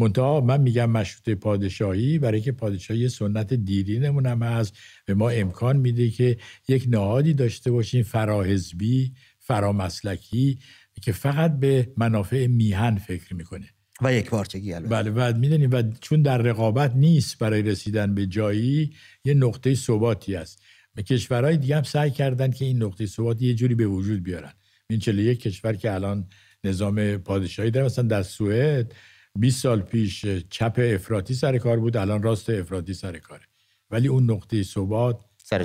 منتها 0.00 0.40
من 0.40 0.60
میگم 0.60 0.90
مشروطه 0.90 1.34
پادشاهی 1.34 2.18
برای 2.18 2.40
که 2.40 2.52
پادشاهی 2.52 3.08
سنت 3.08 3.54
دیرینمون 3.54 4.26
هم 4.26 4.42
هست 4.42 4.76
به 5.04 5.14
ما 5.14 5.30
امکان 5.30 5.76
میده 5.76 6.10
که 6.10 6.36
یک 6.68 6.86
نهادی 6.88 7.34
داشته 7.34 7.70
باشیم 7.70 8.02
فراحزبی 8.02 9.12
فرامسلکی 9.38 10.58
که 11.02 11.12
فقط 11.12 11.58
به 11.58 11.92
منافع 11.96 12.46
میهن 12.46 12.96
فکر 12.98 13.34
می‌کنه. 13.34 13.66
و 14.02 14.14
یک 14.14 14.30
پارچگی 14.30 14.72
البته. 14.72 14.90
بله 14.90 15.10
و 15.10 15.38
می‌دونی 15.38 15.66
و 15.66 15.82
چون 16.00 16.22
در 16.22 16.38
رقابت 16.38 16.96
نیست 16.96 17.38
برای 17.38 17.62
رسیدن 17.62 18.14
به 18.14 18.26
جایی 18.26 18.92
یه 19.24 19.34
نقطه 19.34 19.74
ثباتی 19.74 20.36
است 20.36 20.62
و 20.96 21.02
کشورهای 21.02 21.56
دیگه 21.56 21.76
هم 21.76 21.82
سعی 21.82 22.10
کردن 22.10 22.50
که 22.50 22.64
این 22.64 22.82
نقطه 22.82 23.06
ثبات 23.06 23.42
یه 23.42 23.54
جوری 23.54 23.74
به 23.74 23.86
وجود 23.86 24.22
بیارن. 24.22 24.52
این 24.90 24.98
41 24.98 25.40
کشور 25.40 25.72
که 25.72 25.92
الان 25.92 26.28
نظام 26.64 27.16
پادشاهی 27.16 27.70
داره 27.70 27.86
مثلا 27.86 28.04
در 28.04 28.22
سوئد 28.22 28.94
20 29.38 29.62
سال 29.62 29.80
پیش 29.80 30.26
چپ 30.50 30.80
افراطی 30.94 31.34
سر 31.34 31.58
کار 31.58 31.80
بود 31.80 31.96
الان 31.96 32.22
راست 32.22 32.50
افراطی 32.50 32.94
سر 32.94 33.18
کاره. 33.18 33.42
ولی 33.90 34.08
اون 34.08 34.30
نقطه 34.30 34.62
ثبات 34.62 35.24
سر 35.36 35.64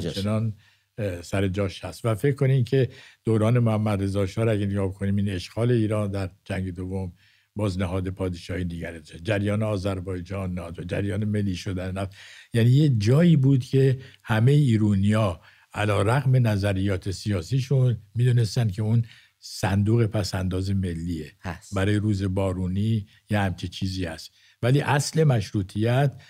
اه، 0.98 1.22
سر 1.22 1.48
جاش 1.48 1.86
هست. 1.86 2.06
و 2.06 2.16
فکر 2.16 2.36
کنین 2.36 2.64
که 2.64 2.90
دوران 3.24 3.60
محمد 3.60 4.04
رضا 4.04 4.26
شاه 4.26 4.46
را 4.46 4.52
اگه 4.52 4.66
نگاه 4.66 4.94
کنیم 4.94 5.16
این 5.16 5.30
اشغال 5.30 5.72
ایران 5.72 6.12
در 6.12 6.30
جنگ 6.44 6.74
دوم 6.74 7.14
باز 7.56 7.80
نهاد 7.80 8.10
پادشاهی 8.10 8.64
دیگر 8.64 9.00
جریان 9.00 9.64
آذربایجان 9.64 10.54
نهاد 10.54 10.80
و 10.80 10.84
جریان 10.84 11.26
ملی 11.26 11.56
شدن 11.56 11.92
نفت. 11.92 12.16
یعنی 12.54 12.70
یه 12.70 12.90
جایی 12.90 13.38
بود 13.38 13.64
که 13.64 14.00
همه 14.24 14.52
ایرونیا 14.52 15.42
علا 15.74 16.02
رقم 16.02 16.48
نظریات 16.48 17.12
سیاسیشون 17.12 17.98
می‌دونستن 18.16 18.68
که 18.68 18.82
اون 18.82 19.06
صندوق 19.48 20.06
پسنداز 20.06 20.72
ملیه. 20.72 21.32
هست. 21.42 21.76
برای 21.76 21.96
روز 21.96 22.24
بارونی 22.24 23.08
یه 23.30 23.40
همچی 23.40 23.68
چیزی 23.68 24.06
هست. 24.06 24.32
ولی 24.62 24.82
اصل 24.82 25.24
مشروطیت 25.24 26.22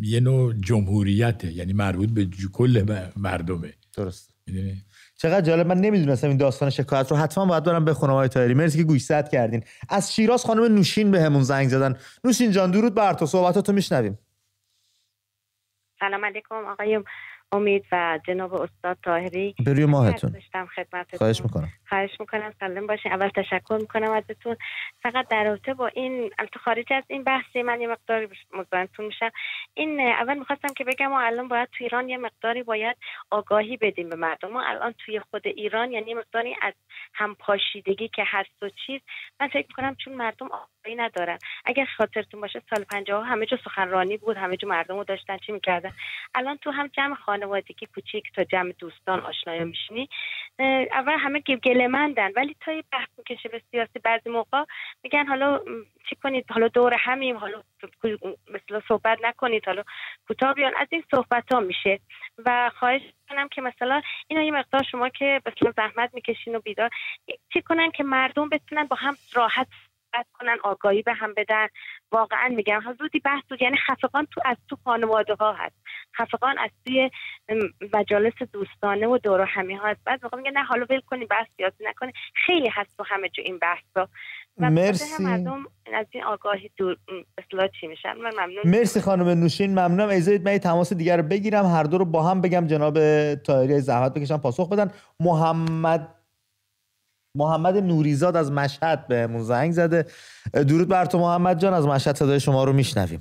یه 0.00 0.20
نوع 0.20 0.54
جمهوریته. 0.54 1.52
یعنی 1.52 1.72
مربوط 1.72 2.08
به 2.08 2.28
کل 2.52 3.02
مردمه. 3.16 3.74
درست. 3.96 4.34
می‌دونی؟ 4.46 4.84
چقدر 5.16 5.46
جالب. 5.46 5.66
من 5.66 5.78
نمی‌دونستم 5.78 6.28
این 6.28 6.36
داستان 6.36 6.70
شکایت 6.70 7.10
رو. 7.10 7.16
حتما 7.16 7.46
باید 7.46 7.64
برم 7.64 7.84
بخونم 7.84 8.12
آقای 8.12 8.28
طاهری. 8.28 8.54
مرسی 8.54 8.78
که 8.78 8.84
گوشزد 8.84 9.28
کردین. 9.28 9.64
از 9.88 10.14
شیراز 10.14 10.44
خانم 10.44 10.74
نوشین 10.74 11.10
به 11.10 11.22
همون 11.22 11.42
زنگ 11.42 11.68
زدن. 11.68 11.96
نوشین 12.24 12.50
جان 12.50 12.70
درود 12.70 12.94
بر 12.94 13.14
تو. 13.14 13.26
صحبتاتو 13.26 13.72
میشنویم. 13.72 14.18
سلام 16.00 16.24
علیکم 16.24 16.54
آقای 16.54 17.00
امید 17.52 17.84
و 17.92 18.20
جناب 18.26 18.54
استاد 18.54 18.98
طاهری. 19.04 19.54
به 19.64 19.72
روی 19.72 19.84
ماهتون. 19.86 20.40
خدمتتون. 20.74 21.18
خواهش 21.18 21.40
می‌کنم. 21.40 21.68
خواهش 21.88 22.20
می‌کنم. 22.20 22.52
سلام 22.60 22.86
باشین. 22.86 23.12
اول 23.12 23.28
تشکر 23.28 23.78
می‌کنم 23.80 24.10
ازتون. 24.10 24.56
فقط 25.02 25.28
در 25.28 25.44
رابطه 25.44 25.74
با 25.74 25.86
این 25.86 26.30
البته 26.38 26.58
خارج 26.58 26.92
از 26.92 27.04
این 27.08 27.24
بحثی 27.24 27.62
من 27.62 27.80
یه 27.80 27.88
مقدار 27.88 28.28
مزاحمتون 28.52 29.06
میشم. 29.06 29.30
این 29.74 30.00
اول 30.00 30.38
می‌خواستم 30.38 30.74
که 30.76 30.84
بگم 30.84 31.06
ما 31.06 31.20
الان 31.20 31.48
باید 31.48 31.68
تو 31.78 31.84
ایران 31.84 32.08
یه 32.08 32.18
مقداری 32.18 32.62
باید 32.62 32.96
آگاهی 33.30 33.76
بدیم 33.76 34.08
به 34.08 34.16
مردم. 34.16 34.50
ما 34.50 34.62
الان 34.62 34.94
توی 35.04 35.20
خود 35.20 35.46
ایران 35.46 35.92
یعنی 35.92 36.14
مقداری 36.14 36.56
از 36.62 36.74
همپاشیدگی 37.14 38.08
که 38.08 38.22
هست 38.26 38.62
و 38.62 38.68
چیز 38.86 39.00
من 39.40 39.48
فکر 39.48 39.66
می‌کنم 39.68 39.96
چون 40.04 40.14
مردم 40.14 40.48
آگاهی 40.82 40.96
ندارن. 40.96 41.38
اگر 41.64 41.84
خاطرتون 41.96 42.40
باشه 42.40 42.62
سال 42.74 42.84
50 42.84 43.26
همه 43.26 43.46
جا 43.46 43.58
سخنرانی 43.64 44.16
بود 44.16 44.36
همه 44.36 44.56
جا 44.56 44.68
مردم 44.68 44.96
رو 44.96 45.04
داشتن 45.04 45.36
چی 45.38 45.52
می‌کردن. 45.52 45.92
الان 46.34 46.56
تو 46.56 46.70
هم 46.70 46.86
جمع 46.86 47.14
خانوادگی 47.14 47.86
کوچیک 47.94 48.24
تا 48.36 48.44
جمع 48.44 48.72
دوستان 48.78 49.20
آشنایا 49.20 49.64
میشینی. 49.64 50.08
اول 50.92 51.16
همه 51.18 51.40
گل- 51.40 51.56
گلهمندن. 51.56 52.30
ولی 52.36 52.56
تا 52.60 52.72
یه 52.72 52.84
بحث 52.92 53.08
می‌کشه 53.18 53.48
به 53.48 53.62
سیاسی 53.70 53.98
بعضی 54.04 54.30
موقع 54.30 54.64
میگن 55.02 55.26
حالا 55.26 55.60
چی 56.08 56.16
کنید؟ 56.22 56.44
حالا 56.50 56.68
دور 56.68 56.94
همیم. 56.94 57.36
حالا 57.36 57.62
مثلا 58.54 58.80
صحبت 58.88 59.18
نکنید. 59.22 59.66
حالا 59.66 59.82
کوتاه 60.28 60.54
بیان. 60.54 60.72
از 60.80 60.88
این 60.90 61.04
صحبت 61.14 61.52
ها 61.52 61.60
میشه. 61.60 62.00
و 62.46 62.70
خواهش 62.78 63.02
کنم 63.30 63.48
که 63.48 63.60
مثلا 63.60 64.02
اینا 64.28 64.42
یه 64.42 64.50
مقدار 64.52 64.82
شما 64.90 65.08
که 65.08 65.40
مثلا 65.46 65.72
زحمت 65.76 66.14
می‌کشین 66.14 66.54
و 66.56 66.60
بیدار 66.60 66.90
چی 67.52 67.62
کنن 67.62 67.90
که 67.90 68.04
مردم 68.04 68.48
بتونن 68.48 68.84
با 68.84 68.96
هم 68.96 69.16
راحت 69.32 69.66
صحبت 70.12 70.26
کنن 70.32 70.56
آگاهی 70.64 71.02
به 71.02 71.12
هم 71.12 71.34
بدن. 71.36 71.66
واقعا 72.12 72.48
میگم 72.48 72.80
حضوری 72.86 73.20
بحث 73.24 73.44
بود 73.50 73.62
یعنی 73.62 73.76
خفقان 73.76 74.26
تو 74.30 74.40
از 74.44 74.56
تو 74.68 74.76
خانواده 74.84 75.34
ها 75.34 75.52
هست. 75.52 75.76
خفقان 76.18 76.58
از 76.58 76.70
توی 76.86 77.10
مجالس 77.94 78.32
دوستانه 78.52 79.06
و 79.06 79.18
دور 79.18 79.40
و 79.40 79.44
همی 79.48 79.74
ها 79.74 79.88
هست. 79.88 80.00
بعد 80.04 80.20
موقع 80.22 80.36
میگه 80.36 80.50
نه 80.50 80.64
حالا 80.64 80.86
ول 80.90 81.00
کنی 81.00 81.26
بحث 81.26 81.46
سیاسی 81.56 81.84
نکنه 81.84 82.12
خیلی 82.46 82.68
هست 82.72 82.96
تو 82.96 83.04
همه 83.06 83.28
جا 83.28 83.42
این 83.44 83.58
بحث 83.58 83.84
ها 83.96 84.08
و 84.58 84.70
مرسی. 84.70 85.22
مردم 85.22 85.64
از 85.94 86.06
این 86.10 86.24
آگاهی 86.24 86.70
دور 86.76 86.92
م، 86.92 87.22
اصلاح 87.38 87.68
چی 87.80 87.86
میشن 87.86 88.12
من 88.12 88.30
ممنون. 88.30 88.62
مرسی 88.64 89.00
خانم 89.00 89.28
نوشین 89.28 89.70
ممنونم. 89.70 90.08
اجازه 90.08 90.40
من 90.44 90.58
تماس 90.58 90.92
دیگر 90.92 91.16
رو 91.16 91.22
بگیرم. 91.22 91.66
هر 91.66 91.82
دو 91.82 91.98
رو 91.98 92.04
با 92.04 92.22
هم 92.22 92.40
بگم. 92.40 92.66
جناب 92.66 92.98
طاهری 93.34 93.80
زحمت 93.80 94.14
بکشن 94.14 94.38
پاسخ 94.38 94.68
بدن. 94.68 94.90
محمد 95.20 96.14
محمد 97.34 97.76
نوریزاد 97.76 98.36
از 98.36 98.52
مشهد 98.52 99.08
بهمون 99.08 99.42
زنگ 99.42 99.72
زده. 99.72 100.06
درود 100.68 100.88
بر 100.88 101.04
تو 101.04 101.18
محمد 101.18 101.58
جان 101.58 101.74
از 101.74 101.86
مشهد 101.86 102.14
صدای 102.14 102.40
شما 102.40 102.64
رو 102.64 102.72
میشنویم. 102.72 103.20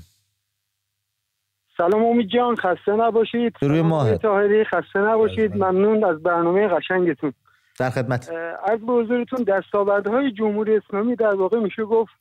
سلام 1.78 2.06
امید 2.06 2.30
جان 2.30 2.56
خسته 2.56 2.92
نباشید. 2.92 3.54
روی. 3.62 3.80
آقای 3.80 4.18
طاهری 4.18 4.64
خسته 4.66 5.00
نباشید. 5.00 5.56
ممنون 5.56 6.04
از 6.04 6.24
برنامه 6.24 6.68
قشنگتون. 6.68 7.34
در 7.80 7.90
خدمت. 7.90 8.32
عرض 8.70 8.80
به 8.80 8.94
حضورتون 8.94 9.44
دستاوردهای 9.44 10.32
جمهوری 10.32 10.78
اسلامی 10.78 11.16
در 11.16 11.36
واقع 11.36 11.60
میشه 11.60 11.84
گفت 11.84 12.14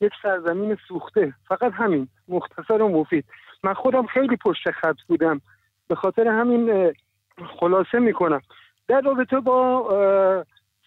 یک 0.00 0.12
سرزمین 0.22 0.76
سوخته. 0.88 1.34
فقط 1.48 1.72
همین 1.74 2.08
مختصر 2.28 2.82
و 2.82 2.88
مفید. 2.88 3.24
من 3.64 3.74
خودم 3.74 4.06
خیلی 4.06 4.36
پشت 4.36 4.70
خط 4.70 4.96
بودم. 5.08 5.40
به 5.88 5.94
خاطر 5.94 6.28
همین 6.28 6.92
خلاصه 7.60 7.98
می‌کنم. 7.98 8.40
در 8.88 9.00
رابطه 9.00 9.40
با 9.40 9.88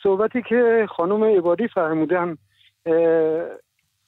صحبتی 0.03 0.41
که 0.41 0.88
خانم 0.90 1.23
عبادی 1.23 1.68
فرمودن 1.68 2.38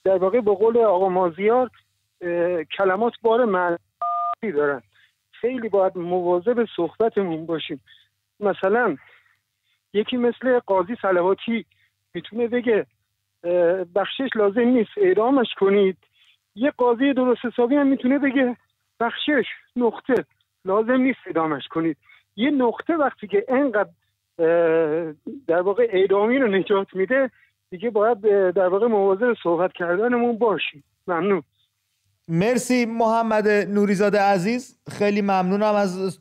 در 0.04 0.18
واقع 0.18 0.42
به 0.42 0.56
قول 0.56 0.78
آقا 0.78 1.10
مازیار 1.10 1.70
کلمات 2.78 3.14
بار 3.22 3.46
معنی 3.46 3.78
دارن. 4.54 4.82
خیلی 5.32 5.70
باید 5.70 5.98
مواظب 5.98 6.66
صحبتمون 6.76 7.46
باشیم. 7.46 7.82
مثلا 8.40 8.98
یکی 9.94 10.18
مثل 10.18 10.60
قاضی 10.60 10.96
صلواتی 11.02 11.66
می‌تونه 12.14 12.48
بگه 12.48 12.86
بخشش 13.96 14.30
لازم 14.36 14.62
نیست 14.62 14.92
اعدامش 14.98 15.54
کنید. 15.60 15.98
یه 16.56 16.72
قاضی 16.72 17.14
درست 17.14 17.46
حسابی 17.46 17.76
هم 17.76 17.88
می‌تونه 17.88 18.20
بگه 18.20 18.58
بخشش 19.00 19.46
نقطه 19.76 20.26
لازم 20.66 21.02
نیست 21.02 21.20
اعدامش 21.26 21.68
کنید. 21.68 21.98
یه 22.36 22.52
نقطه 22.52 22.94
وقتی 22.94 23.28
که 23.28 23.46
انقدر 23.48 23.90
در 25.48 25.62
واقع 25.62 25.88
اعدامی 25.90 26.38
رو 26.38 26.48
نجات 26.48 26.88
میده 26.94 27.32
دیگه 27.70 27.90
باید 27.90 28.22
در 28.54 28.68
واقع 28.68 28.88
مواظب 28.88 29.34
صحبت 29.44 29.72
کردنمون 29.74 30.38
باشیم. 30.38 30.84
ممنون. 31.08 31.44
مرسی 32.28 32.86
محمد 32.86 33.48
نوریزاده 33.48 34.20
عزیز. 34.20 34.80
خیلی 34.90 35.22
ممنونم 35.22 35.76
از 35.76 36.20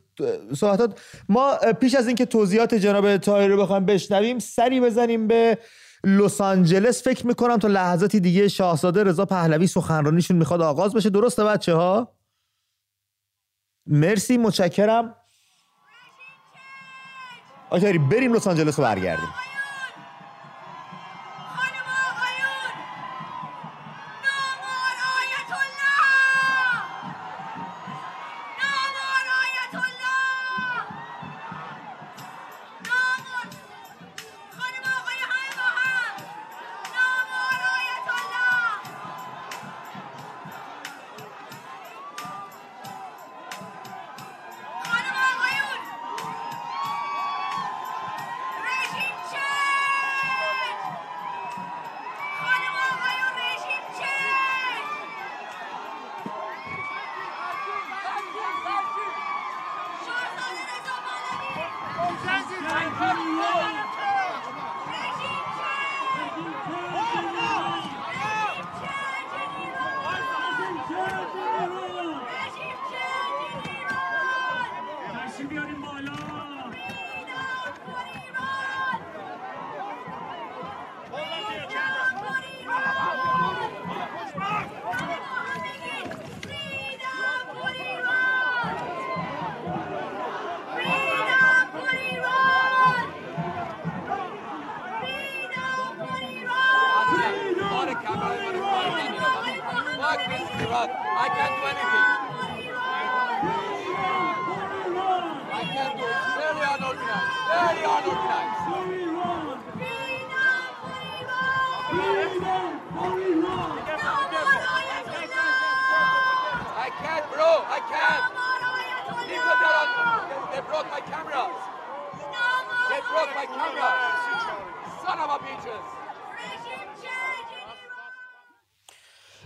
صحبتات. 0.55 1.01
ما 1.29 1.51
پیش 1.81 1.95
از 1.95 2.07
اینکه 2.07 2.25
توضیحات 2.25 2.73
جناب 2.73 3.17
طاهری 3.17 3.47
رو 3.47 3.61
بخوایم 3.61 3.85
بشنویم 3.85 4.39
سری 4.39 4.81
بزنیم 4.81 5.27
به 5.27 5.57
لس 6.03 6.41
آنجلس. 6.41 7.03
فکر 7.03 7.27
می‌کنم 7.27 7.57
تا 7.57 7.67
لحظاتی 7.67 8.19
دیگه 8.19 8.47
شاهزاده 8.47 9.03
رضا 9.03 9.25
پهلوی 9.25 9.67
سخنرانیشون 9.67 10.37
می‌خواد 10.37 10.61
آغاز 10.61 10.95
بشه. 10.95 11.09
درسته 11.09 11.43
بچه 11.43 11.73
ها 11.73 12.15
مرسی 13.87 14.37
متشکرم. 14.37 15.15
آقای 17.73 17.97
بریم 17.97 18.33
لس 18.33 18.47
آنجلس 18.47 18.79
رو 18.79 18.85
برگردیم. 18.85 19.29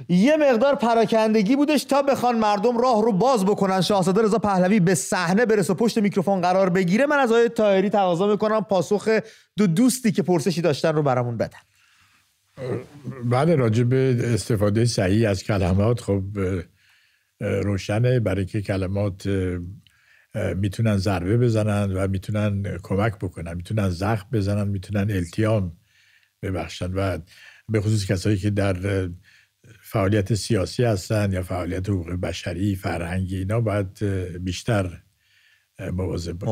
یه 0.10 0.38
مقدار 0.38 0.76
پراکندگی 0.76 1.56
بودش 1.56 1.84
تا 1.84 2.02
بخوان 2.02 2.38
مردم 2.38 2.78
راه 2.78 3.02
رو 3.02 3.12
باز 3.12 3.46
بکنن. 3.46 3.82
شاهزاده 3.82 4.22
رضا 4.22 4.38
پهلوی 4.38 4.80
به 4.80 4.96
صحنه 4.96 5.46
برسه 5.46 5.74
پشت 5.74 5.98
میکروفون 5.98 6.42
قرار 6.42 6.70
بگیره. 6.70 7.06
من 7.06 7.18
از 7.18 7.32
آقای 7.32 7.50
تاهری 7.50 7.90
تقاضا 7.90 8.28
می‌کنم 8.28 8.62
پاسخ 8.62 9.20
دو 9.58 9.68
دوستی 9.68 10.12
که 10.12 10.24
پرسشی 10.24 10.62
داشتن 10.62 10.96
رو 10.96 11.04
برامون 11.04 11.38
بدن. 11.38 11.58
بله 13.26 13.56
راجع 13.56 13.84
به 13.84 14.20
استفاده 14.24 14.86
صحیح 14.86 15.30
از 15.30 15.44
کلمات 15.44 16.02
خب 16.02 16.24
روشنه. 17.40 18.20
برای 18.20 18.46
که 18.46 18.62
کلمات 18.62 19.30
می‌تونن 20.56 20.98
ضربه 20.98 21.38
بزنن 21.38 21.94
و 21.94 22.08
می‌تونن 22.08 22.78
کمک 22.84 23.16
بکنن 23.16 23.54
می‌تونن 23.54 23.90
زخم 23.90 24.28
بزنن 24.34 24.68
می‌تونن 24.68 25.12
التیام 25.12 25.78
ببخشن. 26.42 26.94
و 26.94 27.18
به 27.70 27.82
خصوص 27.82 28.06
کسایی 28.06 28.38
که 28.38 28.50
در 28.50 29.10
فعالیت 29.90 30.34
سیاسی 30.34 30.84
هستن 30.84 31.32
یا 31.32 31.44
فعالیت 31.44 31.90
حقوق 31.90 32.12
بشری 32.12 32.76
فرهنگی 32.76 33.38
اینا 33.38 33.62
باید 33.62 34.04
بیشتر 34.44 34.90
مواظب 35.94 36.44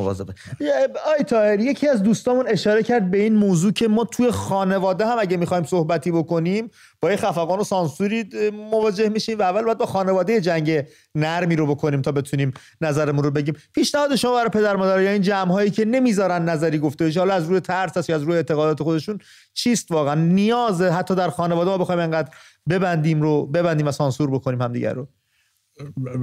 آی 1.17 1.23
تاهر 1.27 1.59
یکی 1.59 1.87
از 1.87 2.03
دوستامون 2.03 2.47
اشاره 2.47 2.83
کرد 2.83 3.11
به 3.11 3.17
این 3.17 3.35
موضوع 3.35 3.71
که 3.71 3.87
ما 3.87 4.05
توی 4.05 4.31
خانواده 4.31 5.05
هم 5.05 5.17
اگه 5.19 5.37
می‌خوایم 5.37 5.63
صحبتی 5.63 6.11
بکنیم 6.11 6.71
با 7.01 7.11
یه 7.11 7.17
خفقان 7.17 7.59
و 7.59 7.63
سانسوری 7.63 8.29
مواجه 8.71 9.09
میشیم 9.09 9.39
و 9.39 9.41
اول 9.41 9.63
باید 9.63 9.77
با 9.77 9.85
خانواده 9.85 10.41
جنگ 10.41 10.85
نرمی 11.15 11.55
رو 11.55 11.67
بکنیم 11.67 12.01
تا 12.01 12.11
بتونیم 12.11 12.53
نظرمون 12.81 13.23
رو 13.23 13.31
بگیم. 13.31 13.55
پیشنهاد 13.73 14.15
شما 14.15 14.35
برای 14.35 14.49
پدر 14.49 14.75
مادر 14.75 15.01
یا 15.01 15.11
این 15.11 15.21
جمع 15.21 15.51
هایی 15.51 15.71
که 15.71 15.85
نمی‌ذارن 15.85 16.49
نظری 16.49 16.79
گفته 16.79 17.05
بشه 17.05 17.19
حالا 17.19 17.33
از 17.33 17.45
روی 17.45 17.59
ترس 17.59 17.97
است 17.97 18.09
یا 18.09 18.15
از 18.15 18.23
روی 18.23 18.35
اعتقادات 18.35 18.83
خودشون 18.83 19.19
چیست 19.53 19.91
واقعا؟ 19.91 20.15
نیاز 20.15 20.81
حتی 20.81 21.15
در 21.15 21.29
خانواده 21.29 21.69
ما 21.69 21.77
بخوایم 21.77 21.99
انقدر 21.99 22.29
ببندیم 22.69 23.21
رو 23.21 23.45
ببندیم 23.45 23.87
و 23.87 23.91
سانسور 23.91 24.31
بکنیم 24.31 24.61
همدیگر 24.61 24.93
رو. 24.93 25.09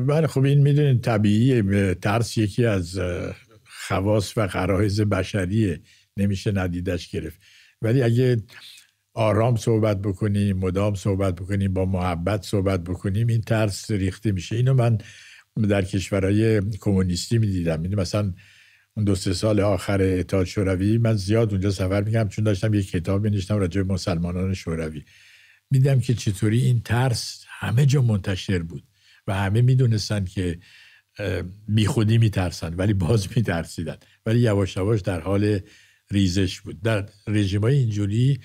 بله 0.09 0.27
خب 0.27 0.45
این 0.45 0.63
می‌دونید 0.63 1.01
طبیعیه 1.01 1.95
ترس 1.95 2.39
یکی 2.39 2.65
از 2.67 3.01
خواص 3.65 4.33
و 4.37 4.47
غرایز 4.47 5.01
بشریه. 5.01 5.81
نمیشه 6.17 6.53
ندیدش 6.53 7.09
گرفت. 7.09 7.41
ولی 7.83 8.03
اگه 8.03 8.37
آرام 9.15 9.57
صحبت 9.57 10.03
بکنیم 10.03 10.57
مدام 10.57 10.95
صحبت 10.95 11.35
بکنیم 11.35 11.73
با 11.73 11.85
محبت 11.85 12.43
صحبت 12.43 12.85
بکنیم 12.85 13.27
این 13.27 13.41
ترس 13.41 13.91
ریخته 13.91 14.33
میشه. 14.33 14.57
اینو 14.57 14.75
من 14.75 14.99
در 15.69 15.83
کشورهای 15.83 16.63
کمونیستی 16.81 17.39
می‌دیدم. 17.39 17.81
می‌دونی 17.81 18.01
مثلا 18.03 18.33
اون 18.97 19.05
دو 19.05 19.15
سه 19.15 19.33
سال 19.33 19.61
آخر 19.61 20.03
اتحاد 20.03 20.45
شوروی 20.45 20.99
من 20.99 21.15
زیاد 21.15 21.53
اونجا 21.53 21.71
سفر 21.71 22.03
میگم 22.03 22.29
چون 22.29 22.45
داشتم 22.45 22.75
یک 22.75 22.91
کتاب 22.91 23.23
بنوشتم 23.23 23.59
راجع 23.59 23.83
به 23.83 23.93
مسلمانان 23.93 24.55
شوروی. 24.55 25.03
میدم 25.73 26.01
که 26.01 26.15
چطوری 26.15 26.63
این 26.63 26.81
ترس 26.81 27.45
همه 27.49 27.87
جا 27.87 28.03
منتشر 28.03 28.59
بود 28.59 28.83
و 29.27 29.35
همه 29.35 29.63
می‌دونستن 29.63 30.25
که 30.25 30.59
بیخودی 31.69 32.19
میترسن 32.19 32.75
ولی 32.75 32.93
باز 32.93 33.29
میترسیدن. 33.37 33.97
ولی 34.27 34.41
یواش 34.41 34.77
یواش 34.77 35.01
در 35.01 35.21
حال 35.21 35.59
ریزش 36.11 36.61
بود. 36.61 36.83
در 36.83 37.09
رژیم 37.27 37.61
های 37.61 37.75
اینجوری 37.75 38.41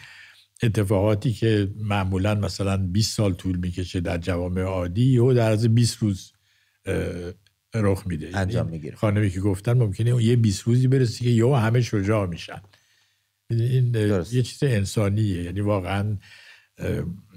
اتفاقاتی 0.64 1.34
که 1.34 1.72
معمولا 1.80 2.36
مثلا 2.36 2.78
20 2.78 3.16
سال 3.16 3.34
طول 3.34 3.58
می‌کشه 3.58 4.00
در 4.00 4.18
جوامع 4.18 4.62
عادی 4.62 5.18
و 5.18 5.34
در 5.34 5.52
از 5.52 5.68
20 5.68 5.98
روز 5.98 6.32
رخ 7.76 8.08
میده. 8.08 8.30
انجام 8.34 8.70
می‌گیره. 8.70 8.96
خانمی 8.96 9.30
که 9.30 9.40
گفتن 9.40 9.74
ممکنه 9.74 10.24
یه 10.24 10.36
20 10.36 10.62
روزی 10.62 10.88
برسه 10.88 11.24
که 11.24 11.30
یهو 11.30 11.56
همه 11.56 11.82
شجاع 11.82 12.28
میشن. 12.28 12.62
این 13.50 13.96
یه 14.32 14.42
چیز 14.44 14.64
انسانیه. 14.64 15.44
یعنی 15.44 15.62
واقعا 15.62 16.18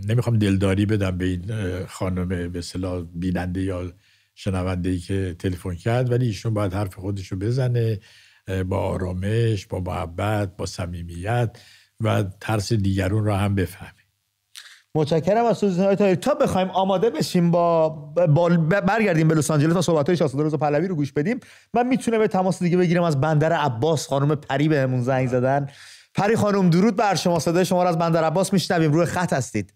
نمی‌خوام 0.08 0.38
دلداری 0.38 0.86
بدم 0.86 1.18
به 1.18 1.24
این 1.24 1.44
خانم 1.86 2.48
به 2.48 2.60
صلاح 2.60 3.04
بیننده 3.14 3.62
یا 3.62 3.92
شنونده 4.34 4.98
که 4.98 5.36
تلفن 5.38 5.74
کرد 5.74 6.10
ولی 6.10 6.26
ایشون 6.26 6.54
باید 6.54 6.74
حرف 6.74 6.94
خودشو 6.94 7.36
بزنه 7.36 8.00
با 8.68 8.78
آرامش 8.78 9.66
با 9.66 9.80
محبت 9.80 10.56
با 10.56 10.66
صمیمیت 10.66 11.58
و 12.00 12.24
ترس 12.40 12.72
دیگرون 12.72 13.24
را 13.24 13.36
هم 13.36 13.54
بفهمه. 13.54 13.90
متشکرم 14.94 15.44
از 15.44 15.60
توضیحات 15.60 16.02
تا 16.02 16.34
بخوایم 16.34 16.68
آماده 16.68 17.10
بشیم 17.10 17.50
با, 17.50 17.88
با 18.28 18.48
برگردیم 18.86 19.28
به 19.28 19.34
لس 19.34 19.50
آنجلس 19.50 19.72
تا 19.72 19.82
صحبت 19.82 20.06
های 20.06 20.16
شاهزاده 20.16 20.44
رضا 20.44 20.56
پهلوی 20.56 20.88
رو 20.88 20.94
گوش 20.94 21.12
بدیم. 21.12 21.40
من 21.74 21.86
می‌تونم 21.86 22.18
به 22.18 22.28
تماس 22.28 22.62
دیگه 22.62 22.76
بگیرم 22.76 23.02
از 23.02 23.20
بندر 23.20 23.52
عباس 23.52 24.08
خانم 24.08 24.34
پری 24.34 24.68
بهمون 24.68 25.02
زنگ 25.02 25.28
زدن. 25.28 25.68
پری 26.14 26.36
خانم 26.36 26.70
درود 26.70 26.96
بر 26.96 27.14
شما. 27.14 27.38
صدای 27.38 27.64
شما 27.64 27.82
رو 27.82 27.88
از 27.88 27.98
بندر 27.98 28.24
عباس 28.24 28.52
میشنویم. 28.52 28.92
روی 28.92 29.06
خط 29.06 29.32
هستید. 29.32 29.74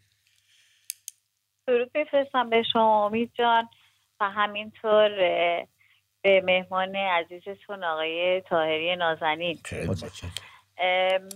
درود 1.66 1.92
بفرستم 1.94 2.50
به 2.50 2.62
شما 2.72 3.06
امید 3.06 3.30
جان. 3.34 3.68
و 4.20 4.30
همینطور 4.30 5.08
به 6.22 6.40
مهمان 6.44 6.96
عزیزتون 6.96 7.84
آقای 7.84 8.40
تاهری 8.40 8.96
نازنین. 8.96 9.58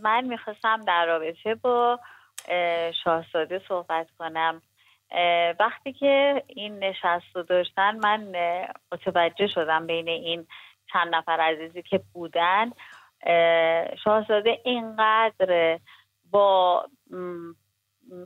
من 0.02 0.24
می‌خواستم 0.24 0.80
در 0.86 1.06
رابطه 1.06 1.54
با 1.54 2.00
شاهزاده 3.04 3.62
صحبت 3.68 4.06
کنم. 4.18 4.62
وقتی 5.60 5.92
که 5.92 6.42
این 6.46 6.78
نشست 6.78 7.26
رو 7.34 7.42
داشتن 7.42 7.96
من 7.96 8.32
متوجه 8.92 9.46
شدم 9.46 9.86
بین 9.86 10.08
این 10.08 10.46
چند 10.92 11.14
نفر 11.14 11.40
عزیزی 11.40 11.82
که 11.82 12.00
بودن 12.12 12.70
شاهزاده 14.04 14.60
اینقدر 14.64 15.78
با 16.30 16.84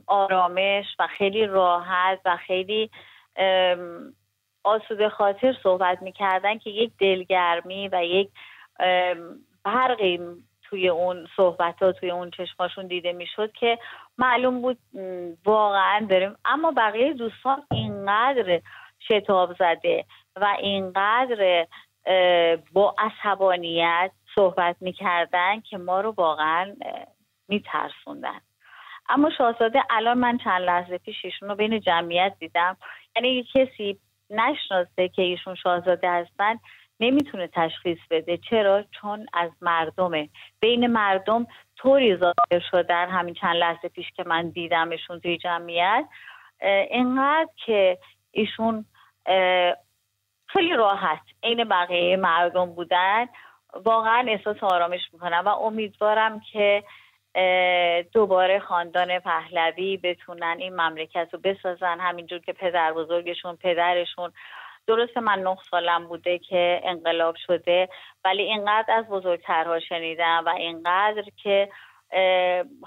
آرامش 0.07 0.85
و 0.99 1.07
خیلی 1.07 1.45
راحت 1.45 2.19
و 2.25 2.37
خیلی 2.37 2.89
آسوده 4.63 5.09
خاطر 5.09 5.55
صحبت 5.63 6.01
می‌کردن 6.01 6.57
که 6.57 6.69
یک 6.69 6.91
دلگرمی 6.99 7.89
و 7.91 8.03
یک 8.03 8.29
برقی 9.63 10.19
توی 10.63 10.89
اون 10.89 11.27
صحبت 11.35 11.83
ها 11.83 11.91
توی 11.91 12.11
اون 12.11 12.31
چشماشون 12.31 12.87
دیده 12.87 13.13
می‌شد 13.13 13.51
که 13.51 13.79
معلوم 14.17 14.61
بود 14.61 14.77
واقعا 15.45 16.07
داریم. 16.09 16.35
اما 16.45 16.71
بقیه 16.71 17.13
دوستان 17.13 17.63
اینقدر 17.71 18.61
شتاب 18.99 19.53
زده 19.59 20.05
و 20.35 20.55
اینقدر 20.59 21.67
با 22.73 22.95
عصبانیت 22.97 24.11
صحبت 24.35 24.75
می‌کردن 24.81 25.59
که 25.59 25.77
ما 25.77 26.01
رو 26.01 26.11
واقعا 26.11 26.75
میترسوندن. 27.47 28.41
اما 29.09 29.29
شاهزاده 29.37 29.83
الان 29.89 30.17
من 30.17 30.37
چند 30.37 30.61
لحظه 30.61 30.97
پیش 30.97 31.25
ایشون 31.25 31.49
رو 31.49 31.55
بین 31.55 31.79
جمعیت 31.79 32.33
دیدم. 32.39 32.77
یعنی 33.15 33.47
کسی 33.53 33.99
نشناسه 34.29 35.07
که 35.07 35.21
ایشون 35.21 35.55
شاهزاده 35.55 36.11
هستن 36.11 36.59
نمی‌تونه 36.99 37.47
تشخیص 37.47 37.97
بده. 38.11 38.37
چرا؟ 38.37 38.83
چون 38.83 39.25
از 39.33 39.51
مردمه. 39.61 40.29
بین 40.59 40.87
مردم 40.87 41.47
طوری 41.77 42.17
ظاهر 42.17 42.63
شدن 42.71 43.09
همین 43.09 43.33
چند 43.33 43.55
لحظه 43.55 43.87
پیش 43.87 44.11
که 44.11 44.23
من 44.23 44.49
دیدمشون 44.49 45.19
توی 45.19 45.37
جمعیت 45.37 46.05
اینقدر 46.89 47.49
که 47.65 47.97
ایشون 48.31 48.85
خیلی 50.47 50.73
راحت 50.75 51.21
عین 51.43 51.63
بقیه 51.63 52.17
مردم 52.17 52.65
بودن. 52.65 53.25
واقعا 53.73 54.25
احساس 54.27 54.63
آرامش 54.63 55.01
می‌کنم 55.13 55.43
و 55.45 55.49
امیدوارم 55.49 56.41
که 56.51 56.83
دوباره 58.13 58.59
خاندان 58.59 59.19
پهلوی 59.19 59.97
بتونن 59.97 60.55
این 60.59 60.81
مملکت 60.81 61.29
رو 61.31 61.39
بسازن. 61.39 61.99
همینجور 61.99 62.39
که 62.39 62.53
پدر 62.53 62.93
بزرگشون 62.93 63.55
پدرشون. 63.55 64.31
درسته 64.87 65.19
من 65.19 65.39
نه 65.39 65.57
سالم 65.71 66.07
بوده 66.07 66.39
که 66.39 66.81
انقلاب 66.83 67.35
شده 67.47 67.89
ولی 68.25 68.43
اینقدر 68.43 68.93
از 68.93 69.05
بزرگترها 69.05 69.79
شنیدم 69.79 70.43
و 70.45 70.49
اینقدر 70.49 71.23
که 71.43 71.69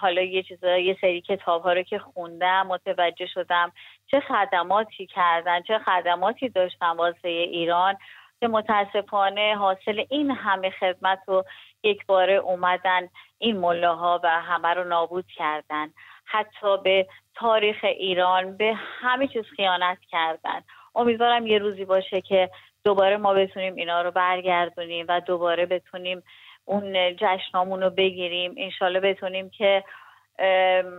حالا 0.00 0.22
یه 0.22 0.42
چیزا 0.42 0.76
یه 0.78 0.96
سری 1.00 1.20
کتاب 1.20 1.62
ها 1.62 1.72
رو 1.72 1.82
که 1.82 1.98
خوندم 1.98 2.66
متوجه 2.66 3.26
شدم 3.26 3.72
چه 4.10 4.20
خدماتی 4.20 5.06
کردن 5.06 5.62
چه 5.62 5.78
خدماتی 5.78 6.48
داشتن 6.48 6.90
واسه 6.90 7.28
ایران. 7.28 7.96
که 8.40 8.48
متاسفانه 8.48 9.56
حاصل 9.58 10.04
این 10.10 10.30
همه 10.30 10.70
خدمت 10.70 11.18
رو 11.26 11.44
یک 11.82 12.06
باره 12.06 12.34
اومدن 12.34 13.08
این 13.38 13.56
ملاها 13.56 14.20
و 14.24 14.40
همه 14.40 14.68
رو 14.68 14.84
نابود 14.84 15.24
کردن. 15.36 15.92
حتی 16.24 16.76
به 16.84 17.06
تاریخ 17.34 17.76
ایران 17.82 18.56
به 18.56 18.74
همه 18.76 19.28
چیز 19.28 19.44
خیانت 19.56 19.98
کردن. 20.10 20.60
امیدوارم 20.94 21.46
یه 21.46 21.58
روزی 21.58 21.84
باشه 21.84 22.20
که 22.20 22.50
دوباره 22.84 23.16
ما 23.16 23.34
بتونیم 23.34 23.74
اینا 23.74 24.02
رو 24.02 24.10
برگردونیم 24.10 25.06
و 25.08 25.20
دوباره 25.20 25.66
بتونیم 25.66 26.22
اون 26.64 27.16
جشنامون 27.16 27.82
رو 27.82 27.90
بگیریم. 27.90 28.54
انشالله 28.56 29.00
بتونیم 29.00 29.50
که 29.50 29.84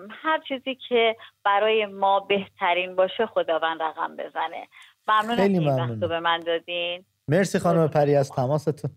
هر 0.09 0.39
چیزی 0.47 0.75
که 0.75 1.15
برای 1.43 1.85
ما 1.85 2.19
بهترین 2.19 2.95
باشه 2.95 3.25
خداوند 3.25 3.83
رقم 3.83 4.15
بزنه. 4.15 4.67
ممنون 5.07 5.35
خیلی 5.35 5.57
این. 5.57 5.79
وقت 5.79 5.99
به 5.99 6.19
من 6.19 6.39
دادین. 6.39 7.05
مرسی 7.27 7.59
خانم 7.59 7.87
پری 7.87 8.15
از 8.15 8.31
تماستون. 8.31 8.91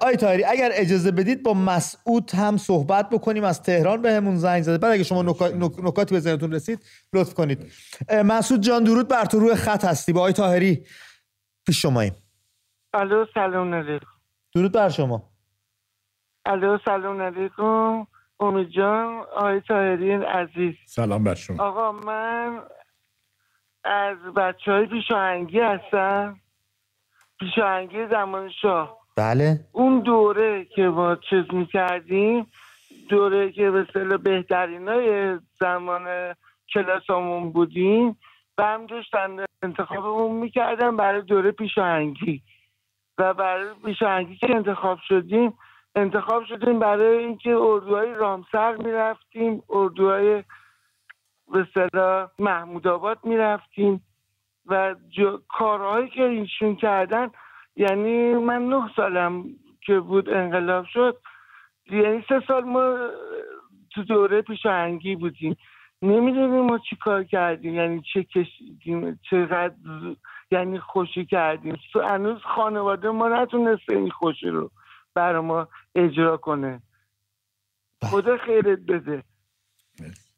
آی 0.00 0.16
تاهری 0.16 0.44
اگر 0.44 0.70
اجازه 0.72 1.10
بدید 1.10 1.42
با 1.42 1.54
مسعود 1.54 2.30
هم 2.34 2.56
صحبت 2.56 3.10
بکنیم 3.10 3.44
از 3.44 3.62
تهران 3.62 4.02
بهمون 4.02 4.36
زنگ 4.36 4.62
زده. 4.62 4.78
بعد 4.78 4.92
اگه 4.92 5.02
شما 5.02 5.22
نکا- 5.22 5.52
نک- 5.54 5.84
نکاتی 5.84 6.14
به 6.14 6.20
ذهنتون 6.20 6.52
رسید 6.52 6.84
لطف 7.12 7.34
کنید. 7.34 7.72
مسعود 8.24 8.60
جان 8.60 8.84
درود 8.84 9.08
بر 9.08 9.24
تو 9.24 9.38
روی 9.38 9.54
خط 9.54 9.84
هستی. 9.84 10.12
با 10.12 10.20
آی 10.20 10.32
تاهری 10.32 10.86
پیش 11.66 11.82
شماییم. 11.82 12.14
الو 12.94 13.26
سلام 13.34 13.74
علیکم. 13.74 14.06
درود 14.54 14.72
بر 14.72 14.88
شما. 14.88 15.30
الو 16.46 16.78
سلام 16.84 17.22
علیکم. 17.22 18.06
امید 18.40 18.68
جان 18.68 19.18
آقای 19.36 19.60
طاهری 19.60 20.12
عزیز. 20.12 20.74
سلام 20.86 21.24
بر 21.24 21.34
شما. 21.34 21.62
آقا 21.64 21.92
من 21.92 22.60
از 23.84 24.16
بچه 24.36 24.72
های 24.72 24.86
پیشاهنگی 24.86 25.60
هستم. 25.60 26.40
پیشاهنگی 27.40 28.06
زمان 28.06 28.50
شاه. 28.62 28.98
بله. 29.16 29.60
اون 29.72 30.00
دوره 30.00 30.64
که 30.64 30.82
ما 30.82 31.16
چیز 31.16 31.44
می‌کردیم 31.52 32.46
دوره 33.08 33.52
که 33.52 33.70
به 33.70 33.80
اصطلاح 33.88 34.16
بهترین 34.16 34.88
های 34.88 35.38
زمان 35.60 36.34
کلاسامون 36.74 37.50
بودیم 37.52 38.16
و 38.58 38.62
هم 38.62 38.86
داشتن 38.86 39.44
انتخابمون 39.62 40.36
می‌کردن 40.36 40.96
برای 40.96 41.22
دوره 41.22 41.50
پیشاهنگی 41.50 42.42
و 43.18 43.34
برای 43.34 43.68
پیشاهنگی 43.84 44.36
که 44.36 44.54
انتخاب 44.54 44.98
شدیم 45.08 45.54
انتخاب 45.94 46.44
شدیم 46.44 46.78
برای 46.78 47.18
اینکه 47.18 47.50
اردوهای 47.50 48.14
رامسر 48.14 48.76
می‌رفتیم 48.76 49.62
اردوهای 49.70 50.44
به 51.52 51.66
اصطلاح 51.68 52.28
محمود 52.38 52.86
آباد 52.86 53.18
می‌رفتیم. 53.24 54.04
و 54.70 54.94
کارهایی 55.48 56.08
که 56.08 56.22
ایشون 56.22 56.76
کردن 56.76 57.30
یعنی 57.76 58.34
من 58.34 58.68
نه 58.68 58.90
سالم 58.96 59.44
که 59.86 60.00
بود 60.00 60.28
انقلاب 60.28 60.84
شد 60.92 61.16
یعنی 61.90 62.24
سه 62.28 62.42
سال 62.48 62.64
ما 62.64 63.08
تو 63.94 64.02
دوره 64.04 64.42
پیشاهنگی 64.42 65.16
بودیم. 65.16 65.56
نمی‌دونیم 66.02 66.66
ما 66.66 66.78
چی 66.78 66.96
کار 66.96 67.24
کردیم 67.24 67.74
یعنی 67.74 68.02
چه 68.14 68.22
کشیدیم 68.22 69.20
چقدر 69.30 69.74
یعنی 70.50 70.78
خوشی 70.78 71.26
کردیم. 71.26 71.76
هنوز 71.94 72.42
خانواده 72.42 73.10
ما 73.10 73.28
نتونسته 73.28 73.96
این 73.96 74.10
خوشی 74.10 74.48
رو 74.48 74.70
برا 75.14 75.42
ما 75.42 75.68
اجرا 75.94 76.36
کنه. 76.36 76.82
خدا 78.02 78.36
خیرت 78.36 78.78
بده. 78.88 79.22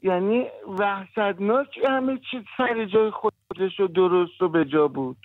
یعنی 0.03 0.47
وحشتناک 0.69 1.79
همه 1.89 2.19
چیز 2.31 2.43
سر 2.57 2.85
جای 2.85 3.11
خودش 3.53 3.81
و 3.81 3.87
درست 3.87 4.43
و 4.43 4.49
به 4.49 4.65
جا 4.73 4.89
بود. 4.89 5.17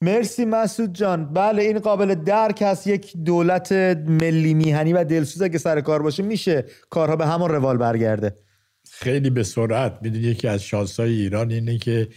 مرسی 0.00 0.44
مسعود 0.44 0.92
جان. 0.92 1.32
بله 1.32 1.62
این 1.62 1.78
قابل 1.78 2.14
درک 2.14 2.62
هست 2.62 2.86
یک 2.86 3.16
دولت 3.16 3.72
ملی 4.06 4.54
میهنی 4.54 4.92
و 4.92 5.04
دلسوز 5.04 5.42
اگه 5.42 5.58
سر 5.58 5.80
کار 5.80 6.02
باشه 6.02 6.22
میشه 6.22 6.64
کارها 6.90 7.16
به 7.16 7.26
همون 7.26 7.50
روال 7.50 7.76
برگرده. 7.76 8.36
خیلی 8.92 9.30
به 9.30 9.42
سرعت. 9.42 9.98
می‌دونی 10.02 10.24
یکی 10.24 10.48
از 10.48 10.62
شانسای 10.62 11.12
ایران 11.12 11.50
اینه 11.50 11.78
که 11.78 12.08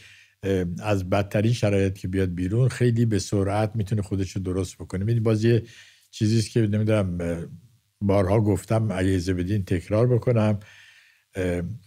از 0.84 1.10
بدترین 1.10 1.54
شرایط 1.54 1.98
که 1.98 2.08
بیاد 2.08 2.30
بیرون 2.30 2.70
خیلی 2.70 3.06
به 3.06 3.20
سرعت 3.20 3.72
می‌تونه 3.76 4.02
خودش 4.02 4.32
رو 4.32 4.42
درست 4.42 4.78
بکنه. 4.78 5.00
می‌دونی 5.00 5.20
باز 5.20 5.44
یه 5.44 5.64
چیزیست 6.12 6.52
که 6.52 6.60
نمی‌دونم 6.60 7.18
بارها 8.02 8.42
گفتم 8.42 8.92
اگه 8.92 9.34
بدین 9.34 9.66
تکرار 9.66 10.08
بکنم. 10.08 10.60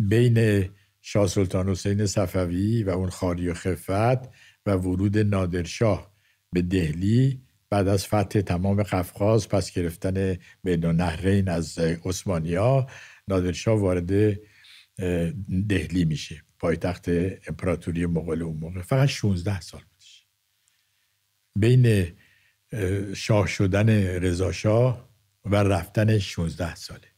بین 0.00 0.64
شاه 1.10 1.26
سلطان 1.26 1.68
حسین 1.68 2.06
صفوی 2.06 2.82
و 2.82 2.90
اون 2.90 3.10
خاری 3.10 3.48
و 3.48 3.54
خفت 3.54 4.28
و 4.66 4.70
ورود 4.70 5.18
نادرشاه 5.18 6.12
به 6.52 6.62
دهلی 6.62 7.42
بعد 7.70 7.88
از 7.88 8.06
فتح 8.06 8.40
تمام 8.40 8.82
قفقاز 8.82 9.48
پس 9.48 9.72
گرفتن 9.72 10.36
بین 10.64 10.86
نهرین 10.86 11.48
از 11.48 11.78
عثمانیا 11.78 12.86
نادرشاه 13.28 13.80
وارد 13.80 14.38
دهلی 15.68 16.04
میشه 16.04 16.42
پایتخت 16.58 17.08
امپراتوری 17.48 18.06
مغول 18.06 18.42
اون 18.42 18.56
موقع. 18.56 18.82
فقط 18.82 19.08
16 19.08 19.60
سال 19.60 19.80
بودش. 19.80 20.26
بین 21.56 22.06
اه، 22.72 23.14
شاه 23.14 23.46
شدن 23.46 23.88
رضا 23.98 24.52
شاه 24.52 25.08
و 25.44 25.56
رفتن 25.56 26.18
16 26.18 26.74
ساله. 26.74 27.08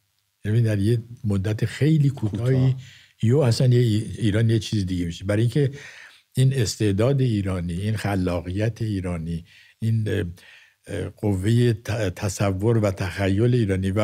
یعنی 0.44 0.62
در 0.62 0.78
یه 0.78 1.02
مدت 1.24 1.64
خیلی 1.64 2.08
کوتاهی 2.08 2.76
یو 3.22 3.38
اصلا 3.38 3.66
یه 3.66 3.80
ای- 3.80 4.10
ایران 4.18 4.50
یه 4.50 4.58
چیز 4.58 4.86
دیگه 4.86 5.04
میشه. 5.06 5.24
برای 5.24 5.40
اینکه 5.42 5.70
این 6.36 6.54
استعداد 6.54 7.20
ایرانی 7.20 7.72
این 7.72 7.96
خلاقیت 7.96 8.82
ایرانی 8.82 9.44
این 9.78 10.24
قوه 11.16 11.72
تصور 12.16 12.78
و 12.78 12.90
تخیل 12.90 13.54
ایرانی 13.54 13.90
و 13.90 14.00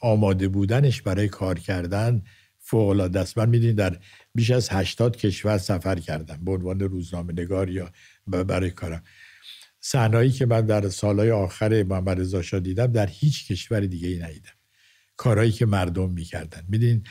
آماده 0.00 0.48
بودنش 0.48 1.02
برای 1.02 1.28
کار 1.28 1.58
کردن 1.58 2.22
فوق 2.58 2.88
العاده 2.88 3.20
است. 3.20 3.38
من 3.38 3.48
می‌دونید 3.48 3.76
در 3.76 3.98
بیش 4.34 4.50
از 4.50 4.68
80 4.72 5.16
کشور 5.16 5.58
سفر 5.58 5.98
کردم 5.98 6.38
به 6.44 6.52
عنوان 6.52 6.80
روزنامه 6.80 7.32
نگار 7.32 7.70
یا 7.70 7.92
برای 8.26 8.70
کارم. 8.70 9.02
صحنه‌ای 9.80 10.30
که 10.30 10.46
من 10.46 10.66
در 10.66 10.88
سالهای 10.88 11.30
آخر 11.30 11.82
محمد 11.82 12.20
رضا 12.20 12.58
دیدم 12.58 12.86
در 12.86 13.06
هیچ 13.06 13.52
کشور 13.52 13.80
دیگه 13.80 14.08
ای 14.08 14.18
ندیدم. 14.18 14.52
کارهایی 15.16 15.52
که 15.52 15.66
مردم 15.66 16.10
می‌کردن. 16.10 16.62
میدین 16.68 17.04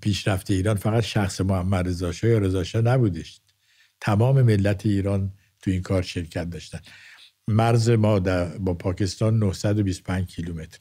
پیشرفت 0.00 0.50
ایران 0.50 0.76
فقط 0.76 1.02
شخص 1.02 1.40
محمد 1.40 1.88
رضا 1.88 2.12
شاه 2.12 2.30
یا 2.30 2.38
رضا 2.38 2.64
شاه 2.64 2.82
نبودش. 2.82 3.40
تمام 4.00 4.42
ملت 4.42 4.86
ایران 4.86 5.32
تو 5.62 5.70
این 5.70 5.82
کار 5.82 6.02
شرکت 6.02 6.50
داشتن. 6.50 6.80
مرز 7.48 7.90
ما 7.90 8.18
در 8.18 8.58
با 8.58 8.74
پاکستان 8.74 9.38
925 9.38 10.26
کیلومتر. 10.26 10.78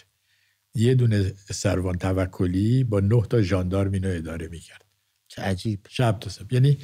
یه 0.75 0.95
دونه 0.95 1.33
سروان 1.51 1.97
توکلی 1.97 2.83
با 2.83 2.99
نه 2.99 3.21
تا 3.29 3.41
ژاندارم 3.41 3.91
اینو 3.91 4.09
اداره 4.09 4.47
می‌کرد. 4.47 4.85
چه 5.27 5.41
عجیب. 5.41 5.79
شب 5.89 6.17
تا 6.19 6.29
صبح. 6.29 6.53
یعنی 6.53 6.77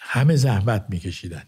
همه 0.00 0.36
زحمت 0.36 0.86
میکشیدن. 0.88 1.44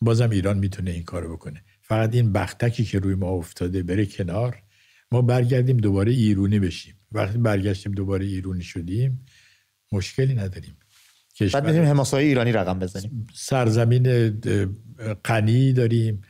بازم 0.00 0.30
ایران 0.30 0.58
می‌تونه 0.58 0.90
این 0.90 1.02
کارو 1.02 1.36
بکنه. 1.36 1.64
فقط 1.82 2.14
این 2.14 2.32
بختکی 2.32 2.84
که 2.84 2.98
روی 2.98 3.14
ما 3.14 3.28
افتاده 3.28 3.82
بره 3.82 4.06
کنار. 4.06 4.62
ما 5.10 5.22
برگردیم 5.22 5.76
دوباره 5.76 6.12
ایرونی 6.12 6.58
بشیم. 6.58 6.95
وقتی 7.12 7.38
برگشتیم 7.38 7.92
دوباره 7.92 8.26
ایرونی 8.26 8.62
شدیم 8.62 9.26
مشکلی 9.92 10.34
نداریم. 10.34 10.76
بعد 11.40 11.66
می‌تونیم 11.66 11.88
حماسای 11.88 12.24
ایرانی 12.26 12.52
رقم 12.52 12.78
بزنیم. 12.78 13.26
سرزمین 13.34 14.30
غنی 15.24 15.72
داریم 15.72 16.20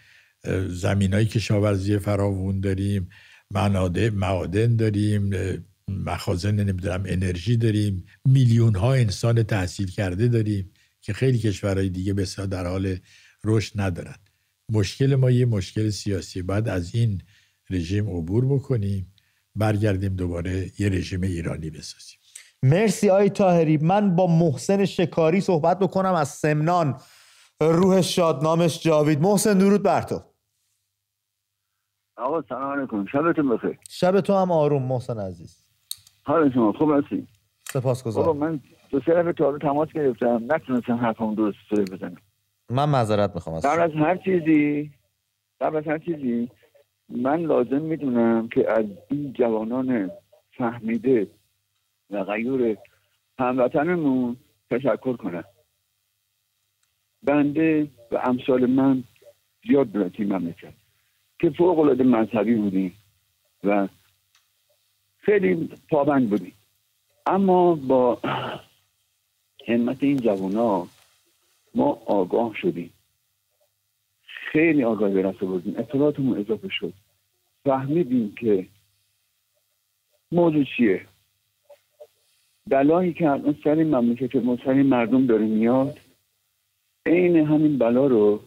زمین 0.68 1.14
های 1.14 1.26
کشاورزی 1.26 1.98
فراوون 1.98 2.60
داریم 2.60 3.08
مناده 3.50 4.10
معادن 4.10 4.76
داریم 4.76 5.30
مخازن 5.88 6.54
نمی‌دونم 6.54 7.02
انرژی 7.06 7.56
داریم 7.56 8.04
میلیون 8.24 8.74
ها 8.74 8.94
انسان 8.94 9.42
تحصیل 9.42 9.90
کرده 9.90 10.28
داریم 10.28 10.70
که 11.00 11.12
خیلی 11.12 11.38
کشورهای 11.38 11.88
دیگه 11.88 12.14
بسیار 12.14 12.46
در 12.46 12.66
حال 12.66 12.96
رشد 13.44 13.80
ندارن. 13.80 14.16
مشکل 14.72 15.14
ما 15.14 15.30
یه 15.30 15.44
مشکل 15.44 15.90
سیاسی. 15.90 16.42
بعد 16.42 16.68
از 16.68 16.94
این 16.94 17.22
رژیم 17.70 18.10
عبور 18.10 18.46
بکنیم. 18.46 19.12
برگردیم 19.56 20.16
دوباره 20.16 20.66
یه 20.78 20.88
رژیم 20.88 21.22
ایرانی 21.22 21.70
بسازیم. 21.70 22.18
مرسی 22.62 23.10
آی 23.10 23.30
تاهری. 23.30 23.76
من 23.76 24.16
با 24.16 24.26
محسن 24.26 24.84
شکاری 24.84 25.40
صحبت 25.40 25.78
بکنم 25.78 26.14
از 26.14 26.28
سمنان. 26.28 27.00
روح 27.60 28.00
شادنامش 28.00 28.82
جاوید. 28.82 29.20
محسن 29.20 29.58
درود 29.58 29.82
بر 29.82 30.02
تو. 30.02 30.20
آقا 32.16 32.42
سلام 32.48 32.78
علیکم. 32.78 33.06
شبتون 33.12 33.48
بخیر. 33.48 33.78
شب 33.88 34.20
تو 34.20 34.32
هم 34.32 34.50
آروم 34.50 34.82
محسن 34.82 35.18
عزیز. 35.18 35.66
حال 36.22 36.52
شما 36.52 36.72
خوب 36.72 36.90
هستی 36.90 37.26
سپاس 37.68 38.06
آقا 38.06 38.32
من 38.32 38.60
دو 38.90 39.00
سه 39.00 39.14
دفعه 39.14 39.32
تا 39.32 39.44
حالا 39.44 39.58
تماس 39.58 39.88
گرفتم. 39.88 40.42
نتونستم 40.48 40.94
حرفم 40.94 41.34
درست 41.34 41.56
بزنم. 41.92 42.16
من 42.70 42.88
معذرت 42.88 43.34
می‌خوام 43.34 43.56
از 43.56 43.66
قبل 43.66 43.80
از 43.82 43.90
هر 43.90 44.16
چیزی 44.16 44.90
قبل 45.60 45.76
از 45.76 45.84
هر 45.86 45.98
چیزی 45.98 46.50
من 47.08 47.40
لازم 47.40 47.82
می‌دونم 47.82 48.48
که 48.48 48.70
از 48.70 48.84
این 49.10 49.32
جوانان 49.32 50.10
فهمیده 50.58 51.26
و 52.10 52.24
غیور 52.24 52.76
هموطنمون 53.38 54.36
تشکر 54.70 55.16
کنم 55.16 55.44
بنده 57.22 57.88
و 58.12 58.16
امثال 58.16 58.66
من 58.66 59.04
زیاد 59.68 59.88
بودن 59.88 60.08
توی 60.08 60.26
مملکت 60.26 60.72
که 61.38 61.50
فوق 61.50 61.78
العاده 61.78 62.04
مذهبی 62.04 62.54
بودیم 62.54 62.96
و 63.64 63.88
خیلی 65.18 65.68
پابند 65.90 66.30
بودیم. 66.30 66.52
اما 67.26 67.74
با 67.74 68.18
همت 69.68 70.02
این 70.02 70.16
جوونا 70.16 70.86
ما 71.74 72.02
آگاه 72.06 72.54
شدیم. 72.54 72.92
خیلی 74.56 74.84
آگاه 74.84 75.10
به 75.10 75.22
دست 75.22 75.38
بردیم 75.38 75.74
اطلاعاتمون 75.78 76.38
اضافه 76.40 76.68
شد. 76.68 76.92
فهمیدیم 77.64 78.34
که 78.34 78.66
موضوع 80.32 80.64
چیه؟ 80.76 81.06
بلایی 82.66 83.12
که 83.12 83.30
الان 83.30 83.56
سر 83.64 83.74
مملکت 83.74 84.36
ما 84.36 84.56
سر 84.64 84.82
مردم 84.82 85.26
داره 85.26 85.46
میاد 85.46 85.98
عین 87.06 87.36
همین 87.36 87.78
بلا 87.78 88.06
رو 88.06 88.40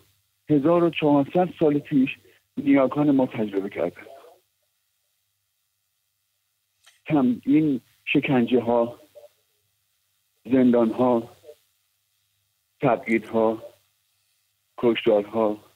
1400 0.49 1.49
سال 1.59 1.79
پیش 1.79 2.17
نیاکان 2.57 3.11
ما 3.11 3.25
تجربه 3.25 3.69
کردن 3.69 4.05
هم 7.05 7.41
این 7.45 7.81
شکنجه 8.05 8.61
ها 8.61 8.99
زندان 10.51 10.91
ها 10.91 11.29
تبعید 12.81 13.25
ها 13.25 13.63
کشتار 14.77 15.25
ها 15.25 15.68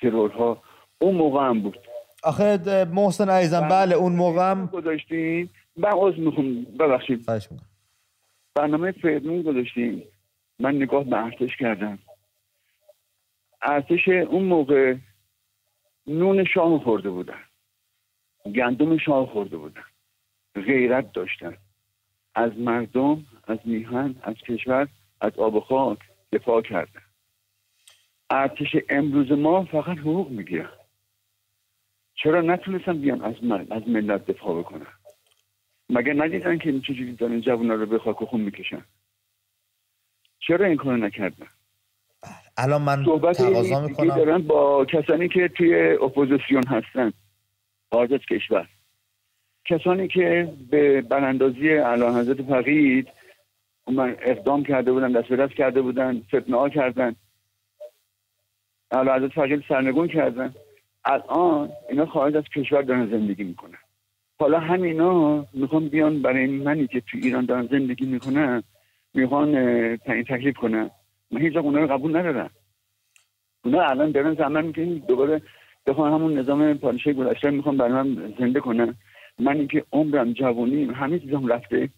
ترور 0.00 0.30
ها 0.30 0.62
اون 0.98 1.14
موقع 1.14 1.48
هم 1.48 1.60
بود. 1.60 1.78
آخه 2.22 2.84
محسن 2.92 3.28
عزیزم 3.30 3.68
بله. 3.68 3.94
اون 3.94 4.12
موقع 4.16 4.50
هم؟ 4.50 4.66
گذاشتیم. 4.66 5.50
من 5.76 5.90
عذر 5.92 6.16
می‌خوام 6.16 6.64
ببخشید. 6.64 7.26
برنامه 8.54 8.92
فردون 8.92 9.42
گذاشتیم. 9.42 10.02
من 10.58 10.74
نگاه 10.76 11.04
به 11.04 11.24
ارتش 11.24 11.56
کردم. 11.56 11.98
ارتش 13.62 14.08
اون 14.08 14.44
موقع 14.44 14.94
نون 16.06 16.44
شاه 16.44 16.78
خورده 16.84 17.10
بودن. 17.10 17.40
گندم 18.54 18.98
شاه 18.98 19.26
خورده 19.26 19.56
بودن. 19.56 19.84
غیرت 20.54 21.12
داشتن. 21.12 21.56
از 22.34 22.58
مردم 22.58 23.26
از 23.46 23.58
میهن 23.64 24.14
از 24.22 24.34
کشور 24.34 24.88
از 25.20 25.32
آب 25.38 25.54
و 25.54 25.60
خاک 25.60 25.98
دفاع 26.32 26.62
کردن. 26.62 27.02
ارتش 28.30 28.76
امروز 28.88 29.32
ما 29.32 29.64
فقط 29.64 29.98
حقوق 29.98 30.30
می‌گیرن 30.30 30.70
چرا 32.14 32.40
نتونستن 32.40 33.00
بیان 33.00 33.22
از, 33.22 33.44
من، 33.44 33.66
از 33.70 33.88
ملت 33.88 34.26
دفاع 34.26 34.58
بکنن؟ 34.58 34.86
مگه 35.90 36.12
ندیدن 36.12 36.58
که 36.58 36.70
این 36.70 36.80
چجوری 36.80 37.12
دارن 37.12 37.40
جوونا 37.40 37.74
رو 37.74 37.86
به 37.86 37.98
خاک 37.98 38.22
و 38.22 38.26
خون 38.26 38.40
می‌کشن؟ 38.40 38.84
چرا 40.38 40.66
این 40.66 40.76
کارو 40.76 40.96
نکردن؟ 40.96 41.46
الان 42.56 42.82
من 42.82 43.04
صحبت 43.04 43.36
تقاضا 43.36 43.80
می‌کنم. 43.80 44.16
دارن 44.16 44.38
با 44.38 44.84
کسانی 44.84 45.28
که 45.28 45.48
توی 45.48 45.92
اپوزیسیون 46.02 46.62
هستن 46.66 47.12
خارج 47.92 48.12
از 48.12 48.20
کشور. 48.20 48.68
کسانی 49.64 50.08
که 50.08 50.52
به 50.70 51.00
براندازی 51.00 51.70
اعلی 51.70 52.04
حضرت 52.04 52.42
فقید 52.42 53.08
من 53.92 54.16
اقدام 54.20 54.64
کرده 54.64 54.92
بودن 54.92 55.12
دست 55.12 55.28
به 55.28 55.36
دست 55.36 55.52
کرده 55.52 55.82
بودن 55.82 56.20
فتنه 56.20 56.56
ها 56.56 56.68
کردن. 56.68 57.16
حضرت 59.04 59.32
فقید 59.32 59.64
سرنگون 59.68 60.08
کردن. 60.08 60.54
الان 61.04 61.70
اینا 61.90 62.06
خارج 62.06 62.36
از 62.36 62.44
کشور 62.56 62.82
دارن 62.82 63.06
زندگی 63.06 63.44
می‌کنن. 63.44 63.78
حالا 64.38 64.58
همینا 64.58 65.44
می‌خوان 65.54 65.88
بیان 65.88 66.22
برای 66.22 66.46
منی 66.46 66.86
که 66.86 67.00
تو 67.00 67.18
ایران 67.22 67.44
دارن 67.44 67.66
زندگی 67.66 68.06
می‌کنن 68.06 68.62
می‌خوان 69.14 69.52
تعیین 69.96 70.24
تکلیف 70.24 70.56
کنن. 70.56 70.90
من 71.30 71.40
هیچ 71.40 71.56
اونا 71.56 71.80
رو 71.80 71.86
قبول 71.86 72.16
ندارم. 72.16 72.50
اونا 73.64 73.82
الان 73.82 74.10
دارن 74.10 74.34
زمان 74.34 74.64
می‌کنن 74.64 75.02
دوباره 75.08 75.42
بخوان 75.86 76.12
همون 76.12 76.38
نظام 76.38 76.74
پادشاهی 76.74 77.16
گذشته 77.16 77.50
می‌خوان 77.50 77.76
برای 77.76 77.92
من 77.92 78.34
زنده 78.38 78.60
کنن. 78.60 78.94
من 79.38 79.56
اینکه 79.56 79.84
عمرم 79.92 80.32
جوانی 80.32 80.84
همه 80.84 81.18
چیزم 81.18 81.46
رفته. 81.46 81.88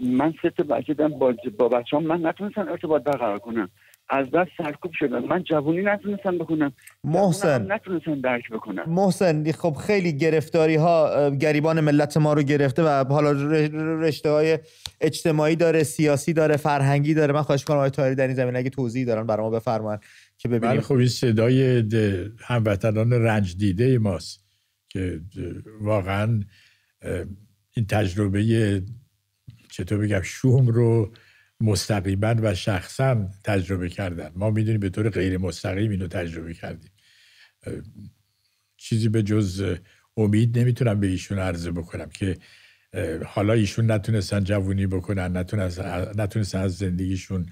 من 0.00 0.34
سه 0.42 0.50
تا 0.50 0.62
بچه 0.62 0.94
با, 0.94 1.34
با 1.58 1.68
بچه 1.68 1.98
من 1.98 2.26
نتونستم 2.26 2.68
ارتباط 2.68 3.02
برقرار 3.02 3.38
کنم. 3.38 3.68
از 4.08 4.26
دست 4.34 4.50
سرکوب 4.58 4.92
شدم 4.94 5.24
من 5.24 5.42
جوانی 5.42 5.82
نتونستم 5.82 6.38
بکنم 6.38 6.72
محسن. 7.04 7.72
نتونستم 7.72 8.20
درک 8.20 8.50
بکنم. 8.50 8.90
محسن 8.90 9.52
خب 9.52 9.76
خیلی 9.86 10.16
گرفتاری 10.16 10.76
ها 10.76 11.30
گریبان 11.30 11.80
ملت 11.80 12.16
ما 12.16 12.32
رو 12.32 12.42
گرفته 12.42 12.82
و 12.82 13.04
حالا 13.04 13.32
رشته 14.00 14.30
های 14.30 14.58
اجتماعی 15.00 15.56
داره 15.56 15.82
سیاسی 15.82 16.32
داره 16.32 16.56
فرهنگی 16.56 17.14
داره. 17.14 17.32
من 17.32 17.42
خواهش 17.42 17.64
کنم 17.64 17.76
آقای 17.76 17.90
طاهری 17.90 18.14
در 18.14 18.26
این 18.26 18.36
زمینه 18.36 18.58
اگه 18.58 18.70
توضیحی 18.70 19.04
دارن 19.04 19.26
برای 19.26 19.42
ما 19.42 19.50
بفرمایید 19.50 20.00
که 20.38 20.48
بله 20.48 20.58
ببینیم 20.58 20.80
خب 20.80 20.94
این 20.94 21.08
صدای 21.08 21.84
هموطنان 22.38 23.12
رنج 23.12 23.56
دیده 23.56 23.98
ماست 23.98 24.44
که 24.88 25.20
واقعا 25.80 26.40
این 27.76 27.86
تجربه 27.88 28.82
چطور 29.70 29.98
بگم 29.98 30.22
شوم 30.22 30.66
رو 30.66 31.12
مستقیما 31.62 32.34
و 32.42 32.54
شخصا 32.54 33.28
تجربه 33.44 33.88
کردن. 33.88 34.30
ما 34.34 34.50
می‌دونیم 34.50 34.80
به 34.80 34.88
طور 34.88 35.10
غیر 35.10 35.38
مستقیم 35.38 35.90
اینو 35.90 36.06
تجربه 36.06 36.54
کردیم. 36.54 36.90
چیزی 38.76 39.08
به 39.08 39.22
جز 39.22 39.76
امید 40.16 40.58
نمی‌تونم 40.58 41.00
به 41.00 41.06
ایشون 41.06 41.38
عرضه 41.38 41.70
بکنم 41.70 42.08
که 42.08 42.36
حالا 43.26 43.52
ایشون 43.52 43.90
نتونستن 43.90 44.44
جوونی 44.44 44.86
بکنن 44.86 45.36
نتونستن, 45.36 46.58
از 46.60 46.76
زندگیشون 46.76 47.46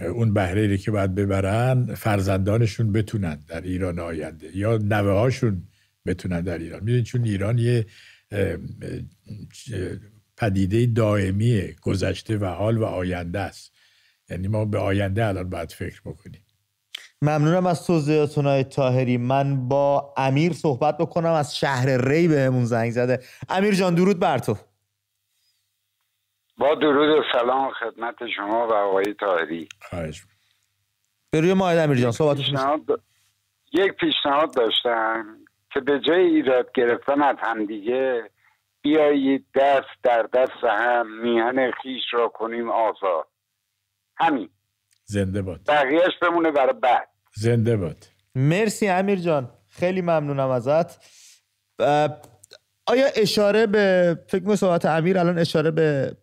اون 0.00 0.34
بهره 0.34 0.66
رو 0.66 0.76
که 0.76 0.90
باید 0.90 1.14
ببرن 1.14 1.94
فرزندانشون 1.94 2.92
بتونن 2.92 3.38
در 3.48 3.60
ایران 3.60 3.98
آینده 3.98 4.56
یا 4.56 4.76
نوه 4.76 5.12
هاشون 5.12 5.62
بتونن 6.06 6.40
در 6.40 6.58
ایران. 6.58 6.80
می‌دونید 6.80 7.04
چون 7.04 7.24
ایران 7.24 7.58
یه 7.58 7.86
پدیده 10.40 10.86
دائمی 10.86 11.74
گذشته 11.82 12.38
و 12.38 12.44
حال 12.44 12.78
و 12.78 12.84
آینده 12.84 13.38
است. 13.40 13.76
یعنی 14.30 14.48
ما 14.48 14.64
به 14.64 14.78
آینده 14.78 15.26
الان 15.26 15.50
باید 15.50 15.72
فکر 15.72 16.00
بکنیم. 16.00 16.44
ممنونم 17.22 17.66
از 17.66 17.86
توضیحاتون 17.86 18.46
های 18.46 18.64
تاهری 18.64 19.16
من 19.16 19.68
با 19.68 20.14
امیر 20.16 20.52
صحبت 20.52 20.98
بکنم. 20.98 21.32
از 21.32 21.56
شهر 21.56 22.08
ری 22.08 22.28
بهمون 22.28 22.64
زنگ 22.64 22.90
زده. 22.90 23.18
امیر 23.48 23.74
جان 23.74 23.94
درود 23.94 24.18
بر 24.18 24.38
تو. 24.38 24.56
با 26.58 26.74
درود 26.74 27.08
و 27.08 27.22
سلام 27.32 27.70
خدمت 27.70 28.14
شما 28.36 28.68
و 28.68 28.72
آقای 28.72 29.14
تاهری 29.20 29.68
خواهش 29.80 30.22
به 31.30 31.40
روی 31.40 31.54
ماهد 31.54 31.78
امیر 31.78 31.98
جان 31.98 32.12
صحبتتون 32.12 32.44
پیشنهاد 32.44 32.80
یک 33.72 33.92
پیشنهاد 33.92 34.54
داشتم 34.54 35.36
که 35.72 35.80
به 35.80 36.00
جای 36.00 36.20
ایراد 36.20 36.72
گرفتن 36.74 37.22
از 37.22 37.36
همدیگه 37.40 38.30
بیایید 38.82 39.46
دست 39.54 40.02
در 40.02 40.28
دست 40.34 40.64
هم 40.64 41.22
میهن 41.22 41.70
خیش 41.82 42.02
را 42.12 42.28
کنیم 42.28 42.70
آزاد. 42.70 43.26
همین. 44.16 44.48
زنده 45.04 45.42
باد. 45.42 45.60
بقیهش 45.68 46.18
بمونه 46.22 46.50
برای 46.50 46.72
بعد. 46.72 47.08
زنده 47.36 47.76
باد. 47.76 48.06
مرسی 48.34 48.88
امیر 48.88 49.18
جان. 49.18 49.50
خیلی 49.68 50.00
ممنونم 50.02 50.48
ازت. 50.48 51.04
آیا 52.86 53.06
اشاره 53.16 53.66
به 53.66 54.16
فکر 54.28 54.44
می 54.44 54.56
صحبت 54.56 54.84
امیر 54.84 55.18
الان 55.18 55.38
اشاره 55.38 55.70
به 55.70 56.16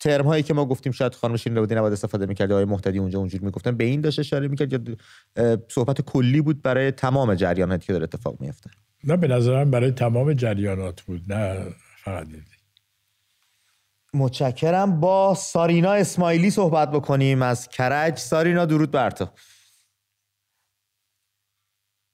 ترم 0.00 0.24
هایی 0.24 0.42
که 0.42 0.54
ما 0.54 0.64
گفتیم 0.64 0.92
شاید 0.92 1.14
خانم 1.14 1.36
شیرین 1.36 1.58
لودی 1.58 1.74
نباید 1.74 1.92
استفاده 1.92 2.26
می‌کرد 2.26 2.52
آقای 2.52 2.64
محتدی 2.64 2.98
اونجا 2.98 3.18
اونجوری 3.18 3.44
می‌گفتن؟ 3.44 3.76
به 3.76 3.84
این 3.84 4.00
داشت 4.00 4.18
اشاره 4.18 4.48
می‌کرد 4.48 4.72
یا 4.72 5.58
صحبت 5.68 6.00
کلی 6.00 6.40
بود 6.40 6.62
برای 6.62 6.90
تمام 6.90 7.34
جریاناتی 7.34 7.86
که 7.86 7.92
داره 7.92 8.04
اتفاق 8.04 8.40
میفته 8.40 8.70
نه 9.04 9.16
به 9.16 9.28
نظرم 9.28 9.70
برای 9.70 9.90
تمام 9.90 10.32
جریانات 10.32 11.00
بود 11.02 11.32
نه 11.32 11.70
فقط. 12.04 12.26
متشکرم. 14.14 15.00
با 15.00 15.34
سارینا 15.34 15.92
اسماعیلی 15.92 16.50
صحبت 16.50 16.90
بکنیم 16.90 17.42
از 17.42 17.68
کرج. 17.68 18.18
سارینا 18.18 18.64
درود 18.64 18.90
بر 18.90 19.10
تو. 19.10 19.26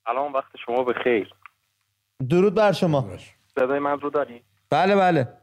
الان 0.06 0.32
وقت 0.32 0.52
شما 0.66 0.84
به 0.84 0.92
خیر 1.04 1.34
درود 2.28 2.54
بر 2.54 2.72
شما. 2.72 3.16
صدای 3.54 3.78
من 3.78 4.00
رو 4.00 4.10
داری 4.10 4.44
بله 4.70 4.96
بله. 4.96 5.37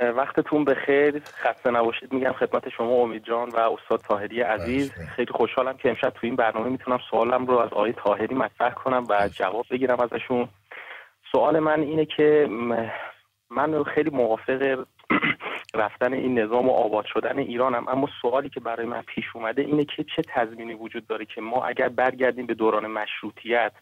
وقتتون 0.00 0.64
به 0.64 0.74
خیر 0.74 1.20
خسته 1.20 1.70
نباشید. 1.70 2.12
میگم 2.12 2.32
خدمت 2.32 2.68
شما 2.68 2.90
امید 2.90 3.24
جان 3.24 3.48
و 3.48 3.56
استاد 3.56 4.00
تاهری 4.00 4.40
عزیز. 4.40 4.92
خیلی 4.92 5.32
خوشحالم 5.32 5.76
که 5.76 5.88
امشب 5.88 6.10
تو 6.10 6.18
این 6.22 6.36
برنامه 6.36 6.68
می‌تونم 6.68 6.98
سوالم 7.10 7.46
رو 7.46 7.58
از 7.58 7.72
آقای 7.72 7.92
تاهری 7.92 8.34
مطرح 8.34 8.74
کنم 8.74 9.06
و 9.08 9.28
جواب 9.28 9.66
بگیرم 9.70 10.00
ازشون. 10.00 10.48
سوال 11.32 11.58
من 11.58 11.80
اینه 11.80 12.04
که 12.04 12.48
من 13.50 13.84
خیلی 13.84 14.10
موافق 14.10 14.84
رفتن 15.74 16.12
این 16.12 16.38
نظام 16.38 16.68
و 16.68 16.72
آباد 16.72 17.04
شدن 17.04 17.38
ایران 17.38 17.74
هم. 17.74 17.88
اما 17.88 18.08
سوالی 18.22 18.48
که 18.48 18.60
برای 18.60 18.86
من 18.86 19.02
پیش 19.02 19.24
اومده 19.34 19.62
اینه 19.62 19.84
که 19.84 20.04
چه 20.16 20.22
تضمینی 20.34 20.74
وجود 20.74 21.06
داره 21.06 21.24
که 21.24 21.40
ما 21.40 21.64
اگر 21.64 21.88
برگردیم 21.88 22.46
به 22.46 22.54
دوران 22.54 22.86
مشروطیت 22.86 23.72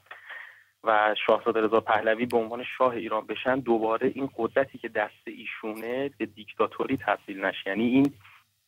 و 0.84 1.14
شاهزاده 1.26 1.60
رضا 1.60 1.80
پهلوی 1.80 2.26
به 2.26 2.36
عنوان 2.36 2.64
شاه 2.78 2.92
ایران 2.92 3.26
بشن 3.26 3.58
دوباره 3.58 4.12
این 4.14 4.28
قدرتی 4.36 4.78
که 4.78 4.88
دست 4.88 5.22
ایشونه 5.26 6.10
به 6.18 6.26
دیکتاتوری 6.26 6.96
تبدیل 7.06 7.44
نشه. 7.44 7.70
یعنی 7.70 7.84
این 7.84 8.12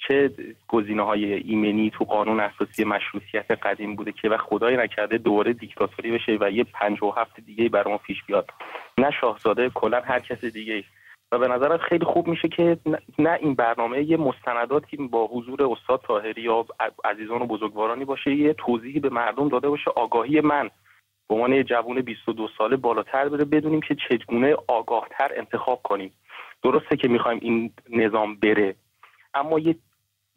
چه 0.09 0.31
گزینه 0.69 1.03
های 1.03 1.35
ایمنی 1.35 1.91
تو 1.91 2.05
قانون 2.05 2.41
اساسی 2.41 2.85
مشروطیت 2.85 3.51
قدیم 3.51 3.97
بوده 3.97 4.13
که 4.13 4.29
و 4.29 4.37
خدای 4.37 4.77
نکرده 4.77 5.19
دوباره 5.19 5.53
دیکتاتوری 5.53 6.11
بشه 6.11 6.39
و 6.41 6.51
یه 6.51 6.65
پنج 6.65 7.03
و 7.03 7.11
هفت 7.11 7.41
دیگه 7.41 7.69
بر 7.69 7.89
ما 7.89 7.99
پیش 7.99 8.25
بیاد. 8.27 8.51
نه 8.99 9.11
شاهزاده 9.21 9.71
کلا 9.71 10.01
هر 10.01 10.21
کس 10.21 10.45
دیگه 10.45 10.85
و 11.33 11.39
به 11.39 11.49
نظرم 11.49 11.79
خیلی 11.79 12.05
خوب 12.05 12.29
میشه 12.29 12.49
که 12.49 12.79
نه 13.19 13.39
این 13.41 13.55
برنامه 13.55 14.03
یه 14.03 14.17
مستنداتی 14.17 14.97
با 14.97 15.27
حضور 15.27 15.63
استاد 15.63 16.01
طاهری 16.07 16.43
یا 16.43 16.67
عزیزان 17.05 17.43
و 17.43 17.47
بزرگوارانی 17.47 18.05
باشه 18.05 18.35
یه 18.35 18.53
توضیحی 18.53 19.01
به 19.01 19.09
مردم 19.09 19.49
داده 19.49 19.69
باشه 19.69 19.91
آگاهی 19.97 20.41
من. 20.41 20.71
به 21.29 21.35
عنوان 21.35 21.53
یه 21.53 21.65
جوون 21.65 22.01
22 22.01 22.49
ساله 22.59 22.77
بالاتر 22.77 23.29
بره 23.29 23.45
بدونیم 23.45 23.81
که 23.81 23.97
چگونه 24.09 24.55
آگاهتر 24.69 25.31
انتخاب 25.37 25.81
کنیم. 25.83 26.13
درسته 26.63 26.97
که 26.97 27.09
می‌خوایم 27.09 27.39
این 27.43 27.73
نظام 27.91 28.37
بره 28.37 28.75
اما 29.35 29.59
یه 29.59 29.77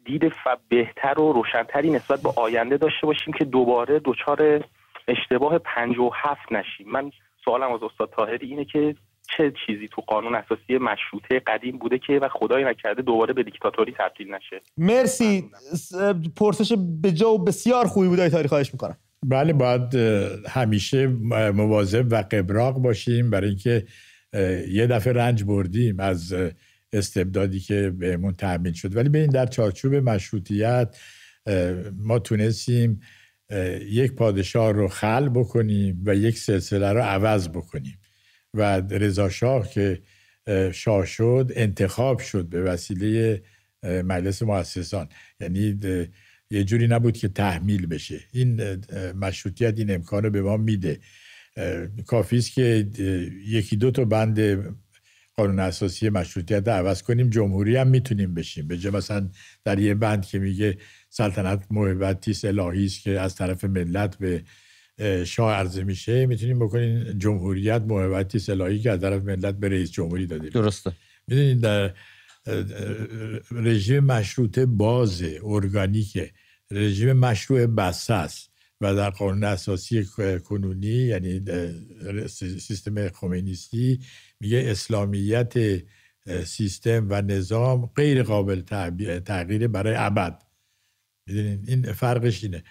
دید 0.04 0.28
ف... 0.28 0.46
بهتر 0.68 1.20
و 1.20 1.32
روشنتری 1.32 1.90
نسبت 1.90 2.22
به 2.22 2.30
آینده 2.36 2.76
داشته 2.76 3.06
باشیم 3.06 3.34
که 3.38 3.44
دوباره 3.44 4.00
دچار 4.04 4.64
اشتباه 5.08 5.58
پنج 5.58 5.98
و 5.98 6.10
هفت 6.14 6.52
نشیم. 6.52 6.90
من 6.90 7.10
سوالم 7.44 7.72
از 7.72 7.82
استاد 7.82 8.10
تاهری 8.16 8.46
اینه 8.46 8.64
که 8.64 8.94
چه 9.36 9.52
چیزی 9.66 9.88
تو 9.88 10.02
قانون 10.06 10.34
اساسی 10.34 10.78
مشروطه 10.78 11.40
قدیم 11.46 11.78
بوده 11.78 11.98
که 11.98 12.18
و 12.18 12.28
خدای 12.28 12.64
نکرده 12.64 13.02
دوباره 13.02 13.34
به 13.34 13.42
دیکتاتوری 13.42 13.94
تبدیل 13.98 14.34
نشه؟ 14.34 14.60
مرسی. 14.78 15.50
پرسش 16.36 16.72
به 17.02 17.12
جا 17.12 17.30
و 17.30 17.44
بسیار 17.44 17.86
خوبی 17.86 18.08
بود. 18.08 18.28
تاریخ 18.28 18.48
خواهش 18.48 18.72
می‌کنم. 18.72 18.96
بله 19.26 19.52
باید 19.52 19.94
همیشه 20.48 21.06
مواظب 21.52 22.06
و 22.10 22.24
قبراق 22.30 22.78
باشیم 22.78 23.30
برای 23.30 23.48
اینکه 23.48 23.86
یه 24.68 24.86
دفعه 24.86 25.12
رنج 25.12 25.44
بردیم 25.44 26.00
از 26.00 26.34
استبدادی 26.92 27.60
که 27.60 27.90
بهمون 27.90 28.34
تحمیل 28.34 28.72
شد. 28.72 28.96
ولی 28.96 29.08
به 29.08 29.18
این 29.18 29.30
در 29.30 29.46
چارچوب 29.46 29.94
مشروطیت 29.94 30.96
ما 31.96 32.18
تونستیم 32.18 33.00
یک 33.90 34.12
پادشاه 34.12 34.72
رو 34.72 34.88
خل 34.88 35.28
بکنیم 35.28 36.02
و 36.06 36.14
یک 36.14 36.38
سلسله 36.38 36.92
رو 36.92 37.00
عوض 37.00 37.48
بکنیم. 37.48 37.98
و 38.54 38.80
رضا 38.80 39.28
شاه 39.28 39.70
که 39.70 40.02
شاه 40.72 41.06
شد 41.06 41.52
انتخاب 41.56 42.18
شد 42.18 42.48
به 42.48 42.62
وسیله 42.62 43.42
مجلس 43.82 44.42
مؤسسان. 44.42 45.08
یعنی 45.40 45.78
یه 46.50 46.64
جوری 46.64 46.86
نبود 46.86 47.16
که 47.16 47.28
تحمیل 47.28 47.86
بشه. 47.86 48.20
این 48.32 48.76
مشروطیت 49.12 49.78
این 49.78 49.94
امکان 49.94 50.22
رو 50.22 50.30
به 50.30 50.42
ما 50.42 50.56
میده. 50.56 51.00
کافی 52.06 52.36
است 52.36 52.52
که 52.52 52.86
یکی 53.46 53.76
دو 53.76 53.90
تا 53.90 54.04
بند 54.04 54.64
قانون 55.34 55.58
اساسی 55.58 56.08
مشروطیت 56.08 56.68
رو 56.68 56.74
عوض 56.74 57.02
کنیم. 57.02 57.30
جمهوری 57.30 57.76
هم 57.76 57.88
می‌تونیم 57.88 58.34
بشیم. 58.34 58.68
به 58.68 58.90
مثلا 58.90 59.28
در 59.64 59.78
یه 59.78 59.94
بند 59.94 60.26
که 60.26 60.38
میگه 60.38 60.78
سلطنت 61.10 61.66
محبتی 61.70 62.48
الهی 62.48 62.84
است 62.84 63.02
که 63.02 63.20
از 63.20 63.34
طرف 63.34 63.64
ملت 63.64 64.16
به 64.18 64.42
شاه 65.24 65.54
عرضه 65.54 65.84
میشه 65.84 66.26
می‌تونیم 66.26 66.58
بکنیم 66.58 67.18
جمهوریت 67.18 67.82
محبتی 67.82 68.52
الهی 68.52 68.78
که 68.78 68.90
از 68.90 69.00
طرف 69.00 69.22
ملت 69.22 69.54
به 69.54 69.68
رئیس 69.68 69.90
جمهوری 69.90 70.26
داده 70.26 70.48
درسته. 70.48 70.92
می‌دونید 71.26 71.60
در 71.60 71.94
رژیم 73.50 74.04
مشروطه 74.04 74.66
باز 74.66 75.22
ارگانیکه 75.42 76.32
رژیم 76.70 77.12
مشروع 77.12 77.66
بسته 77.66 78.14
است 78.14 78.50
و 78.80 78.94
در 78.94 79.10
قانون 79.10 79.44
اساسی 79.44 80.04
کنونی 80.44 80.86
یعنی 80.86 81.40
سیستم 82.60 83.08
خمینیستی 83.08 84.00
میگه 84.40 84.62
اسلامیت 84.66 85.54
سیستم 86.44 87.06
و 87.10 87.22
نظام 87.22 87.86
غیر 87.86 88.22
قابل 88.22 88.60
تغییر 89.20 89.68
برای 89.68 89.94
ابد. 89.96 90.42
این 91.66 91.92
فرقش 91.92 92.44
اینه. 92.44 92.62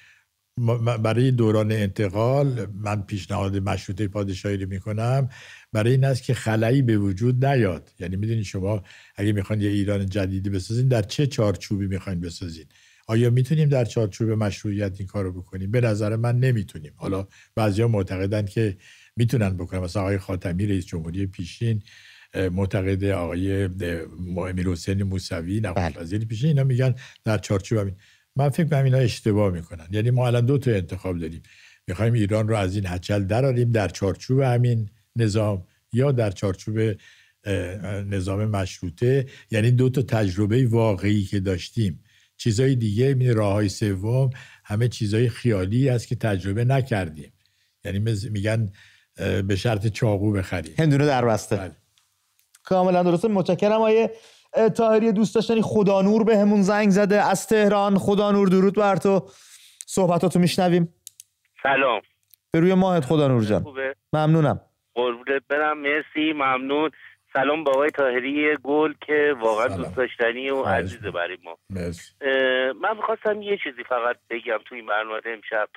برای 1.03 1.31
دوران 1.31 1.71
انتقال 1.71 2.65
من 2.73 3.01
پیشنهاد 3.01 3.57
مشروطه 3.57 4.07
پادشاهی 4.07 4.57
رو 4.57 4.69
می‌کنم. 4.69 5.29
برای 5.77 5.91
این 5.91 6.03
است 6.03 6.23
که 6.23 6.33
خلایی 6.33 6.81
به 6.81 6.97
وجود 6.97 7.45
نیاد. 7.45 7.91
یعنی 7.99 8.15
می‌دونید 8.15 8.43
شما 8.43 8.83
اگه 9.15 9.31
می‌خواین 9.31 9.61
یه 9.61 9.69
ایران 9.69 10.05
جدیدی 10.05 10.49
بسازین 10.49 10.87
در 10.87 11.01
چه 11.01 11.27
چارچوبی 11.27 11.87
می‌خواین 11.87 12.19
بسازین؟ 12.19 12.65
آیا 13.07 13.29
می‌تونیم 13.29 13.69
در 13.69 13.85
چارچوب 13.85 14.29
مشروعیت 14.29 14.95
این 14.97 15.07
کارو 15.07 15.31
بکنیم؟ 15.41 15.71
به 15.71 15.81
نظر 15.81 16.15
من 16.15 16.39
نمی‌تونیم. 16.39 16.91
حالا 16.95 17.27
بعضیا 17.55 17.87
معتقدن 17.87 18.45
که 18.45 18.77
می‌تونن 19.15 19.49
بکنن. 19.49 19.79
مثلا 19.79 20.01
آقای 20.01 20.17
خاتمی 20.17 20.65
رئیس 20.65 20.85
جمهوری 20.85 21.25
پیشین 21.25 21.81
معتقد 22.51 23.03
آقای 23.03 23.69
امیر 24.37 24.67
حسین 24.67 25.03
موسوی 25.03 25.59
نخست 25.59 25.95
بله. 25.95 26.03
وزیر 26.03 26.25
پیشین 26.25 26.47
اینا 26.47 26.63
میگن 26.63 26.95
در 27.23 27.37
چارچوب 27.37 27.77
همین. 27.77 27.95
من 28.35 28.49
فکر 28.49 28.67
کنم 28.67 28.83
اینا 28.83 28.97
اشتباه 28.97 29.53
می‌کنن. 29.53 29.87
یعنی 29.91 30.11
ما 30.11 30.27
الان 30.27 30.45
دو 30.45 30.57
تا 30.57 30.71
انتخاب 30.71 31.19
داریم. 31.19 31.41
می‌خوایم 31.87 32.13
ایران 32.13 32.47
رو 32.47 32.55
از 32.55 32.75
این 32.75 32.85
هچل 32.87 33.23
دراریم 33.23 33.71
در 33.71 33.87
چارچوب 33.87 34.39
همین. 34.39 34.89
نظام 35.17 35.63
یا 35.93 36.11
در 36.11 36.31
چارچوب 36.31 36.79
نظام 38.05 38.45
مشروطه 38.45 39.25
یعنی 39.51 39.71
دو 39.71 39.89
تا 39.89 40.01
تجربه 40.01 40.67
واقعی 40.67 41.23
که 41.23 41.39
داشتیم. 41.39 42.03
چیزای 42.37 42.75
دیگه 42.75 43.13
می 43.13 43.29
راه 43.29 43.53
های 43.53 43.69
سوم 43.69 44.29
همه 44.63 44.87
چیزای 44.87 45.29
خیالی 45.29 45.89
است 45.89 46.07
که 46.07 46.15
تجربه 46.15 46.65
نکردیم. 46.65 47.33
یعنی 47.85 47.99
میگن 48.29 48.71
به 49.47 49.55
شرط 49.55 49.87
چاقو 49.87 50.31
بخریم. 50.31 50.73
هندونه 50.79 51.05
در 51.05 51.25
بسته. 51.25 51.55
بله. 51.55 51.75
کاملا 52.63 53.03
درسته. 53.03 53.27
متشکرم. 53.27 53.81
آیه 53.81 54.11
تاهری 54.75 55.11
دوست 55.11 55.35
داشتنی 55.35 55.61
خدا 55.61 56.01
نور 56.01 56.23
به 56.23 56.37
همون 56.37 56.61
زنگ 56.61 56.89
زده 56.89 57.21
از 57.21 57.47
تهران. 57.47 57.97
خدا 57.97 58.31
نور 58.31 58.47
درود 58.47 58.75
بر 58.75 58.95
تو. 58.95 59.29
صحبتاتو 59.87 60.39
میشنویم. 60.39 60.93
سلام. 61.63 62.01
به 62.51 62.59
روی 62.59 62.73
ماهت 62.73 63.05
خدا 63.05 63.27
نور 63.27 63.45
جان. 63.45 63.65
ممنونم. 64.13 64.61
قربونت 64.97 65.41
برم. 65.49 65.77
مرسی 65.77 66.33
ممنون. 66.33 66.91
سلام 67.33 67.63
با 67.63 67.71
آقای 67.71 67.89
تاهری 67.89 68.57
گل 68.63 68.93
که 69.07 69.35
واقعا 69.39 69.67
دوست 69.67 69.95
داشتنی 69.95 70.49
و 70.49 70.63
عزیزه 70.63 71.11
برای 71.11 71.37
ما. 71.43 71.57
من 72.81 72.97
می‌خواستم 72.97 73.41
یه 73.41 73.57
چیزی 73.63 73.83
فقط 73.83 74.17
بگم 74.29 74.57
تو 74.65 74.75
این 74.75 74.85
برنامه 74.85 75.21
امشب. 75.25 75.69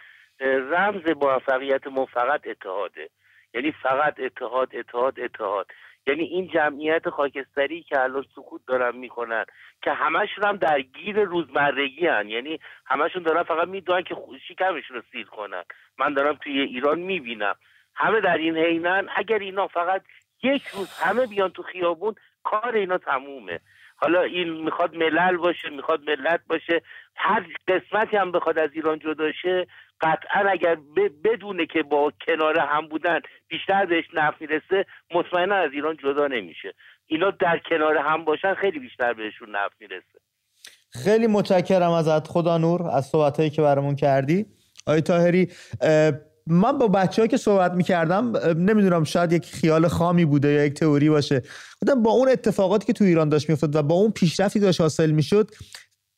رمز 0.71 1.03
موفقیت 1.23 1.87
ما 1.87 2.07
فقط 2.07 2.47
اتحاده 2.47 3.11
یعنی 3.55 3.75
فقط 3.83 4.21
اتحاد 4.21 4.77
اتحاد 4.77 5.21
اتحاد. 5.21 5.67
یعنی 6.07 6.23
این 6.23 6.49
جمعیت 6.55 7.09
خاکستری 7.09 7.83
که 7.83 8.01
الان 8.01 8.25
سکوت 8.37 8.61
دارن 8.67 8.97
می‌کنن 8.97 9.45
که 9.83 9.91
همشون 9.93 10.45
هم 10.45 10.57
درگیر 10.57 11.25
روزمرگی 11.25 12.07
هن. 12.07 12.29
یعنی 12.29 12.61
همشون 12.87 13.23
دارن 13.23 13.43
فقط 13.43 13.69
می‌دونن 13.69 14.03
که 14.03 14.17
شکمشون 14.49 14.97
رو 14.97 15.03
سیر 15.13 15.27
کنن. 15.27 15.63
من 15.99 16.15
دارم 16.15 16.39
توی 16.43 16.61
ایران 16.61 16.99
می‌بینم. 16.99 17.55
همه 18.01 18.21
در 18.21 18.37
این 18.37 18.57
حینن 18.57 19.09
اگر 19.17 19.39
اینا 19.39 19.69
فقط 19.69 20.03
یک 20.43 20.67
روز 20.67 20.89
همه 20.91 21.27
بیان 21.27 21.51
تو 21.51 21.63
خیابون 21.63 22.15
کار 22.43 22.75
اینا 22.75 22.99
تمومه. 22.99 23.61
حالا 23.97 24.23
این 24.23 24.65
می‌خواد 24.65 24.97
ملل 24.97 25.37
باشه 25.37 25.71
می‌خواد 25.71 26.01
ملت 26.11 26.41
باشه 26.47 26.83
هر 27.17 27.47
قسمتی 27.69 28.17
هم 28.17 28.33
بخواد 28.33 28.59
از 28.59 28.71
ایران 28.73 28.99
جدا 28.99 29.33
شه 29.43 29.67
قطعا 30.01 30.51
اگر 30.51 30.77
بدونه 31.25 31.67
که 31.67 31.83
با 31.83 32.13
کنار 32.27 32.59
هم 32.59 32.89
بودن 32.89 33.21
بیشتر 33.49 33.87
بهش 33.87 34.05
نفع 34.15 34.37
می‌رسه 34.41 34.87
مطمئنا 35.15 35.55
از 35.55 35.71
ایران 35.73 35.97
جدا 35.97 36.27
نمیشه. 36.27 36.75
اینا 37.07 37.31
در 37.31 37.61
کنار 37.71 37.97
هم 37.97 38.25
باشن 38.25 38.55
خیلی 38.55 38.79
بیشتر 38.79 39.13
بهشون 39.13 39.51
نفع 39.51 39.75
می‌رسه. 39.81 40.21
خیلی 41.05 41.27
متشکرم 41.27 41.91
ازت 41.91 42.27
خدا 42.29 42.59
نور 42.59 42.83
از 42.83 43.07
صحبتهایی 43.07 43.51
که 43.51 43.63
برامون 43.63 43.97
کردی. 43.97 44.47
آی 44.87 45.01
تاهری 45.01 45.49
من 46.51 46.79
با 46.79 46.89
بچه 46.89 47.29
که 47.29 47.37
صحبت 47.37 47.73
می‌کردم 47.73 48.37
نمی‌دونم 48.57 49.05
شاید 49.05 49.33
یک 49.33 49.47
خیال 49.47 49.89
خامی 49.89 50.25
بوده 50.25 50.49
یا 50.49 50.65
یک 50.65 50.75
تئوری 50.75 51.11
باشه. 51.11 51.43
با 52.05 52.11
اون 52.11 52.29
اتفاقاتی 52.29 52.87
که 52.87 52.93
تو 52.93 53.05
ایران 53.05 53.29
داشت 53.29 53.49
میافتاد 53.49 53.77
و 53.77 53.83
با 53.83 53.95
اون 53.95 54.11
پیشرفتی 54.11 54.61
داشت 54.61 54.81
حاصل 54.81 55.11
می‌شد 55.11 55.51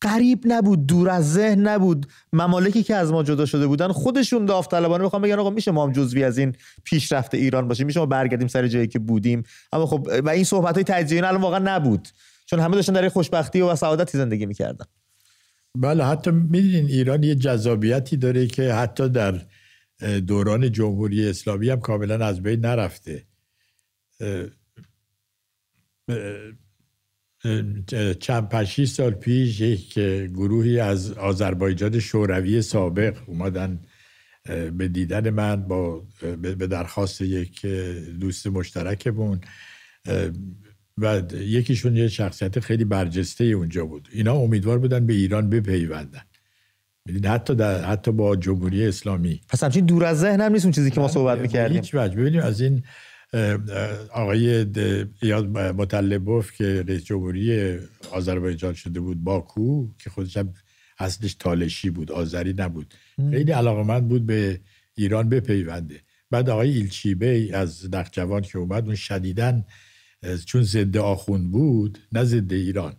قریب 0.01 0.43
نبود 0.45 0.87
دور 0.87 1.11
از 1.11 1.33
ذهن 1.33 1.69
نبود. 1.69 2.07
ممالکی 2.33 2.83
که 2.83 2.95
از 2.95 3.13
ما 3.13 3.23
جدا 3.23 3.47
شده 3.47 3.67
بودن 3.67 3.89
خودشون 3.89 4.45
داوطلبانه 4.45 5.05
می‌خوام 5.05 5.23
بگن 5.23 5.39
آقا 5.39 5.51
میشه 5.51 5.71
ما 5.71 5.85
هم 5.85 5.93
جزوی 5.93 6.25
از 6.25 6.39
این 6.39 6.57
پیشرفت 6.85 7.35
ایران 7.35 7.69
باشیم 7.69 7.87
میشه 7.87 8.01
ما 8.01 8.07
برگردیم 8.07 8.49
سر 8.49 8.69
جایی 8.69 8.87
که 8.87 8.99
بودیم. 8.99 9.43
اما 9.73 9.87
خب 9.87 10.09
و 10.25 10.29
این 10.29 10.45
صحبت 10.45 10.75
های 10.75 10.85
تجزیه 10.85 11.27
الان 11.27 11.41
واقعا 11.41 11.77
نبود. 11.77 12.09
چون 12.47 12.61
همه 12.61 12.75
داشتن 12.75 12.93
در 12.93 13.09
خوشبختی 13.09 13.61
و 13.61 13.77
سعادتی 13.77 14.19
زندگی 14.19 14.47
می‌کردن. 14.47 14.85
بله 15.79 16.05
حتی 16.05 16.31
می‌دونین 16.31 16.87
ایران 16.87 17.23
یه 17.23 17.35
جذابیتی 17.35 18.17
داره 18.17 18.47
که 18.47 18.75
حتی 18.75 19.09
در 19.09 19.35
دوران 20.27 20.73
جمهوری 20.73 21.29
اسلامی 21.29 21.71
هم 21.71 21.81
کاملا 21.81 22.27
از 22.27 22.43
بین 22.43 22.61
نرفته. 22.61 23.27
چند 28.21 28.49
پنج 28.49 28.85
سال 28.85 29.11
پیش 29.11 29.61
یک 29.61 29.95
گروهی 30.29 30.81
از 30.81 31.13
آذربایجان 31.13 31.99
شوروی 31.99 32.63
سابق 32.63 33.17
اومدن 33.27 33.81
به 34.79 34.89
دیدن 34.89 35.31
من 35.31 35.57
با 35.63 36.07
به 36.43 36.67
درخواست 36.67 37.21
یک 37.21 37.67
دوست 38.21 38.47
مشترکمون 38.47 39.41
و 40.99 41.23
یکیشون 41.33 41.97
یه 41.97 42.09
شخصیت 42.09 42.61
خیلی 42.61 42.85
برجسته 42.85 43.45
اونجا 43.45 43.87
بود. 43.87 44.09
اینا 44.13 44.35
امیدوار 44.35 44.79
بودن 44.79 45.07
به 45.07 45.13
ایران 45.13 45.51
بپیوندن. 45.51 46.23
حتی 47.25 47.55
در 47.55 47.85
حتی 47.85 48.13
با 48.13 48.37
جمهوری 48.37 48.87
اسلامی. 48.87 49.41
پس 49.49 49.65
همچین 49.65 49.87
دور 49.87 50.05
از 50.05 50.21
ذهن 50.21 50.41
هم 50.41 50.53
نیست 50.53 50.65
اون 50.65 50.73
چیزی 50.73 50.91
که 50.91 51.01
ما 51.01 51.09
صحبت 51.09 51.39
می‌کردیم. 51.39 51.77
هیچ 51.77 51.95
وجه. 51.95 52.17
ببینیم 52.17 52.41
از 52.41 52.61
این 52.61 52.83
آقای 54.13 54.67
یاد 55.23 55.49
مطلبوف 55.59 56.53
که 56.53 56.85
رئیس 56.89 57.05
جمهوری 57.05 57.79
آذربایجان 58.13 58.75
شده 58.75 59.01
بود 59.01 59.25
باکو 59.25 59.89
که 59.99 60.11
خودش 60.11 60.37
هم 60.37 60.55
اصلش 60.99 61.35
تالشی 61.35 61.91
بود 61.91 62.13
آذری 62.13 62.55
نبود. 62.59 62.95
خیلی 63.31 63.53
علاقمند 63.53 64.09
بود 64.09 64.27
به 64.27 64.61
ایران 64.95 65.29
بپیونده. 65.29 66.01
بعد 66.31 66.51
آقای 66.51 66.71
ایلچیبی 66.71 67.53
از 67.53 67.95
نخجوان 67.95 68.43
که 68.43 68.59
اومد 68.59 68.87
اون 68.87 68.95
شدیدن 68.95 69.65
چون 70.47 70.63
ضد 70.63 70.97
آخون 70.97 71.51
بود 71.51 71.99
نه 72.13 72.25
ضد 72.25 72.53
ایران. 72.53 72.95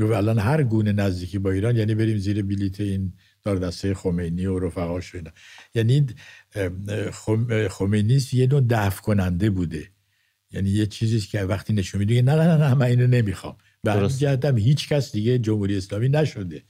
گفت 0.00 0.12
الان 0.12 0.38
هر 0.38 0.62
گونه 0.62 0.92
نزدیکی 0.92 1.38
با 1.38 1.50
ایران 1.50 1.76
یعنی 1.76 1.94
بریم 1.94 2.16
زیر 2.16 2.42
بلیت 2.42 2.80
این 2.80 3.12
دار 3.44 3.56
دسته 3.56 3.94
خمینی 3.94 4.46
و 4.46 4.58
رفقاش 4.58 5.14
اینا. 5.14 5.30
یعنی 5.74 6.06
خمینی 7.70 8.20
یه 8.32 8.46
نوع 8.46 8.62
دفع 8.70 9.02
کننده 9.02 9.50
بوده. 9.50 9.88
یعنی 10.50 10.70
یه 10.70 10.86
چیزی 10.86 11.20
که 11.20 11.42
وقتی 11.42 11.72
نشون 11.72 11.98
میده 11.98 12.22
نه 12.22 12.34
نه 12.34 12.56
نه 12.56 12.74
من 12.74 12.86
اینو 12.86 13.06
نمی‌خوام. 13.06 13.56
به 13.82 13.92
هم 14.44 14.58
هیچ 14.58 14.88
کس 14.88 15.12
دیگه 15.12 15.38
جمهوری 15.38 15.76
اسلامی 15.76 16.08
نشده. 16.08 16.62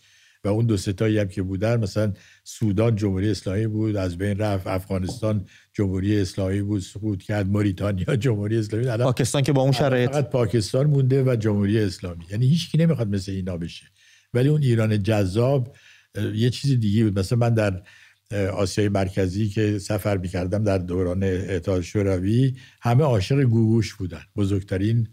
و 0.45 0.49
اون 0.49 0.67
دو 0.67 0.77
ستایی 0.77 1.19
هم 1.19 1.29
که 1.29 1.43
بودن 1.43 1.81
مثلا 1.81 2.13
سودان 2.45 2.97
جمهوری 2.97 3.31
اسلامی 3.31 3.67
بود 3.67 3.97
از 3.97 4.19
بین 4.19 4.39
رفت 4.39 4.67
افغانستان 4.67 5.47
جمهوری 5.73 6.21
اسلامی 6.21 6.63
بود 6.63 6.81
سقوط 6.81 7.23
کرد 7.23 7.47
موریتانیا 7.47 8.17
جمهوری 8.27 8.59
اسلامی 8.59 9.05
پاکستان 9.05 9.43
که 9.43 9.53
با 9.53 9.63
اون 9.63 9.73
شرایط. 9.73 10.11
فقط 10.11 10.31
پاکستان 10.31 10.87
مونده 10.87 11.23
و 11.23 11.37
جمهوری 11.37 11.79
اسلامی. 11.81 12.25
یعنی 12.31 12.47
هیچ 12.47 12.71
کی 12.71 12.79
نمی‌خواد 12.79 13.09
مثل 13.09 13.33
اینا 13.33 13.57
بشه. 13.57 13.87
ولی 14.35 14.49
اون 14.49 14.63
ایران 14.63 15.03
جذاب 15.03 15.77
یه 16.35 16.51
چیز 16.51 16.81
دیگه 16.81 17.05
بود. 17.05 17.19
مثلا 17.19 17.39
من 17.39 17.55
در 17.55 17.83
آسیای 18.53 18.89
مرکزی 18.89 19.49
که 19.49 19.79
سفر 19.79 20.17
می‌کردم 20.17 20.65
در 20.65 20.79
دوران 20.79 21.23
اتحاد 21.23 21.81
شوروی 21.81 22.57
همه 22.81 23.05
عاشق 23.05 23.43
گوگوش 23.43 23.95
بودن. 23.95 24.23
بزرگترین 24.37 25.09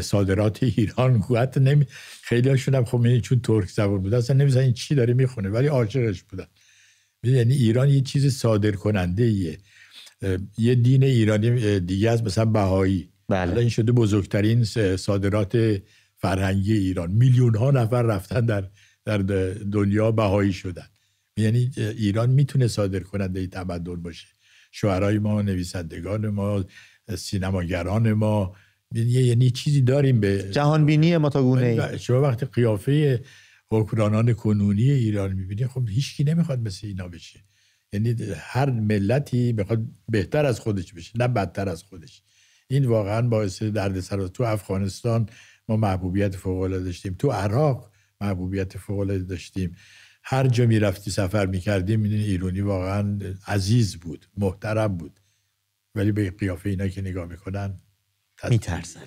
صادرات 0.00 0.62
ایران 0.62 1.20
قوت 1.20 1.58
نمی 1.58 1.86
خیلی 2.22 2.48
هاشون 2.48 2.74
هم 2.74 2.84
خب 2.84 3.18
چون 3.18 3.40
ترک 3.40 3.70
زبان 3.70 4.02
بود. 4.02 4.14
اصلا 4.14 4.36
نمیزن 4.36 4.60
این 4.60 4.72
چی 4.72 4.94
داره 4.94 5.14
می‌خونه 5.14 5.48
ولی 5.48 5.66
عاشقش 5.66 6.22
بودن. 6.22 6.46
یعنی 7.24 7.54
ایران 7.54 7.88
یه 7.88 8.00
چیز 8.00 8.36
صادر 8.36 8.70
کننده 8.70 9.24
ایه. 9.24 9.58
یه 10.58 10.74
دین 10.74 11.04
ایرانی 11.04 11.80
دیگه 11.80 12.10
از 12.10 12.24
مثلا 12.24 12.44
بهایی. 12.44 13.08
بله. 13.28 13.56
این 13.56 13.68
شده 13.68 13.92
بزرگترین 13.92 14.64
صادرات 14.96 15.82
فرهنگی 16.16 16.72
ایران. 16.72 17.10
میلیون 17.10 17.54
ها 17.54 17.70
نفر 17.70 18.02
رفتن 18.02 18.46
در 18.46 18.68
در 19.04 19.18
دنیا 19.72 20.12
بهایی 20.12 20.52
شدن. 20.52 20.86
یعنی 21.36 21.70
ایران 21.76 22.30
می‌تونه 22.30 22.68
صادر 22.68 23.00
کننده 23.00 23.46
تمدن 23.46 24.02
باشه. 24.02 24.26
شعرهای 24.72 25.18
ما 25.18 25.42
نویسندگان 25.42 26.28
ما 26.28 26.64
سینماگران 27.16 28.12
ما 28.12 28.56
یعنی, 28.94 29.10
یعنی 29.10 29.50
چیزی 29.50 29.82
داریم 29.82 30.20
به 30.20 30.50
جهان 30.50 30.86
بینی 30.86 31.16
ما 31.16 31.28
تا 31.28 31.42
گونه 31.42 31.66
ای. 31.66 31.98
شما 31.98 32.20
وقتی 32.20 32.46
قیافه 32.46 33.22
حکمرانان 33.70 34.32
کنونی 34.32 34.90
ایران 34.90 35.32
می‌بینید 35.32 35.66
خب 35.66 35.88
هیچکی 35.88 36.24
نمی‌خواد 36.24 36.60
مثل 36.60 36.86
اینا 36.86 37.08
بشه. 37.08 37.40
یعنی 37.92 38.16
هر 38.36 38.70
ملتی 38.70 39.52
می‌خواد 39.52 39.82
بهتر 40.08 40.46
از 40.46 40.60
خودش 40.60 40.92
بشه 40.92 41.18
نه 41.18 41.28
بدتر 41.28 41.68
از 41.68 41.82
خودش. 41.82 42.22
این 42.68 42.84
واقعا 42.84 43.22
باعث 43.22 43.62
دردسر 43.62 44.26
تو 44.26 44.42
افغانستان 44.42 45.28
ما 45.68 45.76
محبوبیت 45.76 46.36
فوق 46.36 46.60
العاده 46.60 46.84
داشتیم. 46.84 47.14
تو 47.18 47.30
عراق 47.30 47.91
محبوبیت 48.22 48.78
فوق 48.78 48.98
العاده 48.98 49.24
داشتیم. 49.24 49.76
هر 50.24 50.48
جا 50.48 50.66
می‌رفتی 50.66 51.10
سفر 51.10 51.46
می‌کردیم 51.46 52.00
می‌دونی 52.00 52.24
ایرانی 52.24 52.60
واقعا 52.60 53.18
عزیز 53.46 53.96
بود 53.96 54.26
محترم 54.36 54.96
بود. 54.96 55.20
ولی 55.94 56.12
به 56.12 56.30
قیافه 56.30 56.70
اینا 56.70 56.88
که 56.88 57.00
نگاه 57.00 57.26
می‌کنن 57.26 57.80
میترسن. 58.50 59.00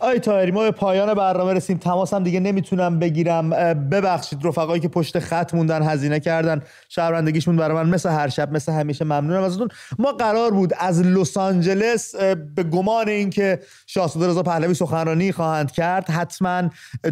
آی 0.00 0.18
تایری 0.18 0.52
ما 0.52 0.62
به 0.62 0.70
پایان 0.70 1.14
برنامه 1.14 1.52
رسیم. 1.52 1.78
تماس 1.78 2.14
هم 2.14 2.22
دیگه 2.22 2.40
نمی‌تونم 2.40 2.98
بگیرم. 2.98 3.50
ببخشید 3.90 4.46
رفقایی 4.46 4.80
که 4.80 4.88
پشت 4.88 5.18
خط 5.18 5.54
موندن 5.54 5.82
هزینه 5.82 6.20
کردن 6.20 6.62
شهروندگیشون 6.88 7.56
برای 7.56 7.84
من 7.84 7.90
مثل 7.90 8.08
هر 8.08 8.28
شب 8.28 8.52
مثل 8.52 8.72
همیشه 8.72 9.04
ممنونم 9.04 9.42
ازتون. 9.42 9.68
ما 9.98 10.12
قرار 10.12 10.50
بود 10.50 10.72
از 10.78 11.00
لس 11.00 11.36
آنجلس 11.36 12.14
به 12.56 12.62
گمان 12.62 13.08
اینکه 13.08 13.60
شاهزاده 13.86 14.28
رضا 14.28 14.42
پهلوی 14.42 14.74
سخنرانی 14.74 15.32
خواهند 15.32 15.72
کرد 15.72 16.10
حتما 16.10 16.62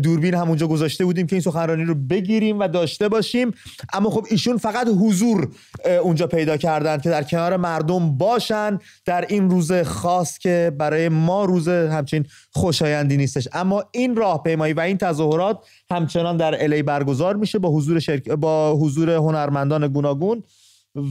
دوربین 0.03 0.35
همونجا 0.35 0.67
گذاشته 0.67 1.05
بودیم 1.05 1.27
که 1.27 1.37
این 1.37 1.43
سخنرانی 1.43 1.85
رو 1.85 1.95
بگیریم 1.95 2.61
و 2.61 2.69
داشته 2.69 3.09
باشیم. 3.09 3.55
اما 3.93 4.11
خب 4.11 4.27
ایشون 4.31 4.57
فقط 4.57 4.87
حضور 4.89 5.49
اونجا 6.03 6.27
پیدا 6.27 6.57
کردن 6.57 6.99
که 6.99 7.11
در 7.11 7.23
کنار 7.23 7.57
مردم 7.57 8.19
باشن. 8.19 8.79
در 9.05 9.25
این 9.29 9.51
روز 9.51 9.73
خاص 9.73 10.39
که 10.39 10.73
برای 10.79 11.09
ما 11.09 11.45
روز 11.45 11.69
همچین 11.69 12.27
خوشایندی 12.55 13.17
نیستش. 13.17 13.49
اما 13.53 13.85
این 13.93 14.17
راهپیمایی 14.17 14.73
و 14.73 14.81
این 14.81 14.99
تظاهرات 14.99 15.59
همچنان 15.91 16.37
در 16.37 16.65
الی 16.65 16.83
برگزار 16.83 17.37
میشه 17.37 17.59
با 17.59 17.71
حضور 17.71 17.99
شرک... 17.99 18.29
با 18.29 18.75
حضور 18.75 19.11
هنرمندان 19.11 19.89
گوناگون 19.89 20.43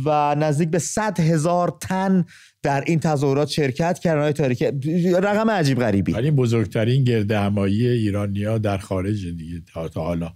و 0.06 0.36
نزدیک 0.36 0.70
به 0.70 0.80
100 0.80 1.20
هزار 1.20 1.78
تن 1.82 2.26
در 2.64 2.84
این 2.88 3.00
تظاهرات 3.00 3.48
شرکت 3.48 4.00
کردن. 4.00 4.22
های 4.22 4.34
تاریخی 4.34 4.66
رقم 5.12 5.50
عجیب 5.50 5.80
غریبی. 5.80 6.12
ولی 6.14 6.32
بزرگترین 6.32 7.04
گرد 7.04 7.32
همایی 7.32 7.88
ایرانیا 7.88 8.58
در 8.58 8.78
خارج 8.78 9.28
دیگه 9.28 9.62
تا 9.94 10.04
حالا. 10.04 10.34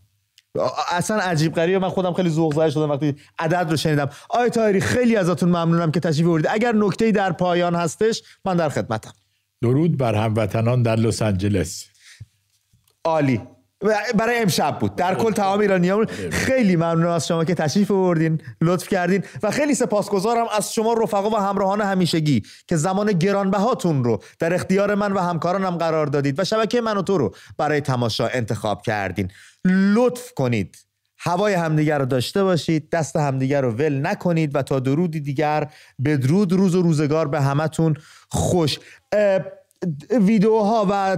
اصلا 0.92 1.18
عجیب 1.18 1.54
غریبه. 1.54 1.80
من 1.80 1.90
خودم 1.90 2.14
خیلی 2.14 2.30
ذوق 2.30 2.54
زده 2.54 2.70
شدم 2.70 2.92
وقتی 2.92 3.16
عدد 3.40 3.72
رو 3.72 3.78
شنیدم. 3.78 4.10
آی 4.30 4.50
تایری 4.50 4.82
خیلی 4.82 5.16
ازتون 5.16 5.50
ممنونم 5.50 5.92
که 5.92 6.00
تشریف 6.00 6.28
آوردید. 6.28 6.48
اگر 6.50 6.76
نکته‌ای 6.76 7.12
در 7.12 7.32
پایان 7.32 7.76
هستش 7.76 8.22
من 8.46 8.56
در 8.58 8.70
خدمتم. 8.70 9.14
درود 9.66 9.98
بر 9.98 10.16
هموطنان 10.16 10.82
در 10.82 10.96
لس 10.96 11.22
آنجلس. 11.22 11.86
عالی. 13.04 13.42
برای 14.16 14.40
امشب 14.40 14.80
بود. 14.80 14.96
در 14.96 15.16
کل 15.16 15.32
تمام 15.32 15.60
ایرانیان 15.60 16.06
خیلی 16.32 16.76
ممنون 16.76 17.06
از 17.06 17.28
شما 17.28 17.46
که 17.46 17.56
تشریف 17.56 17.92
آوردین 17.92 18.42
لطف 18.62 18.88
کردین 18.88 19.24
و 19.44 19.52
خیلی 19.52 19.76
سپاسگزارم 19.76 20.46
از 20.58 20.74
شما 20.74 20.94
رفقا 20.94 21.30
و 21.30 21.36
همراهان 21.36 21.82
همیشگی 21.82 22.44
که 22.68 22.76
زمان 22.76 23.12
گرانبهاتون 23.12 24.04
رو 24.04 24.24
در 24.40 24.54
اختیار 24.54 24.96
من 24.96 25.12
و 25.12 25.20
همکارانم 25.20 25.78
قرار 25.78 26.08
دادید 26.08 26.40
و 26.40 26.44
شبکه 26.44 26.82
من 26.82 26.98
و 26.98 27.02
تو 27.02 27.18
رو 27.18 27.36
برای 27.58 27.82
تماشا 27.82 28.28
انتخاب 28.28 28.82
کردین. 28.82 29.32
لطف 29.66 30.34
کنید. 30.34 30.78
هوای 31.18 31.54
همدیگر 31.54 32.00
رو 32.00 32.06
داشته 32.06 32.44
باشید. 32.44 32.90
دست 32.90 33.16
همدیگر 33.16 33.62
رو 33.62 33.72
ول 33.72 34.08
نکنید 34.08 34.56
و 34.56 34.62
تا 34.62 34.80
درودی 34.80 35.20
دیگر 35.20 35.68
بدرود 36.06 36.54
روز 36.54 36.76
و 36.76 36.82
روزگار 36.82 37.28
به 37.28 37.42
همتون. 37.42 37.98
خوش. 38.30 38.80
ویدیوها 40.22 40.88
و 40.90 41.18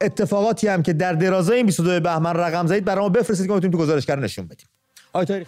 اتفاقاتی 0.00 0.68
هم 0.68 0.82
که 0.82 0.92
در 0.92 1.12
درازای 1.12 1.56
این 1.56 1.66
22 1.66 2.00
بهمن 2.00 2.34
رقم 2.34 2.66
زدید 2.66 2.84
برای 2.84 3.00
ما 3.00 3.08
بفرستید 3.08 3.46
که 3.46 3.52
ما 3.52 3.60
تو 3.60 3.68
گزارش 3.68 4.08
نشون 4.08 4.46
بدیم. 4.46 4.66
آقای 5.12 5.46